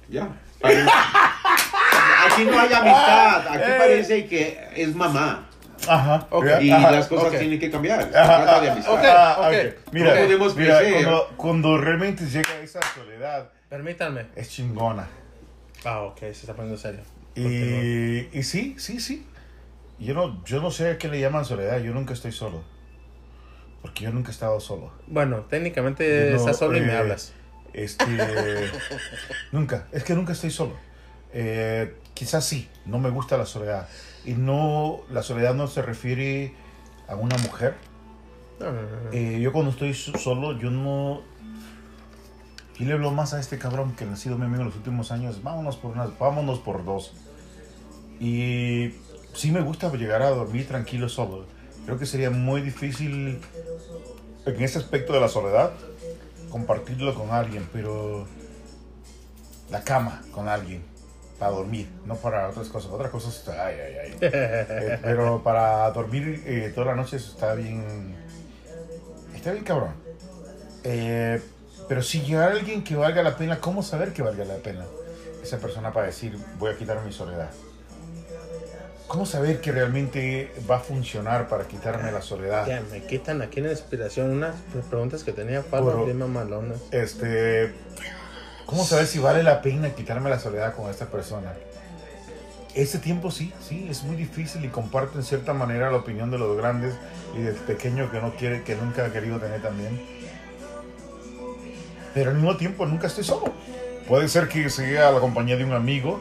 Ya. 0.08 0.28
Aquí 0.62 2.44
no 2.44 2.58
hay 2.60 2.72
amistad, 2.72 3.48
aquí 3.48 3.70
parece 3.78 4.26
que 4.26 4.68
es 4.76 4.94
mamá. 4.94 5.46
Ajá. 5.88 6.26
Ok. 6.30 6.44
Ya, 6.46 6.60
Y 6.60 6.70
ajá. 6.70 6.90
las 6.90 7.06
cosas 7.08 7.28
ok. 7.32 7.38
tienen 7.38 7.58
que 7.58 7.70
cambiar. 7.70 8.10
Se 8.10 8.18
Ajá, 8.18 8.42
trata 8.42 8.60
de 8.60 8.70
amistad. 8.70 8.92
ok. 8.92 9.00
ah, 9.06 9.36
ok. 9.40 9.92
Mira, 9.92 10.14
No 10.14 10.20
podemos 10.20 10.56
mira, 10.56 10.80
cuando, 10.92 11.28
cuando 11.36 11.78
realmente 11.78 12.26
llega 12.26 12.50
esa 12.62 12.80
soledad, 12.94 13.48
Permítanme. 13.70 14.26
es 14.36 14.50
chingona. 14.50 15.08
Ah, 15.84 16.02
ok, 16.02 16.18
se 16.18 16.30
está 16.30 16.54
poniendo 16.54 16.76
serio. 16.76 17.00
Y, 17.36 18.28
y 18.36 18.42
sí, 18.42 18.74
sí, 18.78 19.00
sí. 19.00 19.24
Yo 19.98 20.12
no, 20.14 20.44
yo 20.44 20.60
no 20.60 20.70
sé 20.70 20.90
a 20.90 20.98
qué 20.98 21.08
le 21.08 21.20
llaman 21.20 21.44
soledad. 21.44 21.78
Yo 21.78 21.94
nunca 21.94 22.12
estoy 22.12 22.32
solo. 22.32 22.62
Porque 23.80 24.04
yo 24.04 24.12
nunca 24.12 24.28
he 24.28 24.32
estado 24.32 24.58
solo. 24.60 24.92
Bueno, 25.06 25.42
técnicamente 25.42 26.30
no, 26.32 26.36
estás 26.36 26.58
solo 26.58 26.76
y 26.76 26.80
me 26.80 26.92
eh, 26.92 26.96
hablas. 26.96 27.32
Este. 27.72 28.04
nunca. 29.52 29.86
Es 29.92 30.04
que 30.04 30.14
nunca 30.14 30.32
estoy 30.32 30.50
solo. 30.50 30.74
Eh, 31.32 31.94
quizás 32.14 32.44
sí. 32.44 32.68
No 32.86 32.98
me 32.98 33.10
gusta 33.10 33.38
la 33.38 33.46
soledad. 33.46 33.88
Y 34.24 34.32
no. 34.32 35.02
La 35.10 35.22
soledad 35.22 35.54
no 35.54 35.68
se 35.68 35.80
refiere 35.80 36.54
a 37.08 37.14
una 37.14 37.38
mujer. 37.38 37.76
No, 38.58 38.72
no. 38.72 38.80
Eh, 39.12 39.40
yo 39.40 39.52
cuando 39.52 39.70
estoy 39.70 39.94
so- 39.94 40.18
solo, 40.18 40.58
yo 40.58 40.70
no. 40.70 41.22
Yo 42.80 42.86
le 42.86 42.94
hablo 42.94 43.10
más 43.10 43.34
a 43.34 43.40
este 43.40 43.58
cabrón 43.58 43.94
que 43.94 44.04
ha 44.04 44.16
sido 44.16 44.38
mi 44.38 44.46
amigo 44.46 44.62
en 44.62 44.68
los 44.68 44.76
últimos 44.76 45.12
años. 45.12 45.42
Vámonos 45.42 45.76
por 45.76 45.90
unas, 45.90 46.18
vámonos 46.18 46.60
por 46.60 46.82
dos. 46.82 47.12
Y 48.18 48.94
sí 49.34 49.52
me 49.52 49.60
gusta 49.60 49.92
llegar 49.92 50.22
a 50.22 50.30
dormir 50.30 50.66
tranquilo 50.66 51.10
solo. 51.10 51.44
Creo 51.84 51.98
que 51.98 52.06
sería 52.06 52.30
muy 52.30 52.62
difícil 52.62 53.38
en 54.46 54.62
ese 54.62 54.78
aspecto 54.78 55.12
de 55.12 55.20
la 55.20 55.28
soledad 55.28 55.72
compartirlo 56.50 57.14
con 57.14 57.30
alguien, 57.32 57.68
pero 57.70 58.26
la 59.70 59.84
cama 59.84 60.22
con 60.32 60.48
alguien 60.48 60.82
para 61.38 61.52
dormir, 61.52 61.86
no 62.06 62.16
para 62.16 62.48
otras 62.48 62.68
cosas. 62.68 62.90
Otras 62.90 63.10
cosas, 63.10 63.46
ay, 63.46 63.74
ay, 63.78 63.94
ay. 64.04 64.18
Eh, 64.22 64.98
pero 65.02 65.42
para 65.42 65.90
dormir 65.90 66.42
eh, 66.46 66.72
toda 66.74 66.86
la 66.86 66.94
noche 66.94 67.18
está 67.18 67.52
bien. 67.52 68.16
Está 69.34 69.52
bien 69.52 69.64
cabrón. 69.64 69.92
Eh, 70.82 71.42
pero 71.90 72.02
si 72.04 72.20
llegar 72.20 72.52
a 72.52 72.54
alguien 72.54 72.84
que 72.84 72.94
valga 72.94 73.20
la 73.20 73.36
pena, 73.36 73.58
¿cómo 73.58 73.82
saber 73.82 74.12
que 74.12 74.22
valga 74.22 74.44
la 74.44 74.54
pena? 74.58 74.84
Esa 75.42 75.58
persona 75.58 75.92
para 75.92 76.06
decir, 76.06 76.38
voy 76.56 76.70
a 76.72 76.76
quitar 76.76 77.02
mi 77.04 77.12
soledad. 77.12 77.50
¿Cómo 79.08 79.26
saber 79.26 79.60
que 79.60 79.72
realmente 79.72 80.52
va 80.70 80.76
a 80.76 80.78
funcionar 80.78 81.48
para 81.48 81.64
quitarme 81.64 82.12
la 82.12 82.22
soledad? 82.22 82.64
Ya, 82.64 82.80
me 82.92 83.02
quitan 83.04 83.42
aquí 83.42 83.60
la 83.60 83.72
inspiración 83.72 84.30
unas 84.30 84.54
pre- 84.72 84.82
preguntas 84.82 85.24
que 85.24 85.32
tenía 85.32 85.62
Pablo 85.62 85.90
Puro. 85.90 86.04
bien 86.04 86.18
mamalonas. 86.18 86.78
Este, 86.92 87.72
¿cómo 88.66 88.84
saber 88.84 89.08
si 89.08 89.18
vale 89.18 89.42
la 89.42 89.60
pena 89.60 89.90
quitarme 89.96 90.30
la 90.30 90.38
soledad 90.38 90.76
con 90.76 90.88
esta 90.90 91.06
persona? 91.06 91.54
Ese 92.76 93.00
tiempo 93.00 93.32
sí, 93.32 93.52
sí, 93.68 93.88
es 93.90 94.04
muy 94.04 94.14
difícil 94.14 94.64
y 94.64 94.68
comparto 94.68 95.18
en 95.18 95.24
cierta 95.24 95.52
manera 95.54 95.90
la 95.90 95.96
opinión 95.96 96.30
de 96.30 96.38
los 96.38 96.56
grandes 96.56 96.94
y 97.36 97.40
del 97.42 97.56
pequeño 97.56 98.12
que 98.12 98.20
no 98.20 98.36
quiere, 98.36 98.62
que 98.62 98.76
nunca 98.76 99.06
ha 99.06 99.12
querido 99.12 99.40
tener 99.40 99.60
también. 99.60 100.00
Pero 102.14 102.30
al 102.30 102.36
mismo 102.36 102.56
tiempo 102.56 102.86
nunca 102.86 103.06
estoy 103.06 103.24
solo. 103.24 103.52
Puede 104.08 104.28
ser 104.28 104.48
que 104.48 104.68
sea 104.70 105.10
la 105.12 105.20
compañía 105.20 105.56
de 105.56 105.64
un 105.64 105.72
amigo. 105.72 106.20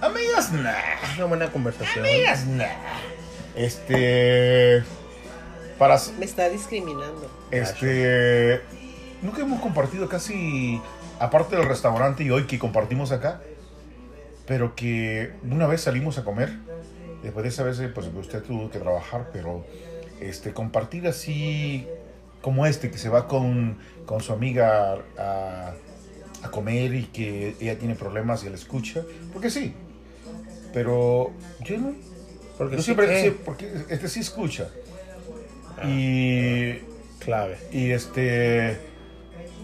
Amigas, 0.00 0.52
nah. 0.52 0.72
Es 1.02 1.16
una 1.16 1.24
buena 1.26 1.50
conversación. 1.50 2.04
Amigas, 2.04 2.46
nah. 2.46 2.66
Este, 3.56 4.82
para, 5.78 5.98
Me 6.18 6.24
está 6.26 6.48
discriminando. 6.48 7.30
este. 7.50 8.60
Nunca 9.22 9.40
hemos 9.40 9.60
compartido 9.60 10.08
casi. 10.08 10.80
Aparte 11.20 11.56
del 11.56 11.66
restaurante 11.66 12.24
y 12.24 12.30
hoy 12.30 12.44
que 12.44 12.58
compartimos 12.58 13.12
acá. 13.12 13.40
Pero 14.46 14.74
que 14.74 15.32
una 15.50 15.66
vez 15.66 15.80
salimos 15.82 16.18
a 16.18 16.24
comer. 16.24 16.52
Después 17.22 17.44
de 17.44 17.48
esa 17.48 17.62
vez, 17.62 17.80
pues 17.94 18.08
usted 18.14 18.42
tuvo 18.42 18.70
que 18.70 18.78
trabajar. 18.78 19.30
Pero 19.32 19.64
este, 20.20 20.52
compartir 20.52 21.06
así. 21.06 21.88
Como 22.44 22.66
este, 22.66 22.90
que 22.90 22.98
se 22.98 23.08
va 23.08 23.26
con, 23.26 23.78
con 24.04 24.20
su 24.20 24.34
amiga 24.34 24.98
a, 25.18 25.72
a 26.42 26.50
comer 26.50 26.94
y 26.94 27.04
que 27.06 27.56
ella 27.58 27.78
tiene 27.78 27.94
problemas 27.94 28.44
y 28.44 28.48
él 28.48 28.52
escucha. 28.54 29.00
Porque 29.32 29.48
sí. 29.50 29.72
Pero 30.74 31.30
yo 31.62 31.78
no. 31.78 31.94
Porque 32.58 32.76
Yo 32.76 32.82
sí 32.82 32.84
siempre. 32.84 33.06
que- 33.06 33.22
sí, 33.22 33.36
porque 33.46 33.72
este 33.88 34.08
sí 34.08 34.20
escucha. 34.20 34.68
Y. 35.86 36.74
Clave. 37.18 37.56
Y 37.72 37.90
este. 37.92 38.78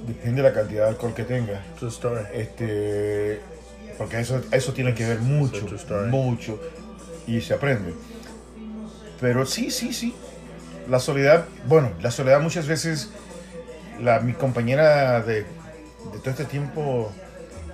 Depende 0.06 0.40
de 0.42 0.48
la 0.48 0.54
cantidad 0.54 0.84
de 0.84 0.88
alcohol 0.90 1.12
que 1.14 1.24
tenga. 1.24 1.62
True 1.78 1.90
story. 1.90 2.24
Este. 2.32 3.40
Porque 3.98 4.20
eso, 4.20 4.40
eso 4.52 4.72
tiene 4.72 4.94
que 4.94 5.06
ver 5.06 5.20
mucho. 5.20 5.66
Mucho. 6.08 6.58
Y 7.26 7.42
se 7.42 7.52
aprende. 7.52 7.92
Pero 9.20 9.44
sí, 9.44 9.70
sí, 9.70 9.92
sí. 9.92 10.14
La 10.88 10.98
soledad. 10.98 11.44
Bueno, 11.66 11.92
la 12.00 12.10
soledad 12.10 12.40
muchas 12.40 12.66
veces. 12.66 13.10
La, 14.00 14.20
mi 14.20 14.32
compañera 14.32 15.20
de, 15.20 15.42
de 15.42 16.18
todo 16.20 16.30
este 16.30 16.46
tiempo 16.46 17.12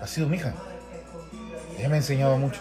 ha 0.03 0.07
sido 0.07 0.29
mi 0.29 0.37
hija. 0.39 0.55
Ella 1.79 1.89
me 1.89 1.95
ha 1.95 1.99
enseñado 1.99 2.37
mucho. 2.37 2.61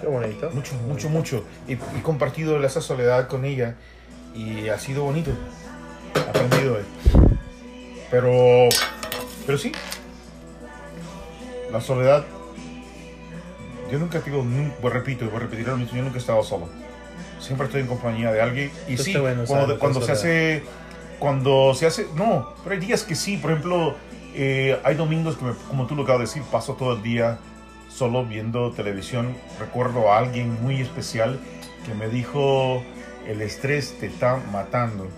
Qué 0.00 0.06
bonito. 0.06 0.50
Mucho, 0.50 0.74
mucho, 0.86 1.08
mucho. 1.08 1.44
Y 1.66 1.74
he 1.74 2.02
compartido 2.02 2.62
esa 2.64 2.80
soledad 2.80 3.28
con 3.28 3.44
ella 3.44 3.76
y 4.34 4.68
ha 4.68 4.78
sido 4.78 5.04
bonito. 5.04 5.30
Aprendido. 6.28 6.78
eh. 6.78 6.84
Pero, 8.10 8.68
pero 9.46 9.56
sí. 9.58 9.72
La 11.70 11.80
soledad. 11.80 12.24
Yo 13.90 13.98
nunca 13.98 14.20
digo, 14.20 14.42
nun- 14.42 14.72
pues 14.80 14.92
repito, 14.92 15.26
voy 15.26 15.36
a 15.36 15.40
repetir 15.40 15.66
lo 15.68 15.76
mismo, 15.76 15.96
yo 15.96 16.02
nunca 16.02 16.16
he 16.16 16.20
estado 16.20 16.42
solo. 16.42 16.68
Siempre 17.42 17.66
estoy 17.66 17.82
en 17.82 17.86
compañía 17.88 18.32
de 18.32 18.40
alguien. 18.40 18.70
Y 18.88 18.94
Eso 18.94 19.02
sí, 19.04 19.16
bueno, 19.16 19.44
cuando, 19.46 19.78
cuando 19.78 20.00
se 20.00 20.12
hace, 20.12 20.62
cuando 21.18 21.74
se 21.74 21.86
hace, 21.86 22.06
no, 22.14 22.54
pero 22.62 22.74
hay 22.74 22.80
días 22.80 23.02
que 23.02 23.14
sí, 23.14 23.36
por 23.36 23.50
ejemplo, 23.50 23.96
eh, 24.34 24.78
hay 24.84 24.94
domingos 24.94 25.36
que, 25.36 25.44
me- 25.44 25.54
como 25.68 25.86
tú 25.86 25.94
lo 25.96 26.04
acabas 26.04 26.20
de 26.20 26.26
decir, 26.26 26.42
paso 26.50 26.74
todo 26.74 26.94
el 26.94 27.02
día 27.02 27.38
solo 27.88 28.24
viendo 28.24 28.70
televisión. 28.72 29.36
Recuerdo 29.60 30.10
a 30.12 30.18
alguien 30.18 30.62
muy 30.62 30.80
especial 30.80 31.38
que 31.84 31.94
me 31.94 32.08
dijo, 32.08 32.82
el 33.28 33.42
estrés 33.42 33.98
te 33.98 34.06
está 34.06 34.38
matando. 34.52 35.08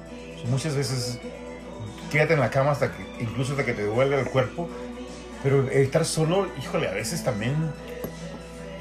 Muchas 0.49 0.75
veces 0.75 1.21
quédate 2.11 2.35
en 2.35 2.41
la 2.41 2.51
cama 2.51 2.73
hasta 2.73 2.91
que, 2.93 3.05
incluso 3.23 3.53
hasta 3.53 3.65
que 3.65 3.73
te 3.75 3.85
duele 3.85 4.19
el 4.19 4.27
cuerpo, 4.27 4.69
pero 5.43 5.69
estar 5.71 6.05
solo, 6.05 6.49
híjole, 6.61 6.89
a 6.89 6.93
veces 6.93 7.23
también 7.23 7.55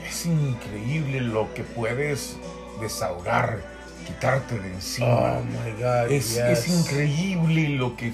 es 0.07 0.26
increíble 0.26 1.22
lo 1.22 1.53
que 1.53 1.64
puedes 1.64 2.38
desahogar, 2.81 3.59
quitarte 4.07 4.59
de 4.59 4.73
encima. 4.73 5.07
Oh 5.39 5.43
my 5.43 5.71
god. 5.81 6.11
Es, 6.11 6.35
yes. 6.35 6.67
es 6.67 6.67
increíble 6.69 7.69
lo 7.69 7.95
que, 7.95 8.13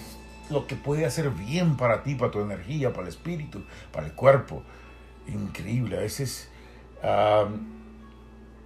lo 0.49 0.67
que 0.67 0.75
puede 0.75 1.05
hacer 1.05 1.29
bien 1.31 1.77
para 1.77 2.03
ti, 2.03 2.15
para 2.15 2.31
tu 2.31 2.41
energía, 2.41 2.89
para 2.91 3.03
el 3.03 3.09
espíritu, 3.09 3.63
para 3.91 4.05
el 4.07 4.13
cuerpo. 4.13 4.63
Increíble. 5.27 5.97
A 5.97 6.01
veces. 6.01 6.49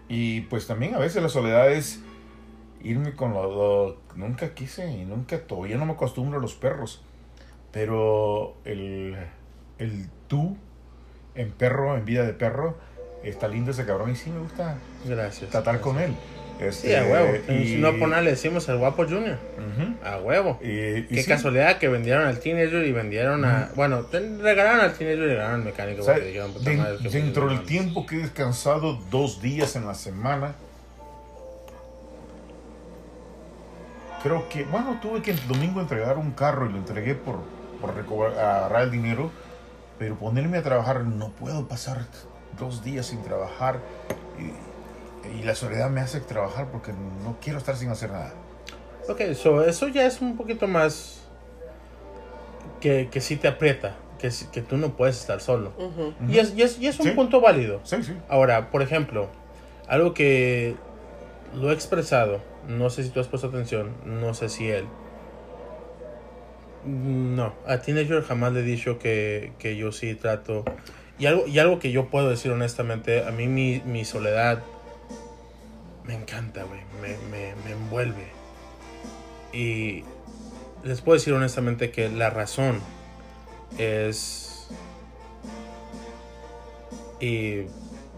y 0.10 0.42
pues 0.42 0.68
también 0.68 0.96
a 0.96 1.00
veces 1.00 1.22
la 1.22 1.30
soledad 1.30 1.72
es 1.72 2.02
irme 2.82 3.16
con 3.16 3.34
lo, 3.34 3.44
lo- 3.88 3.98
Nunca 4.16 4.54
quise 4.54 4.92
y 4.92 5.06
nunca. 5.06 5.40
Todavía 5.48 5.78
no 5.78 5.86
me 5.86 5.94
acostumbro 5.94 6.38
a 6.38 6.42
los 6.42 6.54
perros. 6.54 7.02
Pero 7.72 8.56
el, 8.66 9.18
el 9.80 10.08
tú 10.28 10.56
en 11.34 11.52
perro, 11.52 11.98
en 11.98 12.06
vida 12.06 12.24
de 12.24 12.34
perro, 12.34 12.78
está 13.30 13.48
lindo 13.48 13.72
ese 13.72 13.86
cabrón 13.86 14.12
y 14.12 14.16
sí 14.16 14.30
me 14.30 14.40
gusta 14.40 14.76
Gracias. 15.06 15.50
tratar 15.50 15.80
con 15.80 16.00
él. 16.00 16.14
Sí, 16.60 16.66
Este, 16.66 16.98
a 16.98 17.04
huevo. 17.04 17.34
y- 17.50 17.68
Si 17.68 17.78
no 17.78 17.98
poner, 17.98 18.24
le 18.24 18.30
decimos 18.32 18.70
el 18.70 18.78
guapo 18.78 19.04
Junior. 19.06 19.38
A 20.06 20.18
huevo. 20.20 20.60
Y- 20.62 20.68
y 21.00 21.04
Qué 21.08 21.24
sí, 21.24 21.28
casualidad 21.28 21.78
que 21.78 21.88
vendieron 21.90 22.26
al 22.26 22.40
teenager 22.40 22.86
y 22.86 22.92
vendieron 22.92 23.44
a. 23.44 23.72
Bueno, 23.76 24.06
regalaron 24.12 24.80
al 24.82 24.94
teenager 24.94 25.24
y 25.24 25.28
regalaron 25.30 25.56
al 25.56 25.66
mecánico. 25.66 26.02
o 26.04 26.06
sea, 26.06 26.20
dijeron, 26.20 26.54
den- 26.64 26.78
madre, 26.78 26.98
dentro 27.10 27.50
del 27.50 27.64
tiempo 27.66 28.06
que 28.06 28.16
he 28.16 28.20
descansado 28.20 29.00
dos 29.10 29.42
días 29.42 29.76
en 29.76 29.88
la 29.88 29.96
semana, 29.96 30.54
creo 34.22 34.48
que, 34.50 34.64
bueno, 34.64 35.00
tuve 35.02 35.22
que 35.22 35.32
el 35.32 35.48
domingo 35.48 35.82
entregar 35.82 36.18
un 36.18 36.32
carro 36.32 36.70
y 36.70 36.72
lo 36.74 36.78
entregué 36.78 37.16
por, 37.16 37.40
por 37.82 37.96
recobrar- 37.96 38.38
agarrar 38.40 38.84
el 38.84 38.92
dinero, 38.92 39.32
pero 40.00 40.16
ponerme 40.16 40.58
a 40.60 40.64
trabajar, 40.64 41.02
no 41.04 41.30
puedo 41.32 41.68
pasar 41.68 41.98
dos 42.58 42.84
días 42.84 43.06
sin 43.08 43.22
trabajar 43.24 43.80
y, 44.40 45.40
y 45.40 45.44
la 45.44 45.56
soledad 45.56 45.90
me 45.90 46.02
hace 46.02 46.20
trabajar 46.22 46.68
porque 46.72 46.92
no 47.24 47.38
quiero 47.42 47.58
estar 47.60 47.76
sin 47.76 47.90
hacer 47.90 48.12
nada. 48.12 48.34
Ok, 49.10 49.22
so, 49.36 49.64
eso 49.64 49.88
ya 49.88 50.06
es 50.06 50.22
un 50.22 50.38
poquito 50.38 50.68
más. 50.68 51.22
Que, 52.80 53.10
que 53.12 53.22
sí 53.22 53.36
te 53.38 53.48
aprieta. 53.48 53.96
Que, 54.20 54.30
que 54.54 54.62
tú 54.62 54.78
no 54.78 54.96
puedes 54.96 55.20
estar 55.20 55.42
solo. 55.42 55.74
Y 56.30 56.38
es, 56.38 56.54
y 56.56 56.62
es, 56.62 56.80
y 56.80 56.88
es 56.88 57.00
un 57.00 57.08
Sí. 57.08 57.12
punto 57.12 57.42
válido. 57.42 57.82
Sí, 57.84 58.02
sí. 58.04 58.14
Ahora, 58.30 58.70
por 58.72 58.82
ejemplo, 58.82 59.28
algo 59.88 60.14
que 60.14 60.76
lo 61.54 61.72
he 61.72 61.74
expresado, 61.74 62.40
no 62.68 62.90
sé 62.90 63.04
si 63.04 63.10
tú 63.10 63.20
has 63.20 63.28
puesto 63.28 63.48
atención, 63.48 63.92
no 64.06 64.34
sé 64.34 64.48
si 64.48 64.70
él. 64.70 64.86
No, 66.86 67.54
a 67.66 67.78
Teenager 67.80 68.24
jamás 68.24 68.52
le 68.54 68.60
he 68.62 68.64
dicho 68.64 69.00
que, 69.00 69.54
que 69.60 69.76
yo 69.78 69.92
sí 69.92 70.16
trato. 70.16 70.64
Y 71.20 71.28
algo, 71.28 71.48
y 71.48 71.60
algo 71.60 71.80
que 71.80 71.92
yo 71.92 72.10
puedo 72.10 72.30
decir 72.30 72.52
honestamente, 72.52 73.26
a 73.26 73.32
mí 73.32 73.48
mi, 73.48 73.82
mi 73.86 74.04
soledad 74.04 74.64
me 76.06 76.16
encanta, 76.16 76.64
güey, 76.64 76.82
me, 77.02 77.18
me, 77.30 77.56
me 77.64 77.72
envuelve. 77.72 78.28
Y 79.54 80.04
les 80.84 81.02
puedo 81.02 81.18
decir 81.18 81.34
honestamente 81.34 81.92
que 81.92 82.10
la 82.10 82.30
razón 82.30 82.82
es... 83.78 84.68
Y 87.20 87.64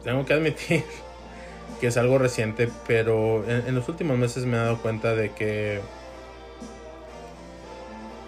tengo 0.03 0.25
que 0.25 0.33
admitir 0.33 0.83
que 1.79 1.87
es 1.87 1.97
algo 1.97 2.17
reciente, 2.17 2.69
pero 2.87 3.47
en, 3.47 3.67
en 3.67 3.75
los 3.75 3.87
últimos 3.89 4.17
meses 4.17 4.45
me 4.45 4.57
he 4.57 4.59
dado 4.59 4.81
cuenta 4.81 5.13
de 5.13 5.31
que 5.31 5.81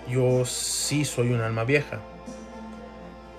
yo 0.10 0.46
sí 0.46 1.04
soy 1.06 1.32
un 1.32 1.42
alma 1.42 1.64
vieja. 1.64 2.00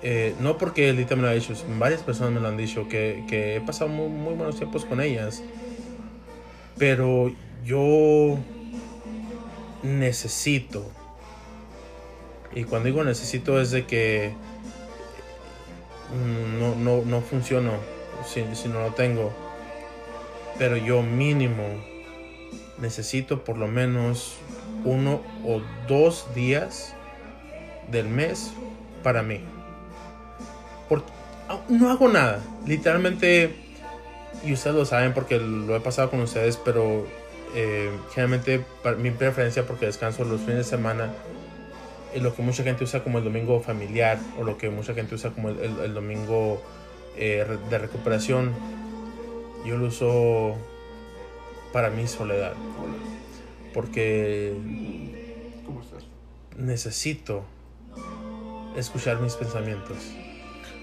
Eh, 0.01 0.33
no 0.39 0.57
porque 0.57 0.93
Lita 0.93 1.15
me 1.15 1.23
lo 1.23 1.27
ha 1.27 1.33
dicho, 1.33 1.53
varias 1.77 2.01
personas 2.03 2.31
me 2.31 2.39
lo 2.39 2.47
han 2.47 2.57
dicho, 2.57 2.87
que, 2.87 3.25
he 3.29 3.61
pasado 3.61 3.89
muy, 3.89 4.07
muy 4.07 4.33
buenos 4.33 4.55
tiempos 4.55 4.85
con 4.85 5.01
ellas. 5.01 5.43
Pero 6.77 7.33
yo 7.65 8.37
necesito, 9.83 10.89
y 12.55 12.63
cuando 12.63 12.87
digo 12.87 13.03
necesito 13.03 13.59
es 13.59 13.71
de 13.71 13.85
que 13.85 14.33
mm, 16.13 16.59
no, 16.59 16.75
no, 16.75 17.03
no 17.05 17.21
funciono 17.21 17.73
si, 18.25 18.43
si 18.53 18.69
no 18.69 18.81
lo 18.81 18.93
tengo. 18.93 19.33
Pero 20.57 20.77
yo 20.77 21.01
mínimo 21.01 21.63
necesito 22.79 23.43
por 23.43 23.57
lo 23.57 23.67
menos 23.67 24.35
uno 24.85 25.21
o 25.45 25.61
dos 25.87 26.27
días 26.33 26.93
del 27.91 28.07
mes 28.07 28.51
para 29.03 29.21
mí. 29.23 29.41
No 31.69 31.89
hago 31.89 32.07
nada. 32.07 32.39
Literalmente, 32.65 33.53
y 34.45 34.53
ustedes 34.53 34.75
lo 34.75 34.85
saben 34.85 35.13
porque 35.13 35.39
lo 35.39 35.75
he 35.75 35.79
pasado 35.79 36.09
con 36.09 36.19
ustedes, 36.21 36.57
pero 36.57 37.05
eh, 37.55 37.91
generalmente 38.13 38.63
para 38.83 38.95
mi 38.95 39.11
preferencia 39.11 39.65
porque 39.65 39.85
descanso 39.87 40.23
los 40.23 40.41
fines 40.41 40.57
de 40.57 40.63
semana 40.63 41.11
es 42.13 42.21
lo 42.21 42.35
que 42.35 42.41
mucha 42.41 42.63
gente 42.63 42.83
usa 42.83 43.03
como 43.03 43.17
el 43.19 43.23
domingo 43.23 43.59
familiar 43.61 44.19
o 44.39 44.43
lo 44.43 44.57
que 44.57 44.69
mucha 44.69 44.93
gente 44.93 45.15
usa 45.15 45.31
como 45.31 45.49
el, 45.49 45.59
el- 45.59 45.79
el 45.79 45.93
domingo 45.93 46.61
eh, 47.17 47.45
de 47.69 47.77
recuperación. 47.77 48.53
Yo 49.65 49.77
lo 49.77 49.87
uso 49.87 50.55
para 51.73 51.89
mi 51.89 52.07
soledad. 52.07 52.53
Porque 53.73 54.53
¿Cómo 55.65 55.81
estás? 55.81 56.03
necesito 56.57 57.43
escuchar 58.75 59.19
mis 59.21 59.33
pensamientos. 59.33 59.97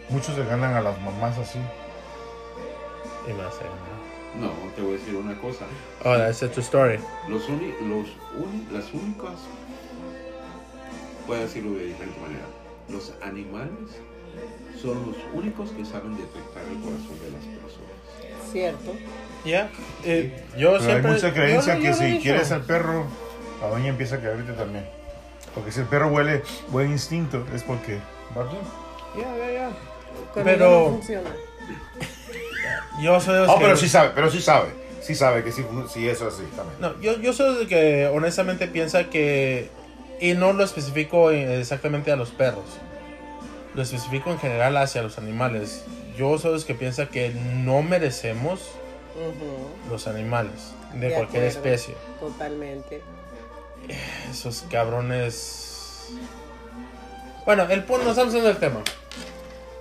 Muchos 0.08 0.34
se 0.34 0.44
ganan 0.44 0.74
a 0.74 0.80
las 0.80 1.00
mamás 1.00 1.36
así. 1.38 1.58
Y 3.26 3.30
No, 4.40 4.50
te 4.76 4.82
voy 4.82 4.94
a 4.94 4.98
decir 4.98 5.16
una 5.16 5.36
cosa. 5.40 5.64
Oh, 6.04 6.16
that's 6.16 6.42
a 6.42 6.48
true 6.50 6.62
story. 6.62 6.98
Los 7.28 7.48
uni- 7.48 7.74
los 7.80 8.06
uni- 8.36 8.66
las 8.70 8.92
únicas, 8.92 9.34
voy 11.26 11.38
a 11.38 11.40
decirlo 11.40 11.76
de 11.76 11.86
diferente 11.86 12.20
manera, 12.20 12.44
los 12.88 13.12
animales 13.22 13.72
son 14.80 15.06
los 15.06 15.16
únicos 15.32 15.70
que 15.70 15.84
saben 15.84 16.16
detectar 16.16 16.62
el 16.64 16.78
corazón 16.80 17.18
de 17.22 17.30
las 17.32 17.42
personas. 17.44 18.52
Cierto. 18.52 18.92
Ya, 19.44 19.70
eh, 20.04 20.44
yo 20.56 20.72
Pero 20.72 20.80
siempre. 20.80 21.10
hay 21.10 21.14
mucha 21.16 21.32
creencia 21.32 21.78
que 21.80 21.94
si 21.94 22.04
dicho. 22.04 22.22
quieres 22.22 22.52
al 22.52 22.62
perro, 22.62 23.06
la 23.60 23.68
doña 23.68 23.88
empieza 23.88 24.16
a 24.16 24.20
quererte 24.20 24.52
también. 24.52 24.86
Porque 25.54 25.72
si 25.72 25.80
el 25.80 25.86
perro 25.86 26.08
huele 26.08 26.42
buen 26.68 26.90
instinto, 26.92 27.44
es 27.54 27.62
porque 27.62 27.98
va 28.36 28.44
bien. 28.44 28.62
Ya, 29.16 29.36
ya, 29.36 29.52
ya. 29.52 29.70
Pero- 30.34 30.70
no 30.70 30.86
funciona. 30.96 31.30
Yo 33.00 33.20
soy 33.20 33.34
de 33.34 33.40
los 33.40 33.50
Oh, 33.50 33.58
que- 33.58 33.64
pero 33.64 33.76
sí 33.76 33.88
sabe, 33.88 34.10
pero 34.14 34.30
sí 34.30 34.40
sabe. 34.40 34.68
Sí 35.02 35.14
sabe 35.14 35.44
que 35.44 35.52
sí, 35.52 35.64
sí 35.92 36.08
eso 36.08 36.26
es 36.28 36.34
así 36.34 36.42
también. 36.56 36.80
No, 36.80 37.00
yo, 37.00 37.16
yo 37.20 37.32
soy 37.32 37.54
de 37.58 37.66
que 37.68 38.06
honestamente 38.08 38.66
piensa 38.66 39.04
que. 39.04 39.70
Y 40.20 40.34
no 40.34 40.52
lo 40.52 40.64
especifico 40.64 41.30
exactamente 41.30 42.10
a 42.10 42.16
los 42.16 42.30
perros. 42.30 42.64
Lo 43.74 43.82
especifico 43.82 44.30
en 44.32 44.38
general 44.40 44.76
hacia 44.78 45.02
los 45.02 45.16
animales. 45.18 45.84
Yo 46.16 46.36
soy 46.38 46.50
de 46.50 46.54
los 46.56 46.64
que 46.64 46.74
piensa 46.74 47.06
que 47.06 47.30
no 47.30 47.82
merecemos 47.82 48.62
los 49.88 50.08
animales 50.08 50.72
de, 50.94 51.08
De 51.08 51.14
cualquier 51.14 51.44
acuerdo. 51.46 51.68
especie. 51.68 51.94
Totalmente. 52.18 53.00
Esos 54.30 54.64
cabrones. 54.70 56.08
Bueno, 57.44 57.64
el 57.70 57.84
punto, 57.84 58.04
no 58.06 58.10
estamos 58.10 58.34
hablando 58.34 58.48
del 58.48 58.58
tema. 58.58 58.80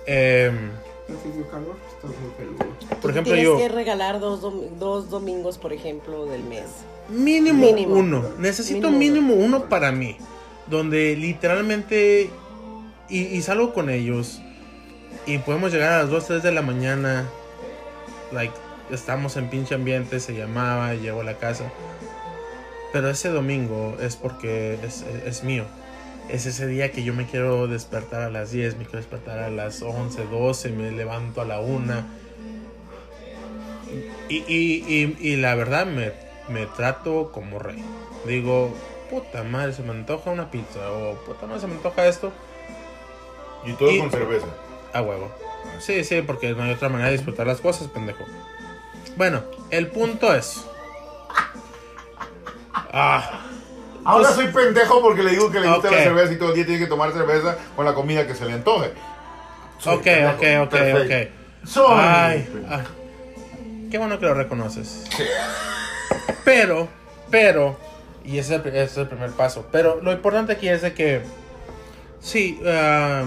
Calor? 0.06 1.76
Estás 1.88 2.10
muy 2.20 2.30
peludo. 2.36 2.66
por 3.00 3.10
ejemplo, 3.10 3.32
Tienes 3.34 3.44
yo. 3.44 3.56
que 3.58 3.68
regalar 3.68 4.18
dos, 4.20 4.42
dom- 4.42 4.70
dos 4.78 5.10
domingos, 5.10 5.58
por 5.58 5.72
ejemplo, 5.72 6.26
del 6.26 6.42
mes. 6.44 6.64
Mínimo, 7.08 7.64
Mínimo. 7.64 7.94
uno. 7.94 8.24
Necesito 8.38 8.90
Mínimo 8.90 9.28
mínimo 9.28 9.34
uno 9.34 9.68
para 9.68 9.92
mí. 9.92 10.16
Donde 10.66 11.14
literalmente. 11.16 12.30
Y, 13.08 13.18
y 13.20 13.42
salgo 13.42 13.72
con 13.72 13.88
ellos. 13.90 14.40
Y 15.26 15.38
podemos 15.38 15.72
llegar 15.72 15.92
a 15.92 15.98
las 16.02 16.10
2, 16.10 16.26
3 16.26 16.42
de 16.42 16.52
la 16.52 16.62
mañana. 16.62 17.28
Like, 18.32 18.54
estamos 18.90 19.36
en 19.36 19.48
pinche 19.48 19.74
ambiente. 19.76 20.18
Se 20.18 20.34
llamaba, 20.34 20.94
llego 20.94 21.20
a 21.20 21.24
la 21.24 21.38
casa. 21.38 21.70
Pero 22.92 23.08
ese 23.10 23.28
domingo 23.28 23.96
es 24.00 24.16
porque 24.16 24.74
es, 24.82 25.02
es- 25.02 25.24
es 25.26 25.44
mío. 25.44 25.64
Es 26.28 26.44
ese 26.46 26.66
día 26.66 26.90
que 26.90 27.04
yo 27.04 27.14
me 27.14 27.26
quiero 27.26 27.68
despertar 27.68 28.22
a 28.22 28.30
las 28.30 28.50
10, 28.50 28.76
me 28.78 28.84
quiero 28.84 28.98
despertar 28.98 29.38
a 29.38 29.48
las 29.50 29.80
11, 29.82 30.24
12, 30.26 30.70
me 30.70 30.90
levanto 30.90 31.40
a 31.40 31.44
la 31.44 31.60
1. 31.60 31.94
Y, 34.28 34.36
y, 34.48 34.84
y, 34.88 35.16
y 35.20 35.36
la 35.36 35.54
verdad 35.54 35.86
me, 35.86 36.12
me 36.48 36.66
trato 36.66 37.30
como 37.32 37.58
rey. 37.60 37.82
Digo, 38.26 38.74
puta 39.08 39.44
madre, 39.44 39.72
se 39.72 39.82
me 39.82 39.92
antoja 39.92 40.30
una 40.30 40.50
pizza, 40.50 40.90
o 40.90 41.14
puta 41.24 41.46
madre, 41.46 41.60
se 41.60 41.66
me 41.68 41.74
antoja 41.74 42.06
esto, 42.06 42.32
Y 43.64 43.72
todo 43.74 43.96
con 43.96 44.10
cerveza. 44.10 44.46
a 44.92 45.02
huevo. 45.02 45.30
Sí, 45.78 46.02
sí, 46.04 46.22
porque 46.22 46.52
no 46.54 46.64
hay 46.64 46.72
otra 46.72 46.88
manera 46.88 47.10
de 47.10 47.16
disfrutar 47.16 47.46
las 47.46 47.60
cosas, 47.60 47.86
pendejo. 47.88 48.24
Bueno, 49.16 49.42
el 49.70 49.88
punto 49.88 50.34
es. 50.34 50.64
Ah, 52.72 53.46
Ahora 54.06 54.28
Pues- 54.28 54.36
soy 54.36 54.46
pendejo 54.48 55.02
porque 55.02 55.22
le 55.24 55.30
digo 55.32 55.50
que 55.50 55.58
le 55.58 55.66
gusta 55.68 55.88
Ok. 55.88 55.94
la 55.94 56.02
cerveza 56.04 56.32
y 56.32 56.36
todo 56.36 56.50
el 56.50 56.54
día 56.54 56.64
tiene 56.64 56.78
que 56.80 56.86
tomar 56.86 57.12
cerveza 57.12 57.56
con 57.74 57.84
la 57.84 57.92
comida 57.92 58.24
que 58.24 58.36
se 58.36 58.44
le 58.46 58.52
antoje. 58.52 58.92
Soy 59.78 59.96
ok, 59.96 60.02
pendejo. 60.04 60.30
ok, 60.36 60.42
ok, 60.62 60.70
Perfecto. 60.70 61.32
ok. 61.64 61.68
Soy 61.68 61.96
Ay, 61.98 62.48
ah, 62.70 62.80
qué 63.90 63.98
bueno 63.98 64.18
que 64.20 64.26
lo 64.26 64.34
reconoces. 64.34 65.04
Pero, 66.44 66.86
pero, 67.30 67.76
y 68.24 68.38
ese 68.38 68.54
es, 68.54 68.60
el, 68.64 68.68
ese 68.68 68.84
es 68.84 68.96
el 68.98 69.08
primer 69.08 69.30
paso. 69.32 69.66
Pero 69.72 70.00
lo 70.00 70.12
importante 70.12 70.52
aquí 70.52 70.68
es 70.68 70.82
de 70.82 70.94
que, 70.94 71.22
sí, 72.20 72.60
ah, 72.64 73.24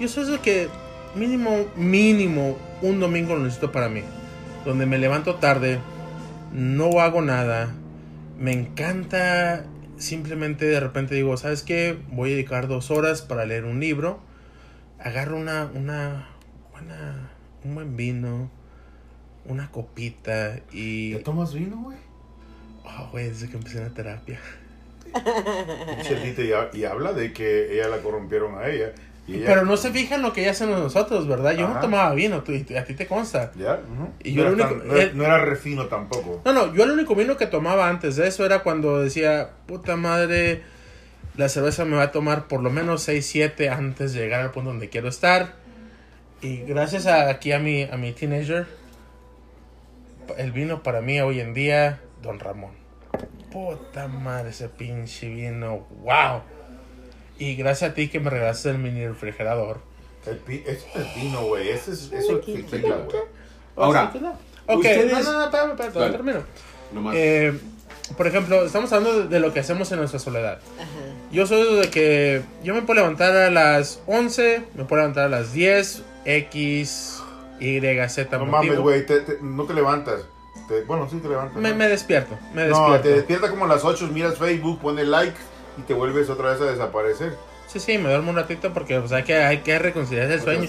yo 0.00 0.08
sé 0.08 0.24
de 0.24 0.38
que 0.40 0.68
mínimo, 1.14 1.66
mínimo, 1.76 2.56
un 2.82 2.98
domingo 2.98 3.34
lo 3.34 3.40
necesito 3.44 3.70
para 3.70 3.88
mí. 3.88 4.02
Donde 4.64 4.86
me 4.86 4.98
levanto 4.98 5.36
tarde, 5.36 5.78
no 6.52 7.00
hago 7.00 7.22
nada, 7.22 7.68
me 8.38 8.52
encanta 8.52 9.66
simplemente 9.98 10.66
de 10.66 10.80
repente 10.80 11.14
digo, 11.14 11.36
¿sabes 11.36 11.62
qué? 11.62 11.98
Voy 12.12 12.30
a 12.30 12.32
dedicar 12.34 12.68
dos 12.68 12.90
horas 12.90 13.22
para 13.22 13.44
leer 13.44 13.64
un 13.64 13.80
libro. 13.80 14.20
Agarro 14.98 15.36
una, 15.36 15.70
una 15.74 16.28
buena, 16.72 17.30
un 17.64 17.74
buen 17.74 17.96
vino, 17.96 18.50
una 19.44 19.70
copita 19.70 20.60
y... 20.72 21.12
¿Ya 21.12 21.22
tomas 21.22 21.52
vino, 21.52 21.82
güey? 21.82 21.98
Oh, 22.84 23.08
güey, 23.10 23.28
desde 23.28 23.48
que 23.48 23.56
empecé 23.56 23.80
la 23.80 23.90
terapia. 23.90 24.40
Y, 26.74 26.78
y 26.78 26.84
habla 26.84 27.14
de 27.14 27.32
que 27.32 27.72
ella 27.74 27.88
la 27.88 28.02
corrompieron 28.02 28.56
a 28.58 28.68
ella. 28.68 28.92
Pero 29.46 29.64
no 29.66 29.76
se 29.76 29.90
fijan 29.90 30.22
lo 30.22 30.32
que 30.32 30.42
ya 30.42 30.52
hacen 30.52 30.70
nosotros, 30.70 31.28
¿verdad? 31.28 31.52
Yo 31.52 31.68
no 31.68 31.80
tomaba 31.80 32.14
vino, 32.14 32.42
tú, 32.42 32.52
y 32.52 32.64
a 32.76 32.84
ti 32.84 32.94
te 32.94 33.06
consta. 33.06 33.52
¿Ya? 33.56 33.74
ujú. 33.74 34.08
Y 34.24 34.32
yo 34.32 34.44
no, 34.44 34.52
único- 34.52 34.68
tan- 34.68 34.88
no 34.88 34.94
era- 34.94 35.02
eh, 35.04 35.10
no 35.14 35.24
era 35.24 35.38
refino 35.38 35.86
tampoco. 35.86 36.40
No, 36.44 36.52
no, 36.52 36.74
yo 36.74 36.84
el 36.84 36.92
único 36.92 37.14
vino 37.14 37.36
que 37.36 37.46
tomaba 37.46 37.88
antes 37.88 38.16
de 38.16 38.26
eso 38.26 38.46
era 38.46 38.62
cuando 38.62 39.00
decía, 39.00 39.50
puta 39.66 39.96
madre, 39.96 40.62
la 41.36 41.48
cerveza 41.48 41.84
me 41.84 41.96
va 41.96 42.04
a 42.04 42.10
tomar 42.12 42.48
por 42.48 42.62
lo 42.62 42.70
menos 42.70 43.02
6, 43.02 43.26
7 43.26 43.68
antes 43.68 44.12
de 44.14 44.20
llegar 44.20 44.40
al 44.40 44.50
punto 44.50 44.70
donde 44.70 44.88
quiero 44.88 45.08
estar. 45.08 45.52
Y 46.40 46.58
gracias 46.62 47.06
a, 47.06 47.28
aquí 47.28 47.52
a 47.52 47.58
mi, 47.58 47.82
a 47.82 47.96
mi 47.96 48.12
teenager, 48.12 48.66
el 50.36 50.52
vino 50.52 50.82
para 50.82 51.00
mí 51.00 51.20
hoy 51.20 51.40
en 51.40 51.54
día, 51.54 52.00
Don 52.22 52.38
Ramón. 52.38 52.70
Puta 53.50 54.08
madre, 54.08 54.50
ese 54.50 54.68
pinche 54.68 55.28
vino, 55.28 55.86
wow. 56.02 56.42
Y 57.38 57.54
gracias 57.56 57.90
a 57.90 57.94
ti 57.94 58.08
que 58.08 58.20
me 58.20 58.30
regalaste 58.30 58.70
el 58.70 58.78
mini 58.78 59.06
refrigerador. 59.06 59.78
El 60.26 60.36
pi- 60.38 60.62
ese 60.66 60.86
es 60.88 60.96
el 60.96 61.06
vino, 61.22 61.42
güey. 61.46 61.68
Ese 61.70 61.92
es, 61.92 62.10
eso 62.12 62.38
es 62.40 62.44
tequila, 62.44 62.96
güey. 62.96 63.16
Ahora, 63.76 64.12
Ok, 64.66 64.76
ustedes- 64.78 65.12
no, 65.12 65.22
no, 65.22 65.32
no, 65.32 65.44
espérame, 65.44 65.70
espérame, 65.80 66.10
termino. 66.12 66.40
Nomás. 66.92 67.14
Eh, 67.16 67.58
por 68.16 68.26
ejemplo, 68.26 68.64
estamos 68.64 68.92
hablando 68.92 69.20
de, 69.22 69.28
de 69.28 69.40
lo 69.40 69.52
que 69.54 69.60
hacemos 69.60 69.90
en 69.92 69.98
nuestra 69.98 70.18
soledad. 70.18 70.58
Ajá. 70.76 70.86
Yo 71.30 71.46
soy 71.46 71.76
de 71.80 71.90
que 71.90 72.42
yo 72.64 72.74
me 72.74 72.82
puedo 72.82 73.00
levantar 73.00 73.34
a 73.36 73.50
las 73.50 74.00
11, 74.06 74.64
me 74.74 74.84
puedo 74.84 75.02
levantar 75.02 75.26
a 75.26 75.28
las 75.28 75.52
10, 75.52 76.02
X, 76.24 77.22
Y, 77.60 77.80
Z. 78.08 78.38
No 78.38 78.46
motivo. 78.46 78.50
mames, 78.72 78.78
güey. 78.80 79.06
te- 79.06 79.20
te- 79.20 79.38
no 79.42 79.64
te 79.64 79.74
levantas. 79.74 80.22
Te- 80.68 80.82
bueno, 80.82 81.08
sí 81.10 81.18
te 81.18 81.28
levantas. 81.28 81.56
Me, 81.56 81.70
¿no? 81.70 81.76
me 81.76 81.88
despierto, 81.88 82.36
me 82.54 82.66
no, 82.66 82.68
despierto. 82.78 83.02
te 83.02 83.08
despierta 83.14 83.50
como 83.50 83.64
a 83.64 83.68
las 83.68 83.84
8, 83.84 84.08
miras 84.12 84.36
Facebook, 84.38 84.80
pones 84.80 85.06
like 85.06 85.34
y 85.78 85.82
te 85.82 85.94
vuelves 85.94 86.28
otra 86.30 86.50
vez 86.52 86.60
a 86.60 86.64
desaparecer. 86.64 87.36
Sí, 87.66 87.80
sí, 87.80 87.98
me 87.98 88.08
duermo 88.08 88.30
un 88.30 88.36
ratito 88.36 88.72
porque 88.72 88.98
pues, 88.98 89.12
hay, 89.12 89.24
que, 89.24 89.34
hay 89.36 89.58
que 89.58 89.78
reconciliar 89.78 90.30
el 90.30 90.40
sueño. 90.40 90.68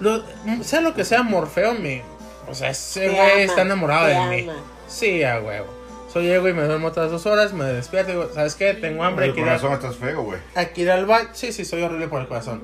Lo- 0.00 0.22
sea 0.64 0.80
lo 0.80 0.94
que 0.94 1.04
sea, 1.04 1.22
Morfeo, 1.22 1.74
me, 1.74 2.02
o 2.48 2.54
sea, 2.54 2.70
ese 2.70 3.08
güey 3.10 3.42
está 3.42 3.62
enamorado 3.62 4.06
te 4.06 4.12
de 4.14 4.20
mí. 4.44 4.48
ama. 4.48 4.58
Sí, 4.88 5.22
a 5.22 5.38
huevo. 5.40 5.66
Soy 6.10 6.24
llego 6.24 6.48
y 6.48 6.54
me 6.54 6.64
duermo 6.64 6.88
otras 6.88 7.10
dos 7.10 7.24
horas, 7.26 7.52
me 7.52 7.64
despierto 7.66 8.10
y 8.10 8.14
digo, 8.14 8.28
¿sabes 8.34 8.54
qué? 8.56 8.74
Tengo 8.74 9.04
hambre, 9.04 9.24
hay 9.26 9.28
el 9.30 9.34
que 9.36 9.42
ir 9.42 9.46
a- 9.48 9.58
corazón 9.58 9.72
estás 9.74 9.96
feo, 9.96 10.22
güey. 10.22 10.40
Aquí 10.56 10.82
ir 10.82 10.90
al 10.90 11.06
baño. 11.06 11.28
Sí, 11.34 11.52
sí, 11.52 11.64
soy 11.64 11.82
horrible 11.82 12.08
por 12.08 12.20
el 12.22 12.26
corazón. 12.26 12.62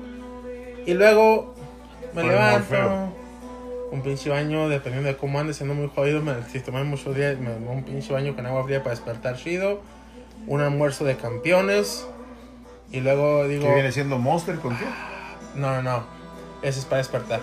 Y 0.85 0.93
luego 0.95 1.53
me 2.13 2.23
Por 2.23 2.31
levanto. 2.31 3.13
Un 3.91 4.01
pinche 4.01 4.29
baño, 4.29 4.67
dependiendo 4.67 5.07
de 5.07 5.15
cómo 5.15 5.39
ande, 5.39 5.53
siendo 5.53 5.73
muy 5.73 5.89
jodido. 5.93 6.21
Me, 6.21 6.33
si 6.51 6.59
tomé 6.59 6.83
muchos 6.83 7.15
días, 7.15 7.37
me 7.39 7.51
un 7.51 7.83
pinche 7.83 8.11
baño 8.11 8.35
con 8.35 8.45
agua 8.45 8.65
fría 8.65 8.83
para 8.83 8.95
despertar 8.95 9.37
chido. 9.37 9.81
Un 10.47 10.61
almuerzo 10.61 11.05
de 11.05 11.17
campeones. 11.17 12.07
Y 12.91 13.01
luego 13.01 13.47
digo. 13.47 13.65
¿Qué 13.67 13.73
viene 13.73 13.91
siendo 13.91 14.17
Monster 14.17 14.55
con 14.55 14.75
qué? 14.77 14.85
No, 15.55 15.75
no, 15.75 15.81
no. 15.81 16.03
Ese 16.61 16.79
es 16.79 16.85
para 16.85 16.97
despertar. 16.97 17.41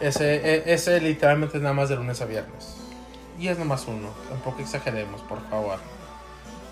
Ese, 0.00 0.36
e- 0.36 0.72
ese 0.72 1.00
literalmente 1.00 1.56
es 1.56 1.62
nada 1.62 1.74
más 1.74 1.88
de 1.88 1.96
lunes 1.96 2.20
a 2.20 2.26
viernes. 2.26 2.76
Y 3.38 3.48
es 3.48 3.58
nomás 3.58 3.86
uno. 3.88 4.10
Tampoco 4.28 4.60
exageremos, 4.60 5.22
por 5.22 5.40
favor. 5.48 5.78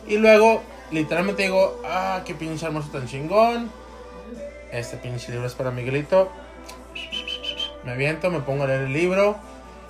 Y 0.06 0.18
luego, 0.18 0.62
literalmente 0.90 1.42
digo, 1.44 1.80
ah, 1.84 2.22
qué 2.24 2.34
pinche 2.34 2.66
almuerzo 2.66 2.90
tan 2.90 3.06
chingón. 3.06 3.70
Este 4.70 4.96
pinche 4.96 5.32
libro 5.32 5.46
es 5.46 5.54
para 5.54 5.70
Miguelito. 5.70 6.30
Me 7.84 7.92
aviento, 7.92 8.30
me 8.30 8.40
pongo 8.40 8.64
a 8.64 8.66
leer 8.66 8.82
el 8.82 8.92
libro. 8.92 9.36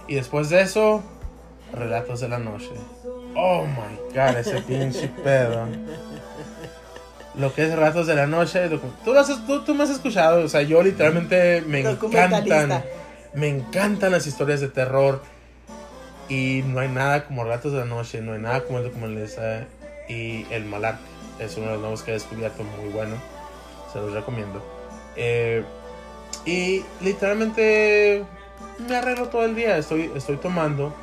Y 0.06 0.14
después 0.14 0.48
de 0.50 0.60
eso, 0.60 1.02
relatos 1.72 2.20
de 2.20 2.28
la 2.28 2.38
noche. 2.38 2.70
Oh 3.36 3.66
my 3.66 3.96
god, 4.14 4.36
ese 4.38 4.60
pinche 4.62 5.08
pedo. 5.22 5.66
Lo 7.34 7.52
que 7.52 7.64
es 7.66 7.74
relatos 7.74 8.06
de 8.06 8.14
la 8.14 8.26
noche. 8.26 8.68
Tú, 9.04 9.12
lo 9.12 9.20
has- 9.20 9.46
tú, 9.46 9.62
tú 9.62 9.74
me 9.74 9.84
has 9.84 9.90
escuchado. 9.90 10.42
O 10.44 10.48
sea, 10.48 10.62
yo 10.62 10.82
literalmente 10.82 11.62
me 11.66 11.82
encantan. 12.60 12.68
Me 13.34 13.48
encantan 13.48 14.12
las 14.12 14.26
historias 14.26 14.60
de 14.62 14.68
terror. 14.68 15.22
Y 16.28 16.62
no 16.66 16.80
hay 16.80 16.88
nada 16.88 17.26
como 17.26 17.44
relatos 17.44 17.72
de 17.72 17.80
la 17.80 17.84
noche. 17.84 18.20
No 18.22 18.32
hay 18.32 18.40
nada 18.40 18.62
como 18.64 18.78
el 18.78 18.84
documentalista. 18.84 19.66
Y 20.08 20.46
el 20.50 20.64
Malar 20.64 20.96
es 21.38 21.56
uno 21.58 21.66
de 21.66 21.72
los 21.72 21.80
nuevos 21.82 22.02
que 22.02 22.12
he 22.12 22.14
descubierto. 22.14 22.62
Muy 22.64 22.88
bueno. 22.90 23.16
Se 23.92 23.98
los 24.00 24.12
recomiendo. 24.12 24.64
Eh, 25.14 25.62
y 26.46 26.82
literalmente 27.02 28.24
me 28.88 28.96
arreglo 28.96 29.28
todo 29.28 29.44
el 29.44 29.54
día. 29.54 29.76
Estoy, 29.76 30.10
estoy 30.16 30.36
tomando. 30.38 30.94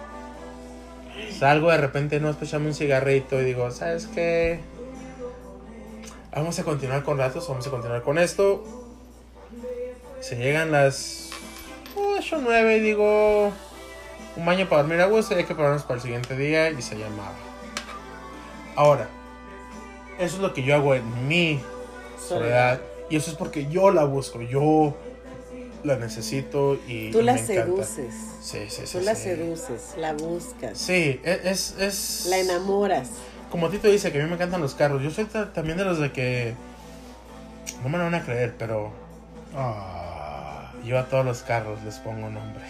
Salgo 1.37 1.71
de 1.71 1.77
repente, 1.77 2.19
no, 2.19 2.33
pues 2.33 2.49
echame 2.49 2.67
un 2.67 2.73
cigarrito 2.73 3.41
y 3.41 3.45
digo, 3.45 3.69
¿sabes 3.71 4.07
qué? 4.07 4.59
Vamos 6.31 6.57
a 6.57 6.63
continuar 6.63 7.03
con 7.03 7.17
ratos, 7.17 7.47
vamos 7.47 7.67
a 7.67 7.69
continuar 7.69 8.01
con 8.01 8.17
esto. 8.17 8.63
Se 10.19 10.35
llegan 10.37 10.71
las 10.71 11.29
8 11.95 12.37
o 12.37 12.39
9 12.41 12.77
y 12.77 12.79
digo, 12.79 13.51
un 14.35 14.45
baño 14.45 14.67
para 14.67 14.81
dormir 14.81 15.01
a 15.01 15.05
gusto 15.05 15.33
y 15.35 15.37
hay 15.37 15.43
que 15.43 15.53
prepararnos 15.53 15.83
para 15.83 15.95
el 15.95 16.01
siguiente 16.01 16.35
día 16.35 16.71
y 16.71 16.81
se 16.81 16.97
llamaba. 16.97 17.33
Ahora, 18.75 19.07
eso 20.17 20.37
es 20.37 20.41
lo 20.41 20.53
que 20.53 20.63
yo 20.63 20.75
hago 20.75 20.95
en 20.95 21.27
mi 21.27 21.59
soledad 22.19 22.81
y 23.09 23.17
eso 23.17 23.29
es 23.31 23.37
porque 23.37 23.67
yo 23.67 23.91
la 23.91 24.05
busco, 24.05 24.41
yo 24.41 24.95
la 25.83 25.97
necesito 25.97 26.79
y 26.87 27.11
Tú 27.11 27.19
y 27.19 27.23
la 27.23 27.33
me 27.33 27.41
encanta. 27.41 27.83
Sí, 28.43 28.65
sí, 28.69 28.81
sí. 28.85 28.97
Tú 28.97 29.05
la 29.05 29.15
sí. 29.15 29.23
seduces, 29.23 29.93
la 29.97 30.11
buscas, 30.13 30.77
Sí, 30.77 31.21
e- 31.23 31.41
es, 31.45 31.75
es... 31.79 32.25
la 32.29 32.39
enamoras. 32.39 33.09
Como 33.49 33.69
Tito 33.69 33.87
dice 33.87 34.11
que 34.11 34.19
a 34.19 34.23
mí 34.23 34.27
me 34.27 34.35
encantan 34.35 34.59
los 34.61 34.73
carros. 34.75 35.01
Yo 35.01 35.11
soy 35.11 35.25
ta- 35.25 35.53
también 35.53 35.77
de 35.77 35.85
los 35.85 35.99
de 35.99 36.11
que... 36.11 36.53
No 37.83 37.89
me 37.89 37.97
lo 37.97 38.03
van 38.05 38.15
a 38.15 38.23
creer, 38.25 38.55
pero 38.57 38.91
Ah, 39.55 40.71
yo 40.83 40.97
a 40.99 41.05
todos 41.05 41.23
los 41.23 41.41
carros 41.43 41.81
les 41.83 41.95
pongo 41.99 42.29
nombre. 42.29 42.63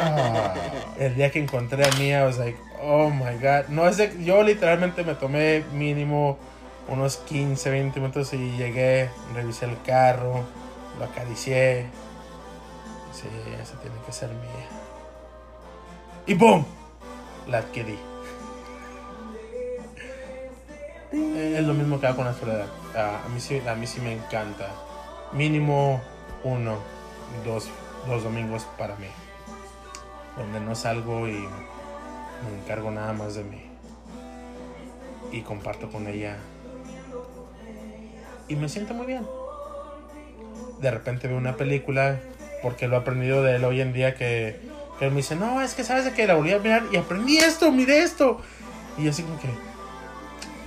ah. 0.00 0.54
El 0.98 1.14
día 1.14 1.30
que 1.30 1.40
encontré 1.40 1.84
a 1.86 1.90
Mía, 1.98 2.22
I 2.22 2.26
was 2.26 2.38
like, 2.38 2.58
oh 2.80 3.10
my 3.10 3.34
god. 3.40 3.68
No 3.68 3.86
es 3.86 3.96
de... 3.98 4.24
Yo 4.24 4.42
literalmente 4.42 5.04
me 5.04 5.14
tomé 5.14 5.62
mínimo 5.74 6.38
unos 6.88 7.16
15, 7.18 7.70
20 7.70 8.00
minutos 8.00 8.32
y 8.32 8.56
llegué, 8.56 9.10
revisé 9.34 9.66
el 9.66 9.76
carro, 9.82 10.44
lo 10.98 11.04
acaricié. 11.04 11.86
Sí, 13.12 13.28
esa 13.62 13.80
tiene 13.80 13.96
que 14.04 14.12
ser 14.12 14.28
mía. 14.30 14.50
Y 16.26 16.32
¡boom! 16.32 16.64
La 17.48 17.58
adquirí. 17.58 17.98
Es 21.12 21.64
lo 21.64 21.74
mismo 21.74 22.00
que 22.00 22.06
hago 22.06 22.16
con 22.16 22.24
la 22.24 22.32
soledad. 22.32 22.66
A, 22.96 23.28
mí 23.28 23.40
sí, 23.40 23.60
a 23.66 23.74
mí 23.74 23.86
sí 23.86 24.00
me 24.00 24.14
encanta. 24.14 24.70
Mínimo 25.32 26.00
uno, 26.42 26.78
dos, 27.44 27.68
dos 28.06 28.24
domingos 28.24 28.66
para 28.78 28.96
mí. 28.96 29.06
Donde 30.38 30.60
no 30.60 30.74
salgo 30.74 31.28
y 31.28 31.32
me 31.32 32.62
encargo 32.62 32.90
nada 32.90 33.12
más 33.12 33.34
de 33.34 33.44
mí. 33.44 33.62
Y 35.30 35.42
comparto 35.42 35.90
con 35.90 36.06
ella. 36.06 36.38
Y 38.48 38.56
me 38.56 38.70
siento 38.70 38.94
muy 38.94 39.06
bien. 39.06 39.26
De 40.80 40.90
repente 40.90 41.28
veo 41.28 41.36
una 41.36 41.56
película, 41.56 42.18
porque 42.62 42.88
lo 42.88 42.96
he 42.96 43.00
aprendido 43.00 43.42
de 43.42 43.56
él 43.56 43.64
hoy 43.64 43.82
en 43.82 43.92
día, 43.92 44.14
que, 44.14 44.73
que 44.98 45.10
me 45.10 45.16
dice, 45.16 45.36
no, 45.36 45.60
es 45.60 45.74
que 45.74 45.84
sabes 45.84 46.04
de 46.04 46.12
que 46.12 46.26
la 46.26 46.34
volví 46.34 46.52
a 46.52 46.58
mirar 46.58 46.84
y 46.92 46.96
aprendí 46.96 47.38
esto, 47.38 47.72
miré 47.72 48.02
esto. 48.02 48.40
Y 48.96 49.04
yo 49.04 49.10
así 49.10 49.22
como 49.22 49.40
que, 49.40 49.48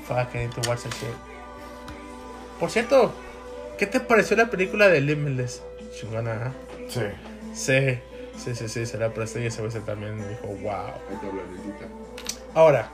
fuck, 0.08 0.34
I 0.36 0.40
need 0.40 0.49
to 0.52 0.70
watch 0.70 0.82
that 0.82 0.91
shit. 0.91 1.10
Por 2.60 2.70
cierto, 2.70 3.14
¿qué 3.78 3.86
te 3.86 3.99
pareció 3.99 4.36
la 4.36 4.49
película 4.49 4.88
de 4.88 5.02
Limitless? 5.02 5.62
Chingona, 5.98 6.34
¿eh? 6.34 6.88
Sí. 6.90 7.02
Sí, 7.54 7.99
sí, 8.38 8.56
sí, 8.56 8.68
sí, 8.68 8.86
se 8.86 8.98
la 8.98 9.10
presté 9.10 9.44
y 9.44 9.48
ese 9.48 9.62
güey 9.62 9.74
también 9.84 10.18
me 10.18 10.28
dijo, 10.28 10.48
wow. 10.48 10.91
Ahora, 12.54 12.91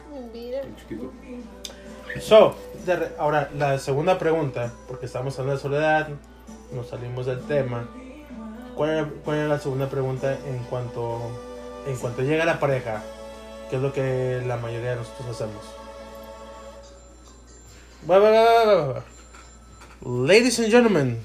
so, 2.21 2.55
ahora 3.17 3.49
la 3.57 3.79
segunda 3.79 4.19
pregunta, 4.19 4.73
porque 4.87 5.05
estamos 5.05 5.37
hablando 5.39 5.57
de 5.57 5.61
soledad, 5.61 6.09
nos 6.73 6.89
salimos 6.89 7.25
del 7.25 7.41
tema. 7.45 7.89
¿Cuál 8.75 8.89
era, 8.89 9.09
cuál 9.23 9.37
era 9.37 9.47
la 9.47 9.59
segunda 9.59 9.89
pregunta 9.89 10.37
en 10.47 10.59
cuanto, 10.65 11.19
en 11.85 11.95
cuanto 11.97 12.21
llega 12.23 12.45
la 12.45 12.59
pareja? 12.59 13.03
¿Qué 13.69 13.75
es 13.77 13.81
lo 13.81 13.93
que 13.93 14.41
la 14.45 14.57
mayoría 14.57 14.91
de 14.91 14.95
nosotros 14.97 15.29
hacemos? 15.29 15.63
Va, 18.09 18.19
va, 18.19 18.31
va. 18.93 19.03
Ladies 20.05 20.59
and 20.59 20.69
gentlemen, 20.69 21.19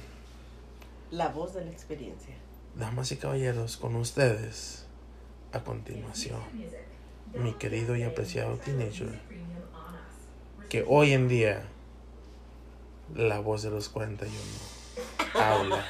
La 1.10 1.28
voz 1.28 1.54
de 1.54 1.64
la 1.64 1.70
experiencia. 1.70 2.34
damas 2.76 3.10
y 3.12 3.16
caballeros, 3.16 3.76
con 3.76 3.96
ustedes, 3.96 4.86
a 5.52 5.60
continuación, 5.60 6.40
mi 7.34 7.54
querido 7.54 7.96
y 7.96 8.04
apreciado 8.04 8.56
teenager, 8.58 9.18
que 10.68 10.84
hoy 10.86 11.12
en 11.12 11.26
día, 11.28 11.64
la 13.14 13.40
voz 13.40 13.62
de 13.62 13.70
los 13.70 13.88
41, 13.88 14.36
habla. 15.34 15.84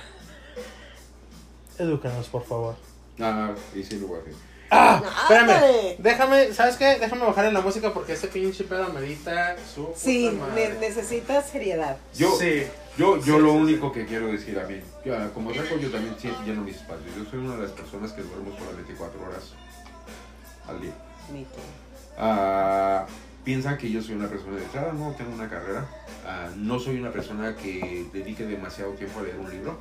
Edúcanos, 1.78 2.26
por 2.28 2.44
favor. 2.44 2.74
Ah, 3.20 3.52
y 3.74 3.82
sí 3.82 3.98
lo 3.98 4.08
voy 4.08 4.18
a 4.18 4.20
hacer. 4.22 4.32
¡Ah! 4.70 5.02
Espérame, 5.22 5.50
¡Ándale! 5.50 5.96
déjame, 5.98 6.52
¿sabes 6.52 6.76
qué? 6.76 6.98
Déjame 6.98 7.24
bajarle 7.24 7.52
la 7.52 7.62
música 7.62 7.92
porque 7.94 8.12
este 8.12 8.28
pinche 8.28 8.64
pedo 8.64 8.84
amerita 8.84 9.56
su 9.74 9.88
Sí, 9.96 10.28
puta 10.30 10.46
madre. 10.46 10.68
ne- 10.74 10.78
necesitas 10.80 11.48
seriedad. 11.48 11.96
Yo, 12.14 12.30
Sí. 12.36 12.64
yo, 12.98 13.16
yo 13.16 13.36
Sí, 13.36 13.42
lo 13.42 13.52
sí, 13.52 13.56
único 13.56 13.92
que 13.92 14.04
quiero 14.04 14.26
decir 14.26 14.58
a 14.58 14.66
mí, 14.66 14.80
yo, 15.06 15.16
ah, 15.16 15.30
como 15.32 15.54
saco 15.54 15.76
yo 15.78 15.90
también 15.90 16.14
siento 16.18 16.42
lleno 16.44 16.60
mis 16.62 16.76
espacios. 16.76 17.06
Yo 17.16 17.24
soy 17.30 17.38
una 17.38 17.56
de 17.56 17.62
las 17.62 17.70
personas 17.72 18.12
que 18.12 18.22
duermo 18.22 18.50
solamente 18.58 18.92
4 18.94 19.20
horas 19.26 19.54
al 20.68 20.80
día. 20.82 20.92
Ni 21.32 21.44
tú. 21.44 21.60
Ah, 22.18 23.06
piensan 23.44 23.78
que 23.78 23.90
yo 23.90 24.02
soy 24.02 24.16
una 24.16 24.28
persona 24.28 24.56
dedicada, 24.56 24.92
no 24.92 25.12
tengo 25.16 25.32
una 25.32 25.48
carrera. 25.48 25.86
Ah, 26.26 26.48
no 26.56 26.78
soy 26.78 26.98
una 27.00 27.10
persona 27.10 27.56
que 27.56 28.06
dedique 28.12 28.44
demasiado 28.44 28.90
tiempo 28.92 29.20
a 29.20 29.22
leer 29.22 29.38
un 29.38 29.48
libro, 29.50 29.78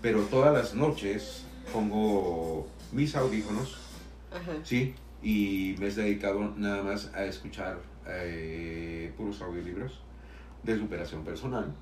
pero 0.00 0.22
todas 0.22 0.52
las 0.52 0.74
noches 0.74 1.44
pongo 1.72 2.66
mis 2.92 3.14
audífonos, 3.14 3.76
Ajá. 4.32 4.52
¿sí? 4.62 4.94
Y 5.22 5.74
me 5.78 5.88
he 5.88 5.90
dedicado 5.90 6.54
nada 6.56 6.82
más 6.82 7.12
a 7.14 7.24
escuchar 7.24 7.78
eh, 8.06 9.12
puros 9.16 9.40
audiolibros 9.42 10.00
de 10.62 10.76
superación 10.78 11.24
personal. 11.24 11.74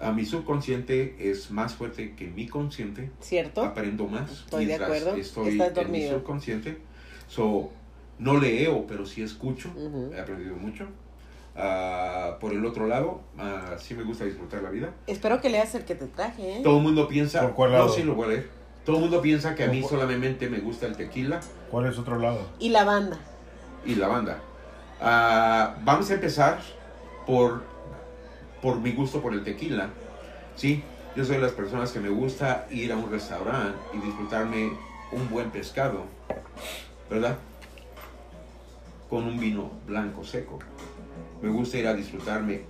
A 0.00 0.12
mi 0.12 0.24
subconsciente 0.24 1.30
es 1.30 1.50
más 1.50 1.74
fuerte 1.74 2.14
que 2.14 2.26
mi 2.26 2.48
consciente 2.48 3.10
¿Cierto? 3.20 3.62
aprendo 3.62 4.06
más 4.06 4.30
Estoy 4.32 4.64
de 4.64 4.76
acuerdo. 4.76 5.14
estoy 5.14 5.60
Estás 5.60 5.76
en 5.84 5.92
mi 5.92 6.08
subconsciente. 6.08 6.78
So, 7.28 7.70
no 8.18 8.38
leo, 8.38 8.86
pero 8.86 9.04
sí 9.04 9.22
escucho. 9.22 9.70
He 10.14 10.18
aprendido 10.18 10.56
mucho. 10.56 10.86
Ah, 11.56 12.36
por 12.40 12.52
el 12.52 12.64
otro 12.64 12.86
lado, 12.86 13.20
ah, 13.38 13.74
sí 13.78 13.94
me 13.94 14.02
gusta 14.04 14.24
disfrutar 14.24 14.62
la 14.62 14.70
vida. 14.70 14.90
Espero 15.06 15.40
que 15.40 15.50
leas 15.50 15.74
el 15.74 15.84
que 15.84 15.94
te 15.94 16.06
traje, 16.06 16.58
¿eh? 16.58 16.60
Todo 16.62 16.76
el 16.78 16.82
mundo 16.82 17.08
piensa, 17.08 17.42
¿Por 17.42 17.54
cuál 17.54 17.72
no, 17.72 17.88
sí 17.88 18.02
lo 18.02 18.14
voy 18.14 18.26
a 18.26 18.28
leer. 18.28 18.50
Todo 18.84 18.96
el 18.96 19.02
mundo 19.02 19.20
piensa 19.20 19.54
que 19.54 19.64
a 19.64 19.68
mí 19.68 19.80
¿Por- 19.82 19.90
solamente 19.90 20.48
me 20.48 20.58
gusta 20.58 20.86
el 20.86 20.96
tequila 20.96 21.40
¿Cuál 21.70 21.86
es 21.86 21.98
otro 21.98 22.18
lado? 22.18 22.40
Y 22.58 22.70
la 22.70 22.84
banda. 22.84 23.18
y 23.84 23.94
la 23.96 24.08
banda. 24.08 24.38
Ah, 25.00 25.76
vamos 25.82 26.10
a 26.10 26.14
empezar 26.14 26.60
por, 27.26 27.62
por 28.62 28.78
mi 28.80 28.92
gusto 28.92 29.20
por 29.20 29.32
el 29.34 29.42
tequila. 29.44 29.88
Sí, 30.56 30.82
yo 31.16 31.24
soy 31.24 31.36
de 31.36 31.42
las 31.42 31.52
personas 31.52 31.90
que 31.92 32.00
me 32.00 32.08
gusta 32.10 32.66
ir 32.70 32.92
a 32.92 32.96
un 32.96 33.10
restaurante 33.10 33.76
y 33.92 33.98
disfrutarme 33.98 34.72
un 35.12 35.28
buen 35.28 35.50
pescado, 35.50 36.04
¿verdad? 37.10 37.36
Con 39.08 39.24
un 39.24 39.38
vino 39.40 39.70
blanco 39.86 40.24
seco. 40.24 40.58
Me 41.42 41.48
gusta 41.50 41.78
ir 41.78 41.86
a 41.86 41.94
disfrutarme 41.94 42.62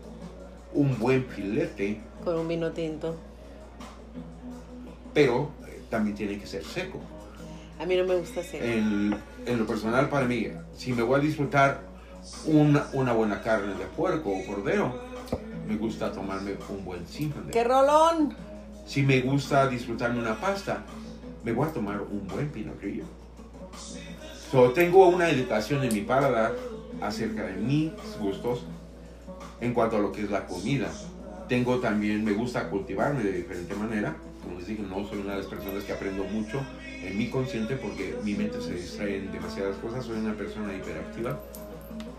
un 0.72 0.98
buen 0.98 1.24
filete, 1.26 2.00
Con 2.24 2.38
un 2.38 2.48
vino 2.48 2.70
tinto. 2.72 3.16
pero 5.12 5.50
eh, 5.66 5.80
también 5.90 6.16
tiene 6.16 6.38
que 6.38 6.46
ser 6.46 6.64
seco. 6.64 7.00
A 7.80 7.86
mí 7.86 7.96
no 7.96 8.04
me 8.04 8.16
gusta 8.16 8.40
hacer. 8.40 8.62
en, 8.62 9.16
en 9.46 9.58
lo 9.58 9.66
personal 9.66 10.08
para 10.08 10.26
mí, 10.26 10.48
si 10.76 10.92
me 10.92 11.02
voy 11.02 11.18
a 11.18 11.22
disfrutar 11.22 11.80
una, 12.46 12.86
una 12.92 13.12
buena 13.12 13.40
carne 13.42 13.74
de 13.74 13.86
puerco 13.96 14.30
o 14.30 14.44
cordero, 14.46 14.94
me 15.66 15.76
gusta 15.76 16.12
tomarme 16.12 16.54
un 16.68 16.84
buen 16.84 17.06
simple. 17.06 17.50
¡Qué 17.50 17.64
rolón! 17.64 18.34
Si 18.86 19.02
me 19.02 19.20
gusta 19.20 19.66
disfrutarme 19.68 20.20
una 20.20 20.38
pasta, 20.40 20.82
me 21.42 21.52
voy 21.52 21.66
a 21.68 21.72
tomar 21.72 22.00
un 22.02 22.26
buen 22.28 22.48
pinot 22.50 22.80
grillo. 22.80 23.04
So, 24.50 24.70
tengo 24.72 25.06
una 25.08 25.28
educación 25.30 25.82
en 25.84 25.94
mi 25.94 26.00
paladar 26.00 26.52
acerca 27.00 27.44
de 27.44 27.54
mis 27.54 27.92
gustos 28.18 28.64
en 29.60 29.74
cuanto 29.74 29.96
a 29.96 30.00
lo 30.00 30.12
que 30.12 30.22
es 30.22 30.30
la 30.30 30.46
comida. 30.46 30.90
Tengo 31.48 31.78
también, 31.78 32.24
me 32.24 32.32
gusta 32.32 32.68
cultivarme 32.68 33.22
de 33.22 33.32
diferente 33.32 33.74
manera. 33.74 34.16
Como 34.42 34.58
les 34.58 34.68
dije, 34.68 34.82
no 34.82 35.06
soy 35.06 35.18
una 35.18 35.32
de 35.32 35.38
las 35.38 35.46
personas 35.46 35.84
que 35.84 35.92
aprendo 35.92 36.24
mucho 36.24 36.60
en 37.02 37.18
mi 37.18 37.28
consciente 37.28 37.76
porque 37.76 38.16
mi 38.22 38.34
mente 38.34 38.60
se 38.60 38.74
distrae 38.74 39.18
en 39.18 39.32
demasiadas 39.32 39.76
cosas. 39.76 40.04
Soy 40.04 40.18
una 40.18 40.34
persona 40.34 40.74
hiperactiva. 40.74 41.38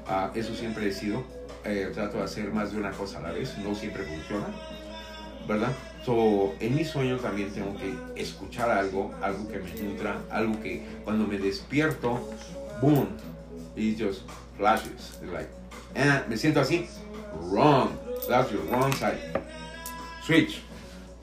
Ah, 0.08 0.32
eso 0.36 0.54
siempre 0.54 0.88
he 0.88 0.92
sido. 0.92 1.24
Eh, 1.64 1.92
trato 1.94 2.18
de 2.18 2.24
hacer 2.24 2.52
más 2.52 2.72
de 2.72 2.80
una 2.80 2.92
cosa 2.92 3.20
a 3.20 3.22
la 3.22 3.32
vez. 3.32 3.58
No 3.60 3.74
siempre 3.74 4.04
funciona. 4.04 4.48
¿verdad? 5.48 5.72
So, 6.06 6.54
en 6.60 6.76
mis 6.76 6.88
sueños 6.88 7.22
también 7.22 7.52
tengo 7.52 7.76
que 7.78 8.22
escuchar 8.22 8.70
algo, 8.70 9.14
algo 9.22 9.48
que 9.48 9.60
me 9.60 9.72
nutra, 9.82 10.22
algo 10.30 10.60
que 10.62 10.84
cuando 11.04 11.28
me 11.28 11.38
despierto, 11.38 12.20
boom, 12.82 13.08
it 13.76 14.00
just 14.00 14.22
flashes. 14.62 15.20
Like, 15.34 15.50
eh, 15.96 16.22
me 16.30 16.38
siento 16.38 16.62
así, 16.62 16.88
wrong, 17.52 17.90
that's 18.30 18.52
wrong 18.70 18.94
side. 18.94 19.18
Switch, 20.24 20.62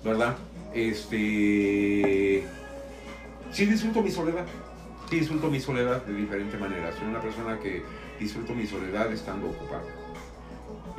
¿verdad? 0.04 0.36
Este, 0.74 2.44
sí 3.52 3.66
disfruto 3.66 4.02
mi 4.02 4.10
soledad, 4.10 4.44
sí 5.08 5.20
disfruto 5.20 5.48
mi 5.48 5.60
soledad 5.60 6.02
de 6.04 6.14
diferente 6.14 6.58
manera. 6.58 6.90
Soy 6.92 7.06
una 7.06 7.20
persona 7.20 7.58
que 7.60 7.84
disfruto 8.18 8.54
mi 8.54 8.66
soledad 8.66 9.12
estando 9.12 9.48
ocupado. 9.48 9.86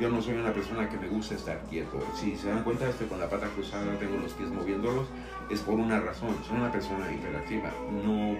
Yo 0.00 0.08
no 0.08 0.22
soy 0.22 0.32
una 0.34 0.54
persona 0.54 0.88
que 0.88 0.96
me 0.96 1.08
gusta 1.08 1.34
estar 1.34 1.60
quieto. 1.68 2.00
Si 2.18 2.34
se 2.34 2.48
dan 2.48 2.64
cuenta, 2.64 2.88
estoy 2.88 3.06
con 3.06 3.20
la 3.20 3.28
pata 3.28 3.48
cruzada, 3.48 3.98
tengo 3.98 4.16
los 4.16 4.32
pies 4.32 4.48
moviéndolos, 4.48 5.06
es 5.50 5.60
por 5.60 5.74
una 5.74 6.00
razón. 6.00 6.34
Soy 6.48 6.56
una 6.56 6.72
persona 6.72 7.12
hiperactiva. 7.12 7.70
No, 8.02 8.34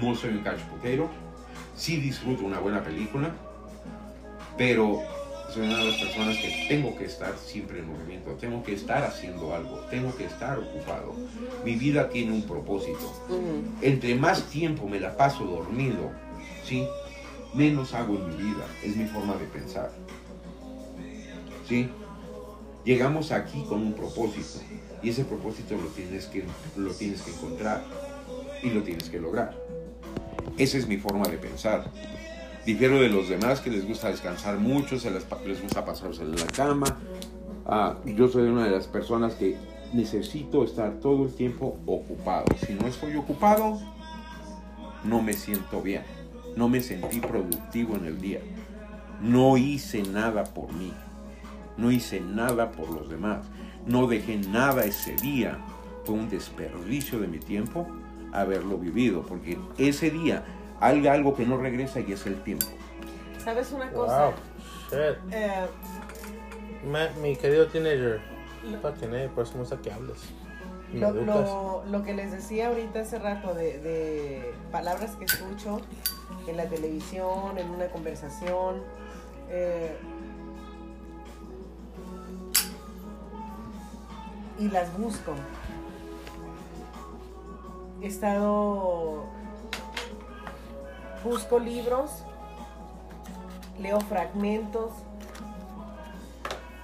no 0.00 0.14
soy 0.14 0.30
un 0.30 0.44
couch 0.44 0.60
potato. 0.60 1.10
Sí 1.76 1.96
disfruto 1.96 2.44
una 2.44 2.58
buena 2.58 2.82
película, 2.82 3.34
pero 4.56 5.00
soy 5.52 5.66
una 5.66 5.78
de 5.78 5.84
las 5.84 6.00
personas 6.00 6.36
que 6.38 6.66
tengo 6.68 6.96
que 6.96 7.04
estar 7.04 7.36
siempre 7.36 7.80
en 7.80 7.88
movimiento. 7.88 8.30
Tengo 8.32 8.62
que 8.62 8.72
estar 8.72 9.04
haciendo 9.04 9.54
algo. 9.54 9.80
Tengo 9.90 10.16
que 10.16 10.24
estar 10.24 10.58
ocupado. 10.58 11.14
Mi 11.64 11.74
vida 11.74 12.08
tiene 12.08 12.32
un 12.32 12.42
propósito. 12.42 13.12
Entre 13.82 14.14
más 14.14 14.44
tiempo 14.44 14.88
me 14.88 14.98
la 14.98 15.16
paso 15.16 15.44
dormido, 15.44 16.10
¿sí? 16.64 16.86
Menos 17.54 17.92
hago 17.92 18.16
en 18.16 18.28
mi 18.28 18.36
vida. 18.36 18.64
Es 18.82 18.96
mi 18.96 19.04
forma 19.06 19.34
de 19.34 19.44
pensar. 19.44 19.90
¿Sí? 21.68 21.88
Llegamos 22.84 23.30
aquí 23.30 23.62
con 23.68 23.80
un 23.80 23.92
propósito 23.92 24.60
y 25.02 25.10
ese 25.10 25.24
propósito 25.24 25.76
lo 25.76 25.88
tienes 25.88 26.26
que, 26.26 26.44
lo 26.76 26.92
tienes 26.92 27.22
que 27.22 27.30
encontrar 27.30 27.84
y 28.62 28.70
lo 28.70 28.82
tienes 28.82 29.08
que 29.10 29.20
lograr. 29.20 29.61
Esa 30.58 30.78
es 30.78 30.86
mi 30.86 30.96
forma 30.96 31.26
de 31.28 31.38
pensar. 31.38 31.84
Difiero 32.64 33.00
de 33.00 33.08
los 33.08 33.28
demás 33.28 33.60
que 33.60 33.70
les 33.70 33.86
gusta 33.86 34.08
descansar 34.08 34.58
mucho, 34.58 34.98
se 34.98 35.10
les, 35.10 35.26
gusta 35.62 35.84
pasarse 35.84 36.22
en 36.22 36.36
la 36.36 36.46
cama. 36.46 36.98
Ah, 37.66 37.96
yo 38.04 38.28
soy 38.28 38.44
una 38.44 38.64
de 38.64 38.70
las 38.70 38.86
personas 38.86 39.34
que 39.34 39.56
necesito 39.92 40.62
estar 40.62 41.00
todo 41.00 41.24
el 41.24 41.34
tiempo 41.34 41.78
ocupado. 41.86 42.44
Si 42.64 42.74
no 42.74 42.86
estoy 42.86 43.16
ocupado, 43.16 43.80
no 45.04 45.22
me 45.22 45.32
siento 45.32 45.82
bien. 45.82 46.02
No 46.56 46.68
me 46.68 46.80
sentí 46.80 47.18
productivo 47.18 47.96
en 47.96 48.04
el 48.04 48.20
día. 48.20 48.40
No 49.20 49.56
hice 49.56 50.02
nada 50.02 50.44
por 50.44 50.72
mí. 50.72 50.92
No 51.76 51.90
hice 51.90 52.20
nada 52.20 52.70
por 52.70 52.90
los 52.90 53.08
demás. 53.08 53.46
No 53.86 54.06
dejé 54.06 54.36
nada 54.36 54.84
ese 54.84 55.16
día. 55.16 55.58
Fue 56.04 56.14
un 56.14 56.28
desperdicio 56.28 57.18
de 57.18 57.26
mi 57.26 57.38
tiempo 57.38 57.88
haberlo 58.32 58.78
vivido. 58.78 59.22
Porque 59.22 59.58
ese 59.78 60.10
día 60.10 60.44
hay 60.80 61.06
algo 61.06 61.34
que 61.34 61.46
no 61.46 61.56
regresa 61.58 62.00
y 62.00 62.12
es 62.12 62.26
el 62.26 62.42
tiempo. 62.42 62.66
¿Sabes 63.44 63.72
una 63.72 63.90
cosa? 63.92 64.24
Wow, 64.26 64.32
shit. 64.90 65.18
Eh, 65.32 65.66
Ma- 66.90 67.08
mi 67.20 67.36
querido 67.36 67.66
teenager, 67.68 68.20
eh, 68.64 69.30
por 69.34 69.44
eso 69.44 69.52
me 69.54 69.60
gusta 69.60 69.78
que 69.80 69.92
hables. 69.92 70.18
Lo, 70.92 71.10
lo- 71.12 71.84
lo 71.86 72.02
que 72.02 72.12
les 72.12 72.32
decía 72.32 72.68
ahorita 72.68 73.00
hace 73.00 73.18
rato 73.18 73.54
de, 73.54 73.78
de 73.78 74.54
palabras 74.70 75.16
que 75.16 75.24
escucho 75.24 75.80
en 76.46 76.56
la 76.56 76.66
televisión, 76.66 77.56
en 77.58 77.70
una 77.70 77.86
conversación. 77.86 78.82
eh, 79.48 79.96
y 84.58 84.68
las 84.68 84.96
busco. 84.98 85.32
He 88.02 88.06
estado... 88.06 89.24
Busco 91.24 91.60
libros, 91.60 92.24
leo 93.78 94.00
fragmentos 94.00 94.90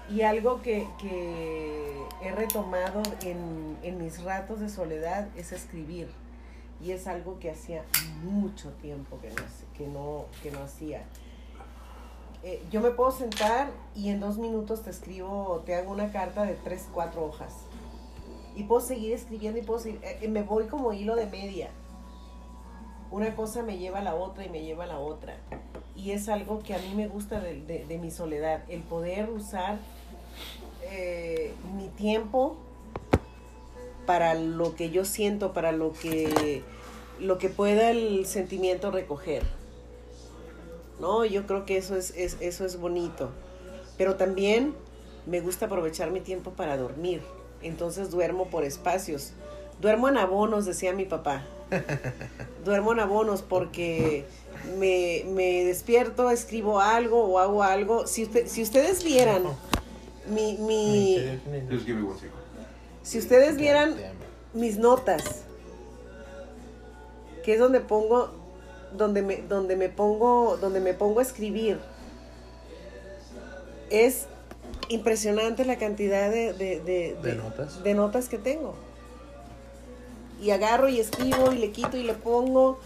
y 0.09 0.23
algo 0.23 0.63
que, 0.63 0.87
que 1.01 2.01
he 2.23 2.31
retomado 2.31 3.03
en, 3.23 3.77
en 3.83 3.99
mis 3.99 4.23
ratos 4.23 4.61
de 4.61 4.69
soledad 4.69 5.27
es 5.37 5.51
escribir. 5.51 6.09
Y 6.81 6.93
es 6.93 7.09
algo 7.09 7.41
que 7.41 7.51
hacía 7.51 7.83
mucho 8.23 8.71
tiempo 8.75 9.19
que 9.19 9.31
no, 9.31 9.43
que 9.77 9.89
no, 9.89 10.27
que 10.41 10.53
no 10.53 10.63
hacía. 10.63 11.03
Eh, 12.45 12.65
yo 12.71 12.81
me 12.81 12.91
puedo 12.91 13.11
sentar 13.11 13.71
y 13.97 14.11
en 14.11 14.21
dos 14.21 14.39
minutos 14.39 14.85
te 14.85 14.91
escribo, 14.91 15.65
te 15.67 15.75
hago 15.75 15.91
una 15.91 16.13
carta 16.13 16.45
de 16.45 16.55
tres, 16.55 16.87
cuatro 16.95 17.25
hojas. 17.25 17.55
Y 18.59 18.65
puedo 18.65 18.81
seguir 18.81 19.13
escribiendo 19.13 19.61
y 19.61 19.63
puedo 19.63 19.79
seguir, 19.79 20.01
eh, 20.03 20.19
eh, 20.21 20.27
me 20.29 20.43
voy 20.43 20.65
como 20.67 20.93
hilo 20.93 21.15
de 21.15 21.27
media. 21.27 21.71
Una 23.13 23.37
cosa 23.37 23.63
me 23.63 23.79
lleva 23.79 24.01
a 24.01 24.03
la 24.03 24.17
otra 24.17 24.45
y 24.45 24.49
me 24.49 24.63
lleva 24.65 24.83
a 24.83 24.89
la 24.89 24.99
otra. 24.99 25.37
Y 25.95 26.11
es 26.11 26.29
algo 26.29 26.59
que 26.59 26.75
a 26.75 26.79
mí 26.79 26.93
me 26.97 27.07
gusta 27.07 27.39
de, 27.41 27.99
mi 28.03 28.11
soledad, 28.11 28.65
el 28.69 28.83
poder 28.83 29.31
usar 29.31 29.79
eh, 30.83 31.55
mi 31.77 31.87
tiempo 31.91 32.57
para 34.07 34.35
lo 34.35 34.75
que 34.75 34.91
yo 34.91 35.05
siento, 35.05 35.53
para 35.53 35.71
lo 35.71 35.93
que, 35.93 36.65
lo 37.21 37.39
que 37.39 37.51
pueda 37.51 37.91
el 37.91 38.27
sentimiento 38.27 38.91
recoger. 38.91 39.45
No, 40.99 41.25
yo 41.25 41.47
creo 41.47 41.65
que 41.65 41.77
eso 41.77 41.95
es, 41.95 42.11
es- 42.17 42.39
eso 42.41 42.65
es 42.65 42.77
bonito. 42.81 43.31
Pero 43.97 44.17
también 44.17 44.75
me 45.27 45.41
gusta 45.41 45.67
aprovechar 45.67 46.11
mi 46.11 46.21
tiempo 46.21 46.51
para 46.55 46.77
dormir. 46.77 47.23
Entonces 47.63 48.11
duermo 48.11 48.47
por 48.49 48.65
espacios. 48.65 49.33
Duermo 49.81 50.09
en 50.09 50.17
abonos, 50.17 50.65
decía 50.67 50.93
mi 50.93 51.05
papá. 51.05 51.45
Duermo 52.65 52.93
en 52.93 53.01
abonos 53.01 53.43
porque 53.43 54.25
me, 54.79 55.25
me 55.29 55.65
despierto, 55.65 56.31
escribo 56.31 56.81
algo 56.81 57.25
o 57.25 57.39
hago 57.39 57.63
algo. 57.63 58.07
Si, 58.07 58.25
usted- 58.25 58.47
si 58.47 58.63
ustedes 58.63 59.05
vieran 59.05 59.45
mi, 60.29 60.57
mi, 60.59 61.17
si 63.03 63.19
ustedes 63.19 63.57
vieran 63.57 63.95
mis 64.53 64.79
notas, 64.79 65.43
que 67.45 67.55
es 67.55 67.59
donde 67.61 67.81
pongo, 67.81 68.31
donde 68.97 69.23
me, 69.23 69.37
donde 69.43 69.77
me 69.77 69.89
pongo, 69.89 70.57
donde 70.61 70.81
me 70.81 70.93
pongo 70.95 71.21
a 71.21 71.23
escribir, 71.23 71.79
es 73.91 74.27
impresionante 74.89 75.65
la 75.65 75.77
cantidad 75.79 76.31
de, 76.31 76.53
de, 76.53 76.81
de- 76.81 77.17
¿De 77.23 77.35
notas? 77.35 77.83
de 77.83 77.95
notas 77.95 78.29
que 78.29 78.39
tengo. 78.39 78.75
Y 80.41 80.51
agarro 80.51 80.89
y 80.89 81.01
escribo 81.01 81.53
y 81.53 81.59
le 81.59 81.71
quito 81.73 81.97
y 81.97 82.05
le 82.05 82.15
pongo 82.15 82.79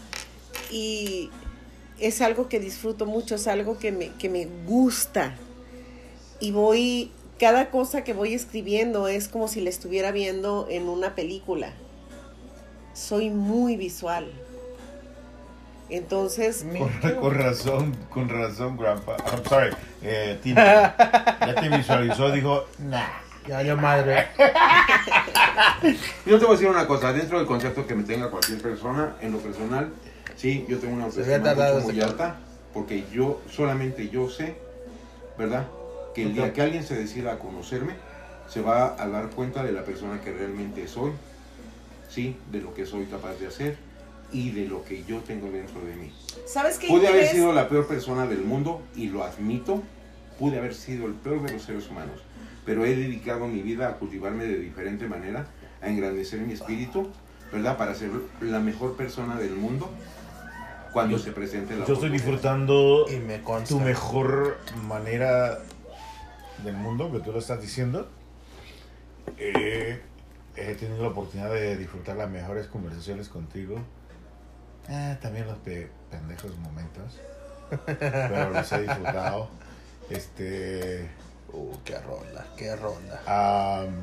y 0.71 1.29
es 1.99 2.21
algo 2.21 2.49
que 2.49 2.59
disfruto 2.59 3.05
mucho, 3.05 3.35
es 3.35 3.47
algo 3.47 3.77
que 3.77 3.91
me, 3.91 4.09
que 4.13 4.27
me 4.29 4.47
gusta. 4.67 5.35
Y 6.39 6.51
voy, 6.51 7.11
cada 7.39 7.69
cosa 7.69 8.03
que 8.03 8.13
voy 8.13 8.33
escribiendo 8.33 9.07
es 9.07 9.27
como 9.27 9.47
si 9.47 9.61
la 9.61 9.69
estuviera 9.69 10.11
viendo 10.11 10.67
en 10.69 10.89
una 10.89 11.15
película. 11.15 11.73
Soy 12.93 13.29
muy 13.29 13.77
visual. 13.77 14.31
Entonces, 15.89 16.65
Con, 16.77 17.15
con 17.15 17.35
razón, 17.35 17.95
con 18.09 18.29
razón, 18.29 18.77
grandpa. 18.77 19.17
I'm 19.31 19.43
sorry, 19.45 19.69
eh, 20.01 20.39
Tim. 20.41 20.55
Ya 20.55 21.55
te 21.59 21.69
visualizó, 21.77 22.31
dijo, 22.31 22.65
nah. 22.79 23.23
Ya, 23.47 23.61
ya 23.61 23.75
madre. 23.75 24.27
Yo 26.25 26.39
te 26.39 26.45
voy 26.45 26.55
a 26.55 26.57
decir 26.57 26.69
una 26.69 26.87
cosa, 26.87 27.11
dentro 27.11 27.37
del 27.37 27.47
concepto 27.47 27.85
que 27.85 27.93
me 27.93 28.03
tenga 28.03 28.29
cualquier 28.29 28.61
persona, 28.61 29.17
en 29.19 29.33
lo 29.33 29.39
personal, 29.39 29.91
sí, 30.37 30.65
yo 30.69 30.79
tengo 30.79 30.93
una 30.93 31.05
autoestima 31.05 31.53
muy 31.81 31.99
este 31.99 32.03
alta, 32.03 32.37
porque 32.73 33.03
yo, 33.11 33.41
solamente 33.51 34.07
yo 34.09 34.29
sé, 34.29 34.55
¿verdad? 35.37 35.67
Que 36.15 36.23
el 36.23 36.33
día 36.33 36.53
que 36.53 36.61
alguien 36.61 36.83
se 36.83 36.95
decida 36.95 37.33
a 37.33 37.39
conocerme, 37.39 37.95
se 38.47 38.61
va 38.61 38.95
a 38.97 39.07
dar 39.09 39.29
cuenta 39.29 39.61
de 39.63 39.73
la 39.73 39.83
persona 39.83 40.21
que 40.21 40.31
realmente 40.31 40.87
soy, 40.87 41.11
sí, 42.07 42.37
de 42.49 42.61
lo 42.61 42.73
que 42.73 42.85
soy 42.85 43.05
capaz 43.07 43.33
de 43.39 43.47
hacer 43.47 43.77
y 44.33 44.51
de 44.51 44.67
lo 44.67 44.83
que 44.83 45.03
yo 45.03 45.19
tengo 45.19 45.49
dentro 45.51 45.79
de 45.85 45.95
mí. 45.95 46.11
¿sabes 46.45 46.77
qué 46.77 46.87
Pude 46.87 47.07
haber 47.07 47.27
sido 47.27 47.53
la 47.53 47.69
peor 47.69 47.87
persona 47.87 48.25
del 48.25 48.41
mundo 48.41 48.81
y 48.95 49.07
lo 49.07 49.23
admito. 49.23 49.81
Pude 50.39 50.57
haber 50.57 50.73
sido 50.73 51.05
el 51.05 51.13
peor 51.13 51.41
de 51.43 51.53
los 51.53 51.61
seres 51.61 51.89
humanos. 51.89 52.19
Pero 52.65 52.85
he 52.85 52.95
dedicado 52.95 53.47
mi 53.47 53.61
vida 53.61 53.89
a 53.89 53.93
cultivarme 53.97 54.45
de 54.45 54.57
diferente 54.57 55.07
manera, 55.07 55.47
a 55.81 55.89
engrandecer 55.89 56.39
mi 56.41 56.53
espíritu, 56.53 57.09
¿verdad? 57.51 57.77
Para 57.77 57.93
ser 57.93 58.09
la 58.41 58.59
mejor 58.59 58.95
persona 58.95 59.35
del 59.35 59.55
mundo 59.55 59.89
cuando 60.91 61.17
se 61.17 61.31
presente 61.31 61.75
la 61.75 61.85
Yo 61.85 61.95
estoy 61.95 62.09
disfrutando 62.09 63.05
Y 63.09 63.17
me 63.17 63.41
consta. 63.41 63.69
tu 63.69 63.79
mejor 63.79 64.57
manera 64.87 65.59
del 66.63 66.75
mundo, 66.75 67.11
que 67.11 67.19
tú 67.19 67.31
lo 67.31 67.39
estás 67.39 67.61
diciendo. 67.61 68.07
Eh, 69.37 69.99
he 70.55 70.75
tenido 70.75 71.01
la 71.01 71.09
oportunidad 71.09 71.51
de 71.51 71.77
disfrutar 71.77 72.15
las 72.15 72.29
mejores 72.29 72.67
conversaciones 72.67 73.27
contigo. 73.27 73.79
Ah, 74.89 75.17
también 75.21 75.47
los 75.47 75.57
pe- 75.59 75.89
pendejos 76.11 76.55
momentos. 76.57 77.19
Pero 77.85 78.49
los 78.49 78.71
he 78.71 78.81
disfrutado. 78.81 79.49
Este. 80.09 81.09
Uh, 81.51 81.75
qué 81.85 81.97
rola, 81.99 82.45
qué 82.57 82.75
rola. 82.75 83.21
Am, 83.27 83.93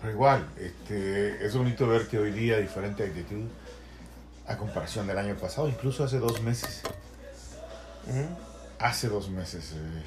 pero 0.00 0.12
igual, 0.12 0.46
este, 0.58 1.44
es 1.46 1.56
bonito 1.56 1.86
ver 1.88 2.06
que 2.06 2.18
hoy 2.18 2.30
día 2.30 2.58
diferente 2.58 3.04
actitud 3.04 3.44
a 4.46 4.56
comparación 4.58 5.06
del 5.06 5.16
año 5.16 5.34
pasado, 5.36 5.66
incluso 5.68 6.04
hace 6.04 6.18
dos 6.18 6.42
meses. 6.42 6.82
Hace 8.78 9.08
dos 9.08 9.30
meses 9.30 9.72
eh, 9.74 10.02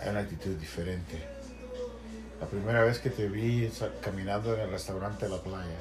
hay 0.00 0.10
una 0.10 0.20
actitud 0.20 0.54
diferente. 0.56 1.20
La 2.40 2.46
primera 2.46 2.84
vez 2.84 3.00
que 3.00 3.10
te 3.10 3.28
vi 3.28 3.70
caminando 4.00 4.54
en 4.54 4.60
el 4.60 4.70
restaurante 4.70 5.26
de 5.26 5.36
la 5.36 5.42
playa. 5.42 5.76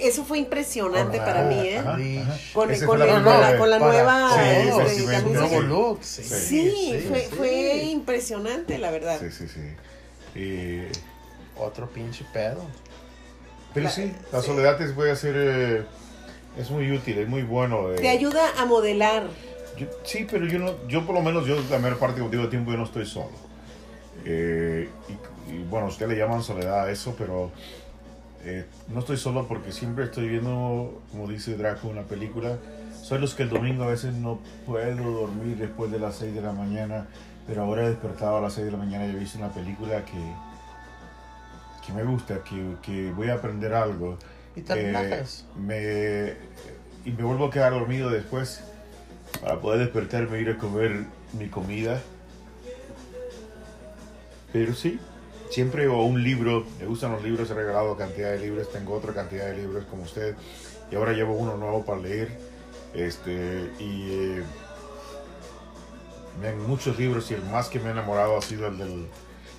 Eso 0.00 0.24
fue 0.24 0.38
impresionante 0.38 1.18
para 1.18 1.42
mí, 1.44 1.56
¿eh? 1.66 1.78
ajá, 1.78 1.92
ajá. 1.92 2.38
Con, 2.52 2.68
con 2.68 2.76
fue 2.76 2.94
el- 2.94 3.24
la 3.24 3.56
con 3.58 3.70
la, 3.70 3.78
la 3.78 3.86
vez. 3.86 3.96
nueva 3.96 4.30
Sí, 4.34 4.94
este, 4.98 5.12
camisa. 5.12 5.40
Nuevo 5.40 5.60
sí. 5.60 5.66
look, 5.66 5.98
sí. 6.02 6.22
Sí, 6.24 7.04
fue, 7.08 7.20
sí. 7.20 7.28
fue 7.36 7.76
impresionante, 7.84 8.78
la 8.78 8.90
verdad. 8.90 9.18
Sí, 9.20 9.30
sí, 9.30 9.46
sí. 9.48 10.38
Y- 10.38 10.82
Otro 11.58 11.88
pinche 11.90 12.24
pedo. 12.32 12.62
pero 13.74 13.84
La- 13.84 13.90
sí, 13.90 14.12
la 14.32 14.40
sí. 14.40 14.46
soledad 14.46 14.80
es, 14.80 14.94
voy 14.94 15.10
a 15.10 15.16
ser, 15.16 15.34
eh, 15.36 15.82
es 16.58 16.70
muy 16.70 16.90
útil, 16.92 17.18
es 17.18 17.28
muy 17.28 17.42
bueno. 17.42 17.92
eh. 17.92 17.96
Te 17.96 18.08
ayuda 18.08 18.42
a 18.58 18.64
modelar. 18.66 19.24
Yo- 19.76 19.86
sí, 20.04 20.26
pero 20.30 20.46
yo 20.46 20.58
no, 20.58 20.74
yo 20.88 21.04
por 21.06 21.14
lo 21.14 21.20
menos, 21.22 21.46
yo 21.46 21.56
la 21.70 21.78
mayor 21.78 21.98
parte 21.98 22.20
del 22.20 22.48
tiempo 22.50 22.70
yo 22.70 22.76
no 22.78 22.84
estoy 22.84 23.06
solo. 23.06 23.30
Eh, 24.24 24.88
y, 25.08 25.52
y, 25.54 25.58
bueno, 25.64 25.86
usted 25.86 26.06
le 26.08 26.16
llaman 26.16 26.42
soledad 26.42 26.84
a 26.86 26.90
eso, 26.90 27.14
pero 27.18 27.50
eh, 28.44 28.64
no 28.88 29.00
estoy 29.00 29.16
solo 29.16 29.46
porque 29.46 29.72
siempre 29.72 30.04
estoy 30.04 30.28
viendo, 30.28 31.02
como 31.10 31.28
dice 31.28 31.56
Draco, 31.56 31.88
una 31.88 32.02
película. 32.02 32.56
Soy 33.02 33.18
los 33.18 33.34
que 33.34 33.42
el 33.42 33.50
domingo 33.50 33.84
a 33.84 33.88
veces 33.88 34.14
no 34.14 34.40
puedo 34.66 35.10
dormir 35.12 35.56
después 35.56 35.90
de 35.90 35.98
las 35.98 36.16
6 36.16 36.34
de 36.34 36.40
la 36.40 36.52
mañana, 36.52 37.06
pero 37.46 37.62
ahora 37.62 37.84
he 37.84 37.88
despertado 37.90 38.38
a 38.38 38.40
las 38.40 38.54
6 38.54 38.66
de 38.66 38.72
la 38.72 38.78
mañana 38.78 39.06
y 39.06 39.10
he 39.10 39.18
visto 39.18 39.38
una 39.38 39.48
película 39.48 40.04
que, 40.04 40.34
que 41.86 41.92
me 41.92 42.04
gusta, 42.04 42.42
que, 42.44 42.76
que 42.82 43.10
voy 43.12 43.28
a 43.30 43.34
aprender 43.34 43.74
algo. 43.74 44.18
Y 44.56 44.62
te 44.62 44.90
Eh, 44.90 45.24
me, 45.56 46.34
y 47.04 47.12
me 47.12 47.22
vuelvo 47.24 47.46
a 47.46 47.50
quedar 47.50 47.72
dormido 47.72 48.10
después 48.10 48.62
para 49.40 49.60
poder 49.60 49.80
despertarme 49.80 50.38
e 50.38 50.42
ir 50.42 50.50
a 50.50 50.58
comer 50.58 51.04
mi 51.32 51.48
comida. 51.48 52.00
Pero 54.52 54.74
sí, 54.74 54.98
siempre 55.50 55.88
o 55.88 56.02
un 56.02 56.22
libro, 56.22 56.64
me 56.78 56.86
gustan 56.86 57.12
los 57.12 57.22
libros, 57.22 57.50
he 57.50 57.54
regalado 57.54 57.96
cantidad 57.96 58.30
de 58.30 58.38
libros, 58.38 58.70
tengo 58.72 58.94
otra 58.94 59.12
cantidad 59.12 59.46
de 59.46 59.56
libros 59.56 59.84
como 59.90 60.02
usted 60.04 60.34
y 60.90 60.94
ahora 60.96 61.12
llevo 61.12 61.34
uno 61.34 61.56
nuevo 61.56 61.84
para 61.84 62.00
leer. 62.00 62.28
Este, 62.94 63.70
y 63.78 64.08
eh, 64.10 64.42
me 66.40 66.48
han 66.48 66.58
muchos 66.66 66.98
libros 66.98 67.30
y 67.30 67.34
el 67.34 67.42
más 67.44 67.68
que 67.68 67.78
me 67.78 67.88
ha 67.88 67.92
enamorado 67.92 68.36
ha 68.36 68.42
sido 68.42 68.66
el 68.68 68.78
del 68.78 69.06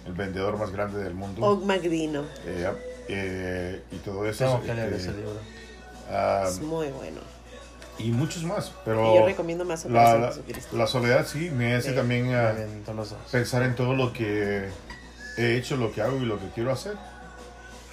el 0.08 0.14
vendedor 0.14 0.58
más 0.58 0.72
grande 0.72 0.98
del 1.04 1.14
mundo. 1.14 1.46
Og 1.46 1.64
Magdino. 1.64 2.24
Eh, 2.46 2.68
eh, 3.08 3.82
y 3.92 3.98
todo 3.98 4.26
eso. 4.28 4.46
Tengo 4.46 4.62
que 4.64 4.74
leer 4.74 4.94
este, 4.94 5.10
ese 5.10 5.18
libro. 5.18 5.34
ah, 6.10 6.46
Es 6.48 6.60
muy 6.60 6.88
bueno. 6.88 7.22
y 8.00 8.10
muchos 8.12 8.44
más, 8.44 8.70
Y 8.70 8.72
pero 8.84 9.14
yo 9.16 9.26
recomiendo 9.28 9.64
más 9.64 9.86
la, 9.86 10.16
la, 10.18 10.34
la 10.74 10.88
soledad 10.88 11.28
sí 11.28 11.52
me 11.52 11.76
hace 11.76 11.90
Sí. 11.92 11.96
también 11.96 12.32
dos. 12.84 13.16
pensar 13.32 13.62
en 13.62 13.76
todo 13.76 13.94
lo 13.94 14.12
que 14.12 14.70
he 15.38 15.56
hecho 15.58 15.76
lo 15.78 15.92
que 15.92 16.02
hago 16.02 16.18
y 16.18 16.26
lo 16.26 16.40
que 16.40 16.50
quiero 16.50 16.72
hacer. 16.72 16.96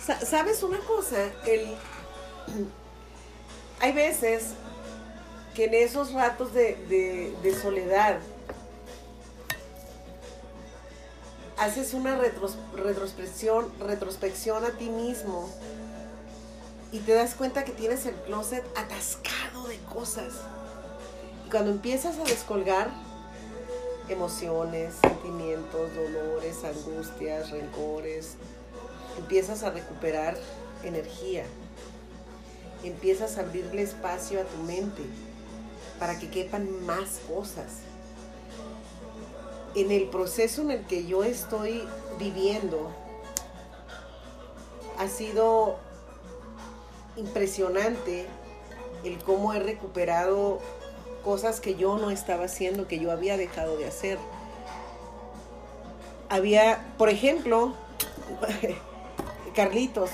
Sa- 0.05 0.20
¿Sabes 0.24 0.62
una 0.62 0.78
cosa? 0.81 1.16
El... 1.47 1.74
Hay 3.81 3.93
veces 3.93 4.55
que 5.55 5.66
en 5.66 5.74
esos 5.74 6.12
ratos 6.12 6.52
de, 6.52 6.74
de- 6.89 7.35
de 7.43 7.55
soledad 7.60 8.19
haces 11.59 11.94
una 11.94 12.16
retros- 12.19 12.56
retrospección, 12.74 13.70
retrospección 13.81 14.65
a 14.65 14.70
ti 14.70 14.89
mismo 14.90 15.48
y 16.93 17.01
te 17.01 17.12
das 17.15 17.35
cuenta 17.35 17.65
que 17.65 17.73
tienes 17.73 18.06
el 18.06 18.15
closet 18.15 18.65
atascado 18.77 19.66
de 19.69 19.78
cosas. 19.93 20.35
Y 21.47 21.51
cuando 21.51 21.70
empiezas 21.70 22.19
a 22.19 22.24
descolgar 22.24 22.90
emociones, 24.09 24.94
sentimientos, 25.01 25.94
dolores, 25.94 26.64
angustias, 26.64 27.51
rencores, 27.51 28.36
empiezas 29.18 29.62
a 29.62 29.70
recuperar 29.70 30.36
energía, 30.82 31.44
empiezas 32.82 33.39
a 33.39 33.43
abrirle 33.43 33.82
espacio 33.82 34.40
a 34.40 34.44
tu 34.44 34.62
mente 34.62 35.02
para 35.98 36.18
que 36.18 36.30
quepan 36.30 36.85
más 36.86 37.20
cosas. 37.28 37.80
En 39.74 39.90
el 39.93 40.09
proceso 40.09 40.62
en 40.62 40.70
el 40.70 40.86
que 40.86 41.06
yo 41.06 41.24
estoy 41.24 41.85
viviendo, 42.18 42.90
ha 44.98 45.09
sido 45.09 45.76
impresionante 47.16 48.26
el 49.05 49.18
cómo 49.22 49.52
he 49.52 49.60
recuperado 49.60 50.60
cosas 51.29 51.61
que 51.61 51.75
yo 51.75 51.99
no 51.99 52.11
estaba 52.11 52.47
haciendo, 52.47 52.89
que 52.89 52.99
yo 52.99 53.13
había 53.13 53.37
dejado 53.37 53.77
de 53.77 53.87
hacer. 53.87 54.17
Había, 56.31 56.87
por 56.97 57.11
ejemplo, 57.11 57.75
Carlitos. 59.55 60.09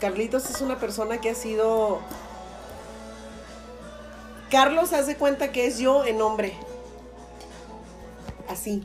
Carlitos 0.00 0.50
es 0.50 0.60
una 0.60 0.80
persona 0.80 1.20
que 1.20 1.30
ha 1.30 1.36
sido... 1.36 2.00
Carlos 4.50 4.92
hace 4.92 5.14
cuenta 5.16 5.52
que 5.52 5.66
es 5.68 5.78
yo 5.78 6.04
en 6.04 6.20
hombre. 6.20 6.52
Así. 8.48 8.84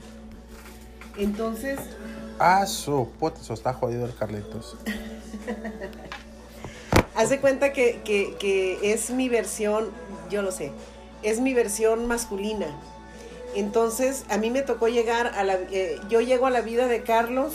Entonces, 1.18 1.80
Ah, 2.38 2.68
su 2.68 3.10
puta, 3.20 3.42
eso 3.42 3.56
está 3.56 3.74
jodido 3.74 4.06
el 4.06 4.14
Carlitos. 4.16 4.78
hace 7.16 7.40
cuenta 7.42 7.74
que, 7.74 8.02
que- 8.06 8.36
que 8.40 8.94
es 8.94 9.10
mi 9.10 9.30
versión, 9.30 9.90
yo 10.30 10.44
lo 10.44 10.52
sé, 10.52 10.72
es 11.24 11.40
mi 11.40 11.54
versión 11.54 12.06
masculina. 12.08 12.68
Entonces, 13.56 14.24
a 14.30 14.38
mí 14.38 14.50
me 14.50 14.62
tocó 14.62 14.88
llegar 14.88 15.28
a 15.36 15.44
la... 15.44 15.56
eh, 15.72 16.00
yo 16.10 16.22
llego 16.22 16.46
a 16.48 16.50
la 16.50 16.62
vida 16.62 16.88
de 16.88 17.04
Carlos 17.04 17.54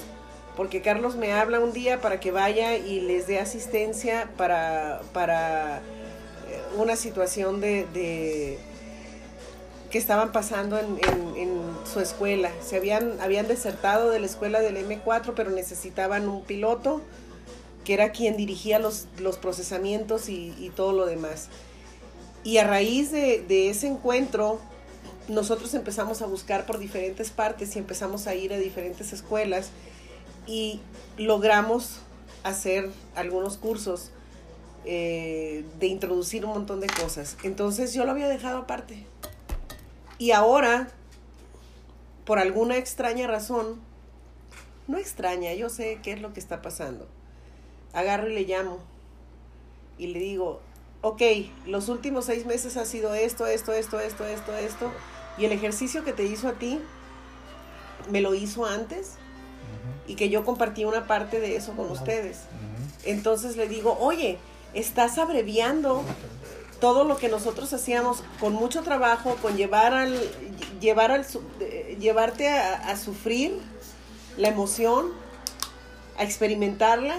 porque 0.57 0.81
Carlos 0.83 1.17
me 1.17 1.33
habla 1.33 1.61
un 1.61 1.73
día 1.73 2.01
para 2.01 2.19
que 2.21 2.31
vaya 2.31 2.77
y 2.77 3.01
les 3.01 3.27
dé 3.27 3.39
asistencia 3.39 4.31
para, 4.37 5.01
para 5.13 5.79
eh, 5.79 5.81
una 6.79 6.97
situación 6.97 7.61
de, 7.61 7.87
de- 7.93 8.59
que 9.91 9.99
estaban 9.99 10.33
pasando 10.33 10.79
en, 10.79 10.99
en- 11.37 11.77
su 11.91 12.01
escuela. 12.01 12.51
Se 12.63 12.77
habían, 12.77 13.21
habían 13.21 13.47
desertado 13.49 14.11
de 14.11 14.19
la 14.19 14.27
escuela 14.27 14.61
del 14.61 14.77
M4, 14.79 15.33
pero 15.37 15.51
necesitaban 15.51 16.29
un 16.29 16.43
piloto 16.43 17.01
que 17.85 17.95
era 17.95 18.11
quien 18.11 18.37
dirigía 18.37 18.79
los, 18.81 19.07
los 19.19 19.37
procesamientos 19.39 20.29
y 20.29 20.73
todo 20.75 20.93
lo 20.93 21.07
demás. 21.07 21.49
Y 22.47 22.59
a 22.59 22.65
raíz 22.65 23.11
de, 23.11 23.71
ese 23.71 23.89
encuentro, 23.89 24.61
nosotros 25.27 25.75
empezamos 25.75 26.23
a 26.23 26.27
buscar 26.27 26.65
por 26.65 26.79
diferentes 26.79 27.33
partes 27.33 27.75
y 27.75 27.81
empezamos 27.81 28.29
a 28.29 28.37
ir 28.37 28.53
a 28.53 28.57
diferentes 28.57 29.13
escuelas 29.13 29.71
y 30.47 30.81
logramos 31.19 32.03
hacer 32.45 32.89
algunos 33.17 33.57
cursos 33.57 34.13
eh, 34.85 35.65
de 35.81 35.89
introducir 35.89 36.45
un 36.45 36.53
montón 36.53 36.79
de 36.79 36.87
cosas. 36.87 37.37
Entonces 37.43 37.93
yo 37.93 38.05
lo 38.05 38.13
había 38.13 38.29
dejado 38.29 38.59
aparte. 38.59 39.05
Y 40.19 40.31
ahora, 40.31 40.87
por 42.25 42.39
alguna 42.39 42.77
extraña 42.77 43.27
razón, 43.27 43.81
no 44.87 44.99
extraña, 44.99 45.53
yo 45.55 45.69
sé 45.69 45.99
qué 46.01 46.13
es 46.13 46.21
lo 46.21 46.33
que 46.33 46.39
está 46.39 46.63
pasando. 46.63 47.09
Agarro 47.93 48.31
y 48.31 48.35
le 48.35 48.43
llamo 48.43 48.79
y 49.99 50.07
le 50.07 50.21
digo, 50.21 50.61
ok, 51.03 51.23
los 51.67 51.89
últimos 51.89 52.25
seis 52.25 52.47
meses 52.47 52.77
ha 52.77 52.85
sido 52.85 53.15
esto, 53.15 53.47
esto, 53.47 53.73
esto, 53.73 54.01
esto, 54.01 54.25
esto, 54.27 54.55
esto, 54.57 54.93
y 55.39 55.45
el 55.45 55.53
ejercicio 55.53 56.05
que 56.05 56.13
te 56.13 56.25
hizo 56.25 56.49
a 56.49 56.53
ti, 56.55 56.81
me 58.11 58.21
lo 58.21 58.35
hizo 58.35 58.67
antes 58.67 59.15
y 60.07 60.15
que 60.15 60.29
yo 60.29 60.45
compartí 60.45 60.85
una 60.85 61.07
parte 61.07 61.41
de 61.41 61.57
eso 61.57 61.73
con 61.73 61.91
ustedes. 61.91 62.41
Entonces 63.05 63.57
le 63.57 63.69
digo, 63.69 63.97
oye, 64.01 64.39
estás 64.75 65.19
abreviando 65.19 66.03
todo 66.81 67.05
lo 67.05 67.17
que 67.17 67.29
nosotros 67.29 67.73
hacíamos 67.73 68.23
con 68.39 68.53
mucho 68.53 68.83
trabajo, 68.83 69.37
con 69.43 69.57
llevar 69.57 69.95
al, 69.95 70.21
llevar 70.81 71.11
al, 71.11 71.27
llevarte 71.99 72.49
a, 72.49 72.75
a 72.91 72.97
sufrir 72.97 73.59
la 74.37 74.49
emoción, 74.49 75.13
a 76.19 76.25
experimentarla 76.25 77.19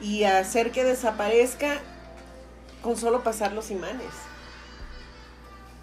y 0.00 0.24
a 0.24 0.38
hacer 0.38 0.70
que 0.70 0.84
desaparezca 0.84 1.80
con 2.82 2.96
solo 2.96 3.22
pasar 3.22 3.52
los 3.52 3.70
imanes. 3.70 4.06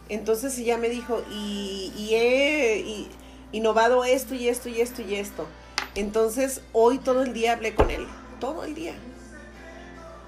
Entonces 0.09 0.57
ella 0.59 0.77
me 0.77 0.89
dijo, 0.89 1.23
y, 1.31 1.91
he 2.11 2.79
y- 2.79 3.09
innovado 3.51 4.03
esto 4.05 4.35
y 4.35 4.47
esto 4.49 4.69
y 4.69 4.81
esto 4.81 5.01
y 5.01 5.15
esto. 5.15 5.47
Entonces 5.95 6.61
hoy 6.73 6.99
todo 6.99 7.23
el 7.23 7.33
día 7.33 7.53
hablé 7.53 7.73
con 7.73 7.89
él, 7.89 8.05
todo 8.39 8.63
el 8.63 8.75
día. 8.75 8.93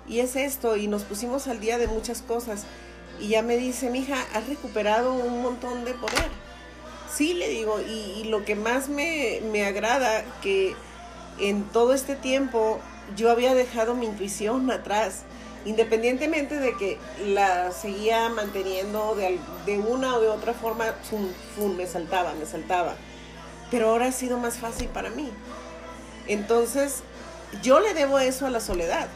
Y 0.07 0.21
es 0.21 0.35
esto, 0.35 0.77
y 0.77 0.87
nos 0.87 1.03
pusimos 1.03 1.47
al 1.47 1.59
día 1.59 1.77
de 1.77 1.87
muchas 1.87 2.21
cosas. 2.21 2.63
Y 3.19 3.29
ya 3.29 3.41
me 3.41 3.57
dice, 3.57 3.89
mija, 3.89 4.15
has 4.33 4.47
recuperado 4.47 5.13
un 5.13 5.41
montón 5.41 5.83
de 5.85 5.93
poder. 5.93 6.29
Sí, 7.13 7.33
le 7.33 7.49
digo, 7.49 7.79
y, 7.81 8.21
y 8.21 8.23
lo 8.25 8.45
que 8.45 8.55
más 8.55 8.89
me, 8.89 9.41
me 9.51 9.65
agrada, 9.65 10.23
que 10.41 10.75
en 11.39 11.63
todo 11.63 11.93
este 11.93 12.15
tiempo 12.15 12.79
yo 13.15 13.29
había 13.31 13.53
dejado 13.53 13.95
mi 13.95 14.05
intuición 14.05 14.71
atrás, 14.71 15.23
independientemente 15.67 16.61
de 16.61 16.77
que 16.77 16.97
la 17.25 17.73
seguía 17.73 18.29
manteniendo 18.29 19.15
de, 19.15 19.37
de 19.65 19.77
una 19.77 20.15
o 20.15 20.21
de 20.21 20.29
otra 20.29 20.53
forma, 20.53 20.85
me 21.75 21.85
saltaba, 21.85 22.33
me 22.35 22.45
saltaba. 22.45 22.95
Pero 23.69 23.89
ahora 23.89 24.05
ha 24.05 24.11
sido 24.13 24.37
más 24.37 24.57
fácil 24.57 24.87
para 24.87 25.09
mí. 25.09 25.29
Entonces, 26.27 27.03
yo 27.61 27.81
le 27.81 27.93
debo 27.93 28.17
eso 28.19 28.45
a 28.45 28.49
la 28.49 28.61
soledad, 28.61 29.09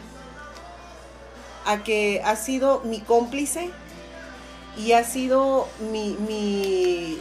a 1.65 1.83
que 1.83 2.21
ha 2.25 2.35
sido 2.35 2.81
mi 2.81 2.99
cómplice 2.99 3.69
y 4.75 4.91
ha 4.91 5.05
sido 5.05 5.69
mi, 5.89 6.17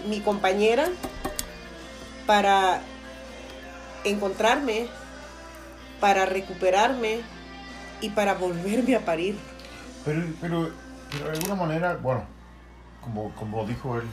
mi 0.08 0.20
compañera 0.24 0.88
para 2.26 2.82
encontrarme, 4.02 4.88
para 6.00 6.26
recuperarme 6.26 7.20
y 8.00 8.10
para 8.10 8.34
volverme 8.34 8.96
a 8.96 9.04
parir. 9.04 9.36
Pero, 10.04 10.22
pero, 10.40 10.70
pero 11.10 11.24
de 11.26 11.36
alguna 11.36 11.54
manera, 11.54 11.96
bueno, 11.96 12.24
como, 13.00 13.34
como 13.34 13.66
dijo 13.66 13.96
él, 13.98 14.04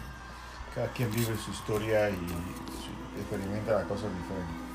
cada 0.73 0.87
quien 0.89 1.11
vive 1.11 1.35
su 1.37 1.51
historia 1.51 2.09
y 2.09 2.17
experimenta 3.19 3.73
las 3.73 3.85
cosas 3.85 4.09
diferentes. 4.15 4.67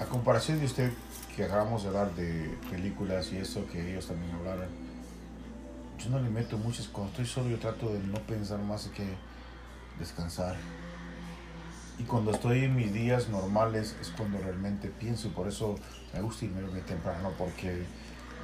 A 0.00 0.04
comparación 0.06 0.58
de 0.58 0.66
usted, 0.66 0.92
que 1.36 1.44
acabamos 1.44 1.82
de 1.82 1.88
hablar 1.88 2.14
de 2.14 2.56
películas 2.70 3.32
y 3.32 3.38
eso, 3.38 3.66
que 3.70 3.92
ellos 3.92 4.06
también 4.06 4.34
hablaron, 4.34 4.68
yo 5.98 6.10
no 6.10 6.20
le 6.20 6.28
meto 6.28 6.58
muchas, 6.58 6.88
cuando 6.88 7.10
estoy 7.12 7.26
solo 7.26 7.50
yo 7.50 7.58
trato 7.58 7.88
de 7.92 7.98
no 8.00 8.18
pensar 8.20 8.58
más 8.58 8.88
que 8.88 9.04
descansar. 9.98 10.56
Y 11.98 12.02
cuando 12.02 12.32
estoy 12.32 12.64
en 12.64 12.74
mis 12.74 12.92
días 12.92 13.28
normales 13.28 13.96
es 14.00 14.10
cuando 14.10 14.38
realmente 14.38 14.88
pienso 14.88 15.28
por 15.30 15.46
eso 15.46 15.76
me 16.14 16.20
gusta 16.22 16.44
irme 16.44 16.62
muy 16.62 16.80
temprano 16.80 17.32
porque 17.36 17.82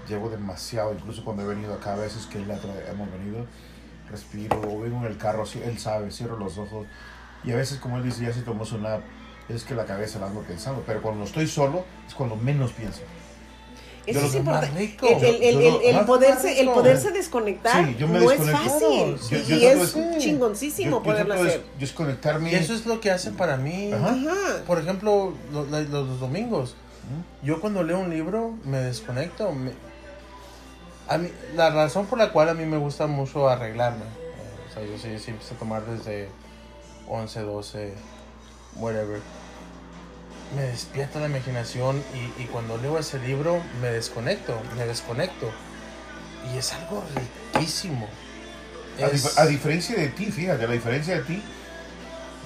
llevo 0.09 0.29
demasiado, 0.29 0.93
incluso 0.93 1.25
cuando 1.25 1.43
he 1.45 1.47
venido 1.47 1.73
acá 1.75 1.93
a 1.93 1.97
veces 1.97 2.27
que 2.27 2.39
él 2.39 2.51
otra- 2.51 2.91
hemos 2.91 3.11
venido, 3.13 3.47
respiro 4.11 4.61
o 4.61 4.81
vengo 4.81 4.99
en 4.99 5.05
el 5.05 5.17
carro, 5.17 5.45
él 5.65 5.79
sabe, 5.79 6.11
cierro 6.11 6.37
los 6.37 6.59
ojos 6.59 6.87
y 7.45 7.53
a 7.53 7.57
veces 7.57 7.79
como 7.79 7.97
él 7.99 8.03
dice, 8.03 8.25
ya 8.25 8.33
se 8.33 8.43
tomó 8.43 8.65
su 8.65 8.79
nap, 8.79 9.01
es 9.49 9.65
que 9.65 9.75
la 9.75 9.85
cabeza 9.85 10.19
la 10.19 10.27
ando 10.27 10.41
pensando, 10.43 10.83
pero 10.87 11.01
cuando 11.03 11.25
estoy 11.25 11.47
solo 11.47 11.85
es 12.09 12.15
cuando 12.15 12.37
menos 12.37 12.73
pienso. 12.73 13.01
Eso 14.07 14.21
es 14.27 14.35
importante. 14.35 14.97
El, 15.91 16.05
poderse, 16.07 16.61
el 16.61 16.69
poderse 16.71 17.11
desconectar 17.13 17.87
Sí, 17.87 17.97
yo 17.99 18.09
me 18.09 18.19
no 18.19 18.31
es 18.31 18.41
fácil. 18.51 19.17
Yo- 19.31 19.39
y 19.39 19.45
yo 19.45 19.57
y 19.57 19.65
es 19.67 19.95
de- 19.95 20.19
chingoncísimo 20.19 20.91
Yo- 20.91 20.97
yo 20.97 21.03
poderlo 21.03 21.35
hacer. 21.35 21.63
desconectarme. 21.79 22.51
Y 22.51 22.55
eso 22.55 22.75
es 22.75 22.87
lo 22.87 22.99
que 23.01 23.11
hace 23.11 23.31
para 23.31 23.57
mí. 23.59 23.93
Ajá. 23.93 24.17
Por 24.67 24.79
ejemplo, 24.81 25.35
lo- 25.53 25.67
la- 25.67 25.81
los, 25.83 26.09
los 26.09 26.19
domingos. 26.21 26.75
Yo 27.43 27.61
cuando 27.61 27.83
leo 27.83 27.99
un 27.99 28.11
libro 28.11 28.55
me 28.65 28.79
desconecto. 28.79 29.53
me- 29.53 29.73
a 31.09 31.19
mí, 31.19 31.29
la 31.57 31.71
razón 31.71 32.07
por 32.07 32.19
la 32.19 32.31
cual 32.31 32.49
a 32.51 32.55
mí 32.55 32.65
me 32.67 32.77
gusta 32.77 33.07
mucho 33.07 33.49
arreglarme. 33.49 34.05
eh, 34.05 34.69
o 34.71 34.73
sea, 34.75 34.83
yo 34.85 34.97
sí, 34.99 35.19
sí 35.19 35.31
empiezo 35.33 35.55
a 35.55 35.59
tomar 35.59 35.83
desde 35.85 36.29
11, 37.09 37.41
12, 37.41 37.95
whatever. 38.77 39.21
me 40.57 40.63
despierta 40.63 41.21
la 41.21 41.27
imaginación 41.27 42.03
y, 42.15 42.43
y 42.43 42.47
cuando 42.47 42.77
leo 42.77 42.99
ese 42.99 43.19
libro 43.21 43.61
me 43.81 43.89
desconecto, 43.89 44.61
me 44.77 44.85
desconecto. 44.87 45.51
Y 46.53 46.59
es 46.59 46.73
algo 46.73 47.05
riquísimo. 47.55 48.09
A, 48.99 49.03
dif- 49.11 49.39
a 49.39 49.47
diferencia 49.47 49.97
de 49.97 50.09
ti, 50.09 50.27
fíjate, 50.27 50.67
la 50.67 50.73
diferencia 50.73 51.15
de 51.17 51.23
ti, 51.23 51.43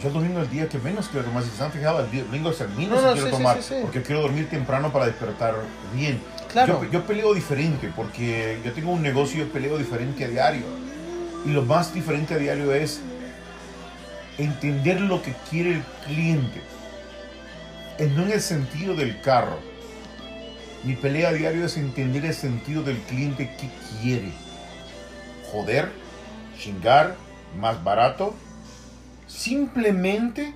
yo 0.03 0.09
el 0.09 0.15
domingo 0.15 0.41
es 0.41 0.47
el 0.47 0.51
día 0.51 0.69
que 0.69 0.79
menos 0.79 1.09
quiero 1.09 1.25
tomar. 1.27 1.43
Si 1.43 1.51
se 1.51 1.63
han 1.63 1.73
fijado, 1.73 2.01
el 2.01 2.25
domingo 2.27 2.51
es 2.51 2.61
el 2.61 2.69
menos 2.71 3.01
No, 3.01 3.09
no, 3.09 3.15
que 3.15 3.21
quiero 3.21 3.37
sí, 3.37 3.43
tomar. 3.43 3.63
sí, 3.63 3.75
sí. 3.75 3.81
Porque 3.83 4.03
quiero 4.03 4.23
dormir 4.23 4.49
temprano 4.51 4.93
para 4.93 5.07
despertar 5.07 5.55
bien. 5.95 6.21
Claro. 6.53 6.85
Yo, 6.85 6.91
yo 6.91 7.07
peleo 7.07 7.35
diferente 7.35 7.91
porque 7.95 8.61
yo 8.65 8.73
tengo 8.73 8.93
un 8.93 9.03
negocio, 9.03 9.45
yo 9.45 9.53
peleo 9.53 9.79
diferente 9.79 10.25
a 10.25 10.29
diario. 10.29 10.63
Y 11.47 11.51
lo 11.51 11.63
más 11.63 11.93
diferente 11.93 12.35
a 12.35 12.39
diario 12.39 12.73
es 12.73 13.01
entender 14.39 15.01
lo 15.01 15.23
que 15.23 15.35
quiere 15.51 15.75
el 15.77 15.83
cliente. 16.07 16.61
No 18.15 18.25
en 18.25 18.33
el 18.33 18.41
sentido 18.41 18.95
del 18.95 19.21
carro. 19.21 19.59
Mi 20.83 20.95
pelea 20.97 21.29
a 21.31 21.33
diario 21.33 21.65
es 21.65 21.77
entender 21.77 22.25
el 22.27 22.35
sentido 22.35 22.83
del 22.83 22.99
cliente 22.99 23.55
que 23.57 23.71
quiere. 24.03 24.33
Joder, 25.51 25.91
chingar, 26.59 27.17
más 27.59 27.83
barato. 27.83 28.35
Simplemente 29.35 30.55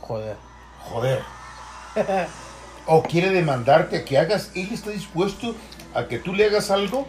Joder. 0.00 0.36
joder. 0.80 1.20
o 2.86 3.02
quiere 3.02 3.30
demandarte 3.30 3.98
a 3.98 4.04
que 4.04 4.18
hagas, 4.18 4.50
él 4.54 4.68
está 4.72 4.90
dispuesto 4.90 5.54
a 5.94 6.06
que 6.08 6.18
tú 6.18 6.34
le 6.34 6.46
hagas 6.46 6.70
algo 6.70 7.06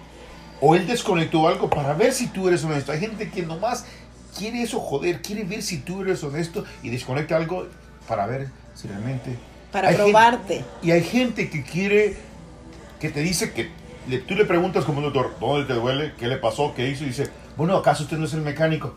o 0.62 0.76
él 0.76 0.86
desconectó 0.88 1.48
algo 1.48 1.70
para 1.70 1.94
ver 1.94 2.14
si 2.14 2.28
tú 2.28 2.48
eres 2.48 2.64
honesto. 2.64 2.92
Hay 2.92 3.00
gente 3.00 3.30
que 3.30 3.44
nomás 3.44 3.86
quiere 4.38 4.62
eso, 4.62 4.80
joder, 4.80 5.22
quiere 5.22 5.44
ver 5.44 5.62
si 5.64 5.80
tú 5.80 6.02
eres 6.02 6.24
honesto 6.24 6.66
y 6.84 6.90
desconecta 6.90 7.36
algo 7.38 7.68
para 8.08 8.26
ver 8.26 8.50
si 8.76 8.88
realmente... 8.88 9.36
Para 9.72 9.90
Hay 9.90 9.96
gente- 9.96 10.12
probarte. 10.12 10.66
y 10.82 10.92
hay 10.92 11.04
gente 11.04 11.50
que 11.50 11.64
quiere, 11.64 12.18
que 13.00 13.10
te 13.10 13.22
dice 13.22 13.52
que 13.54 13.70
le- 14.08 14.20
tú 14.20 14.36
le 14.36 14.46
preguntas 14.46 14.84
como 14.86 14.98
un 15.00 15.06
doctor, 15.06 15.36
¿dónde 15.40 15.66
te 15.66 15.74
duele? 15.80 16.14
¿Qué 16.18 16.28
le 16.28 16.38
pasó? 16.38 16.74
¿Qué 16.76 16.90
hizo? 16.90 17.04
Y 17.04 17.08
dice, 17.08 17.30
bueno, 17.56 17.78
¿acaso 17.78 18.04
usted 18.04 18.18
no 18.18 18.26
es 18.26 18.34
el 18.34 18.42
mecánico? 18.42 18.96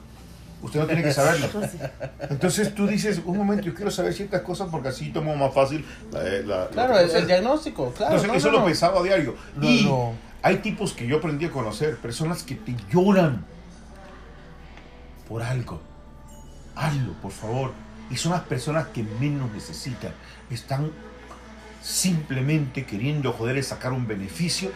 Usted 0.62 0.78
no 0.80 0.86
tiene 0.86 1.02
que 1.02 1.12
saberlo. 1.12 1.48
Entonces 2.30 2.74
tú 2.74 2.86
dices, 2.86 3.20
un 3.24 3.36
momento, 3.36 3.64
yo 3.64 3.74
quiero 3.74 3.90
saber 3.90 4.14
ciertas 4.14 4.42
cosas 4.42 4.68
porque 4.70 4.88
así 4.88 5.10
tomo 5.10 5.34
más 5.36 5.52
fácil 5.52 5.84
la... 6.12 6.22
la- 6.22 6.68
Claro, 6.68 6.94
la- 6.94 7.02
el, 7.02 7.10
el 7.10 7.26
diagnóstico, 7.26 7.92
claro. 7.92 8.14
Entonces, 8.14 8.28
no, 8.30 8.34
eso 8.38 8.46
no, 8.48 8.52
lo 8.54 8.58
no. 8.60 8.64
pensaba 8.66 9.00
a 9.00 9.02
diario. 9.02 9.34
No, 9.56 9.68
y 9.68 9.84
no. 9.84 10.14
hay 10.40 10.58
tipos 10.58 10.92
que 10.92 11.06
yo 11.06 11.16
aprendí 11.18 11.46
a 11.46 11.50
conocer, 11.50 11.96
personas 11.98 12.42
que 12.44 12.54
te 12.54 12.76
lloran 12.92 13.44
por 15.28 15.42
algo. 15.42 15.80
Hazlo, 16.76 17.12
por 17.20 17.32
favor. 17.32 17.72
Y 18.10 18.16
son 18.16 18.32
las 18.32 18.42
personas 18.42 18.86
que 18.88 19.02
menos 19.02 19.50
necesitan. 19.52 20.12
Están 20.50 20.90
simplemente 21.82 22.84
queriendo 22.86 23.32
joder 23.32 23.56
y 23.56 23.62
sacar 23.62 23.92
un 23.92 24.06
beneficio. 24.06 24.70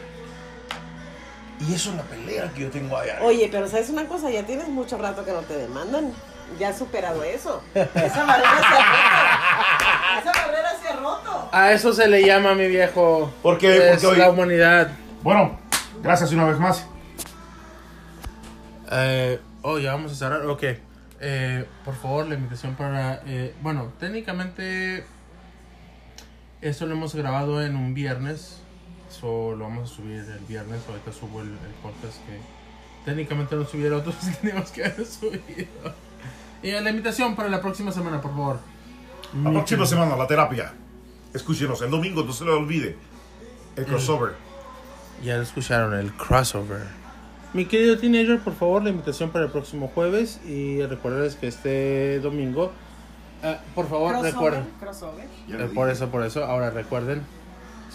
Y 1.60 1.72
eso 1.74 1.90
es 1.90 1.96
la 1.96 2.02
pelea 2.02 2.50
que 2.54 2.62
yo 2.62 2.70
tengo 2.70 2.96
allá. 2.96 3.18
Oye, 3.22 3.48
pero 3.50 3.66
¿sabes 3.68 3.88
una 3.90 4.06
cosa? 4.06 4.30
Ya 4.30 4.44
tienes 4.44 4.68
mucho 4.68 4.98
rato 4.98 5.24
que 5.24 5.32
no 5.32 5.40
te 5.40 5.56
demandan. 5.56 6.12
Ya 6.60 6.68
has 6.68 6.78
superado 6.78 7.22
eso. 7.24 7.62
Esa 7.74 8.24
barrera 8.24 8.60
se 8.60 8.76
ha 8.76 10.20
roto. 10.22 10.30
Esa 10.30 10.46
barrera 10.46 10.70
se 10.80 10.88
ha 10.88 10.96
roto. 10.96 11.48
A 11.52 11.72
eso 11.72 11.92
se 11.92 12.06
le 12.08 12.24
llama, 12.24 12.54
mi 12.54 12.68
viejo. 12.68 13.32
Porque- 13.42 13.76
es 13.78 13.90
porque 13.92 14.06
hoy- 14.06 14.18
la 14.18 14.30
humanidad. 14.30 14.90
Bueno, 15.22 15.58
gracias 16.02 16.30
una 16.32 16.44
vez 16.44 16.58
más. 16.58 16.86
Eh, 18.92 19.40
oh, 19.62 19.78
ya 19.78 19.92
vamos 19.92 20.12
a 20.12 20.14
cerrar. 20.14 20.46
Ok. 20.46 20.62
Eh, 21.20 21.64
por 21.84 21.94
favor, 21.96 22.26
la 22.26 22.34
invitación 22.34 22.74
para. 22.76 23.22
eh, 23.26 23.54
bueno, 23.62 23.92
técnicamente. 23.98 25.04
Esto 26.60 26.86
lo 26.86 26.92
hemos 26.94 27.14
grabado 27.14 27.62
en 27.62 27.76
un 27.76 27.94
viernes. 27.94 28.60
So, 29.20 29.54
lo 29.56 29.64
vamos 29.64 29.90
a 29.90 29.94
subir 29.94 30.18
el 30.20 30.44
viernes. 30.46 30.82
Ahorita 30.88 31.12
subo 31.12 31.40
el, 31.40 31.48
el 31.48 31.74
podcast 31.82 32.16
que 32.26 32.38
técnicamente 33.04 33.56
no 33.56 33.64
subiera 33.64 33.96
otros 33.96 34.14
que 34.24 34.30
teníamos 34.32 34.70
que 34.70 34.84
haber 34.84 35.06
subido. 35.06 35.94
Y 36.62 36.70
la 36.72 36.90
invitación 36.90 37.36
para 37.36 37.48
la 37.48 37.60
próxima 37.60 37.92
semana, 37.92 38.20
por 38.20 38.32
favor. 38.32 38.58
La 39.42 39.50
próxima 39.50 39.86
semana, 39.86 40.16
la 40.16 40.26
terapia. 40.26 40.72
Escúchenos, 41.32 41.80
el 41.82 41.90
domingo, 41.90 42.22
no 42.24 42.32
se 42.32 42.44
le 42.44 42.50
olvide. 42.50 42.96
El 43.76 43.84
crossover. 43.86 44.34
Ya 45.22 45.36
lo 45.36 45.42
escucharon, 45.42 45.94
el 45.94 46.12
crossover. 46.12 46.86
Mi 47.52 47.66
querido 47.66 47.98
teenager, 47.98 48.38
por 48.40 48.54
favor, 48.54 48.82
la 48.82 48.90
invitación 48.90 49.30
para 49.30 49.46
el 49.46 49.50
próximo 49.50 49.90
jueves. 49.94 50.40
Y 50.46 50.82
recuerden 50.82 51.32
que 51.38 51.46
este 51.46 52.20
domingo. 52.20 52.72
ah, 53.42 53.58
por 53.74 53.88
favor, 53.88 54.20
recuerden. 54.22 54.66
Crossover. 54.80 55.26
Eh, 55.48 55.70
por 55.74 55.90
eso, 55.90 56.08
por 56.08 56.24
eso, 56.24 56.44
ahora 56.44 56.70
recuerden. 56.70 57.22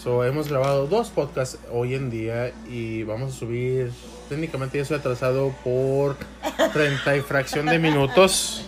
So, 0.01 0.25
hemos 0.25 0.49
grabado 0.49 0.87
dos 0.87 1.11
podcasts 1.11 1.59
hoy 1.71 1.93
en 1.93 2.09
día 2.09 2.51
y 2.67 3.03
vamos 3.03 3.35
a 3.35 3.37
subir. 3.37 3.91
Técnicamente 4.29 4.79
ya 4.79 4.81
estoy 4.81 4.97
atrasado 4.97 5.53
por 5.63 6.17
30 6.73 7.17
y 7.17 7.21
fracción 7.21 7.67
de 7.67 7.77
minutos. 7.77 8.65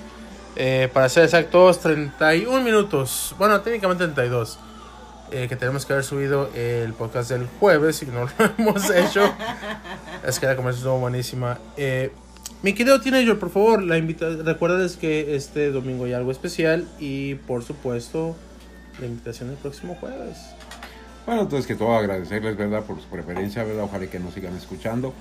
Eh, 0.55 0.91
para 0.93 1.10
ser 1.10 1.23
exactos, 1.23 1.80
31 1.80 2.61
minutos. 2.61 3.34
Bueno, 3.39 3.60
técnicamente 3.61 4.03
32. 4.03 4.60
Eh, 5.31 5.47
que 5.49 5.55
tenemos 5.55 5.88
que 5.88 5.93
haber 5.93 6.05
subido 6.05 6.51
el 6.53 6.93
podcast 6.93 7.31
del 7.31 7.47
jueves 7.60 8.03
y 8.03 8.05
no 8.05 8.26
lo 8.26 8.30
hemos 8.60 8.88
hecho. 8.91 9.34
es 10.23 10.39
que 10.39 10.45
la 10.45 10.55
conversación 10.55 10.88
estuvo 10.88 10.99
buenísima. 10.99 11.57
Eh, 11.77 12.11
mi 12.61 12.73
querido 12.73 13.01
teenager, 13.01 13.39
por 13.39 13.49
favor, 13.49 13.81
la 13.81 13.97
invita 13.97 14.30
recuerdes 14.43 14.97
que 14.97 15.35
este 15.35 15.72
domingo 15.72 16.05
hay 16.05 16.14
algo 16.14 16.30
especial 16.30 16.88
y 16.99 17.34
por 17.34 17.64
supuesto 17.64 18.35
la 18.99 19.07
invitación 19.07 19.49
el 19.49 19.55
próximo 19.55 19.95
jueves. 19.95 20.38
Bueno, 21.25 21.43
entonces 21.43 21.65
que 21.65 21.75
todo 21.75 21.95
agradecerles, 21.95 22.57
¿verdad? 22.57 22.83
Por 22.83 22.99
su 22.99 23.07
preferencia, 23.07 23.63
¿verdad? 23.63 23.85
Ojalá 23.85 24.07
que 24.07 24.19
nos 24.19 24.33
sigan 24.33 24.55
escuchando. 24.55 25.13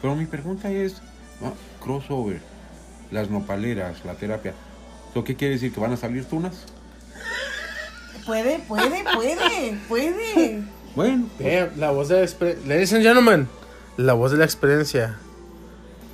Pero 0.00 0.16
mi 0.16 0.26
pregunta 0.26 0.70
es, 0.70 1.02
¿no? 1.40 1.52
crossover, 1.82 2.40
las 3.10 3.28
nopaleras, 3.28 4.04
la 4.04 4.14
terapia. 4.14 4.54
¿Eso 5.10 5.24
qué 5.24 5.36
quiere 5.36 5.54
decir? 5.54 5.72
¿Que 5.72 5.80
van 5.80 5.92
a 5.92 5.96
salir 5.96 6.24
tunas? 6.24 6.64
Puede, 8.24 8.60
puede, 8.60 9.04
puede, 9.14 9.78
puede. 9.88 10.62
Bueno, 10.94 11.28
Vean, 11.38 11.72
la 11.76 11.90
voz 11.90 12.08
de 12.08 12.16
la 12.16 12.22
experiencia. 12.22 12.68
Ladies 12.68 12.92
and 12.92 13.02
gentlemen, 13.02 13.48
la 13.96 14.14
voz 14.14 14.32
de 14.32 14.38
la 14.38 14.44
experiencia. 14.44 15.18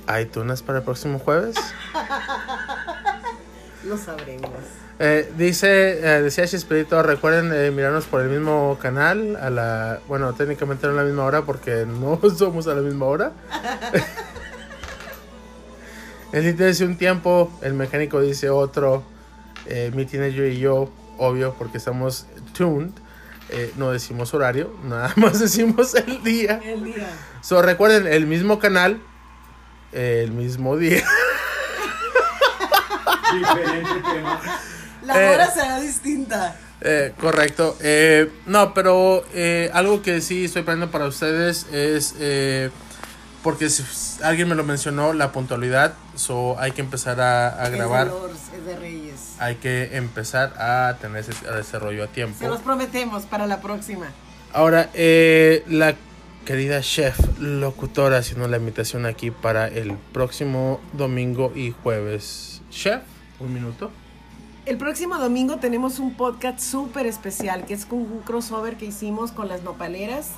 ¿Hay 0.07 0.25
tunas 0.25 0.61
para 0.61 0.79
el 0.79 0.85
próximo 0.85 1.19
jueves? 1.19 1.55
Lo 3.83 3.97
sabremos. 3.97 4.51
Eh, 4.99 5.31
dice, 5.37 5.99
eh, 5.99 6.21
decía 6.23 6.47
Chispirito, 6.47 7.03
recuerden 7.03 7.51
eh, 7.53 7.69
mirarnos 7.69 8.05
por 8.05 8.21
el 8.21 8.29
mismo 8.29 8.79
canal, 8.81 9.35
a 9.35 9.51
la, 9.51 9.99
bueno, 10.07 10.33
técnicamente 10.33 10.87
no 10.87 10.93
a 10.93 10.95
la 10.95 11.03
misma 11.03 11.23
hora 11.23 11.43
porque 11.43 11.85
no 11.87 12.19
somos 12.35 12.67
a 12.67 12.73
la 12.73 12.81
misma 12.81 13.05
hora. 13.05 13.31
el 16.31 16.43
Tito 16.43 16.65
dice 16.65 16.85
un 16.85 16.97
tiempo, 16.97 17.51
el 17.61 17.73
mecánico 17.73 18.21
dice 18.21 18.49
otro, 18.49 19.03
eh, 19.67 19.91
mi 19.93 20.05
teenager 20.05 20.51
y 20.51 20.59
yo, 20.59 20.89
obvio, 21.17 21.53
porque 21.59 21.77
estamos 21.77 22.25
tuned, 22.53 22.91
eh, 23.49 23.71
no 23.77 23.91
decimos 23.91 24.33
horario, 24.33 24.75
nada 24.83 25.13
más 25.15 25.39
decimos 25.39 25.93
el 25.93 26.23
día. 26.23 26.59
El 26.63 26.83
día. 26.83 27.07
So, 27.41 27.61
recuerden, 27.61 28.07
el 28.07 28.25
mismo 28.25 28.57
canal, 28.57 28.99
el 29.91 30.31
mismo 30.31 30.75
día. 30.75 31.03
Diferente 33.33 34.01
tema. 34.01 34.41
La 35.07 35.23
Eh. 35.25 35.33
hora 35.35 35.49
será 35.51 35.79
distinta. 35.79 36.55
Eh, 36.81 37.13
correcto. 37.19 37.75
Eh, 37.81 38.29
no, 38.45 38.73
pero 38.73 39.23
eh, 39.33 39.71
algo 39.73 40.01
que 40.03 40.21
sí 40.21 40.45
estoy 40.45 40.61
aprendiendo 40.61 40.91
para 40.91 41.05
ustedes 41.05 41.65
es 41.71 42.13
eh, 42.19 42.69
porque 43.41 43.69
si- 43.69 43.83
alguien 44.23 44.47
me 44.49 44.55
lo 44.55 44.63
mencionó, 44.63 45.13
la 45.13 45.31
puntualidad. 45.31 45.93
So 46.15 46.59
hay 46.59 46.71
que 46.73 46.81
empezar 46.81 47.19
a, 47.21 47.47
a 47.63 47.69
grabar. 47.69 48.07
Es 48.07 48.13
de 48.13 48.19
Lords, 48.19 48.39
es 48.57 48.65
de 48.65 48.75
Reyes. 48.75 49.19
Hay 49.39 49.55
que 49.55 49.95
empezar 49.97 50.53
a 50.59 50.97
tener 51.01 51.19
ese 51.27 51.33
desarrollo 51.51 52.03
a 52.03 52.07
Se 52.07 52.13
tiempo. 52.13 52.47
los 52.47 52.61
prometemos 52.61 53.25
para 53.25 53.47
la 53.47 53.61
próxima. 53.61 54.07
Ahora, 54.53 54.89
eh, 54.93 55.63
la 55.67 55.95
querida 56.45 56.81
chef 56.81 57.17
locutora 57.39 58.17
haciendo 58.17 58.47
la 58.47 58.57
invitación 58.57 59.05
aquí 59.05 59.31
para 59.31 59.67
el 59.67 59.93
próximo 60.13 60.79
domingo 60.93 61.51
y 61.55 61.73
jueves. 61.83 62.61
Chef, 62.71 63.01
un 63.39 63.53
minuto. 63.53 63.91
El 64.67 64.77
próximo 64.77 65.17
domingo 65.17 65.57
tenemos 65.57 65.97
un 65.99 66.13
podcast 66.15 66.59
súper 66.59 67.05
especial 67.05 67.65
que 67.65 67.73
es 67.73 67.87
un 67.89 68.19
crossover 68.25 68.75
que 68.75 68.85
hicimos 68.85 69.31
con 69.31 69.47
las 69.47 69.63
nopaleras, 69.63 70.31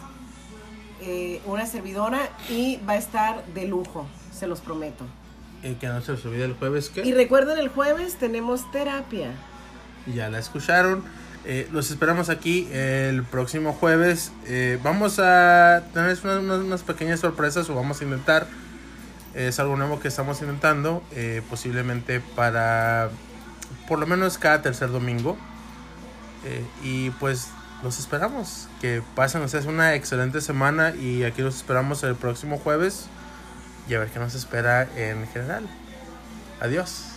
eh, 1.01 1.41
una 1.47 1.65
servidora 1.65 2.19
y 2.47 2.79
va 2.87 2.93
a 2.93 2.97
estar 2.97 3.43
de 3.55 3.65
lujo, 3.65 4.05
se 4.31 4.45
los 4.45 4.61
prometo. 4.61 5.03
Y 5.63 5.73
que 5.75 5.87
no 5.87 5.99
se 6.01 6.11
les 6.11 6.23
olvide 6.25 6.45
el 6.45 6.53
jueves 6.53 6.89
que... 6.89 7.01
Y 7.01 7.11
recuerden, 7.13 7.57
el 7.57 7.69
jueves 7.69 8.15
tenemos 8.17 8.69
terapia. 8.71 9.31
Ya 10.13 10.29
la 10.29 10.37
escucharon. 10.39 11.03
Eh, 11.45 11.67
los 11.71 11.89
esperamos 11.89 12.29
aquí 12.29 12.67
el 12.71 13.23
próximo 13.23 13.73
jueves. 13.73 14.31
Eh, 14.45 14.77
vamos 14.83 15.17
a 15.19 15.83
tener 15.93 16.17
unas, 16.23 16.37
unas- 16.37 16.59
unas 16.65 16.83
pequeñas 16.83 17.19
sorpresas 17.21 17.67
o 17.69 17.75
vamos 17.75 17.99
a 17.99 18.03
intentar. 18.03 18.45
Es 19.33 19.59
algo 19.59 19.75
nuevo 19.75 19.99
que 19.99 20.07
estamos 20.07 20.39
intentando. 20.41 21.01
eh, 21.13 21.41
posiblemente 21.49 22.21
para 22.35 23.09
por 23.89 23.99
lo 23.99 24.07
menos 24.07 24.37
cada 24.37 24.61
tercer 24.61 24.91
domingo. 24.91 25.37
Eh, 26.45 26.65
y 26.83 27.09
pues 27.11 27.49
los 27.83 27.99
esperamos. 27.99 28.69
Que 28.79 29.01
pasen 29.15 29.41
ustedes 29.41 29.65
una 29.65 29.95
excelente 29.95 30.39
semana 30.39 30.93
y 30.95 31.23
aquí 31.23 31.41
los 31.41 31.57
esperamos 31.57 32.03
el 32.03 32.15
próximo 32.15 32.57
jueves 32.57 33.07
y 33.89 33.95
a 33.95 33.99
ver 33.99 34.09
qué 34.09 34.19
nos 34.19 34.35
espera 34.35 34.87
en 34.95 35.27
general. 35.27 35.67
Adiós. 36.61 37.08